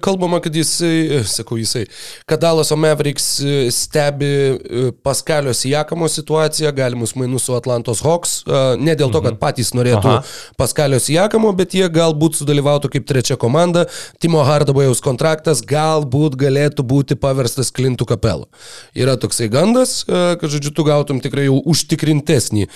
kalbama, 0.00 0.40
kad 0.40 0.54
jisai, 0.56 1.18
e, 1.18 1.24
sakau 1.26 1.58
jisai, 1.58 1.86
kad 2.26 2.40
Dalaso 2.40 2.76
Mavericks 2.76 3.40
e, 3.40 3.70
stebi 3.74 4.24
e, 4.26 4.92
Paskalio 5.02 5.54
Sijakamo 5.54 6.08
situaciją, 6.08 6.70
galimus 6.72 7.14
mainus 7.18 7.42
su 7.42 7.56
Atlantos 7.56 8.04
Hawks, 8.06 8.36
ne 8.78 8.94
dėl 8.94 9.10
to, 9.10 9.22
kad 9.24 9.38
patys 9.40 9.72
norėtų 9.74 10.12
Aha. 10.12 10.20
Paskalio 10.58 11.00
Sijakamo, 11.02 11.50
bet 11.58 11.74
jie 11.74 11.88
galbūt 11.90 12.38
sudalyvautų 12.38 12.92
kaip 12.92 13.08
trečia 13.08 13.34
komanda. 13.40 13.86
Timo 14.22 14.44
Hardabojaus 14.46 15.02
kontraktas 15.02 15.64
galbūt 15.66 16.38
galėtų 16.38 16.86
būti 16.86 17.18
paverstas 17.18 17.72
Klintų 17.74 18.06
kapelu. 18.12 18.46
Yra 18.94 19.16
toksai 19.18 19.50
gandas, 19.50 20.04
kad, 20.06 20.46
žodžiu, 20.52 20.70
tu 20.76 20.86
gautum 20.86 21.18
tikrai 21.24 21.48
jau 21.48 21.58
užtikrintesnį 21.66 22.68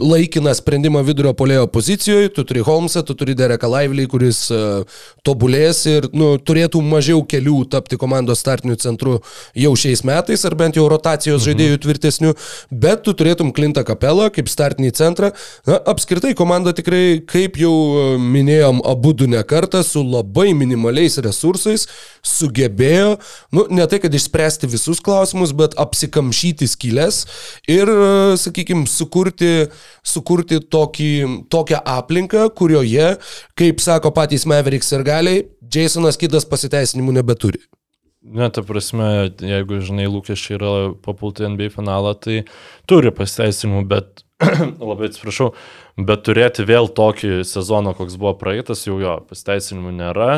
laikiną 0.00 0.56
sprendimą 0.56 1.04
vidurio 1.04 1.34
polėjo 1.36 1.68
pozicijoje, 1.72 2.32
tu 2.32 2.48
turi 2.48 2.64
Holmesą, 2.64 3.04
tu 3.04 3.16
turi 3.18 3.36
Dereką 3.36 3.68
Lively, 3.70 4.08
kuris 4.10 4.46
e, 4.50 4.60
tobulės 5.50 5.86
ir 5.86 6.08
nu, 6.14 6.38
turėtų 6.38 6.80
mažiau 6.82 7.22
kelių 7.26 7.66
tapti 7.70 7.96
komandos 7.98 8.40
startiniu 8.40 8.76
centru 8.76 9.20
jau 9.54 9.72
šiais 9.74 10.02
metais, 10.04 10.44
ar 10.44 10.54
bent 10.54 10.76
jau 10.76 10.86
rotacijos 10.88 11.42
žaidėjų 11.44 11.80
tvirtesnių, 11.82 12.34
bet 12.70 13.02
tu 13.04 13.12
turėtum 13.12 13.52
Klintą 13.52 13.84
Kapelą 13.84 14.30
kaip 14.30 14.48
startinį 14.48 14.92
centrą. 14.94 15.32
Na, 15.66 15.78
apskritai 15.90 16.34
komanda 16.34 16.72
tikrai, 16.72 17.20
kaip 17.26 17.58
jau 17.58 17.72
e, 17.72 18.18
minėjom, 18.18 18.82
abu 18.86 19.12
du 19.12 19.26
ne 19.26 19.42
kartą, 19.42 19.82
su 19.82 20.02
labai 20.02 20.52
minimaliais 20.54 21.18
resursais 21.18 21.88
sugebėjo, 22.22 23.18
nu, 23.52 23.66
ne 23.70 23.86
tai, 23.90 24.00
kad 24.02 24.14
išspręsti 24.14 24.70
visus 24.70 25.00
klausimus, 25.02 25.54
bet 25.56 25.74
apsikamšyti 25.80 26.68
skylės 26.70 27.24
ir, 27.70 27.90
sakykime, 28.40 28.86
sukurti, 28.90 29.70
sukurti 30.06 30.60
tokį, 30.70 31.12
tokią 31.50 31.80
aplinką, 31.98 32.46
kurioje, 32.56 33.14
kaip 33.58 33.82
sako 33.82 34.12
patys 34.14 34.46
Mavericks 34.48 34.92
ir 34.94 35.04
galiai, 35.30 35.46
Jasonas 35.70 36.18
Kidas 36.18 36.46
pasiteisinimų 36.48 37.14
nebeturi. 37.20 37.60
Ne, 38.20 38.50
ta 38.52 38.62
prasme, 38.62 39.30
jeigu, 39.40 39.80
žinai, 39.80 40.06
lūkesčiai 40.10 40.58
yra 40.58 40.72
papulti 41.00 41.46
NBA 41.48 41.70
finalą, 41.72 42.14
tai 42.20 42.42
turi 42.86 43.10
pasiteisinimų, 43.10 43.86
bet 43.88 44.24
labai 44.90 45.08
atsiprašau, 45.08 45.54
bet 45.96 46.26
turėti 46.26 46.66
vėl 46.68 46.90
tokį 46.92 47.40
sezoną, 47.48 47.94
koks 47.96 48.18
buvo 48.20 48.34
praeitas, 48.40 48.84
jau 48.86 48.98
jo 49.00 49.16
pasiteisinimų 49.28 49.94
nėra. 49.96 50.30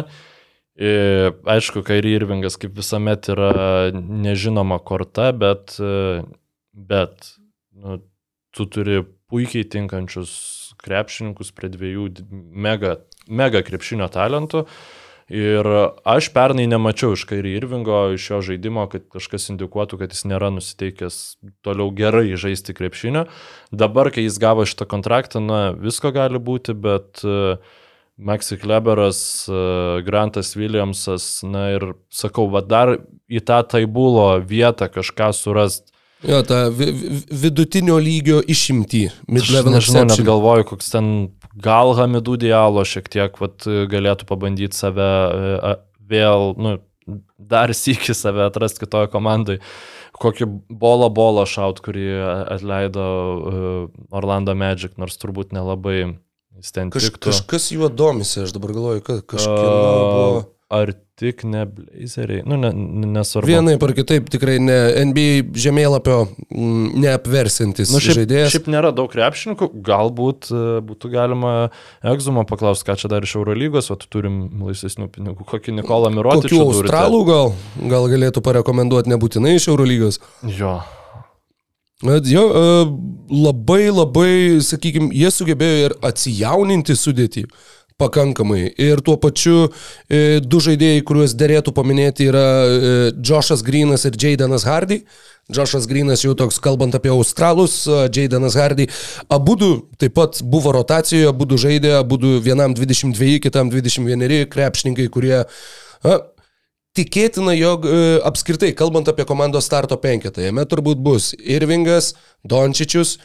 Ir, 0.79 1.35
aišku, 1.53 1.83
Kairi 1.85 2.15
Irvingas 2.17 2.57
kaip 2.57 2.79
visuomet 2.79 3.29
yra 3.35 3.91
nežinoma 3.93 4.79
korta, 4.81 5.33
bet, 5.37 5.75
bet 6.73 7.35
nu, 7.77 7.99
tu 8.55 8.69
turi 8.71 9.03
puikiai 9.29 9.67
tinkančius 9.69 10.33
krepšininkus 10.83 11.53
prie 11.57 11.71
dviejų 11.73 12.09
mega, 12.31 12.97
mega 13.33 13.63
krepšinio 13.65 14.11
talentų. 14.13 14.67
Ir 15.33 15.65
aš 16.05 16.29
pernai 16.35 16.67
nemačiau 16.69 17.15
iš 17.17 17.23
Kairi 17.31 17.55
Irvingo, 17.57 18.11
iš 18.13 18.27
jo 18.29 18.41
žaidimo, 18.45 18.85
kad 18.93 19.07
kažkas 19.15 19.49
indikuotų, 19.55 20.03
kad 20.03 20.13
jis 20.13 20.27
nėra 20.29 20.51
nusiteikęs 20.53 21.21
toliau 21.65 21.89
gerai 21.97 22.35
žaisti 22.37 22.75
krepšinio. 22.77 23.29
Dabar, 23.73 24.11
kai 24.13 24.27
jis 24.27 24.37
gavo 24.43 24.67
šitą 24.69 24.85
kontraktą, 24.91 25.41
na, 25.41 25.63
visko 25.73 26.13
gali 26.13 26.43
būti, 26.43 26.75
bet 26.77 27.23
uh, 27.25 27.57
Maxi 28.23 28.59
Kleberas, 28.61 29.49
e, 29.49 30.03
Grantas 30.03 30.55
Williamsas, 30.57 31.43
na 31.43 31.71
ir 31.73 31.95
sakau, 32.13 32.47
va 32.53 32.61
dar 32.61 32.99
į 33.33 33.41
tą 33.41 33.63
taibulo 33.65 34.37
vietą 34.45 34.91
kažką 34.93 35.33
surasti. 35.33 35.92
Jo, 36.23 36.43
tą 36.47 36.59
vi 36.77 36.89
vidutinio 37.45 37.97
lygio 38.03 38.41
išimtį. 38.41 39.03
Aš 39.41 39.53
nežinau, 39.67 40.05
net 40.07 40.23
galvoju, 40.27 40.69
koks 40.71 40.93
ten 40.95 41.09
gal 41.59 41.95
Hamidų 41.99 42.39
dialo 42.45 42.85
šiek 42.87 43.11
tiek 43.13 43.39
vat, 43.43 43.67
galėtų 43.67 44.29
pabandyti 44.29 44.79
save 44.79 45.09
e, 45.09 45.75
vėl, 46.13 46.53
nu, 46.57 46.77
dar 47.37 47.75
sėki 47.75 48.15
save 48.15 48.47
atrasti 48.47 48.85
kitoje 48.85 49.11
komandai. 49.13 49.59
Kokį 50.23 50.47
bolo 50.71 51.09
bolo 51.11 51.43
šaut, 51.49 51.81
kurį 51.83 52.07
atleido 52.55 53.07
e, 53.07 53.73
Orlando 54.15 54.55
Magic, 54.55 54.95
nors 55.03 55.19
turbūt 55.19 55.57
nelabai 55.57 56.13
Jis 56.63 56.75
ten 56.75 56.91
Kaž, 56.93 57.09
tiktų. 57.09 57.31
kažkas 57.31 57.71
juo 57.73 57.89
domisi, 57.89 58.43
aš 58.45 58.53
dabar 58.55 58.75
galvoju, 58.77 59.03
kad 59.07 59.23
kažkieno 59.25 60.03
buvo. 60.13 60.43
Ar 60.73 60.93
tik 61.23 61.45
ne 61.49 61.65
blazeriai? 61.71 62.43
Nu, 62.49 62.59
ne, 62.61 62.71
nesvarbu. 63.15 63.49
Vienai 63.51 63.77
par 63.81 63.95
kitaip 63.97 64.29
tikrai 64.33 64.59
ne 64.63 64.77
NBA 65.09 65.57
žemėlapio 65.65 66.19
mm, 66.27 66.95
neapversintis 67.05 67.93
Nu, 67.95 68.01
šiaip, 68.03 68.21
žaidėjas. 68.21 68.55
šiaip 68.55 68.71
nėra 68.73 68.93
daug 68.97 69.11
krepšininkų, 69.13 69.71
galbūt 69.87 70.51
e, 70.53 70.63
būtų 70.89 71.13
galima 71.13 71.53
egzumą 72.15 72.47
paklausti, 72.49 72.89
ką 72.89 72.99
čia 73.01 73.13
dar 73.13 73.27
iš 73.27 73.37
Eurolygos, 73.41 73.93
o 73.95 73.99
tu 74.01 74.11
turim 74.13 74.43
laisvesnių 74.67 75.11
pinigų. 75.15 75.47
Kokį 75.53 75.77
Nikolą 75.79 76.11
Mirotičių. 76.15 76.51
Kokių 76.51 76.65
australų 76.67 77.23
gal, 77.29 77.55
gal 77.93 78.11
galėtų 78.13 78.43
parekomenduoti 78.45 79.15
nebūtinai 79.15 79.57
iš 79.61 79.71
Eurolygos. 79.73 80.21
Jo. 80.59 80.81
Jo, 82.03 82.43
e, 82.51 82.63
labai 83.31 83.85
labai, 83.95 84.33
sakykime, 84.67 85.13
jie 85.15 85.31
sugebėjo 85.31 85.85
ir 85.87 85.93
atsijauninti 86.03 86.97
sudėtį 86.99 87.45
pakankamai. 88.01 88.67
Ir 88.81 89.03
tuo 89.05 89.17
pačiu 89.21 89.67
e, 90.09 90.41
du 90.41 90.61
žaidėjai, 90.63 91.03
kuriuos 91.09 91.37
dėrėtų 91.39 91.75
paminėti, 91.77 92.31
yra 92.31 92.47
e, 92.65 92.97
Joshas 93.25 93.65
Greenas 93.67 94.07
ir 94.09 94.19
Jaydanas 94.19 94.67
Hardy. 94.69 95.03
Joshas 95.53 95.89
Greenas 95.91 96.23
jau 96.23 96.37
toks, 96.39 96.61
kalbant 96.63 96.95
apie 96.95 97.11
Australus, 97.13 97.83
Jaydanas 98.15 98.57
Hardy. 98.57 98.87
Abu 99.33 99.57
du 99.59 99.73
taip 100.01 100.15
pat 100.17 100.39
buvo 100.43 100.73
rotacijoje, 100.77 101.27
abu 101.29 101.49
du 101.51 101.59
žaidė, 101.61 101.97
abu 101.99 102.21
du 102.21 102.37
vienam 102.45 102.77
22, 102.79 103.41
kitam 103.43 103.73
21 103.73 104.47
krepšininkai, 104.53 105.09
kurie 105.13 105.43
a, 105.43 106.21
tikėtina, 106.97 107.55
jog 107.57 107.87
e, 107.89 107.99
apskritai, 108.29 108.73
kalbant 108.77 109.09
apie 109.09 109.27
komandos 109.29 109.67
starto 109.69 109.97
penketą, 110.01 110.45
jame 110.45 110.65
turbūt 110.69 111.01
bus 111.03 111.33
Irvingas, 111.41 112.13
Dončičius, 112.49 113.17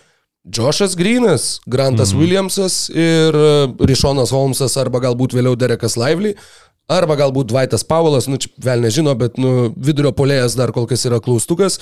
Džošas 0.49 0.95
Grinas, 0.95 1.59
Grantas 1.65 2.13
mm. 2.13 2.19
Williamsas 2.21 2.77
ir 2.93 3.35
e, 3.35 3.49
Rišonas 3.89 4.31
Holmsas 4.31 4.77
arba 4.79 5.01
galbūt 5.03 5.35
vėliau 5.35 5.57
Derekas 5.59 5.97
Lively. 5.99 6.35
Arba 6.87 7.17
galbūt 7.19 7.49
Dvaitas 7.51 7.83
Paulas, 7.83 8.29
nu 8.31 8.37
čia 8.39 8.47
vėl 8.63 8.85
nežino, 8.85 9.11
bet 9.19 9.35
nu, 9.35 9.73
vidurio 9.75 10.13
polėjas 10.15 10.55
dar 10.55 10.71
kol 10.71 10.85
kas 10.87 11.03
yra 11.09 11.19
klaustukas. 11.19 11.75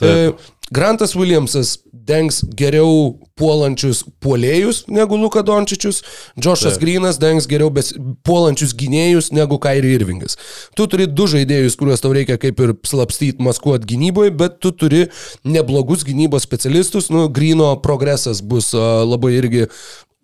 E, 0.00 0.30
Grantas 0.74 1.14
Williamsas 1.14 1.76
dengs 2.06 2.40
geriau 2.58 3.16
puolančius 3.38 4.00
puolėjus 4.22 4.84
negu 4.90 5.18
Luka 5.18 5.42
Dončičius, 5.46 6.00
Džošas 6.40 6.78
Grinas 6.82 7.20
dengs 7.22 7.46
geriau 7.50 7.70
bes, 7.74 7.92
puolančius 8.26 8.74
gynėjus 8.78 9.30
negu 9.34 9.58
Kairi 9.62 9.92
Irvingas. 9.94 10.38
Tu 10.78 10.88
turi 10.90 11.06
du 11.06 11.28
žaidėjus, 11.30 11.76
kuriuos 11.78 12.02
tau 12.02 12.14
reikia 12.16 12.38
kaip 12.42 12.62
ir 12.62 12.74
slapstyti, 12.86 13.42
maskuoti 13.46 13.86
gynyboje, 13.92 14.34
bet 14.38 14.58
tu 14.62 14.72
turi 14.74 15.06
neblogus 15.46 16.02
gynybos 16.06 16.46
specialistus, 16.46 17.10
nu, 17.14 17.28
Grino 17.30 17.70
progresas 17.84 18.42
bus 18.42 18.72
labai 18.74 19.36
irgi 19.38 19.66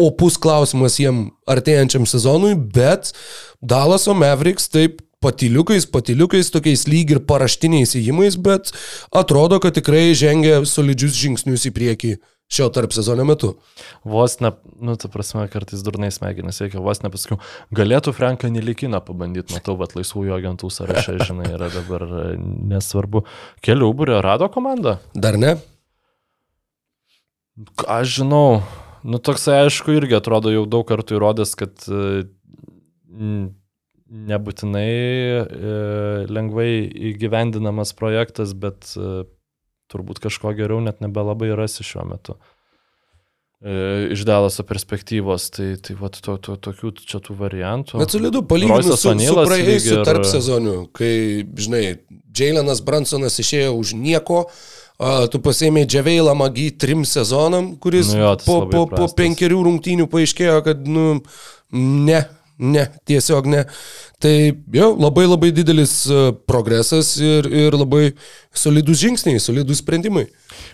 opus 0.01 0.39
klausimas 0.40 0.98
jiem 0.98 1.28
artėjančiam 1.51 2.06
sezonui, 2.09 2.56
bet 2.56 3.12
Dalaso 3.62 4.14
Mavericks 4.19 4.70
taip 4.73 5.02
patiliukais, 5.23 5.86
patiliukais, 5.86 6.51
tokiais 6.55 6.85
lyg 6.90 7.15
ir 7.15 7.23
paraštiniais 7.28 7.97
įjimais, 8.01 8.36
bet 8.43 8.74
atrodo, 9.15 9.61
kad 9.62 9.78
tikrai 9.78 10.11
žengia 10.19 10.62
solidžius 10.69 11.16
žingsnius 11.19 11.69
į 11.70 11.74
priekį 11.78 12.12
šio 12.53 12.69
tarp 12.69 12.93
sezono 12.93 13.24
metu. 13.24 13.55
Vos 14.05 14.36
ne, 14.44 14.53
nu, 14.81 14.97
ta 15.01 15.09
prasme, 15.12 15.47
kartais 15.53 15.85
durnai 15.86 16.11
smegenis 16.12 16.61
reikia, 16.61 16.82
vos 16.85 17.01
nepasakiau, 17.05 17.39
galėtų 17.74 18.12
Franką 18.16 18.51
Nelikiną 18.53 19.01
pabandyti, 19.07 19.57
matau, 19.57 19.78
bet 19.81 19.97
laisvųjų 19.97 20.36
agentų 20.36 20.69
sąraše, 20.73 21.16
žinai, 21.24 21.49
yra 21.55 21.70
dabar 21.73 22.05
e, 22.05 22.27
nesvarbu. 22.74 23.24
Kelių 23.65 23.89
būrio 23.97 24.20
rado 24.24 24.51
komanda? 24.53 24.99
Dar 25.16 25.40
ne? 25.40 25.57
Aš 27.89 28.19
žinau, 28.19 28.61
nu 29.05 29.20
toksai 29.20 29.62
aišku 29.65 29.97
irgi 29.97 30.16
atrodo 30.20 30.53
jau 30.53 30.66
daug 30.69 30.85
kartų 30.89 31.16
įrodęs, 31.19 31.57
kad 31.57 31.89
e, 31.89 32.28
nebūtinai 34.12 34.89
e, 34.89 35.76
lengvai 36.28 36.70
įgyvendinamas 37.12 37.94
projektas, 37.97 38.52
bet 38.52 38.93
e, 38.97 39.22
turbūt 39.93 40.20
kažko 40.24 40.52
geriau 40.59 40.82
net 40.84 41.01
nebelabai 41.05 41.52
rasi 41.56 41.86
šiuo 41.86 42.09
metu. 42.12 42.39
Iš 43.62 44.24
Dalaso 44.26 44.64
perspektyvos, 44.66 45.44
tai, 45.55 45.68
tai 45.78 45.94
vat, 45.94 46.16
to, 46.18 46.32
to, 46.43 46.56
tokių 46.59 46.90
čia 46.98 47.20
tų 47.22 47.36
variantų. 47.39 48.01
Bet 48.01 48.10
solidu, 48.10 48.40
palyginus 48.51 48.89
su, 48.98 49.12
su 49.14 49.36
praėjusiu 49.39 49.93
ir... 50.01 50.02
tarp 50.09 50.26
sezoniu, 50.26 50.72
kai, 50.90 51.12
žinai, 51.47 51.84
Jailenas 52.34 52.82
Bransonas 52.82 53.39
išėjo 53.39 53.76
už 53.78 53.94
nieko, 54.02 54.43
Uh, 55.02 55.24
tu 55.32 55.40
pasėmėjai 55.43 55.89
Džaveilą 55.89 56.34
Magį 56.39 56.66
trim 56.78 57.01
sezonam, 57.09 57.72
kuris 57.80 58.12
nu 58.12 58.20
jo, 58.20 58.28
po, 58.44 58.59
po, 58.70 58.82
po 58.93 59.09
penkerių 59.18 59.62
rungtynių 59.66 60.05
paaiškėjo, 60.12 60.59
kad, 60.62 60.84
nu, 60.86 61.16
ne, 61.72 62.20
ne, 62.62 62.86
tiesiog 63.09 63.48
ne. 63.51 63.64
Tai 64.22 64.32
jau 64.74 64.93
labai 64.94 65.24
labai 65.26 65.51
didelis 65.55 65.94
progresas 66.47 67.16
ir, 67.18 67.48
ir 67.51 67.74
labai 67.74 68.12
solidus 68.55 69.01
žingsniai, 69.02 69.43
solidus 69.43 69.82
sprendimai. 69.82 70.28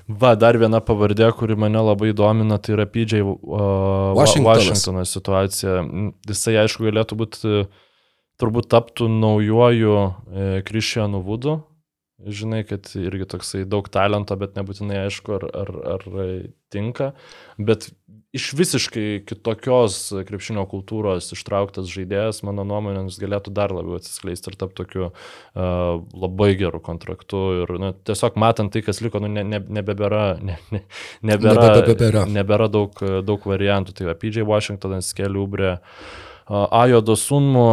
Va, 0.09 0.35
dar 0.36 0.59
viena 0.60 0.82
pavardė, 0.85 1.31
kuri 1.36 1.56
mane 1.56 1.81
labai 1.81 2.12
domina, 2.16 2.59
tai 2.60 2.77
yra 2.77 2.86
PJ 2.89 3.23
uh, 3.24 4.12
Washingtono 4.19 5.05
situacija. 5.09 5.81
Jisai, 6.28 6.59
aišku, 6.65 6.89
galėtų 6.90 7.19
būti, 7.23 7.65
turbūt 8.40 8.70
taptų 8.74 9.09
naujoju 9.12 9.97
Krišianu 10.69 11.23
e, 11.23 11.27
Vudu, 11.27 11.59
žinai, 12.19 12.65
kad 12.66 12.89
irgi 12.99 13.28
toksai 13.31 13.65
daug 13.69 13.86
talento, 13.93 14.36
bet 14.39 14.57
nebūtinai 14.59 15.05
aišku, 15.07 15.39
ar, 15.39 15.47
ar, 15.62 15.73
ar 15.95 16.07
tinka. 16.74 17.12
Bet 17.59 17.89
iš 18.36 18.51
visiškai 18.59 19.23
kitokios 19.28 19.97
krepšinio 20.28 20.66
kultūros 20.69 21.31
ištrauktas 21.32 21.89
žaidėjas, 21.89 22.43
mano 22.47 22.66
nuomonė, 22.69 23.07
jis 23.09 23.20
galėtų 23.23 23.55
dar 23.57 23.73
labiau 23.73 23.97
atsiskleisti 23.97 24.51
ir 24.53 24.59
tapti 24.61 24.81
tokiu 24.82 25.07
uh, 25.09 25.15
labai 26.12 26.53
geru 26.61 26.82
kontraktu. 26.85 27.43
Ir 27.62 27.74
nu, 27.81 27.93
tiesiog 28.11 28.36
matant 28.40 28.74
tai, 28.74 28.82
kas 28.85 29.01
liko, 29.05 29.23
nu, 29.23 29.31
ne, 29.32 29.47
ne, 29.47 29.62
nebebėra, 29.81 30.24
ne, 30.43 30.59
ne, 30.74 30.85
nebėra, 31.32 31.70
nebebėra. 31.81 32.27
nebėra 32.35 32.70
daug, 32.73 32.99
daug 33.24 33.47
variantų. 33.55 33.97
Tai 33.97 34.11
va, 34.11 34.19
PJ 34.19 34.47
Washingtonas, 34.49 35.15
Keliubrė. 35.16 35.78
Uh, 35.78 36.66
Ajo 36.70 37.01
Dosunmu, 37.05 37.69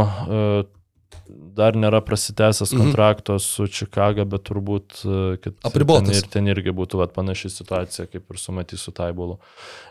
dar 1.56 1.74
nėra 1.80 2.02
prasitęsęs 2.06 2.74
Mhm. 2.74 2.82
kontrakto 2.84 3.38
su 3.40 3.68
Čikaga, 3.68 4.26
bet 4.28 4.44
turbūt, 4.50 5.00
e, 5.06 5.38
kad 5.42 5.54
Apribotas. 5.64 6.10
ten, 6.10 6.16
ir 6.18 6.32
ten 6.36 6.46
irgi 6.52 6.74
būtų 6.76 7.00
vat, 7.02 7.14
panaši 7.16 7.50
situacija, 7.50 8.08
kaip 8.12 8.24
ir 8.30 8.38
su 8.42 8.52
Matysu 8.52 8.92
Taibulu. 8.92 9.38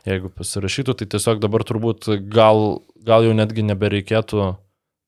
Jeigu 0.07 0.28
pasirašytų, 0.31 0.95
tai 1.01 1.07
tiesiog 1.07 1.41
dabar 1.41 1.65
turbūt 1.65 2.11
gal, 2.28 2.82
gal 3.05 3.24
jau 3.24 3.32
netgi 3.35 3.65
nebereikėtų 3.65 4.57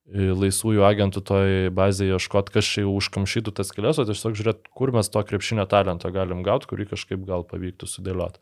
e, 0.06 0.30
laisvųjų 0.38 0.84
agentų 0.86 1.20
toj 1.26 1.70
bazėje 1.74 2.14
ieškoti, 2.14 2.52
kas 2.54 2.64
čia 2.64 2.84
užkamšytų 2.86 3.52
tas 3.58 3.72
kelias, 3.74 3.98
o 3.98 4.04
tiesiog 4.06 4.36
žiūrėti, 4.38 4.70
kur 4.74 4.92
mes 4.94 5.08
to 5.10 5.18
krepšinio 5.22 5.66
talento 5.68 6.10
galim 6.14 6.42
gauti, 6.46 6.66
kurį 6.70 6.86
kažkaip 6.92 7.26
gal 7.26 7.42
pavyktų 7.42 7.88
sudėlioti. 7.90 8.38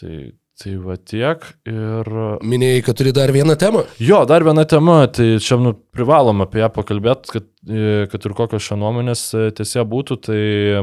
Tai, 0.00 0.32
tai 0.60 0.74
va 0.80 0.96
tiek 0.96 1.44
ir... 1.68 2.08
Minėjai, 2.44 2.82
kad 2.84 2.98
turi 2.98 3.12
dar 3.16 3.32
vieną 3.34 3.56
temą. 3.60 3.84
Jo, 4.02 4.22
dar 4.28 4.44
viena 4.46 4.64
tema, 4.68 5.00
tai 5.08 5.36
čia 5.42 5.58
nu, 5.60 5.72
privalom 5.94 6.44
apie 6.44 6.60
ją 6.62 6.68
pakalbėti, 6.74 7.32
kad, 7.32 7.46
e, 7.66 8.06
kad 8.12 8.26
ir 8.28 8.34
kokios 8.38 8.66
šio 8.66 8.78
nuomonės 8.82 9.24
e, 9.34 9.46
tiesa 9.56 9.86
būtų, 9.88 10.18
tai 10.28 10.42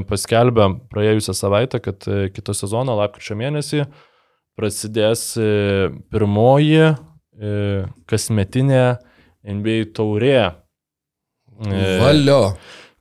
paskelbė 0.09 0.71
praėjusią 0.91 1.35
savaitę, 1.37 1.81
kad 1.85 2.07
e, 2.09 2.21
kito 2.33 2.55
sezono, 2.57 2.97
lapkričio 2.99 3.37
mėnesį, 3.39 3.85
prasidės 4.59 5.29
pirmoji 6.11 6.89
kasmetinė 8.09 8.81
NBA 9.47 9.93
taurė. 9.95 10.49
Valio. 11.63 12.41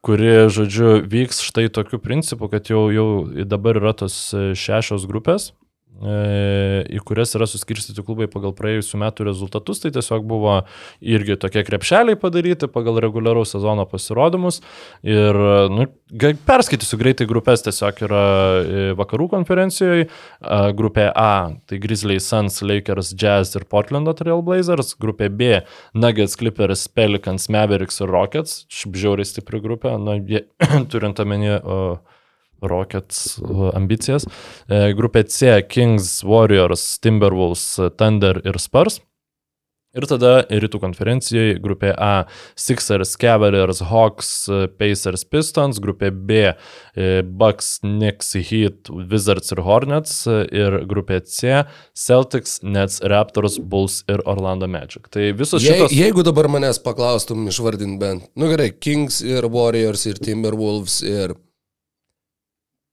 kuri, 0.07 0.29
žodžiu, 0.55 1.01
vyks 1.11 1.41
štai 1.43 1.67
tokiu 1.75 1.99
principu, 1.99 2.47
kad 2.53 2.71
jau, 2.71 2.85
jau 2.95 3.09
dabar 3.51 3.81
yra 3.81 3.91
tos 3.99 4.21
šešios 4.55 5.09
grupės, 5.11 5.51
į 5.99 7.01
kurias 7.07 7.35
yra 7.35 7.47
suskirstyti 7.51 8.05
klubai 8.07 8.29
pagal 8.31 8.53
praėjusių 8.55 9.01
metų 9.03 9.27
rezultatus, 9.27 9.81
tai 9.83 9.91
tiesiog 9.95 10.23
buvo 10.29 10.61
irgi 11.03 11.35
tokie 11.41 11.65
krepšeliai 11.67 12.19
padaryti 12.21 12.69
pagal 12.71 13.01
reguliaraus 13.03 13.51
sezono 13.55 13.87
pasirodymus. 13.89 14.61
Ir, 15.03 15.39
nu, 15.75 15.89
perskaitysiu 16.47 17.01
greitai 17.01 17.27
grupės, 17.31 17.65
tiesiog 17.67 18.03
yra 18.07 18.23
e, 18.23 18.85
vakarų 18.99 19.29
konferencijoje, 19.35 20.07
a, 20.41 20.61
grupė 20.77 21.09
A, 21.11 21.33
tai 21.67 21.81
Grizzly 21.83 22.21
Suns, 22.23 22.61
Lakers, 22.63 23.11
Jazz 23.19 23.59
ir 23.59 23.67
Portlando 23.71 24.15
Trail 24.19 24.45
Blazers, 24.47 24.95
grupė 25.01 25.31
B, 25.35 25.51
Nuggets, 25.99 26.39
Clippers, 26.39 26.87
Pelicans, 26.95 27.49
Mavericks 27.51 27.99
ir 28.05 28.15
Rockets, 28.15 28.63
šiaip 28.71 29.01
žiauriai 29.03 29.27
stipri 29.27 29.63
grupė, 29.65 29.97
nu, 29.99 30.21
jie, 30.31 30.45
turint 30.93 31.19
omenyje 31.25 31.59
uh, 31.59 32.18
Rockets 32.63 33.39
uh, 33.43 33.69
ambicijas. 33.79 34.29
E, 34.69 34.93
grupė 34.99 35.27
C- 35.29 35.59
Kings, 35.73 36.23
Warriors, 36.25 36.99
Timberwolves, 37.03 37.77
Thunder 37.99 38.43
ir 38.45 38.59
Spurs. 38.63 39.01
Ir 39.97 40.05
tada 40.05 40.43
rytų 40.53 40.79
konferencijoje 40.83 41.55
grupė 41.65 41.95
A- 41.97 42.27
Sixers, 42.61 43.15
Cavaliers, 43.17 43.81
Hawks, 43.89 44.31
Pacers, 44.79 45.25
Pistons, 45.25 45.81
grupė 45.81 46.11
B 46.13 46.43
e,- 46.53 47.23
Bucks, 47.41 47.79
Knicks, 47.81 48.35
Heat, 48.37 48.93
Wizards 48.93 49.51
ir 49.57 49.65
Hornets 49.65 50.13
ir 50.29 50.85
grupė 50.87 51.23
C- 51.25 51.65
Celtics, 52.07 52.61
Nets, 52.63 53.01
Raptors, 53.01 53.57
Bulls 53.59 54.05
ir 54.13 54.21
Orlando 54.27 54.69
Magic. 54.69 55.09
Tai 55.09 55.33
visos 55.33 55.65
Je, 55.65 55.73
šitos... 55.73 55.97
jeigu 55.97 56.23
dabar 56.23 56.53
manęs 56.53 56.79
paklaustum 56.85 57.49
išvardinti 57.49 57.99
bent, 57.99 58.29
nu 58.37 58.53
gerai, 58.53 58.71
Kings 58.79 59.23
ir 59.25 59.49
Warriors 59.49 60.05
ir 60.07 60.21
Timberwolves 60.21 61.01
ir 61.03 61.33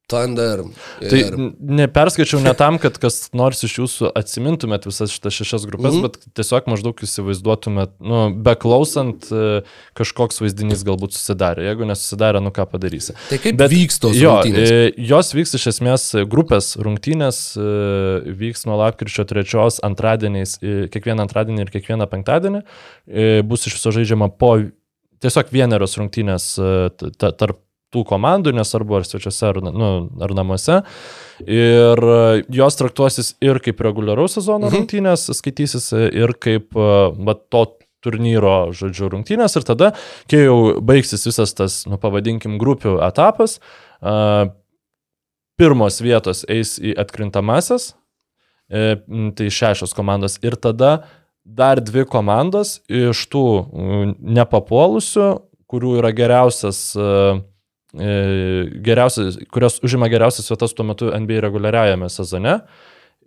Thunder. 0.08 0.62
Tai 1.02 1.18
Ir... 1.18 1.34
n- 1.34 1.54
neperskaičiau 1.80 2.38
ne 2.44 2.52
tam, 2.58 2.78
kad 2.82 3.00
kas 3.02 3.32
nors 3.34 3.64
iš 3.66 3.80
jūsų 3.80 4.12
atsimintumėt 4.20 4.86
visas 4.86 5.14
šitas 5.16 5.34
šešias 5.40 5.66
grupės, 5.66 5.96
mm. 5.98 6.06
bet 6.06 6.20
tiesiog 6.38 6.70
maždaug 6.70 7.02
įsivaizduotumėt, 7.08 7.96
nu, 8.06 8.20
beklausant, 8.46 9.26
e, 9.34 9.64
kažkoks 9.98 10.44
vaizdinys 10.44 10.86
galbūt 10.86 11.18
susidarė. 11.18 11.66
Jeigu 11.72 11.90
nesusidarė, 11.90 12.44
nu 12.46 12.54
ką 12.54 12.68
padarysi. 12.70 13.18
Tai 13.32 13.42
kaip 13.42 13.60
Bet 13.64 13.74
vyks 13.74 14.00
tos 14.04 14.20
Jo, 14.20 14.38
rungtynės? 14.38 14.76
e, 14.78 14.94
jos 15.10 15.34
vyks 15.34 15.58
iš 15.58 15.68
esmės 15.74 16.08
grupės 16.30 16.76
rungtynės, 16.78 17.42
e, 17.58 17.68
vyks 18.46 18.68
nuo 18.70 18.78
lapkričio 18.84 19.26
3 19.26 19.82
antradieniais, 19.90 20.58
kiekvieną 20.62 21.26
antradienį 21.26 21.66
ir 21.66 21.74
kiekvieną 21.74 22.06
penktadienį. 22.14 22.62
Bus 23.50 23.66
iš 23.66 23.80
viso 23.80 23.94
žaidžiama 23.96 24.30
po 24.38 24.56
tiesiog 25.24 25.50
vienerios 25.54 25.98
rungtynės 25.98 26.52
tarp 27.18 27.62
tų 27.96 28.04
komandų, 28.10 28.52
nesvarbu 28.60 29.00
ar 29.00 29.08
svečiuose, 29.08 29.48
ar, 29.54 29.62
nu, 29.72 29.90
ar 30.22 30.36
namuose. 30.36 30.82
Ir 31.48 32.00
e, 32.00 32.44
jos 32.56 32.78
traktuosis 32.80 33.34
ir 33.44 33.60
kaip 33.64 33.82
reguliaraus 33.84 34.38
sezono 34.38 34.70
Mhm. 34.70 34.76
rungtynės, 34.76 35.26
skaitysis 35.40 35.90
e, 35.96 36.06
ir 36.24 36.36
kaip 36.40 36.76
e, 36.76 36.92
va, 37.28 37.36
to 37.36 37.66
turnyro, 38.06 38.70
žodžiu, 38.76 39.10
rungtynės. 39.16 39.56
Ir 39.58 39.66
tada, 39.66 39.94
kai 40.30 40.44
jau 40.46 40.78
baigsis 40.86 41.26
visas 41.26 41.56
tas, 41.58 41.82
nu, 41.90 41.98
pavadinkim, 41.98 42.60
grupių 42.62 43.00
etapas, 43.08 43.58
a, 44.00 44.52
pirmos 45.58 46.02
vietos 46.04 46.44
eis 46.52 46.76
į 46.84 46.94
atkrintamasis, 47.00 47.94
tai 48.68 49.48
šešios 49.54 49.94
komandos. 49.96 50.36
Ir 50.44 50.58
tada 50.60 51.06
dar 51.46 51.80
dvi 51.80 52.04
komandos 52.10 52.80
iš 52.90 53.22
tų 53.32 53.46
nepapuolusių, 54.20 55.28
kurių 55.70 55.94
yra 56.02 56.12
geriausias, 56.18 56.80
geriausias, 56.98 57.55
kurios 59.54 59.80
užima 59.86 60.10
geriausias 60.12 60.52
vietas 60.52 60.76
tuo 60.76 60.86
metu 60.88 61.12
NBA 61.14 61.42
reguliariajame 61.48 62.10
sezone, 62.12 62.60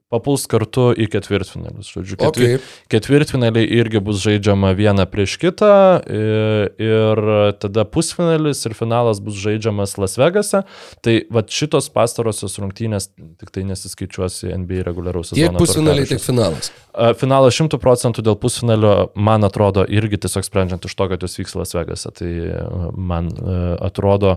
papuls 0.09 0.47
kartu 0.49 0.89
į 0.97 1.09
ketvirtfinalius. 1.13 1.91
Žodžiu, 1.93 2.17
ketvi, 2.21 2.47
Okay. 2.49 2.61
ketvirtfinaliai 2.95 3.69
irgi 3.79 4.01
bus 4.01 4.23
žaidžiama 4.25 4.73
viena 4.77 5.05
prieš 5.05 5.37
kitą 5.43 6.01
ir, 6.09 6.71
ir 6.81 7.21
tada 7.61 7.85
pusfinalis 7.85 8.65
ir 8.65 8.77
finalas 8.79 9.21
bus 9.21 9.37
žaidžiamas 9.37 9.99
Las 10.01 10.17
Vegase. 10.21 10.63
Tai 11.05 11.17
va 11.29 11.45
šitos 11.45 11.91
pastarosios 11.93 12.57
rungtynės 12.57 13.11
tik 13.13 13.53
tai 13.53 13.67
nesiskaičiuos 13.69 14.47
į 14.49 14.55
NBA 14.65 14.87
reguliaraus 14.89 15.35
sezono. 15.35 15.53
Tiek 15.53 15.61
pusfinaliai, 15.61 16.09
tiek 16.09 16.25
finalas. 16.25 16.73
Finalas 17.19 17.55
100 17.55 17.79
procentų 17.83 18.23
dėl 18.27 18.37
pusfinalio, 18.41 18.93
man 19.15 19.47
atrodo, 19.47 19.85
irgi 19.87 20.19
tiesiog 20.25 20.47
sprendžiant 20.47 20.85
iš 20.89 20.95
to, 20.99 21.07
kad 21.13 21.23
jos 21.23 21.39
vyks 21.39 21.55
Las 21.59 21.75
Vegase. 21.77 22.11
Tai 22.19 22.29
e, 22.29 22.63
man 22.99 23.29
e, 23.31 23.59
atrodo, 23.87 24.37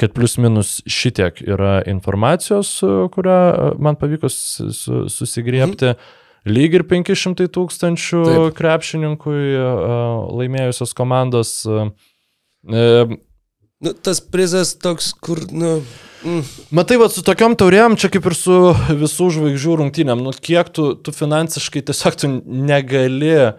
kad 0.00 0.14
plius 0.16 0.38
minus 0.40 0.78
šitiek 0.88 1.42
yra 1.44 1.78
informacijos, 1.90 2.70
e, 2.86 2.92
kurią 3.14 3.36
e, 3.50 3.68
man 3.84 3.98
pavyko 4.00 4.30
su- 4.32 4.70
su- 4.72 5.04
susigriepti. 5.12 5.94
Lyg 6.48 6.78
ir 6.78 6.86
500 6.88 7.48
tūkstančių 7.52 8.22
krepšininkui 8.56 9.40
e, 9.58 9.64
laimėjusios 10.40 10.94
komandos. 10.96 11.56
Nu, 13.78 13.92
tas 13.94 14.18
prizas 14.20 14.72
toks, 14.74 15.12
kur, 15.22 15.38
nu, 15.54 15.76
mm, 16.26 16.42
Matai, 16.74 16.96
va, 16.98 17.06
su 17.14 17.22
tokiom 17.22 17.54
taurėm, 17.54 17.94
čia 17.94 18.08
kaip 18.10 18.24
ir 18.26 18.34
su 18.34 18.54
visų 19.04 19.28
žvaigždžių 19.36 19.74
rungtynėm, 19.78 20.22
nu 20.26 20.32
kiek 20.34 20.72
tu, 20.74 20.90
tu 20.98 21.12
finansiškai 21.14 21.84
tiesiog 21.86 22.16
tu 22.18 22.30
negali 22.42 23.28
e, 23.38 23.52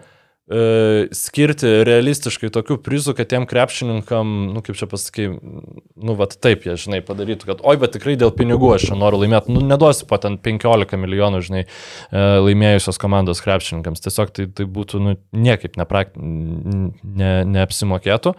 skirti 1.16 1.70
realistiškai 1.88 2.50
tokių 2.52 2.76
prizų, 2.84 3.14
kad 3.16 3.30
tiem 3.30 3.46
krepšininkam, 3.48 4.34
nu 4.52 4.60
kaip 4.66 4.76
čia 4.76 4.90
pasakai, 4.90 5.30
nu 5.40 6.16
va 6.18 6.28
taip 6.28 6.66
jie, 6.68 6.74
žinai, 6.82 7.00
padarytų, 7.06 7.48
kad 7.48 7.62
oi, 7.64 7.78
bet 7.80 7.96
tikrai 7.96 8.18
dėl 8.20 8.34
pinigų 8.36 8.74
aš 8.74 8.90
čia 8.90 8.98
noriu 9.00 9.22
laimėti, 9.22 9.54
nu 9.56 9.62
neduosiu 9.64 10.04
po 10.10 10.18
ten 10.20 10.36
15 10.36 11.00
milijonų, 11.00 11.40
žinai, 11.48 11.62
e, 11.64 12.26
laimėjusios 12.44 13.00
komandos 13.00 13.40
krepšininkams, 13.46 14.04
tiesiog 14.04 14.36
tai, 14.36 14.46
tai 14.52 14.68
būtų, 14.68 15.00
nu, 15.00 15.16
niekaip 15.48 15.80
neprak, 15.80 16.12
ne, 16.20 17.32
neapsimokėtų. 17.56 18.34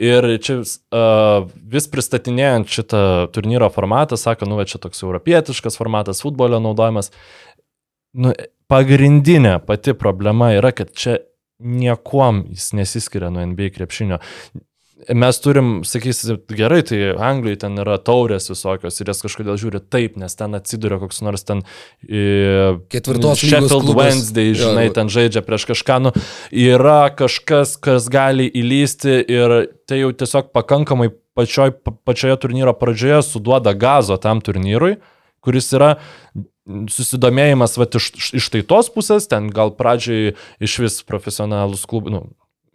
Ir 0.00 0.24
čia 0.40 0.62
uh, 0.62 1.48
vis 1.72 1.86
pristatinėjant 1.92 2.70
šitą 2.72 3.02
turnyro 3.34 3.68
formatą, 3.72 4.16
sako, 4.16 4.48
nu, 4.48 4.56
va 4.56 4.64
čia 4.68 4.80
toks 4.80 5.02
europietiškas 5.04 5.76
formatas, 5.76 6.22
futbolio 6.24 6.60
naudojimas. 6.64 7.12
Nu, 8.16 8.32
pagrindinė 8.70 9.58
pati 9.66 9.92
problema 9.98 10.54
yra, 10.56 10.72
kad 10.72 10.94
čia 10.96 11.18
niekuom 11.60 12.46
jis 12.54 12.70
nesiskiria 12.78 13.28
nuo 13.32 13.44
NBA 13.52 13.74
krepšinio. 13.76 14.22
Mes 15.08 15.38
turim, 15.40 15.68
sakysim, 15.86 16.38
gerai, 16.52 16.82
tai 16.84 16.98
Anglijoje 17.16 17.60
ten 17.62 17.78
yra 17.80 17.96
taurės 18.04 18.50
visokios 18.50 19.00
ir 19.00 19.08
jas 19.08 19.22
kažkodėl 19.24 19.56
žiūri 19.60 19.80
taip, 19.92 20.18
nes 20.20 20.34
ten 20.36 20.56
atsiduria 20.58 20.98
koks 21.00 21.22
nors 21.24 21.46
ten 21.48 21.62
e, 22.04 22.76
Ketvirtos 22.92 23.40
Sheffield. 23.40 23.92
Wednesday, 23.96 24.52
žinai, 24.56 24.88
jo. 24.90 24.94
ten 24.98 25.12
žaidžia 25.12 25.42
prieš 25.46 25.64
kažką, 25.70 25.96
nu, 26.04 26.12
yra 26.52 27.08
kažkas, 27.16 27.76
kas 27.80 28.10
gali 28.12 28.48
įlysti 28.50 29.16
ir 29.24 29.56
tai 29.88 30.02
jau 30.02 30.10
tiesiog 30.12 30.52
pakankamai 30.56 31.08
pačioj, 31.38 31.72
pa- 31.80 31.96
pačioje 32.10 32.36
turnyro 32.44 32.74
pradžioje 32.76 33.22
suduoda 33.30 33.72
gazo 33.72 34.18
tam 34.20 34.42
turnyrui, 34.44 34.98
kuris 35.40 35.70
yra 35.76 35.94
susidomėjimas 36.90 37.78
vat, 37.80 37.96
iš, 37.96 38.10
iš- 38.36 38.50
tai 38.52 38.62
tos 38.66 38.90
pusės, 38.92 39.26
ten 39.30 39.48
gal 39.54 39.72
pradžiai 39.74 40.34
iš 40.62 40.78
vis 40.84 41.00
profesionalus 41.08 41.86
klubai, 41.88 42.18
nu, 42.18 42.22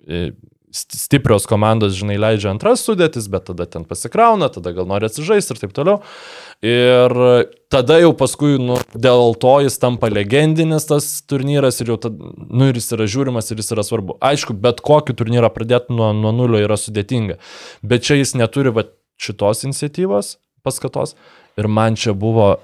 e, 0.07 0.31
stiprios 0.75 1.47
komandos, 1.47 1.95
žinai, 1.95 2.17
leidžia 2.19 2.51
antras 2.51 2.83
sudėtis, 2.85 3.29
bet 3.31 3.47
tada 3.49 3.67
ten 3.69 3.85
pasikrauna, 3.87 4.49
tada 4.51 4.73
gal 4.75 4.87
nori 4.89 5.07
atsižaisti 5.07 5.55
ir 5.55 5.61
taip 5.61 5.75
toliau. 5.77 6.01
Ir 6.65 7.15
tada 7.71 7.99
jau 8.01 8.11
paskui, 8.17 8.57
nu, 8.61 8.77
dėl 8.91 9.35
to 9.39 9.53
jis 9.65 9.79
tampa 9.81 10.09
legendinis 10.11 10.87
tas 10.89 11.07
turnyras 11.29 11.79
ir 11.81 11.93
jau, 11.93 11.99
tad, 12.07 12.19
nu, 12.19 12.69
ir 12.69 12.79
jis 12.79 12.91
yra 12.97 13.07
žiūrimas 13.15 13.51
ir 13.51 13.63
jis 13.63 13.73
yra 13.75 13.85
svarbu. 13.87 14.19
Aišku, 14.23 14.57
bet 14.65 14.83
kokį 14.85 15.17
turnyrą 15.21 15.51
pradėti 15.55 15.95
nuo, 15.95 16.11
nuo 16.17 16.35
nulio 16.35 16.61
yra 16.63 16.77
sudėtinga, 16.79 17.39
bet 17.83 18.07
čia 18.07 18.19
jis 18.19 18.35
neturi 18.39 18.75
va, 18.75 18.87
šitos 19.21 19.63
iniciatyvos, 19.67 20.35
paskatos 20.65 21.15
ir 21.55 21.69
man 21.71 21.95
čia 21.99 22.13
buvo 22.17 22.55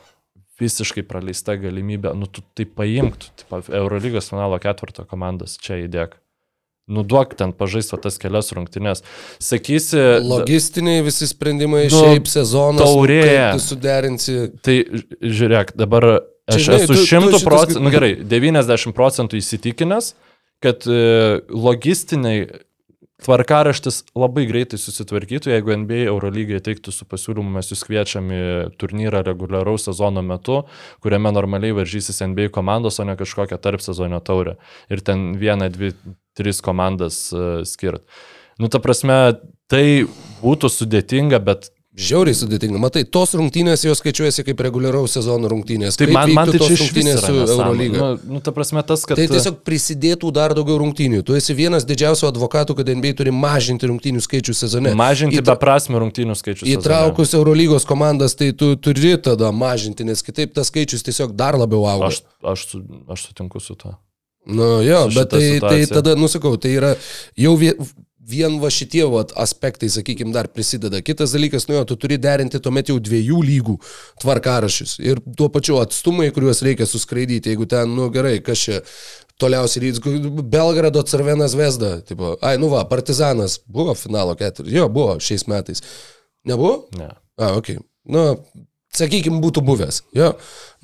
visiškai 0.61 1.03
praleista 1.07 1.55
galimybė, 1.57 2.13
nu, 2.17 2.27
tu 2.29 2.43
tai 2.57 2.67
paimk, 2.69 3.17
tu, 3.21 3.31
tipo, 3.41 3.61
Eurolygos 3.71 4.29
finalo 4.29 4.59
ketvirto 4.61 5.07
komandas 5.09 5.57
čia 5.61 5.79
įdėk. 5.87 6.19
Nuduok 6.91 7.35
ten 7.39 7.53
pažaisti 7.55 7.99
tas 8.03 8.19
kelias 8.21 8.51
rungtynes. 8.55 9.03
Sakysi, 9.41 9.99
Logistiniai 10.27 11.03
visi 11.05 11.29
sprendimai, 11.29 11.85
Nu, 11.87 12.01
šiaip 12.01 12.27
sezonas, 12.31 12.83
taurė. 12.83 13.21
suderinsi. 13.63 14.35
Tai 14.65 14.75
žiūrėk, 15.21 15.75
dabar 15.79 16.09
aš 16.11 16.57
Čia, 16.57 16.65
žinai, 16.67 16.81
esu 16.83 17.07
šimtų 17.07 17.39
procentų, 17.45 17.85
nu 17.85 17.93
gerai, 17.93 18.11
90 18.27 18.95
procentų 18.97 19.39
įsitikinęs, 19.39 20.13
kad 20.61 20.83
e, 20.85 21.39
logistiniai 21.49 22.45
tvarkaraštis 23.25 24.01
labai 24.17 24.45
greitai 24.49 24.79
susitvarkytų, 24.81 25.51
jeigu 25.53 25.75
NBA 25.83 26.05
Eurolygai 26.09 26.61
teiktų 26.63 26.93
su 26.95 27.07
pasiūlymu, 27.09 27.53
mes 27.57 27.71
jūs 27.71 27.83
kviečiam 27.87 28.31
į 28.33 28.41
turnyrą 28.81 29.23
reguliaraus 29.27 29.85
sezono 29.89 30.23
metu, 30.25 30.61
kuriame 31.03 31.33
normaliai 31.33 31.75
varžysis 31.77 32.23
NBA 32.25 32.49
komandos, 32.55 32.99
o 33.01 33.07
ne 33.07 33.17
kažkokią 33.19 33.59
tarp 33.61 33.83
sezono 33.85 34.21
taurę. 34.25 34.57
Ir 34.91 35.03
ten 35.05 35.31
vieną, 35.41 35.69
dvi, 35.73 35.93
tris 36.37 36.63
komandas 36.65 37.27
uh, 37.35 37.61
skirt. 37.67 38.05
Nu, 38.61 38.69
ta 38.69 38.81
prasme, 38.83 39.17
tai 39.71 39.85
būtų 40.41 40.69
sudėtinga, 40.69 41.41
bet 41.45 41.71
Žiauriai 42.01 42.35
sudėtinga. 42.37 42.79
Matai, 42.81 43.03
tos 43.05 43.35
rungtynės 43.37 43.83
jos 43.85 43.99
skaičiuojasi 44.01 44.45
kaip 44.47 44.61
reguliaraus 44.65 45.13
sezono 45.17 45.49
rungtynės. 45.51 45.97
Tai 45.99 46.07
Kaip 46.09 46.15
man, 46.17 46.33
man 46.35 46.51
tai 46.51 46.61
čia 46.63 46.77
rungtynės 46.79 47.21
su 47.21 47.35
Eurolyga. 47.45 47.99
Nu, 48.01 48.35
nu, 48.37 48.41
ta 48.43 48.53
prasme, 48.55 48.81
tas, 48.87 49.05
kad... 49.05 49.19
Tai 49.19 49.27
tiesiog 49.31 49.59
prisidėtų 49.67 50.31
dar 50.35 50.55
daugiau 50.57 50.79
rungtynių. 50.81 51.21
Tu 51.27 51.37
esi 51.37 51.55
vienas 51.57 51.85
didžiausių 51.89 52.27
advokatų, 52.31 52.77
kad 52.81 52.89
NBA 52.91 53.13
turi 53.21 53.33
mažinti 53.35 53.89
rungtynių 53.91 54.23
skaičių 54.25 54.57
sezone. 54.57 54.95
Mažinti 54.97 55.39
Įtra- 55.39 55.53
beprasmių 55.55 56.03
rungtynių 56.07 56.37
skaičių. 56.41 56.65
sezone. 56.65 56.77
Įtraukus 56.81 57.35
Eurolygos 57.37 57.85
komandas, 57.89 58.35
tai 58.39 58.51
tu 58.57 58.73
turi 58.81 59.15
tada 59.21 59.51
mažinti, 59.53 60.07
nes 60.07 60.25
kitaip 60.25 60.55
tas 60.57 60.71
skaičius 60.73 61.05
tiesiog 61.05 61.35
dar 61.37 61.59
labiau 61.59 61.85
auga. 61.89 62.09
Aš, 62.09 62.23
aš, 62.43 62.65
aš 63.13 63.27
sutinku 63.29 63.61
su 63.61 63.75
to. 63.77 63.93
Nu 64.45 64.79
jo, 64.81 65.03
bet 65.13 65.29
tai, 65.29 65.39
tai 65.39 65.49
situacija. 65.59 65.95
tada, 65.99 66.15
nusakau, 66.17 66.55
tai 66.57 66.71
yra 66.73 66.95
jau 67.37 67.51
vie- 67.61 67.75
vien 68.31 68.57
va 68.61 68.71
šitie 68.73 69.03
vat, 69.11 69.33
aspektai, 69.39 69.89
sakykime, 69.91 70.33
dar 70.35 70.49
prisideda. 70.51 71.01
Kitas 71.05 71.35
dalykas, 71.35 71.67
nu 71.69 71.77
jo, 71.77 71.83
tu 71.91 71.97
turi 71.99 72.19
derinti 72.21 72.61
tuomet 72.63 72.91
jau 72.91 72.97
dviejų 73.03 73.41
lygų 73.49 73.77
tvarkarašius 74.23 74.97
ir 75.03 75.21
tuo 75.37 75.49
pačiu 75.53 75.81
atstumai, 75.81 76.31
kuriuos 76.35 76.63
reikia 76.65 76.87
suskraidyti, 76.89 77.53
jeigu 77.53 77.67
ten, 77.69 77.91
nu 77.97 78.09
gerai, 78.13 78.37
kas 78.45 78.65
čia 78.65 78.81
toliausiai 79.41 79.87
ryts, 79.87 80.01
Belgrado 80.53 81.03
Cervenas 81.07 81.55
Vesda, 81.57 81.95
tipo, 82.05 82.35
ai, 82.45 82.57
nu 82.61 82.69
va, 82.71 82.83
Partizanas 82.89 83.59
buvo 83.65 83.95
finalo 83.97 84.35
ketvirtis, 84.37 84.75
jo, 84.75 84.89
buvo 84.89 85.17
šiais 85.23 85.47
metais. 85.49 85.81
Nebuvo? 86.47 86.87
Ne. 86.97 87.09
A, 87.41 87.53
ok. 87.57 87.73
Nu, 88.11 88.25
sakykime, 88.97 89.41
būtų 89.43 89.63
buvęs. 89.65 90.01
Jo. 90.17 90.33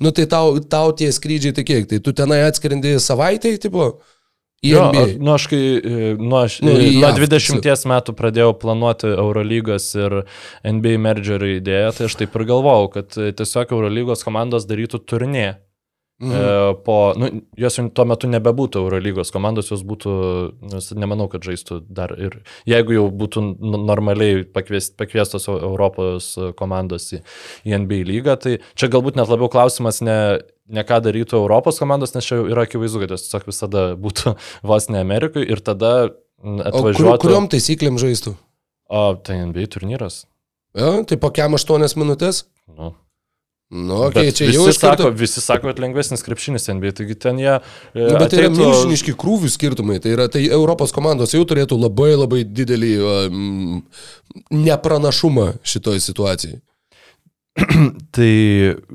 Nu, 0.02 0.12
tai 0.14 0.26
tau, 0.30 0.58
tau 0.62 0.92
tie 0.96 1.10
skrydžiai 1.14 1.54
tai 1.56 1.64
kiek? 1.66 1.88
Tai 1.90 2.00
tu 2.04 2.14
tenai 2.16 2.44
atskrendi 2.46 2.96
savaitai, 3.02 3.56
tipo? 3.62 3.90
Jo, 4.62 4.88
NBA. 4.88 5.06
nu 5.22 5.32
aš 5.36 5.46
kai 5.46 5.58
e, 5.78 6.14
nuo, 6.18 6.40
aš, 6.42 6.56
Nu, 6.66 6.72
į 6.74 6.96
nuo 6.96 7.04
JAV 7.04 7.20
20 7.30 7.86
metų 7.92 8.14
pradėjau 8.18 8.56
planuoti 8.58 9.12
Eurolygos 9.12 9.86
ir 9.94 10.16
NBA 10.66 10.96
mergerio 10.98 11.52
idėją, 11.60 11.92
tai 11.94 12.08
aš 12.08 12.16
taip 12.18 12.34
ir 12.34 12.46
galvojau, 12.48 12.88
kad 12.96 13.18
e, 13.22 13.30
tiesiog 13.38 13.76
Eurolygos 13.76 14.26
komandos 14.26 14.66
darytų 14.66 15.04
turnė. 15.06 15.46
Mhm. 16.18 16.32
E, 16.34 16.74
po, 16.82 16.94
nu, 17.14 17.28
jos 17.54 17.76
tuo 17.94 18.04
metu 18.10 18.26
nebebūtų 18.26 18.80
Eurolygos 18.82 19.30
komandos, 19.30 19.68
jos 19.70 19.84
būtų, 19.86 20.14
nes 20.72 20.88
nemanau, 20.98 21.28
kad 21.30 21.44
žaistų 21.46 21.76
dar 21.94 22.10
ir 22.18 22.40
jeigu 22.66 22.96
jau 22.96 23.04
būtų 23.14 23.42
normaliai 23.62 24.40
pakvies, 24.42 24.90
pakviestos 24.98 25.46
Eu- 25.46 25.60
Europos 25.68 26.32
komandos 26.58 27.06
į, 27.14 27.20
į 27.70 27.76
NBA 27.84 28.00
lygą, 28.10 28.34
tai 28.42 28.56
čia 28.74 28.90
galbūt 28.90 29.14
net 29.20 29.30
labiau 29.30 29.46
klausimas 29.52 30.00
ne, 30.02 30.18
ne 30.66 30.82
ką 30.82 30.98
darytų 31.06 31.38
Europos 31.38 31.78
komandos, 31.78 32.16
nes 32.18 32.26
čia 32.26 32.40
yra 32.50 32.66
akivaizdu, 32.66 33.04
kad 33.04 33.14
jos 33.14 33.28
tiesiog 33.28 33.46
visada 33.46 33.86
būtų 33.94 34.34
vos 34.74 34.90
ne 34.90 34.98
Amerikai 34.98 35.46
ir 35.46 35.62
tada 35.62 36.10
n, 36.42 36.58
O 36.58 36.66
kur, 36.66 36.90
atvažiuotų. 36.90 37.22
kuriuom 37.28 37.46
taisyklėm 37.54 38.02
žaistų? 38.02 38.34
O 38.90 39.04
tai 39.22 39.38
NBA 39.46 39.68
turnyras. 39.70 40.24
Jo, 40.74 41.04
tai 41.06 41.16
po 41.22 41.30
kiam 41.30 41.54
8 41.54 41.94
minutės? 41.94 42.48
Nu. 42.66 42.90
Nu, 43.68 43.98
okay, 44.06 44.30
čia 44.32 44.46
visi, 44.48 44.80
karto... 44.80 45.02
sako, 45.04 45.10
visi 45.12 45.42
sako, 45.44 45.68
kad 45.68 45.80
lengvesnis 45.82 46.22
krepšinis 46.24 46.70
NBA, 46.72 46.94
taigi 46.96 47.16
ten 47.20 47.36
jie... 47.42 47.58
e, 47.92 48.00
Nu, 48.00 48.14
bet 48.16 48.32
tai 48.32 48.38
yra 48.40 48.48
ateitų- 48.48 48.62
milžiniški 48.62 49.12
krūvių 49.20 49.50
skirtumai. 49.52 49.98
Tai, 50.00 50.14
yra, 50.16 50.24
tai 50.32 50.46
Europos 50.48 50.94
komandos 50.96 51.34
jau 51.36 51.42
turėtų 51.44 51.76
labai 51.76 52.14
labai 52.16 52.46
didelį 52.48 52.94
um, 53.04 53.82
nepranašumą 54.56 55.50
šitoj 55.68 56.00
situacijai. 56.00 56.62
Tai 58.16 58.32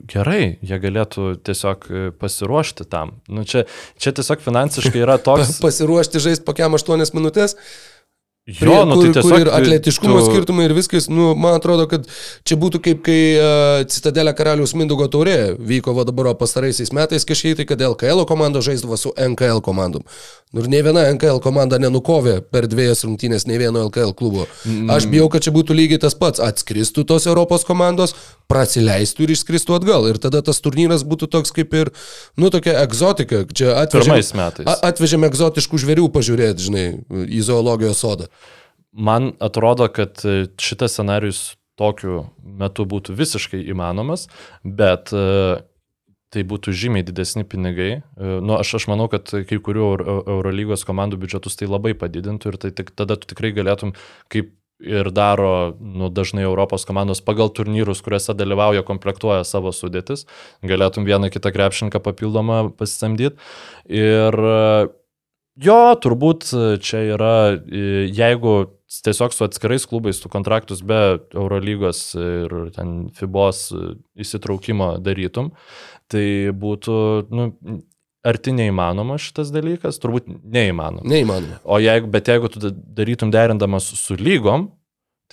gerai, 0.10 0.44
jie 0.64 0.78
galėtų 0.80 1.34
tiesiog 1.46 1.88
e, 1.92 2.04
pasiruošti 2.16 2.86
tam. 2.90 3.18
Nu, 3.30 3.44
čia, 3.46 3.66
čia 4.00 4.14
tiesiog 4.16 4.42
finansiškai 4.42 5.04
yra 5.04 5.20
toks... 5.28 5.58
pasiruošti 5.64 6.22
žaisti 6.24 6.48
po 6.48 6.56
kiam 6.58 6.74
8 6.80 7.04
minutės? 7.14 7.58
Jo, 8.44 8.82
nu, 8.84 8.98
kur, 8.98 9.06
tai 9.06 9.12
tiesiog 9.16 9.32
kur 9.32 9.40
ir 9.46 9.50
atletiškumo 9.56 10.18
tu- 10.20 10.26
skirtumai 10.28 10.66
ir 10.68 10.74
viskas, 10.76 11.06
nu, 11.08 11.30
man 11.40 11.56
atrodo, 11.56 11.86
kad 11.88 12.04
čia 12.44 12.58
būtų 12.60 12.82
kaip 12.84 13.00
kai 13.06 13.20
uh, 13.40 13.86
Citadelė 13.88 14.34
karalius 14.36 14.74
Mindugo 14.76 15.08
taurė 15.08 15.54
vyko 15.56 15.94
va 15.96 16.04
dabar 16.04 16.34
pastaraisiais 16.36 16.92
metais 16.92 17.24
kažkiek 17.24 17.56
tai, 17.62 17.64
kad 17.70 17.80
LKL 17.80 18.26
komanda 18.28 18.60
žaisdavo 18.60 19.00
su 19.00 19.14
NKL 19.16 19.64
komandom. 19.64 20.04
Nu, 20.54 20.60
ir 20.62 20.68
nei 20.70 20.84
viena 20.86 21.06
NKL 21.16 21.40
komanda 21.42 21.80
nenukovė 21.82 22.42
per 22.52 22.68
dviejas 22.70 23.06
rungtynės 23.08 23.48
nei 23.50 23.58
vieno 23.58 23.88
LKL 23.88 24.12
klubo. 24.14 24.44
Aš 24.92 25.08
bijau, 25.10 25.30
kad 25.32 25.42
čia 25.48 25.56
būtų 25.56 25.74
lygiai 25.80 26.04
tas 26.04 26.14
pats. 26.14 26.44
Atskristų 26.44 27.08
tos 27.10 27.26
Europos 27.26 27.64
komandos, 27.66 28.12
prasileistų 28.52 29.24
ir 29.26 29.34
išskristų 29.34 29.80
atgal. 29.80 30.06
Ir 30.12 30.20
tada 30.22 30.44
tas 30.46 30.60
turnyras 30.62 31.02
būtų 31.08 31.32
toks 31.34 31.56
kaip 31.56 31.74
ir, 31.80 31.90
nu, 32.38 32.52
tokia 32.54 32.76
egzotika. 32.84 33.48
Čia 33.50 33.80
atvežėm, 33.82 34.14
Pirmais 34.20 34.30
metais. 34.38 34.70
atvežėm 34.92 35.26
egzotiškų 35.32 35.82
žvėrių 35.88 36.12
pažiūrėti, 36.14 36.68
žinai, 36.70 36.86
į 37.34 37.42
zoologijos 37.50 38.04
sodą. 38.06 38.30
Man 38.94 39.32
atrodo, 39.42 39.88
kad 39.90 40.22
šitas 40.62 40.94
scenarius 40.94 41.56
tokiu 41.80 42.28
metu 42.44 42.86
būtų 42.86 43.16
visiškai 43.18 43.62
įmanomas, 43.74 44.28
bet 44.64 45.10
e, 45.16 45.62
tai 46.34 46.44
būtų 46.50 46.74
žymiai 46.78 47.06
didesni 47.06 47.46
pinigai. 47.50 47.92
E, 48.02 48.34
Nu, 48.46 48.58
aš, 48.60 48.76
aš 48.82 48.90
manau, 48.92 49.08
kad 49.10 49.30
kai 49.30 49.58
kurių 49.58 49.86
Euro- 49.88 50.20
Eurolygos 50.38 50.86
komandų 50.86 51.22
biudžetus 51.24 51.58
tai 51.58 51.70
labai 51.70 51.96
padidintų 51.98 52.54
ir 52.54 52.60
tai 52.62 52.74
tik, 52.78 52.94
tada 52.98 53.18
tu 53.18 53.30
tikrai 53.34 53.54
galėtum, 53.56 53.96
kaip 54.34 54.54
ir 54.84 55.10
daro 55.16 55.74
nu, 55.80 56.10
dažnai 56.12 56.44
Europos 56.44 56.84
komandos 56.86 57.22
pagal 57.24 57.50
turnyrus, 57.56 58.02
kuriuose 58.04 58.36
dalyvauja, 58.36 58.84
komplektuoja 58.84 59.46
savo 59.48 59.72
sudėtis, 59.72 60.26
galėtum 60.66 61.08
vieną 61.08 61.30
kitą 61.32 61.54
krepšininką 61.56 62.02
papildomą 62.04 62.66
pasisamdyti. 62.78 63.40
Ir 63.88 64.38
jo, 65.60 65.80
turbūt 66.02 66.50
čia 66.84 67.04
yra, 67.16 67.34
e, 67.54 68.08
jeigu 68.14 68.56
tiesiog 69.04 69.34
su 69.34 69.46
atskirais 69.46 69.88
klubais 69.90 70.20
tu 70.22 70.30
kontraktus 70.30 70.84
be 70.86 71.20
Eurolygos 71.34 72.14
ir 72.20 72.54
ten 72.76 73.10
FIBOS 73.18 73.66
įsitraukimo 74.22 74.94
darytum, 75.04 75.52
tai 76.12 76.26
būtų 76.54 76.98
nu, 77.34 77.50
arti 78.24 78.54
neįmanoma 78.56 79.18
šitas 79.20 79.52
dalykas, 79.54 80.00
turbūt 80.02 80.30
neįmanoma. 80.30 81.06
Neįmanoma. 81.10 81.60
O 81.66 81.80
jeigu, 81.84 82.10
bet 82.14 82.30
jeigu 82.32 82.52
tu 82.54 82.62
da- 82.64 82.72
darytum 82.72 83.34
derindamas 83.34 83.90
su 84.00 84.16
lygom, 84.20 84.70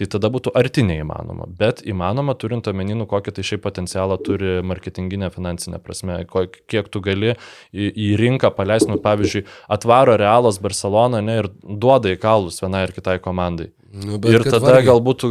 tai 0.01 0.09
tada 0.17 0.31
būtų 0.33 0.53
arti 0.57 0.85
neįmanoma. 0.87 1.49
Bet 1.61 1.83
įmanoma 1.85 2.35
turint 2.41 2.69
omeny, 2.71 2.95
nu, 2.97 3.07
kokį 3.11 3.35
tai 3.37 3.45
šiaip 3.47 3.65
potencialą 3.67 4.17
turi 4.25 4.59
marketinginė 4.67 5.29
finansinė 5.35 5.81
prasme, 5.85 6.23
kiek 6.71 6.89
tu 6.93 7.03
gali 7.05 7.35
į, 7.37 7.91
į 7.91 8.09
rinką 8.21 8.53
paleisti, 8.57 8.89
nu, 8.93 9.01
pavyzdžiui, 9.05 9.45
atvaro 9.77 10.17
Realas 10.21 10.61
Barcelona 10.63 11.21
ne, 11.25 11.37
ir 11.43 11.51
duoda 11.61 12.15
į 12.15 12.21
kalus 12.23 12.63
vienai 12.65 12.87
ir 12.89 12.97
kitai 12.97 13.19
komandai. 13.23 13.71
Nu, 13.91 14.21
Ir 14.31 14.45
tada 14.47 14.61
vargiai. 14.69 14.87
galbūt, 14.87 15.25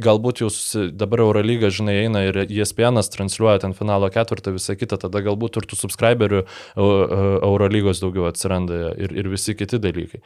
galbūt 0.00 0.40
susi, 0.48 0.86
dabar 0.96 1.20
Eurolyga, 1.26 1.68
žinai, 1.68 1.98
eina 2.06 2.22
ir 2.24 2.38
ESPN 2.46 3.02
transliuoja 3.12 3.60
ten 3.66 3.74
finalo 3.76 4.08
ketvirtą, 4.08 4.54
visą 4.56 4.78
kitą, 4.80 4.96
tada 5.02 5.20
galbūt 5.20 5.60
ir 5.60 5.68
tų 5.68 5.76
subscriberių 5.76 6.40
Eu- 6.40 6.86
Eu- 7.04 7.40
Eurolygos 7.50 8.00
daugiau 8.00 8.24
atsiranda 8.30 8.94
ir, 8.96 9.12
ir 9.12 9.28
visi 9.28 9.52
kiti 9.54 9.76
dalykai. 9.78 10.22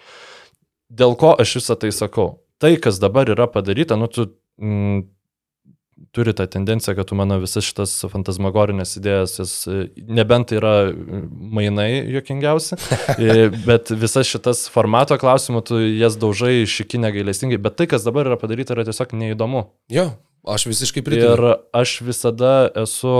Dėl 0.92 1.16
ko 1.18 1.34
aš 1.34 1.56
visą 1.58 1.74
tai 1.74 1.90
sakau? 1.90 2.38
Tai, 2.62 2.76
kas 2.78 3.00
dabar 3.02 3.30
yra 3.32 3.48
padaryta, 3.50 3.96
nu 3.98 4.06
tu 4.06 4.28
mm, 4.62 5.02
turi 6.14 6.34
tą 6.34 6.46
tendenciją, 6.46 6.94
kad 6.96 7.08
tu 7.10 7.16
mano 7.18 7.38
visas 7.42 7.66
šitas 7.66 7.94
fantasmagorinės 8.12 8.96
idėjas, 9.00 9.36
jas, 9.40 9.54
e, 9.70 9.86
nebent 10.06 10.50
tai 10.50 10.58
yra 10.60 10.74
mainai 11.58 11.88
jokingiausi, 12.14 12.78
e, 13.18 13.48
bet 13.66 13.90
visas 13.98 14.30
šitas 14.30 14.64
formato 14.72 15.18
klausimų, 15.18 15.62
tu 15.68 15.80
jas 15.82 16.18
daužai 16.20 16.62
šikinę 16.70 17.12
gailestingai, 17.14 17.60
bet 17.62 17.78
tai, 17.80 17.88
kas 17.90 18.06
dabar 18.06 18.30
yra 18.30 18.38
padaryta, 18.40 18.76
yra 18.76 18.86
tiesiog 18.88 19.14
neįdomu. 19.18 19.66
Jo, 19.92 20.10
aš 20.48 20.68
visiškai 20.70 21.04
pritariu. 21.06 21.54
Ir 21.54 21.82
aš 21.82 22.00
visada 22.06 22.54
esu 22.84 23.16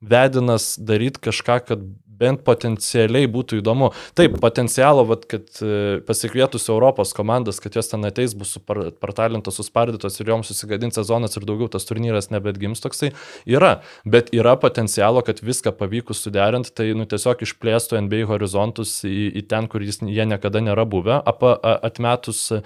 vedinas 0.00 0.72
daryti 0.80 1.22
kažką, 1.28 1.60
kad 1.68 1.84
bent 2.20 2.42
potencialiai 2.46 3.28
būtų 3.30 3.60
įdomu. 3.60 3.90
Taip, 4.18 4.36
potencialo, 4.42 5.04
vat, 5.08 5.26
kad 5.30 5.48
e, 5.64 6.00
pasikvietus 6.06 6.68
Europos 6.72 7.14
komandas, 7.16 7.60
kad 7.62 7.76
jos 7.78 7.90
ten 7.92 8.04
ateis, 8.08 8.34
bus 8.38 8.56
partalintos, 9.02 9.58
suspardytos 9.60 10.20
ir 10.20 10.32
joms 10.32 10.52
susigadins 10.52 10.98
sezonas 11.00 11.36
ir 11.38 11.46
daugiau 11.48 11.70
tas 11.72 11.86
turnyras 11.88 12.30
nebetgims 12.32 12.82
toksai, 12.84 13.12
yra. 13.48 13.78
Bet 14.04 14.32
yra 14.36 14.56
potencialo, 14.60 15.24
kad 15.26 15.42
viską 15.44 15.74
pavykus 15.78 16.22
suderinti, 16.26 16.74
tai 16.76 16.90
nu, 16.98 17.08
tiesiog 17.10 17.44
išplėstų 17.46 18.00
NBA 18.06 18.26
horizontus 18.30 19.00
į, 19.08 19.30
į 19.40 19.46
ten, 19.50 19.70
kur 19.70 19.84
jis, 19.84 20.02
jie 20.04 20.28
niekada 20.28 20.62
nėra 20.64 20.86
buvę, 20.88 21.20
apa, 21.32 21.56
atmetus 21.90 22.46
e, 22.54 22.62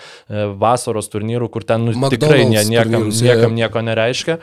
vasaros 0.60 1.10
turnyrų, 1.12 1.50
kur 1.52 1.66
ten 1.66 1.88
nu, 1.90 2.10
tikrai 2.12 2.44
nie, 2.48 2.60
McDonald's 2.64 3.22
niekam, 3.22 3.54
niekam 3.54 3.54
nieko 3.58 3.82
nereiškia. 3.84 4.38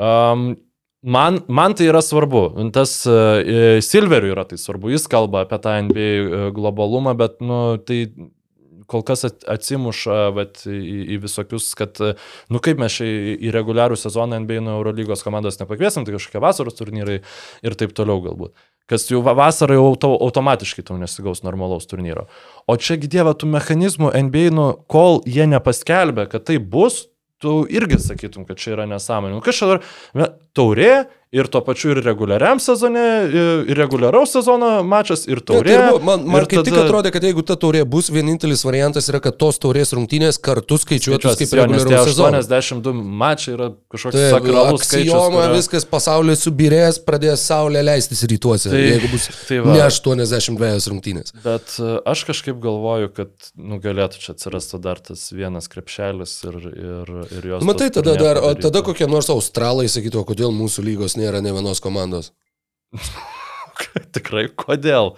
Um, 0.00 0.54
Man, 1.02 1.40
man 1.48 1.72
tai 1.74 1.86
yra 1.88 2.02
svarbu. 2.04 2.42
Tas 2.76 2.92
uh, 3.08 3.40
Silveriui 3.80 4.34
yra 4.34 4.44
tai 4.44 4.58
svarbu. 4.60 4.90
Jis 4.92 5.06
kalba 5.08 5.46
apie 5.46 5.56
tą 5.64 5.78
NBA 5.86 6.10
uh, 6.20 6.42
globalumą, 6.56 7.14
bet 7.16 7.38
nu, 7.40 7.78
tai 7.80 8.02
kol 8.90 9.04
kas 9.06 9.24
at- 9.28 9.46
atsimuša 9.48 10.18
vat, 10.36 10.64
į, 10.68 10.98
į 11.14 11.20
visokius, 11.22 11.70
kad, 11.78 11.96
uh, 12.04 12.18
nu 12.52 12.60
kaip 12.60 12.80
mes 12.82 12.98
čia 12.98 13.06
į, 13.08 13.36
į 13.48 13.52
reguliarų 13.54 13.96
sezoną 13.96 14.42
NBA 14.44 14.60
nuo 14.66 14.76
Eurolygos 14.80 15.24
komandos 15.24 15.56
nepakviesim, 15.62 16.04
tai 16.04 16.16
kažkokie 16.18 16.42
vasaros 16.42 16.76
turnyrai 16.76 17.20
ir 17.64 17.78
taip 17.80 17.94
toliau 17.96 18.20
galbūt. 18.26 18.52
Kas 18.90 19.06
jau 19.08 19.22
va- 19.24 19.36
vasarą 19.38 19.76
jau 19.78 19.86
auto, 19.92 20.10
automatiškai 20.26 20.82
tau 20.84 20.98
nesigaus 21.00 21.44
normalaus 21.46 21.86
turnyro. 21.88 22.26
O 22.68 22.74
čiagi 22.76 23.08
dieva 23.08 23.32
tų 23.38 23.48
mechanizmų 23.54 24.10
NBA, 24.26 24.50
nu, 24.52 24.72
kol 24.90 25.22
jie 25.24 25.46
nepaskelbė, 25.48 26.26
kad 26.32 26.44
tai 26.50 26.58
bus, 26.58 27.06
tu 27.40 27.54
irgi 27.72 28.00
sakytum, 28.02 28.46
kad 28.48 28.60
čia 28.60 28.74
yra 28.76 28.86
nesąmonė. 28.90 29.36
Nu, 29.38 29.44
čia 29.60 29.70
dar, 29.74 29.82
taurė 30.56 30.92
ir 31.32 31.46
tuo 31.46 31.60
pačiu 31.62 31.92
ir 31.94 32.00
reguliariam 32.02 32.58
sezone, 32.58 33.02
ir 33.70 33.76
reguliaraus 33.78 34.32
sezono 34.34 34.70
mačas, 34.82 35.28
ir 35.30 35.38
taurė. 35.46 35.76
tai 35.76 35.94
ir 35.98 36.02
man 36.02 36.24
man 36.26 36.42
ir 36.42 36.46
kaip 36.50 36.64
tik 36.66 36.74
tada- 36.74 36.88
atrodė, 36.88 37.12
kad 37.14 37.22
jeigu 37.22 37.44
ta 37.46 37.54
taurė 37.54 37.84
bus, 37.86 38.08
vienintelis 38.10 38.64
variantas 38.66 39.06
yra, 39.12 39.20
kad 39.22 39.36
tos 39.38 39.60
taurės 39.62 39.92
rungtynės 39.94 40.40
kartu 40.42 40.74
skaičiuotus 40.82 41.38
kaip 41.38 41.52
reguliaraus 41.60 42.08
sezono. 42.10 42.40
82 42.42 42.92
mačai 43.22 43.54
yra 43.54 43.68
kažkoks 43.94 44.16
Tai 44.18 44.30
sakralus 44.34 44.80
skaičius. 44.82 45.14
aksijoma, 45.14 45.44
kurio- 45.44 45.54
viskas 45.60 45.86
pasaulis 45.86 46.42
subirės, 46.46 46.98
pradės 47.06 47.46
saulė 47.46 47.84
leistis 47.86 48.24
rytuose, 48.26 48.70
Tai- 48.74 48.82
jeigu 48.82 49.12
bus 49.14 49.28
tai 49.46 49.58
va. 49.60 49.72
ne 49.76 49.80
82 49.86 50.88
rungtynės. 50.90 51.30
Bet 51.44 51.76
e, 51.78 52.00
aš 52.10 52.24
kažkaip 52.26 52.58
galvoju, 52.60 53.14
kad 53.14 53.30
nu, 53.56 53.78
galėtų 53.78 54.18
čia 54.18 54.34
atsirasti 54.34 54.80
dar 54.82 54.98
tas 54.98 55.30
vienas 55.30 55.68
krepšelis 55.70 56.34
ir, 56.50 56.58
ir, 56.74 57.14
ir 57.38 57.48
jos. 57.54 57.62
Matai, 57.62 57.90
tada, 57.94 58.16
dar, 58.18 58.42
tada 58.58 58.82
kokie 58.82 59.06
nors 59.06 59.30
australai 59.30 59.86
sakytų, 59.86 60.26
kodėl 60.26 60.50
mūsų 60.50 60.82
lygos 60.90 61.14
nėra 61.20 61.42
ne 61.44 61.52
vienos 61.56 61.82
komandos. 61.84 62.32
Tikrai, 64.14 64.44
kodėl? 64.60 65.14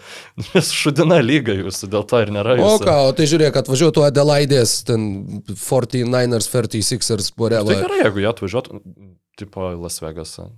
Nes 0.53 0.69
šudina 0.77 1.19
lyga 1.25 1.55
jūsų, 1.57 1.89
dėl 1.93 2.05
to 2.09 2.21
ir 2.23 2.31
nėra 2.35 2.55
O 2.55 2.61
jūsų. 2.61 2.85
ką, 2.87 2.97
o 3.09 3.15
tai 3.19 3.27
žiūrėk, 3.29 3.57
atvažiuotų 3.59 4.05
Adelaidės, 4.07 4.75
ten 4.87 5.09
49ers, 5.51 6.49
36ers, 6.53 7.33
Tai 7.33 7.43
whatever. 7.43 7.81
gerai, 7.83 8.03
jeigu 8.05 8.23
jie 8.23 8.29
atvažiuotų, 8.31 8.83
tipo 9.41 9.73
Las 9.83 9.99
Vegasą. 10.05 10.51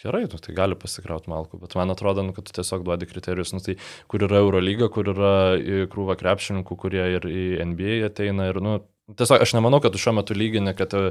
Gerai, 0.00 0.22
nu, 0.32 0.38
tai 0.40 0.54
gali 0.56 0.78
pasikrauti 0.80 1.28
malku, 1.28 1.58
bet 1.60 1.74
man 1.76 1.90
atrodo, 1.92 2.22
nu, 2.24 2.32
kad 2.32 2.46
tu 2.48 2.54
tiesiog 2.56 2.86
duodi 2.86 3.04
kriterijus, 3.10 3.50
nu, 3.52 3.60
tai 3.60 3.74
kur 4.08 4.22
yra 4.24 4.38
Eurolyga, 4.40 4.88
kur 4.92 5.10
yra 5.12 5.32
į 5.60 5.82
krūva 5.92 6.16
krepšininkų, 6.16 6.76
kurie 6.80 7.02
ir 7.18 7.26
į 7.28 7.42
NBA 7.68 7.98
ateina 8.08 8.46
ir, 8.48 8.62
nu, 8.64 8.78
tiesiog 9.18 9.42
aš 9.42 9.52
nemanau, 9.56 9.80
kad 9.82 9.92
tu 9.92 9.98
šiuo 9.98 10.14
metu 10.20 10.34
lygini, 10.36 10.74
kad 10.78 10.92
uh, 10.94 11.10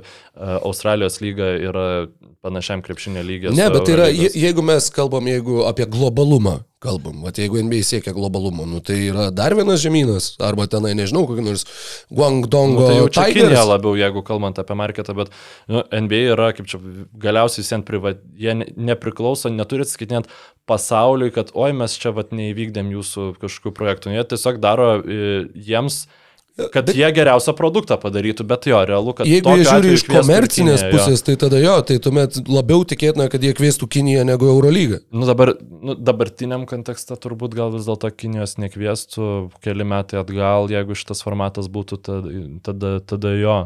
Australijos 0.64 1.20
lyga 1.24 1.52
yra 1.70 1.86
panašiam 2.46 2.82
krepšinio 2.86 3.24
lygiai. 3.26 3.56
Ne, 3.58 3.70
bet 3.74 3.86
tai 3.90 3.96
yra, 3.98 4.08
je- 4.14 4.32
jeigu 4.40 4.64
mes 4.64 4.88
kalbam, 4.96 5.28
jeigu 5.28 5.64
apie 5.68 5.86
globalumą 5.90 6.60
kalbam, 6.80 7.18
vat, 7.26 7.36
jeigu 7.36 7.60
NBA 7.60 7.82
siekia 7.84 8.14
globalumo, 8.16 8.64
nu, 8.66 8.80
tai 8.80 8.96
yra 9.10 9.26
dar 9.36 9.52
vienas 9.58 9.82
žemynas, 9.84 10.30
arba 10.40 10.64
tenai, 10.72 10.94
nežinau, 10.96 11.26
kokį 11.28 11.44
nors 11.44 11.66
Guangdongo 12.08 12.80
Nu, 12.80 12.86
tai 12.88 12.96
jau 13.02 13.10
čia 13.18 13.26
Kinija 13.36 13.66
labiau, 13.68 13.98
jeigu 14.00 14.24
kalbant 14.24 14.62
apie 14.62 14.78
marketą, 14.80 15.16
bet 15.18 15.34
nu, 15.68 15.82
NBA 15.92 16.22
yra, 16.38 16.54
kaip 16.56 16.70
čia, 16.72 16.80
galiausiai 17.20 17.66
visiems 17.66 17.84
privat, 17.88 18.22
jie 18.40 18.56
ne- 18.62 18.70
nepriklauso, 18.94 19.52
neturi 19.52 19.84
atskaitinėti 19.84 20.32
pasauliui, 20.72 21.34
kad 21.36 21.52
oi 21.58 21.74
mes 21.76 21.98
čia 22.00 22.14
vat 22.16 22.32
neįvykdėm 22.32 22.94
jūsų 22.96 23.28
kažkokių 23.44 23.76
projektų. 23.76 24.16
Jie 24.16 24.24
tiesiog 24.32 24.60
daro 24.64 24.90
e, 25.04 25.50
jiems, 25.56 26.06
kad 26.74 26.88
bet, 26.90 26.98
jie 26.98 27.08
geriausią 27.16 27.54
produktą 27.58 27.98
padarytų, 28.02 28.46
bet 28.50 28.68
jo, 28.70 28.80
realu, 28.88 29.14
kad 29.18 29.30
Jeigu 29.30 29.54
jie 29.58 29.66
žiūri 29.68 29.94
iš 29.96 30.04
komercinės 30.08 30.84
Kiniją, 30.84 30.90
jo. 30.90 30.98
pusės, 30.98 31.24
tai 31.26 31.36
tada 31.42 31.62
jo, 31.62 31.76
tai 31.88 32.00
tuomet 32.04 32.40
labiau 32.50 32.84
tikėtina, 32.88 33.30
kad 33.32 33.46
jie 33.46 33.54
kvieštų 33.58 33.90
Kiniją 33.96 34.26
negu 34.28 34.50
Eurolygą. 34.52 35.02
Nu, 35.16 35.28
dabar, 35.30 35.54
nu, 35.60 35.96
dabartiniam 35.96 36.68
kontekste 36.70 37.18
turbūt 37.20 37.56
gal 37.58 37.74
vis 37.76 37.88
dėlto 37.88 38.12
Kinijos 38.12 38.58
nekviestų 38.62 39.32
keli 39.66 39.88
metai 39.88 40.22
atgal, 40.24 40.70
jeigu 40.74 40.98
šitas 41.00 41.24
formatas 41.26 41.72
būtų, 41.72 42.02
tada, 42.06 42.44
tada, 42.68 42.94
tada 43.14 43.34
jo. 43.40 43.60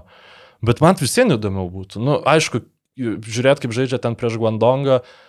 Bet 0.64 0.80
man 0.84 0.96
visiems 1.00 1.40
įdomiau 1.40 1.68
būtų. 1.72 2.04
Nu, 2.04 2.22
aišku, 2.30 2.64
žiūrėt, 3.00 3.64
kaip 3.64 3.76
žaidžia 3.76 4.00
ten 4.04 4.16
prieš 4.20 4.38
Guandongą, 4.40 5.02
uh, 5.02 5.22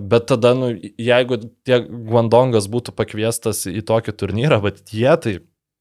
bet 0.00 0.26
tada, 0.26 0.54
nu, 0.56 0.72
jeigu 0.96 1.36
tie 1.68 1.82
Guandongas 1.84 2.64
būtų 2.72 2.94
pakviestas 2.96 3.66
į 3.68 3.82
tokį 3.84 4.14
turnyrą, 4.16 4.60
bet 4.64 4.80
jie 4.88 5.12
tai 5.20 5.34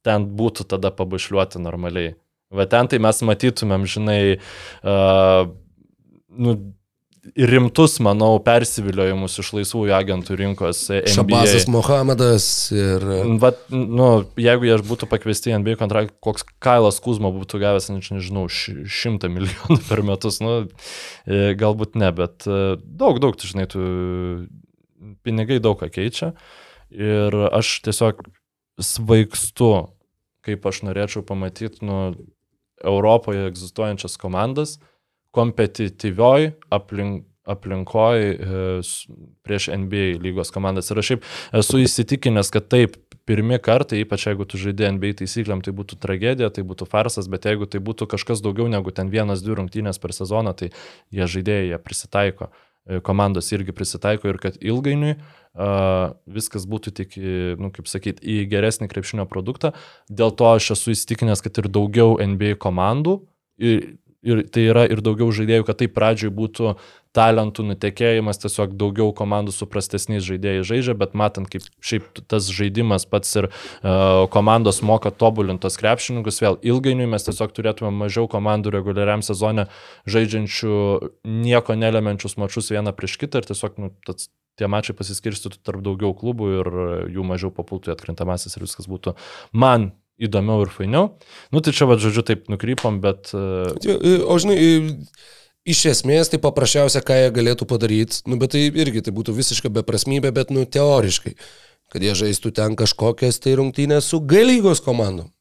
ten 0.10 0.26
būtų 0.40 0.66
tada 0.74 0.92
pabušliuoti 0.96 1.62
normaliai. 1.62 2.16
Va 2.50 2.66
ten 2.66 2.90
tai 2.90 2.98
mes 2.98 3.22
matytumėm, 3.30 3.86
žinai, 3.86 4.22
uh, 4.82 5.46
nu, 6.34 6.58
rimtus, 7.36 7.98
manau, 8.04 8.32
persiviliojimus 8.44 9.36
iš 9.42 9.52
laisvųjų 9.58 9.94
agentų 9.94 10.38
rinkos. 10.40 10.82
NBA. 10.90 11.12
Šabazas 11.14 11.68
Mohamedas 11.72 12.46
ir... 12.74 13.06
Vat, 13.42 13.60
nu, 13.70 14.08
jeigu 14.40 14.70
jie 14.70 14.78
būtų 14.88 15.10
pakviesti 15.12 15.52
į 15.54 15.60
NBA 15.62 15.76
kontraktą, 15.82 16.16
koks 16.26 16.48
Kailas 16.64 17.00
Kuzma 17.04 17.32
būtų 17.36 17.62
gavęs, 17.62 17.90
než- 17.94 18.12
nežinau, 18.16 18.48
ši- 18.50 18.88
šimtą 18.90 19.30
milijonų 19.34 19.80
per 19.90 20.04
metus, 20.08 20.40
nu, 20.44 20.56
e, 21.28 21.54
galbūt 21.60 22.00
ne, 22.00 22.10
bet 22.16 22.48
e, 22.50 22.80
daug, 22.82 23.22
daug, 23.22 23.38
tu 23.40 23.50
žinai, 23.52 23.68
tu 23.70 23.84
pinigai 25.26 25.60
daug 25.64 25.80
ką 25.80 25.92
keičia. 26.00 26.34
Ir 26.90 27.36
aš 27.52 27.76
tiesiog 27.86 28.24
svaigstu, 28.82 29.74
kaip 30.46 30.66
aš 30.70 30.84
norėčiau 30.88 31.24
pamatyti, 31.28 31.84
nu, 31.86 32.14
Europoje 32.80 33.48
egzistuojančias 33.50 34.16
komandas, 34.20 34.78
kompetityvioj 35.36 36.54
aplink, 36.74 37.26
aplinkoj 37.50 38.22
e, 38.22 38.36
prieš 39.44 39.68
NBA 39.74 40.20
lygos 40.22 40.54
komandas. 40.54 40.92
Ir 40.92 41.02
aš 41.02 41.10
šiaip 41.12 41.28
esu 41.60 41.82
įsitikinęs, 41.84 42.52
kad 42.54 42.70
taip, 42.72 42.96
pirmi 43.30 43.60
kartai, 43.62 44.00
ypač 44.04 44.26
jeigu 44.30 44.48
tu 44.50 44.58
žaidži 44.58 44.94
NBA 44.96 45.14
taisyklėm, 45.20 45.60
tai 45.66 45.74
būtų 45.78 46.00
tragedija, 46.02 46.50
tai 46.54 46.64
būtų 46.66 46.88
farsas, 46.90 47.28
bet 47.30 47.46
jeigu 47.46 47.68
tai 47.70 47.82
būtų 47.86 48.08
kažkas 48.10 48.42
daugiau 48.46 48.70
negu 48.72 48.94
ten 48.96 49.12
vienas, 49.14 49.44
dvi 49.46 49.60
rungtynės 49.60 50.02
per 50.02 50.16
sezoną, 50.18 50.56
tai 50.58 50.72
jie 51.14 51.28
žaidėjai, 51.36 51.68
jie 51.74 51.82
prisitaiko, 51.84 52.50
e, 52.86 53.02
komandos 53.06 53.52
irgi 53.54 53.76
prisitaiko 53.76 54.32
ir 54.32 54.42
kad 54.42 54.58
ilgainiui 54.62 55.14
uh, 55.18 55.39
viskas 55.56 56.68
būtų 56.70 56.94
tik, 56.96 57.16
nu, 57.60 57.72
kaip 57.74 57.90
sakyti, 57.90 58.22
į 58.22 58.46
geresnį 58.52 58.90
krepšinio 58.92 59.26
produktą. 59.30 59.74
Dėl 60.10 60.32
to 60.32 60.52
aš 60.54 60.76
esu 60.78 60.94
įsitikinęs, 60.94 61.42
kad 61.44 61.58
ir 61.58 61.72
daugiau 61.74 62.20
NBA 62.22 62.56
komandų 62.62 63.20
ir, 63.58 63.98
ir 64.22 64.46
tai 64.54 64.70
yra 64.70 64.86
ir 64.92 65.02
daugiau 65.04 65.32
žaidėjų, 65.34 65.66
kad 65.68 65.82
tai 65.82 65.90
pradžioj 65.92 66.32
būtų 66.36 66.76
talentų 67.16 67.64
nutekėjimas, 67.72 68.38
tiesiog 68.38 68.76
daugiau 68.78 69.10
komandų 69.18 69.54
su 69.56 69.66
prastesniais 69.70 70.22
žaidėjais 70.28 70.68
žaidžia, 70.70 70.94
bet 71.00 71.16
matant, 71.18 71.50
kaip 71.50 71.66
šiaip 71.82 72.22
tas 72.30 72.52
žaidimas 72.54 73.08
pats 73.10 73.32
ir 73.40 73.48
uh, 73.50 74.28
komandos 74.30 74.84
moka 74.86 75.10
tobulintos 75.10 75.80
krepšininkus, 75.82 76.38
vėl 76.44 76.60
ilgainiui 76.62 77.10
mes 77.10 77.26
tiesiog 77.26 77.56
turėtume 77.58 77.90
mažiau 77.96 78.30
komandų 78.30 78.76
reguliariam 78.78 79.26
sezone 79.26 79.66
žaidžiančių 80.06 80.76
nieko 81.26 81.80
nelemenčius 81.80 82.38
mačius 82.38 82.70
vieną 82.76 82.94
prieš 82.94 83.18
kitą 83.24 83.42
ir 83.42 83.50
tiesiog 83.50 83.82
nu, 83.82 83.92
tas, 84.06 84.30
tie 84.60 84.70
mačiai 84.72 84.98
pasiskirstytų 84.98 85.64
tarp 85.66 85.84
daugiau 85.86 86.14
klubų 86.18 86.52
ir 86.60 86.70
e, 86.70 86.92
jų 87.16 87.26
mažiau 87.28 87.54
papultų 87.56 87.92
į 87.92 87.96
atkrintamasis 87.96 88.58
ir 88.58 88.68
viskas 88.68 88.90
būtų 88.92 89.16
man 89.52 89.92
įdomiau 90.20 90.66
ir 90.66 90.72
fainiau. 90.74 91.14
Nu 91.56 91.64
tai 91.64 91.74
čia, 91.76 91.88
va, 91.90 91.96
žodžiu, 92.00 92.26
taip 92.28 92.50
nukrypom, 92.52 93.00
bet... 93.04 93.32
Uh, 93.32 93.72
O 94.28 94.36
žinai, 94.42 94.60
iš 95.70 95.86
esmės 95.94 96.32
tai 96.32 96.42
paprasčiausia, 96.44 97.02
ką 97.06 97.18
jie 97.22 97.32
galėtų 97.36 97.68
padaryti, 97.70 98.22
nu 98.30 98.40
bet 98.42 98.56
tai 98.56 98.68
irgi 98.68 99.06
tai 99.06 99.16
būtų 99.16 99.36
visiška 99.38 99.72
beprasmybė, 99.80 100.34
bet 100.36 100.54
nu 100.56 100.66
teoriškai, 100.68 101.36
kad 101.94 102.06
jie 102.06 102.16
žaistų 102.26 102.54
ten 102.60 102.76
kažkokias 102.80 103.40
tai 103.44 103.56
rungtynės 103.60 104.12
su 104.12 104.20
galygos 104.20 104.84
komandom. 104.84 105.32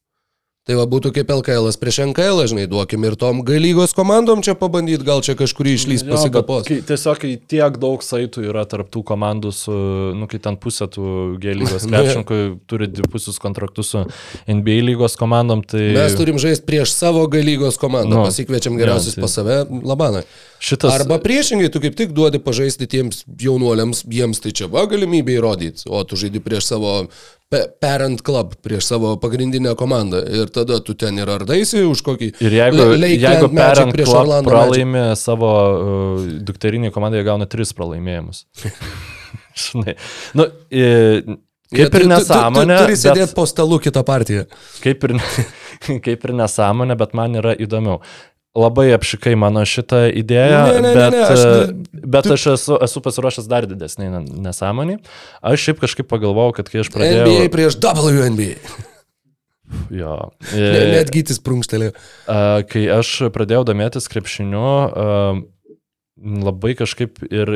Tai 0.68 0.74
va 0.76 0.84
būtų 0.84 1.14
kaip 1.16 1.30
LKL 1.32 1.70
prieš 1.80 1.98
NKL, 2.10 2.42
žinai, 2.50 2.66
duokim 2.68 3.04
ir 3.08 3.14
tom 3.16 3.38
G 3.40 3.56
lygos 3.56 3.94
komandom 3.96 4.42
čia 4.44 4.52
pabandyti, 4.58 5.00
gal 5.06 5.22
čia 5.24 5.32
kažkurį 5.38 5.72
išlys 5.78 6.02
Jo, 6.04 6.10
pasigapos. 6.12 6.66
bet 6.66 6.68
Kai, 6.68 6.76
tiesiog 6.90 7.20
kai 7.22 7.30
tiek 7.48 7.78
daug 7.80 8.04
saitų 8.04 8.44
yra 8.50 8.66
tarp 8.68 8.90
tų 8.92 9.00
komandų 9.08 9.52
su, 9.56 9.72
nu, 10.12 10.28
kai 10.28 10.36
ten 10.44 10.58
pusė 10.60 10.84
tų 10.92 11.38
G 11.40 11.54
lygos 11.56 11.86
krepšininkų 11.88 12.40
turi 12.68 12.90
dvipusius 12.92 13.40
kontraktus 13.40 13.94
su 13.94 14.02
NBA 14.44 14.76
lygos 14.90 15.16
komandom, 15.16 15.64
tai 15.64 15.86
Mes 15.96 16.18
turim 16.20 16.36
žaisti 16.42 16.68
prieš 16.68 16.92
savo 16.92 17.24
G 17.32 17.40
lygos 17.48 17.80
komandą, 17.80 18.18
Nu, 18.20 18.26
pasikviečiam 18.28 18.76
geriausius 18.76 19.16
jo, 19.16 19.22
tai- 19.22 19.24
pas 19.24 19.38
save, 19.40 19.56
labanai. 19.88 20.22
šitas... 20.60 20.92
Arba 21.00 21.16
priešingai, 21.24 21.72
tu 21.72 21.80
kaip 21.80 21.96
tik 21.96 22.12
duodi 22.12 22.42
pažaisti 22.44 22.84
tiems 22.90 23.24
jaunuoliams, 23.40 24.04
jiems 24.04 24.44
tai 24.44 24.52
čia 24.52 24.68
va 24.68 24.84
galimybė 24.90 25.38
įrodyti, 25.40 25.88
o 25.88 26.04
tu 26.04 26.20
žaidi 26.20 26.44
prieš 26.44 26.68
savo 26.74 27.06
pe- 27.52 27.64
parent 27.80 28.20
club, 28.24 28.54
prieš 28.64 28.90
savo 28.92 29.14
pagrindinę 29.22 29.72
komandą 29.78 30.20
ir 30.40 30.50
tada 30.54 30.78
tu 30.84 30.94
ten 30.98 31.18
ir 31.18 31.30
ardaisi 31.32 31.82
už 31.88 32.02
kokį... 32.06 32.28
Ir 32.44 32.56
jeigu, 32.58 32.86
Le- 33.00 33.10
jeigu 33.14 33.48
Parent 33.56 33.92
prieš 33.96 34.10
Club 34.10 34.20
Orlando 34.22 34.50
pralaimi 34.52 35.04
savo 35.16 35.50
uh, 35.50 36.28
dukteriniai 36.48 36.92
komandai, 36.94 37.22
jie 37.22 37.28
gauna 37.30 37.48
tris 37.50 37.72
pralaimėjimus. 37.76 38.44
Žinai. 39.64 39.96
Nu, 40.38 40.46
i, 40.70 40.84
kaip 41.74 41.82
ir 41.82 41.90
tu- 41.90 41.98
tu- 41.98 42.04
tu- 42.06 42.12
nesąmonė. 42.14 42.78
Turi 42.84 42.98
sėdėti 43.00 43.34
po 43.36 43.44
stalu 43.50 43.80
kitą 43.82 44.04
partiją. 44.06 44.44
kaip 44.84 45.08
ir, 45.08 45.16
kaip 46.06 46.28
ir 46.28 46.36
nesąmonė, 46.44 46.96
bet 47.00 47.16
man 47.18 47.40
yra 47.40 47.56
įdomiau. 47.58 48.00
Labai 48.58 48.88
apšikai 48.96 49.36
mano 49.38 49.62
šitą 49.68 50.00
idėją, 50.18 50.60
Ne, 50.66 50.80
ne, 50.80 50.82
ne, 50.82 50.92
bet, 50.96 51.12
ne, 51.14 51.22
aš 51.22 51.30
aš, 51.34 51.42
ne- 51.44 52.02
bet 52.16 52.26
tu- 52.26 52.32
aš 52.34 52.46
esu, 52.56 52.78
esu 52.88 53.02
pasiruošęs 53.04 53.46
dar 53.50 53.66
didesnį 53.70 54.08
nesąmonį. 54.48 54.96
aš 55.52 55.66
šiaip 55.68 55.82
kažkaip 55.84 56.08
pagalvojau, 56.10 56.56
kad 56.58 56.68
kai 56.72 56.80
aš 56.82 56.90
pradėjau... 56.94 57.26
NBA 57.28 57.48
prieš 57.54 57.78
WNBA. 57.82 58.54
Jo, 59.92 60.30
Ne, 60.54 60.64
e, 60.64 60.84
net 60.94 61.10
gytis 61.12 61.36
prunkštelė. 61.44 61.90
a, 62.24 62.62
kai 62.64 62.86
aš 62.88 63.10
pradėjau 63.34 63.66
domėtis 63.68 64.08
krepšiniu, 64.08 64.64
labai 66.48 66.72
kažkaip 66.78 67.20
ir 67.28 67.52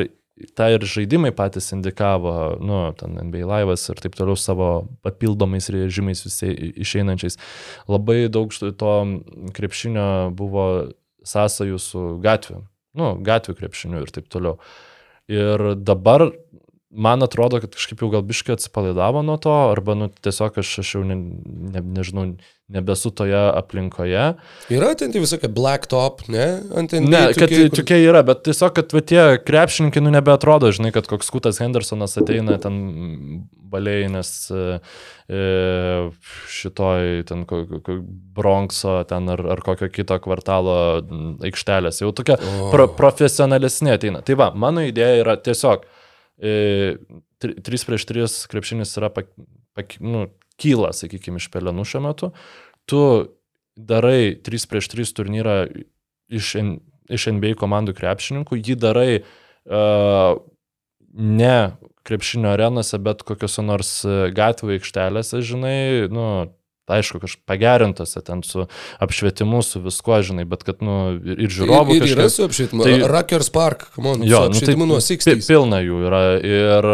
tą 0.57 0.67
ir 0.73 0.85
žaidimai 0.89 1.31
patys 1.35 1.71
indikavo, 1.75 2.57
nu, 2.61 2.79
ten 2.97 3.17
NBA 3.29 3.45
laivas 3.47 3.85
ir 3.91 4.01
taip 4.01 4.15
toliau 4.17 4.37
savo 4.39 4.69
papildomais 5.05 5.69
režimais 5.73 6.23
visai 6.25 6.53
išeinančiais. 6.83 7.37
Labai 7.91 8.25
daug 8.33 8.53
to 8.53 8.93
krepšinio 9.53 10.07
buvo 10.37 10.65
sąsajų 11.27 11.79
su 11.79 12.05
gatviu, 12.23 12.63
nu, 12.97 13.13
gatvių 13.23 13.57
krepšiniu 13.61 14.03
ir 14.03 14.13
taip 14.15 14.27
toliau. 14.33 14.57
Ir 15.31 15.73
dabar 15.79 16.31
man 16.93 17.25
atrodo, 17.25 17.59
kad 17.63 17.73
kažkaip 17.73 18.01
jau 18.03 18.09
gal 18.13 18.23
biškai 18.25 18.55
atsipalaidavo 18.57 19.23
nuo 19.25 19.37
to, 19.41 19.53
arba 19.73 19.95
nu, 19.97 20.09
tiesiog 20.23 20.59
aš, 20.61 20.73
aš 20.83 20.91
jau 20.95 21.03
ne, 21.07 21.17
ne, 21.17 21.81
nežinau, 21.97 22.27
nebesu 22.73 23.11
toje 23.13 23.37
aplinkoje. 23.37 24.25
Yra 24.73 24.91
ten 24.97 25.11
tie 25.13 25.21
visokie 25.21 25.49
black 25.51 25.89
top, 25.91 26.23
ne? 26.31 26.45
Ant 26.77 26.93
NBA. 26.95 27.09
Ne, 27.11 27.23
kad 27.35 27.49
tokie, 27.49 27.65
kur- 27.67 27.81
tokie 27.81 27.99
yra, 28.05 28.23
bet 28.25 28.45
tiesiog, 28.47 28.75
kad 28.77 28.93
va, 28.95 29.01
tie 29.03 29.25
krepšininkai, 29.43 30.03
nu, 30.05 30.13
nebeatrodo, 30.13 30.71
žinai, 30.75 30.93
kad 30.95 31.09
koks 31.09 31.31
Kutas 31.33 31.59
Hendersonas 31.63 32.15
ateina 32.21 32.57
ten 32.61 32.77
baliai, 33.73 34.05
nes 34.13 34.29
e, 34.53 34.77
e, 35.33 35.41
šitoj, 36.53 37.23
ten, 37.29 37.43
Bronxo, 38.37 38.99
ten 39.09 39.33
ar, 39.33 39.41
ar 39.57 39.63
kokio 39.65 39.89
kito 39.93 40.17
kvartalo 40.23 40.77
aikštelės, 41.43 42.03
jau 42.05 42.13
tokie 42.15 42.37
O. 42.37 42.69
pro, 42.73 42.87
profesionalesni 42.97 43.93
ateina. 43.93 44.21
Tai 44.25 44.37
va, 44.39 44.51
mano 44.55 44.85
idėja 44.85 45.25
yra 45.25 45.37
tiesiog 45.41 45.89
3 46.39 47.87
prieš 47.87 48.07
3 48.09 48.27
krepšinis 48.51 48.95
yra, 48.99 49.11
pak, 49.13 49.29
pak, 49.77 49.97
nu, 50.03 50.27
kyla, 50.61 50.93
sakykime, 50.95 51.41
iš 51.41 51.49
pelenų 51.53 51.85
šiuo 51.87 52.03
metu. 52.07 52.31
Tu 52.89 53.01
darai 53.77 54.33
3 54.45 54.69
prieš 54.69 54.89
3 54.93 55.13
turnyrą 55.19 55.57
iš, 56.33 56.55
iš 57.13 57.29
NBA 57.35 57.55
komandų 57.59 57.95
krepšininkų, 57.97 58.59
jį 58.61 58.77
darai 58.81 59.09
uh, 59.21 60.39
ne 61.13 61.57
krepšinio 62.03 62.51
arenose, 62.53 62.99
bet 62.99 63.23
kokiuose 63.23 63.63
nors 63.63 63.91
e, 64.03 64.27
gatvių 64.35 64.73
aikštelėse, 64.75 65.39
žinai, 65.45 66.09
nu, 66.11 66.25
aišku, 66.91 67.19
kažkaip 67.23 67.45
pagerintuose 67.47 68.21
ten 68.25 68.41
su 68.43 68.65
apšvietimu, 68.99 69.61
su 69.63 69.79
viskuo, 69.83 70.17
žinai, 70.23 70.43
bet 70.49 70.63
kad, 70.67 70.81
nu, 70.83 71.15
ir, 71.23 71.45
ir 71.47 71.49
žiūrovų 71.53 71.95
Ir, 71.95 72.03
ir 72.03 72.09
yra 72.15 72.25
kažkaip- 72.27 72.35
su 72.35 72.43
apšvietimu. 72.47 72.83
Tai- 72.83 72.97
Tai, 72.99 73.07
Ruckers 73.13 73.49
Park, 73.49 73.87
on, 73.97 74.23
Jo, 74.23 74.43
su 74.47 74.49
nu, 74.49 74.57
apšvietimu 74.57 74.85
nuo 74.87 74.97
pi- 74.99 75.07
60. 75.07 75.47
Pilna 75.47 75.79
jų 75.85 76.01
yra. 76.09 76.23
Ir 76.43 76.89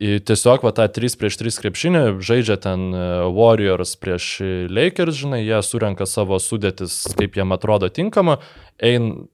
i 0.00 0.16
tiesiog 0.24 0.62
va 0.64 0.70
tą 0.72 0.86
3 0.88 1.12
prieš 1.20 1.36
3 1.36 1.58
krepšinį 1.60 2.00
žaidžia 2.24 2.56
ten 2.56 2.86
e, 2.96 3.00
Warriors 3.36 3.92
prieš 4.00 4.40
Lakers, 4.72 5.14
žinai, 5.20 5.42
jie 5.44 5.58
surenka 5.62 6.06
savo 6.08 6.38
sudėtis, 6.40 7.02
kaip 7.18 7.36
jiem 7.36 7.52
atrodo 7.52 7.90
tinkama. 7.92 8.38
Ein, 8.80 9.28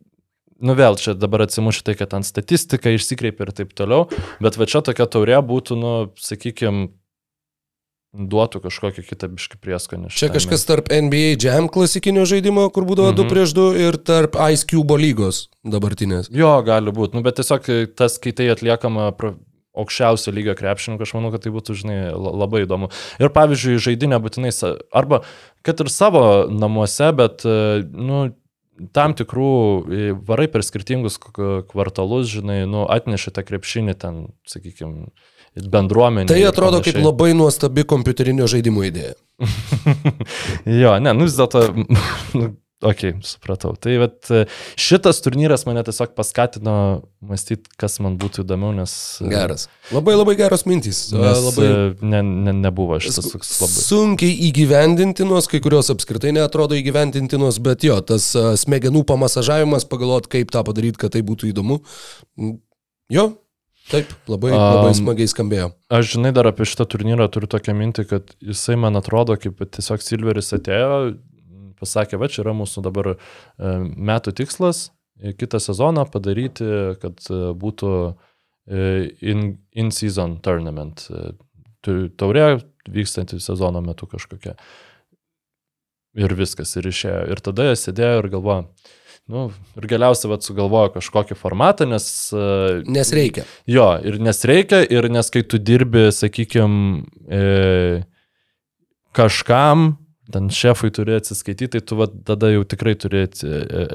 nu 0.58 0.74
vėl 0.74 0.98
čia 0.98 1.14
dabar 1.14 1.44
atsimuši 1.46 1.84
tai, 1.86 1.94
kad 1.94 2.10
ten 2.10 2.26
statistika 2.26 2.90
išsikreipia 2.90 3.46
ir 3.46 3.52
taip 3.54 3.74
toliau, 3.78 4.08
bet 4.42 4.58
va 4.58 4.66
čia 4.66 4.82
tokia 4.82 5.06
taurė 5.06 5.38
būtų, 5.46 5.78
nu, 5.78 5.92
sakykime, 6.18 6.88
duotų 8.16 8.62
kažkokį 8.64 9.02
kitą 9.10 9.28
biškį 9.34 9.58
prieskonį. 9.60 10.08
Čia 10.16 10.30
kažkas 10.32 10.64
tarp 10.68 10.88
NBA 10.92 11.36
Jam 11.42 11.68
klasikinio 11.68 12.24
žaidimo, 12.24 12.64
kur 12.72 12.84
būdavo 12.88 13.12
Mhm. 13.12 13.18
2 13.20 13.28
prieš 13.30 13.52
2 13.54 13.66
ir 13.88 13.98
tarp 14.00 14.36
Ice 14.52 14.64
Cube 14.64 14.96
lygos 14.96 15.48
dabartinės. 15.64 16.30
Jo, 16.32 16.62
gali 16.64 16.90
būti. 16.90 17.14
Nu, 17.14 17.22
bet 17.22 17.36
tiesiog 17.36 17.68
e, 17.68 17.86
tas, 17.86 18.18
kai 18.18 18.32
tai 18.32 18.48
atliekama 18.54 19.12
pro- 19.16 19.36
aukščiausio 19.76 20.32
lygio 20.32 20.54
krepšininkų, 20.56 21.02
aš 21.04 21.12
manau, 21.12 21.30
kad 21.34 21.42
tai 21.44 21.50
būtų, 21.52 21.74
žinai, 21.76 21.98
la- 22.16 22.32
labai 22.46 22.64
įdomu. 22.64 22.88
Ir 23.20 23.28
pavyzdžiui, 23.28 23.76
žaidinė 23.76 24.16
būtinai, 24.24 24.54
arba 24.96 25.20
kad 25.62 25.78
ir 25.84 25.86
savo 25.92 26.48
namuose, 26.48 27.12
bet, 27.14 27.44
e, 27.44 27.84
nu, 27.92 28.34
tam 28.92 29.12
tikrų 29.12 29.50
e, 29.92 30.12
varai 30.16 30.48
per 30.48 30.60
skirtingus 30.64 31.18
kvartalus, 31.20 32.28
žinai, 32.32 32.64
nu, 32.68 32.86
atneši 32.88 33.30
tą 33.36 33.44
krepšinį 33.44 33.94
ten, 34.00 34.32
sakykime, 34.48 35.08
bendruomenė. 35.56 36.28
Tai 36.30 36.42
atrodo 36.50 36.82
kaip 36.84 36.98
labai 37.00 37.32
nuostabi 37.36 37.86
kompiuterinio 37.88 38.48
žaidimo 38.50 38.84
idėja. 38.86 39.16
jo, 40.82 40.94
ne, 41.00 41.12
nu 41.16 41.26
vis 41.26 41.36
dėlto, 41.38 41.62
nu, 42.38 42.50
okei, 42.84 43.14
okay, 43.14 43.24
supratau. 43.24 43.72
Tai 43.80 43.94
e, 43.96 44.42
šitas 44.80 45.22
turnyras 45.24 45.64
mane 45.68 45.80
tiesiog 45.86 46.12
paskatino 46.18 46.74
mąstyti, 47.24 47.72
kas 47.80 47.96
man 48.04 48.18
būtų 48.20 48.44
įdomiau, 48.44 48.74
nes... 48.76 48.92
e, 49.24 49.30
Geras. 49.32 49.66
Labai 49.96 50.18
labai 50.18 50.36
geros 50.40 50.66
mintys. 50.68 51.06
Nes 51.14 51.40
Labai 51.48 51.70
labai... 51.70 52.10
ne, 52.12 52.20
ne, 52.50 52.56
nebuvo 52.66 53.00
šitas 53.00 53.32
toks 53.32 53.54
labai. 53.62 53.86
sunkiai 53.88 54.36
įgyvendintinos, 54.50 55.48
kai 55.52 55.62
kurios 55.64 55.88
apskritai 55.94 56.34
neatrodo 56.36 56.76
įgyvendintinos, 56.76 57.62
bet 57.64 57.88
jo, 57.88 57.96
tas 58.04 58.28
a, 58.36 58.52
smegenų 58.60 59.06
pamasažavimas, 59.08 59.88
pagalvot, 59.88 60.28
kaip 60.32 60.52
tą 60.52 60.64
padaryti, 60.68 61.00
kad 61.00 61.16
tai 61.16 61.24
būtų 61.24 61.52
įdomu. 61.54 61.80
Jo, 63.12 63.30
taip, 63.90 64.10
labai, 64.30 64.50
labai 64.54 64.92
smagiai 64.98 65.30
skambėjo. 65.30 65.70
Aš 65.92 66.12
žinai 66.16 66.32
dar 66.36 66.48
apie 66.50 66.66
šitą 66.68 66.86
turnyrą 66.92 67.28
turiu 67.32 67.48
tokią 67.52 67.74
mintį, 67.78 68.04
kad 68.10 68.34
jisai 68.42 68.76
man 68.80 68.98
atrodo, 68.98 69.36
kaip 69.40 69.62
tiesiog 69.76 70.02
Silveris 70.04 70.52
atėjo, 70.56 71.16
pasakė, 71.80 72.18
va 72.20 72.28
čia 72.32 72.42
yra 72.44 72.54
mūsų 72.56 72.82
dabar 72.86 73.12
e, 73.14 73.16
metų 74.10 74.32
tikslas, 74.40 74.86
e, 75.20 75.34
kitą 75.36 75.60
sezoną 75.62 76.06
padaryti, 76.12 76.66
kad 77.02 77.20
e, 77.30 77.40
būtų 77.56 77.92
e, 78.06 78.86
in- 79.20 79.58
in-season 79.76 80.38
tournament. 80.44 81.06
Taurė 81.86 82.46
vykstanti 82.90 83.38
sezono 83.42 83.78
metu 83.84 84.08
kažkokia. 84.10 84.56
Ir 86.16 86.32
viskas, 86.34 86.72
ir 86.80 86.88
išėjo. 86.88 87.26
Ir 87.30 87.42
tada 87.44 87.68
jie 87.68 87.76
sėdėjo 87.78 88.22
ir 88.22 88.28
galvojo, 88.32 88.62
nu, 89.32 89.48
ir 89.78 89.88
galiausiai 89.90 90.30
vat 90.30 90.46
sugalvojo 90.46 90.94
kažkokį 90.96 91.38
formatą, 91.38 91.88
nes... 91.90 92.08
e, 92.30 92.82
Nes 92.86 93.12
reikia. 93.16 93.46
Jo, 93.70 93.92
ir 94.06 94.20
nes 94.22 94.42
reikia, 94.46 94.84
ir 94.86 95.10
nes 95.12 95.30
kai 95.34 95.42
tu 95.42 95.58
dirbi, 95.58 96.08
sakykime, 96.14 97.02
e, 97.26 97.44
kažkam, 99.16 99.96
ten 100.32 100.48
šefui 100.50 100.90
turi 100.94 101.14
atsiskaityti, 101.16 101.76
tai 101.76 101.82
tu 101.86 101.98
va, 101.98 102.06
tada 102.06 102.50
jau 102.50 102.64
tikrai 102.66 102.94
turi 102.98 103.24
e, 103.24 103.50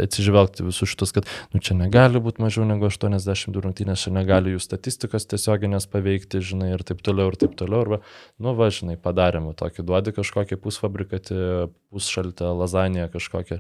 atsižvelgti 0.06 0.66
visus 0.68 0.92
šitus, 0.92 1.14
kad 1.16 1.28
nu, 1.52 1.62
čia 1.64 1.76
negali 1.80 2.22
būti 2.24 2.44
mažiau 2.44 2.68
negu 2.68 2.88
82 2.88 3.64
rungtynės, 3.66 4.06
čia 4.06 4.14
negali 4.16 4.56
jų 4.56 4.62
statistikos 4.64 5.28
tiesioginės 5.32 5.90
paveikti, 5.92 6.44
žinai, 6.52 6.72
ir 6.76 6.86
taip 6.88 7.04
toliau, 7.06 7.32
ir 7.32 7.40
taip 7.42 7.56
toliau. 7.60 7.84
Arba, 7.86 8.02
nu, 8.40 8.56
va, 8.58 8.72
žinai, 8.74 8.98
padarėme 9.02 9.56
tokį, 9.60 9.88
duodi 9.88 10.16
kažkokį 10.16 10.60
pusfabrikatį, 10.64 11.42
pusšaltę, 11.92 12.54
lazaniją 12.64 13.10
kažkokią. 13.16 13.60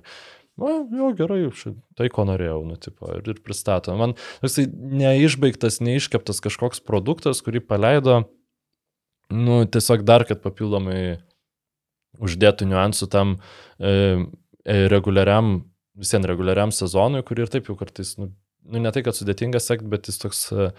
Na, 0.61 0.75
jau 0.93 1.09
gerai, 1.17 1.39
ši- 1.57 1.73
tai 1.97 2.09
ko 2.13 2.25
norėjau, 2.29 2.59
nu, 2.67 2.77
tipo, 2.77 3.09
ir, 3.17 3.25
ir 3.33 3.39
pristato. 3.41 3.95
Man 3.97 4.13
toksai 4.43 4.67
neišbaigtas, 4.69 5.79
neiškeptas 5.81 6.43
kažkoks 6.45 6.83
produktas, 6.85 7.41
kurį 7.41 7.63
paleido, 7.65 8.19
nu, 9.33 9.63
tiesiog 9.65 10.05
dar, 10.05 10.25
kad 10.29 10.43
papildomai 10.43 11.21
uždėtų 12.21 12.67
niuansų 12.69 13.07
tam 13.11 13.38
e, 13.79 13.93
e, 14.65 14.75
reguliariam, 14.91 15.63
visien 15.97 16.25
reguliariam 16.27 16.73
sezonui, 16.75 17.23
kurį 17.25 17.47
ir 17.47 17.53
taip 17.55 17.71
jau 17.71 17.77
kartais, 17.79 18.13
nu, 18.21 18.29
nu 18.67 18.83
ne 18.83 18.91
tai, 18.93 19.03
kad 19.07 19.17
sudėtinga 19.17 19.61
sekti, 19.63 19.89
bet 19.89 20.11
jis 20.11 20.21
toks 20.21 20.43
e, 20.53 20.69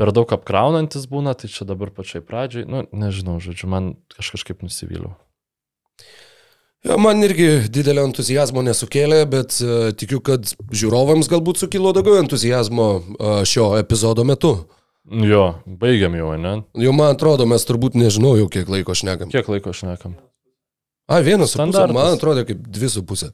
per 0.00 0.14
daug 0.16 0.32
apkraunantis 0.32 1.04
būna, 1.10 1.34
tai 1.36 1.50
čia 1.52 1.66
dabar 1.68 1.92
pačiai 1.92 2.24
pradžiai, 2.24 2.64
nu, 2.70 2.86
nežinau, 2.96 3.36
žodžiu, 3.42 3.68
man 3.74 3.92
aš 4.16 4.32
kažkaip 4.38 4.64
nusivyliau. 4.64 5.16
Man 6.82 7.22
irgi 7.22 7.68
didelio 7.70 8.02
entuzijazmo 8.08 8.62
nesukėlė, 8.66 9.20
bet 9.30 9.54
uh, 9.62 9.90
tikiu, 9.94 10.18
kad 10.24 10.50
žiūrovams 10.74 11.28
galbūt 11.30 11.60
sukilo 11.62 11.92
daugiau 11.94 12.18
entuzijazmo 12.18 12.86
uh, 12.98 13.42
šio 13.46 13.76
epizodo 13.78 14.24
metu. 14.26 14.56
Jo, 15.06 15.44
baigiam 15.66 16.14
jau, 16.18 16.32
ne? 16.38 16.56
Jau 16.82 16.94
man 16.94 17.14
atrodo, 17.14 17.46
mes 17.46 17.66
turbūt 17.66 17.94
nežinau 17.98 18.34
jau 18.38 18.50
kiek 18.50 18.70
laiko 18.70 18.94
šnekam. 18.98 19.30
Kiek 19.30 19.48
laiko 19.50 19.74
šnekam? 19.74 20.18
A, 21.10 21.18
vienas 21.22 21.54
su 21.54 21.58
pusė, 21.58 21.86
man 21.94 22.14
atrodo 22.16 22.44
kaip 22.48 22.62
dvi 22.74 22.90
su 22.90 23.02
pusė. 23.06 23.32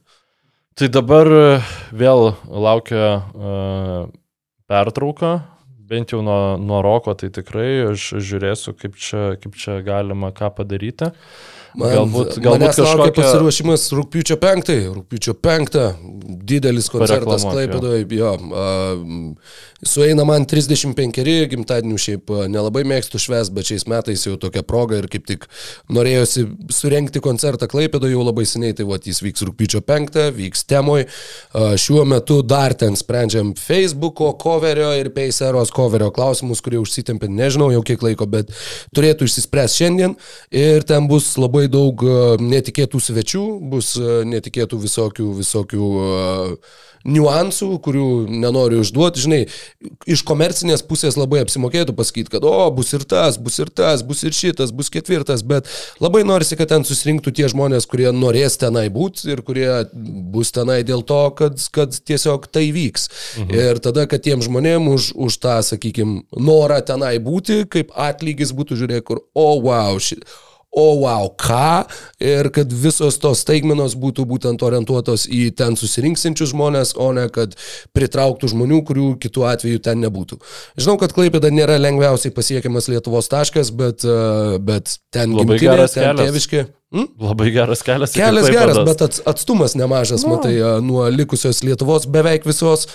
Tai 0.77 0.87
dabar 0.93 1.29
e, 1.29 1.43
vėl 1.97 2.31
laukia 2.49 3.05
uh, 3.19 4.09
pertrauka, 4.69 5.33
bent 5.89 6.13
jau 6.13 6.21
nuo, 6.25 6.57
nuo 6.61 6.81
roko, 6.85 7.13
tai 7.17 7.29
tikrai 7.33 7.91
aš 7.91 8.11
žiūrėsiu, 8.17 8.73
kaip 8.77 8.97
čia, 8.97 9.23
kaip 9.41 9.57
čia 9.57 9.79
galima 9.85 10.29
ką 10.35 10.51
padaryti. 10.57 11.09
Man, 11.77 11.91
Galbūt- 11.93 12.39
galbūt 12.41 12.73
kažkokia- 12.73 13.13
pasiruošimas 13.13 13.83
rūpiučio 13.93 14.37
penktą. 14.41 14.73
Rūpiučio 14.95 15.33
penktą. 15.37 15.93
Didelis 16.49 16.89
koncertas 16.89 17.45
Klaipėdoje. 17.45 18.07
Jo. 18.17 18.31
Sueina 19.79 20.25
man 20.27 20.43
35 20.43 21.47
gimtadienių, 21.53 21.97
šiaip 22.01 22.31
a, 22.35 22.47
nelabai 22.51 22.81
mėgstu 22.87 23.19
šves, 23.21 23.47
bet 23.55 23.69
šiais 23.69 23.85
metais 23.87 24.25
jau 24.25 24.35
tokia 24.39 24.63
proga 24.67 24.97
ir 24.99 25.07
kaip 25.11 25.23
tik 25.29 25.45
norėjosi 25.95 26.43
surenkti 26.75 27.21
koncertą 27.23 27.69
Klaipėdoje 27.71 28.11
jau 28.11 28.25
labai 28.25 28.43
seniai. 28.49 28.75
Tai 28.75 28.89
va, 28.89 28.99
jis 28.99 29.21
vyks 29.23 29.45
rūpiučio 29.47 29.79
penktą, 29.87 30.27
vyks 30.35 30.65
temoj. 30.67 31.05
A, 31.07 31.71
šiuo 31.79 32.03
metu 32.09 32.41
dar 32.43 32.75
ten 32.75 32.99
sprendžiam 32.99 33.53
Facebook'o 33.55 34.33
coverio 34.41 34.91
ir 34.99 35.13
Peiseros 35.15 35.71
coverio 35.75 36.11
klausimus, 36.15 36.63
kurie 36.65 36.81
užsitempė, 36.83 37.31
nežinau 37.31 37.71
jau 37.71 37.85
kiek 37.87 38.03
laiko, 38.03 38.27
bet 38.27 38.51
turėtų 38.95 39.29
išsispręs 39.29 39.79
šiandien. 39.79 40.17
Ir 40.51 40.83
ten 40.87 41.07
bus 41.07 41.31
labai 41.39 41.69
daug 41.71 42.03
e, 42.03 42.19
netikėtų 42.43 42.99
svečių, 43.07 43.47
bus 43.71 43.95
e, 43.95 44.21
netikėtų 44.27 44.83
visokių, 44.83 45.31
visokių 45.39 45.89
uh, 45.95 46.77
niuansų, 47.07 47.69
kurių 47.83 48.09
nenoriu 48.29 48.81
išduoti. 48.83 49.23
Žinai, 49.23 49.39
iš 50.09 50.23
komercinės 50.27 50.83
pusės 50.87 51.17
labai 51.19 51.43
apsimokėtų 51.43 51.95
pasakyti, 51.97 52.33
kad 52.33 52.45
o, 52.47 52.55
bus 52.75 52.91
ir 52.95 53.05
tas, 53.09 53.39
bus 53.41 53.59
ir 53.61 53.71
tas, 53.71 54.03
bus 54.05 54.23
ir 54.27 54.35
šitas, 54.35 54.73
bus 54.75 54.91
ketvirtas, 54.93 55.43
bet 55.47 55.69
labai 56.03 56.25
norisi, 56.27 56.57
kad 56.59 56.71
ten 56.73 56.85
susirinktų 56.87 57.33
tie 57.35 57.47
žmonės, 57.51 57.87
kurie 57.89 58.09
norės 58.15 58.59
tenai 58.61 58.87
būti 58.93 59.31
ir 59.33 59.43
kurie 59.47 59.69
bus 59.93 60.53
tenai 60.55 60.81
dėl 60.87 61.05
to, 61.07 61.21
kad, 61.39 61.61
kad 61.75 61.95
tiesiog 61.95 62.49
tai 62.51 62.69
vyks. 62.75 63.09
Mhm. 63.43 63.55
Ir 63.55 63.81
tada, 63.83 64.07
kad 64.09 64.23
tiem 64.25 64.43
žmonėm 64.45 64.91
už, 64.91 65.13
už 65.15 65.39
tą, 65.43 65.59
sakykime, 65.65 66.23
norą 66.35 66.81
tenai 66.85 67.15
būti, 67.23 67.63
kaip 67.69 67.95
atlygis 67.95 68.53
būtų 68.55 68.79
žiūrėk, 68.83 69.07
kur, 69.09 69.23
o, 69.37 69.49
wow, 69.63 69.99
ši, 70.03 70.19
o 70.71 70.85
wow, 71.01 71.29
ką, 71.33 71.87
ir 72.21 72.49
kad 72.53 72.69
visos 72.69 73.17
tos 73.21 73.41
staigmenos 73.41 73.95
būtų 73.97 74.25
būtent 74.29 74.61
orientuotos 74.65 75.25
į 75.25 75.49
ten 75.57 75.77
susirinksinčius 75.79 76.51
žmonės, 76.53 76.93
o 77.01 77.09
ne 77.15 77.25
kad 77.33 77.55
pritrauktų 77.97 78.51
žmonių, 78.53 78.83
kurių 78.85 79.07
kitų 79.23 79.47
atveju 79.49 79.81
ten 79.85 80.03
nebūtų. 80.05 80.37
Žinau, 80.77 80.97
kad 81.01 81.15
Klaipėda 81.15 81.49
nėra 81.53 81.79
lengviausiai 81.81 82.33
pasiekiamas 82.35 82.89
Lietuvos 82.93 83.31
taškas, 83.33 83.73
bet, 83.73 84.05
e, 84.05 84.59
bet 84.61 84.99
ten 85.09 85.33
Labai 85.33 85.57
gimtinė, 85.57 85.71
geras 85.73 85.97
ten 85.97 86.05
kelias. 86.05 86.27
tėviški. 86.29 86.65
Hm? 86.89 87.05
Labai 87.21 87.49
geras 87.53 87.83
kelias. 87.85 88.13
Kelias 88.17 88.47
geras, 88.49 88.79
bet 88.87 89.01
ats- 89.05 89.21
atstumas 89.29 89.75
nemažas, 89.77 90.23
no. 90.25 90.37
matai, 90.37 90.55
a, 90.57 90.77
nuo 90.81 91.03
likusios 91.13 91.61
Lietuvos 91.65 92.07
beveik 92.09 92.45
visos. 92.49 92.87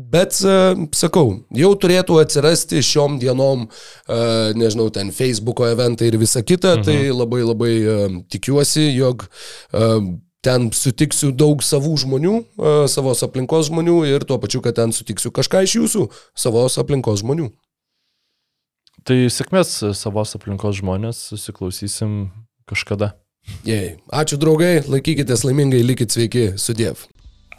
Bet, 0.00 0.38
a, 0.46 0.72
sakau, 0.96 1.34
jau 1.56 1.70
turėtų 1.82 2.20
atsirasti 2.22 2.80
šiom 2.86 3.18
dienom, 3.22 3.66
a, 3.68 4.18
nežinau, 4.56 4.88
ten 4.94 5.12
Facebook'o 5.14 5.68
eventai 5.68 6.08
ir 6.10 6.18
visa 6.20 6.42
kita, 6.46 6.78
mhm. 6.78 6.88
tai 6.88 6.98
labai 7.12 7.44
labai 7.44 7.72
a, 7.76 8.00
tikiuosi, 8.32 8.88
jog 8.96 9.28
ten 10.40 10.70
sutiksiu 10.72 11.34
daug 11.36 11.60
savų 11.64 11.94
žmonių, 12.00 12.34
savos 12.88 13.20
aplinkos 13.26 13.68
žmonių 13.68 13.98
ir 14.08 14.24
tuo 14.24 14.38
pačiu, 14.40 14.62
kad 14.64 14.78
ten 14.78 14.94
sutiksiu 14.96 15.32
kažką 15.36 15.66
iš 15.66 15.76
jūsų, 15.76 16.06
savos 16.32 16.78
aplinkos 16.80 17.20
žmonių. 17.20 17.50
Tai 19.04 19.16
sėkmės 19.32 19.78
savos 19.96 20.32
aplinkos 20.36 20.80
žmonės, 20.80 21.20
susiklausysim 21.32 22.30
kažkada. 22.68 23.14
Jei. 23.64 23.96
Ačiū 24.12 24.36
draugai, 24.40 24.80
laikykitės 24.84 25.44
laimingai, 25.46 25.80
likit 25.84 26.12
sveiki, 26.12 26.50
sudėv. 26.60 27.06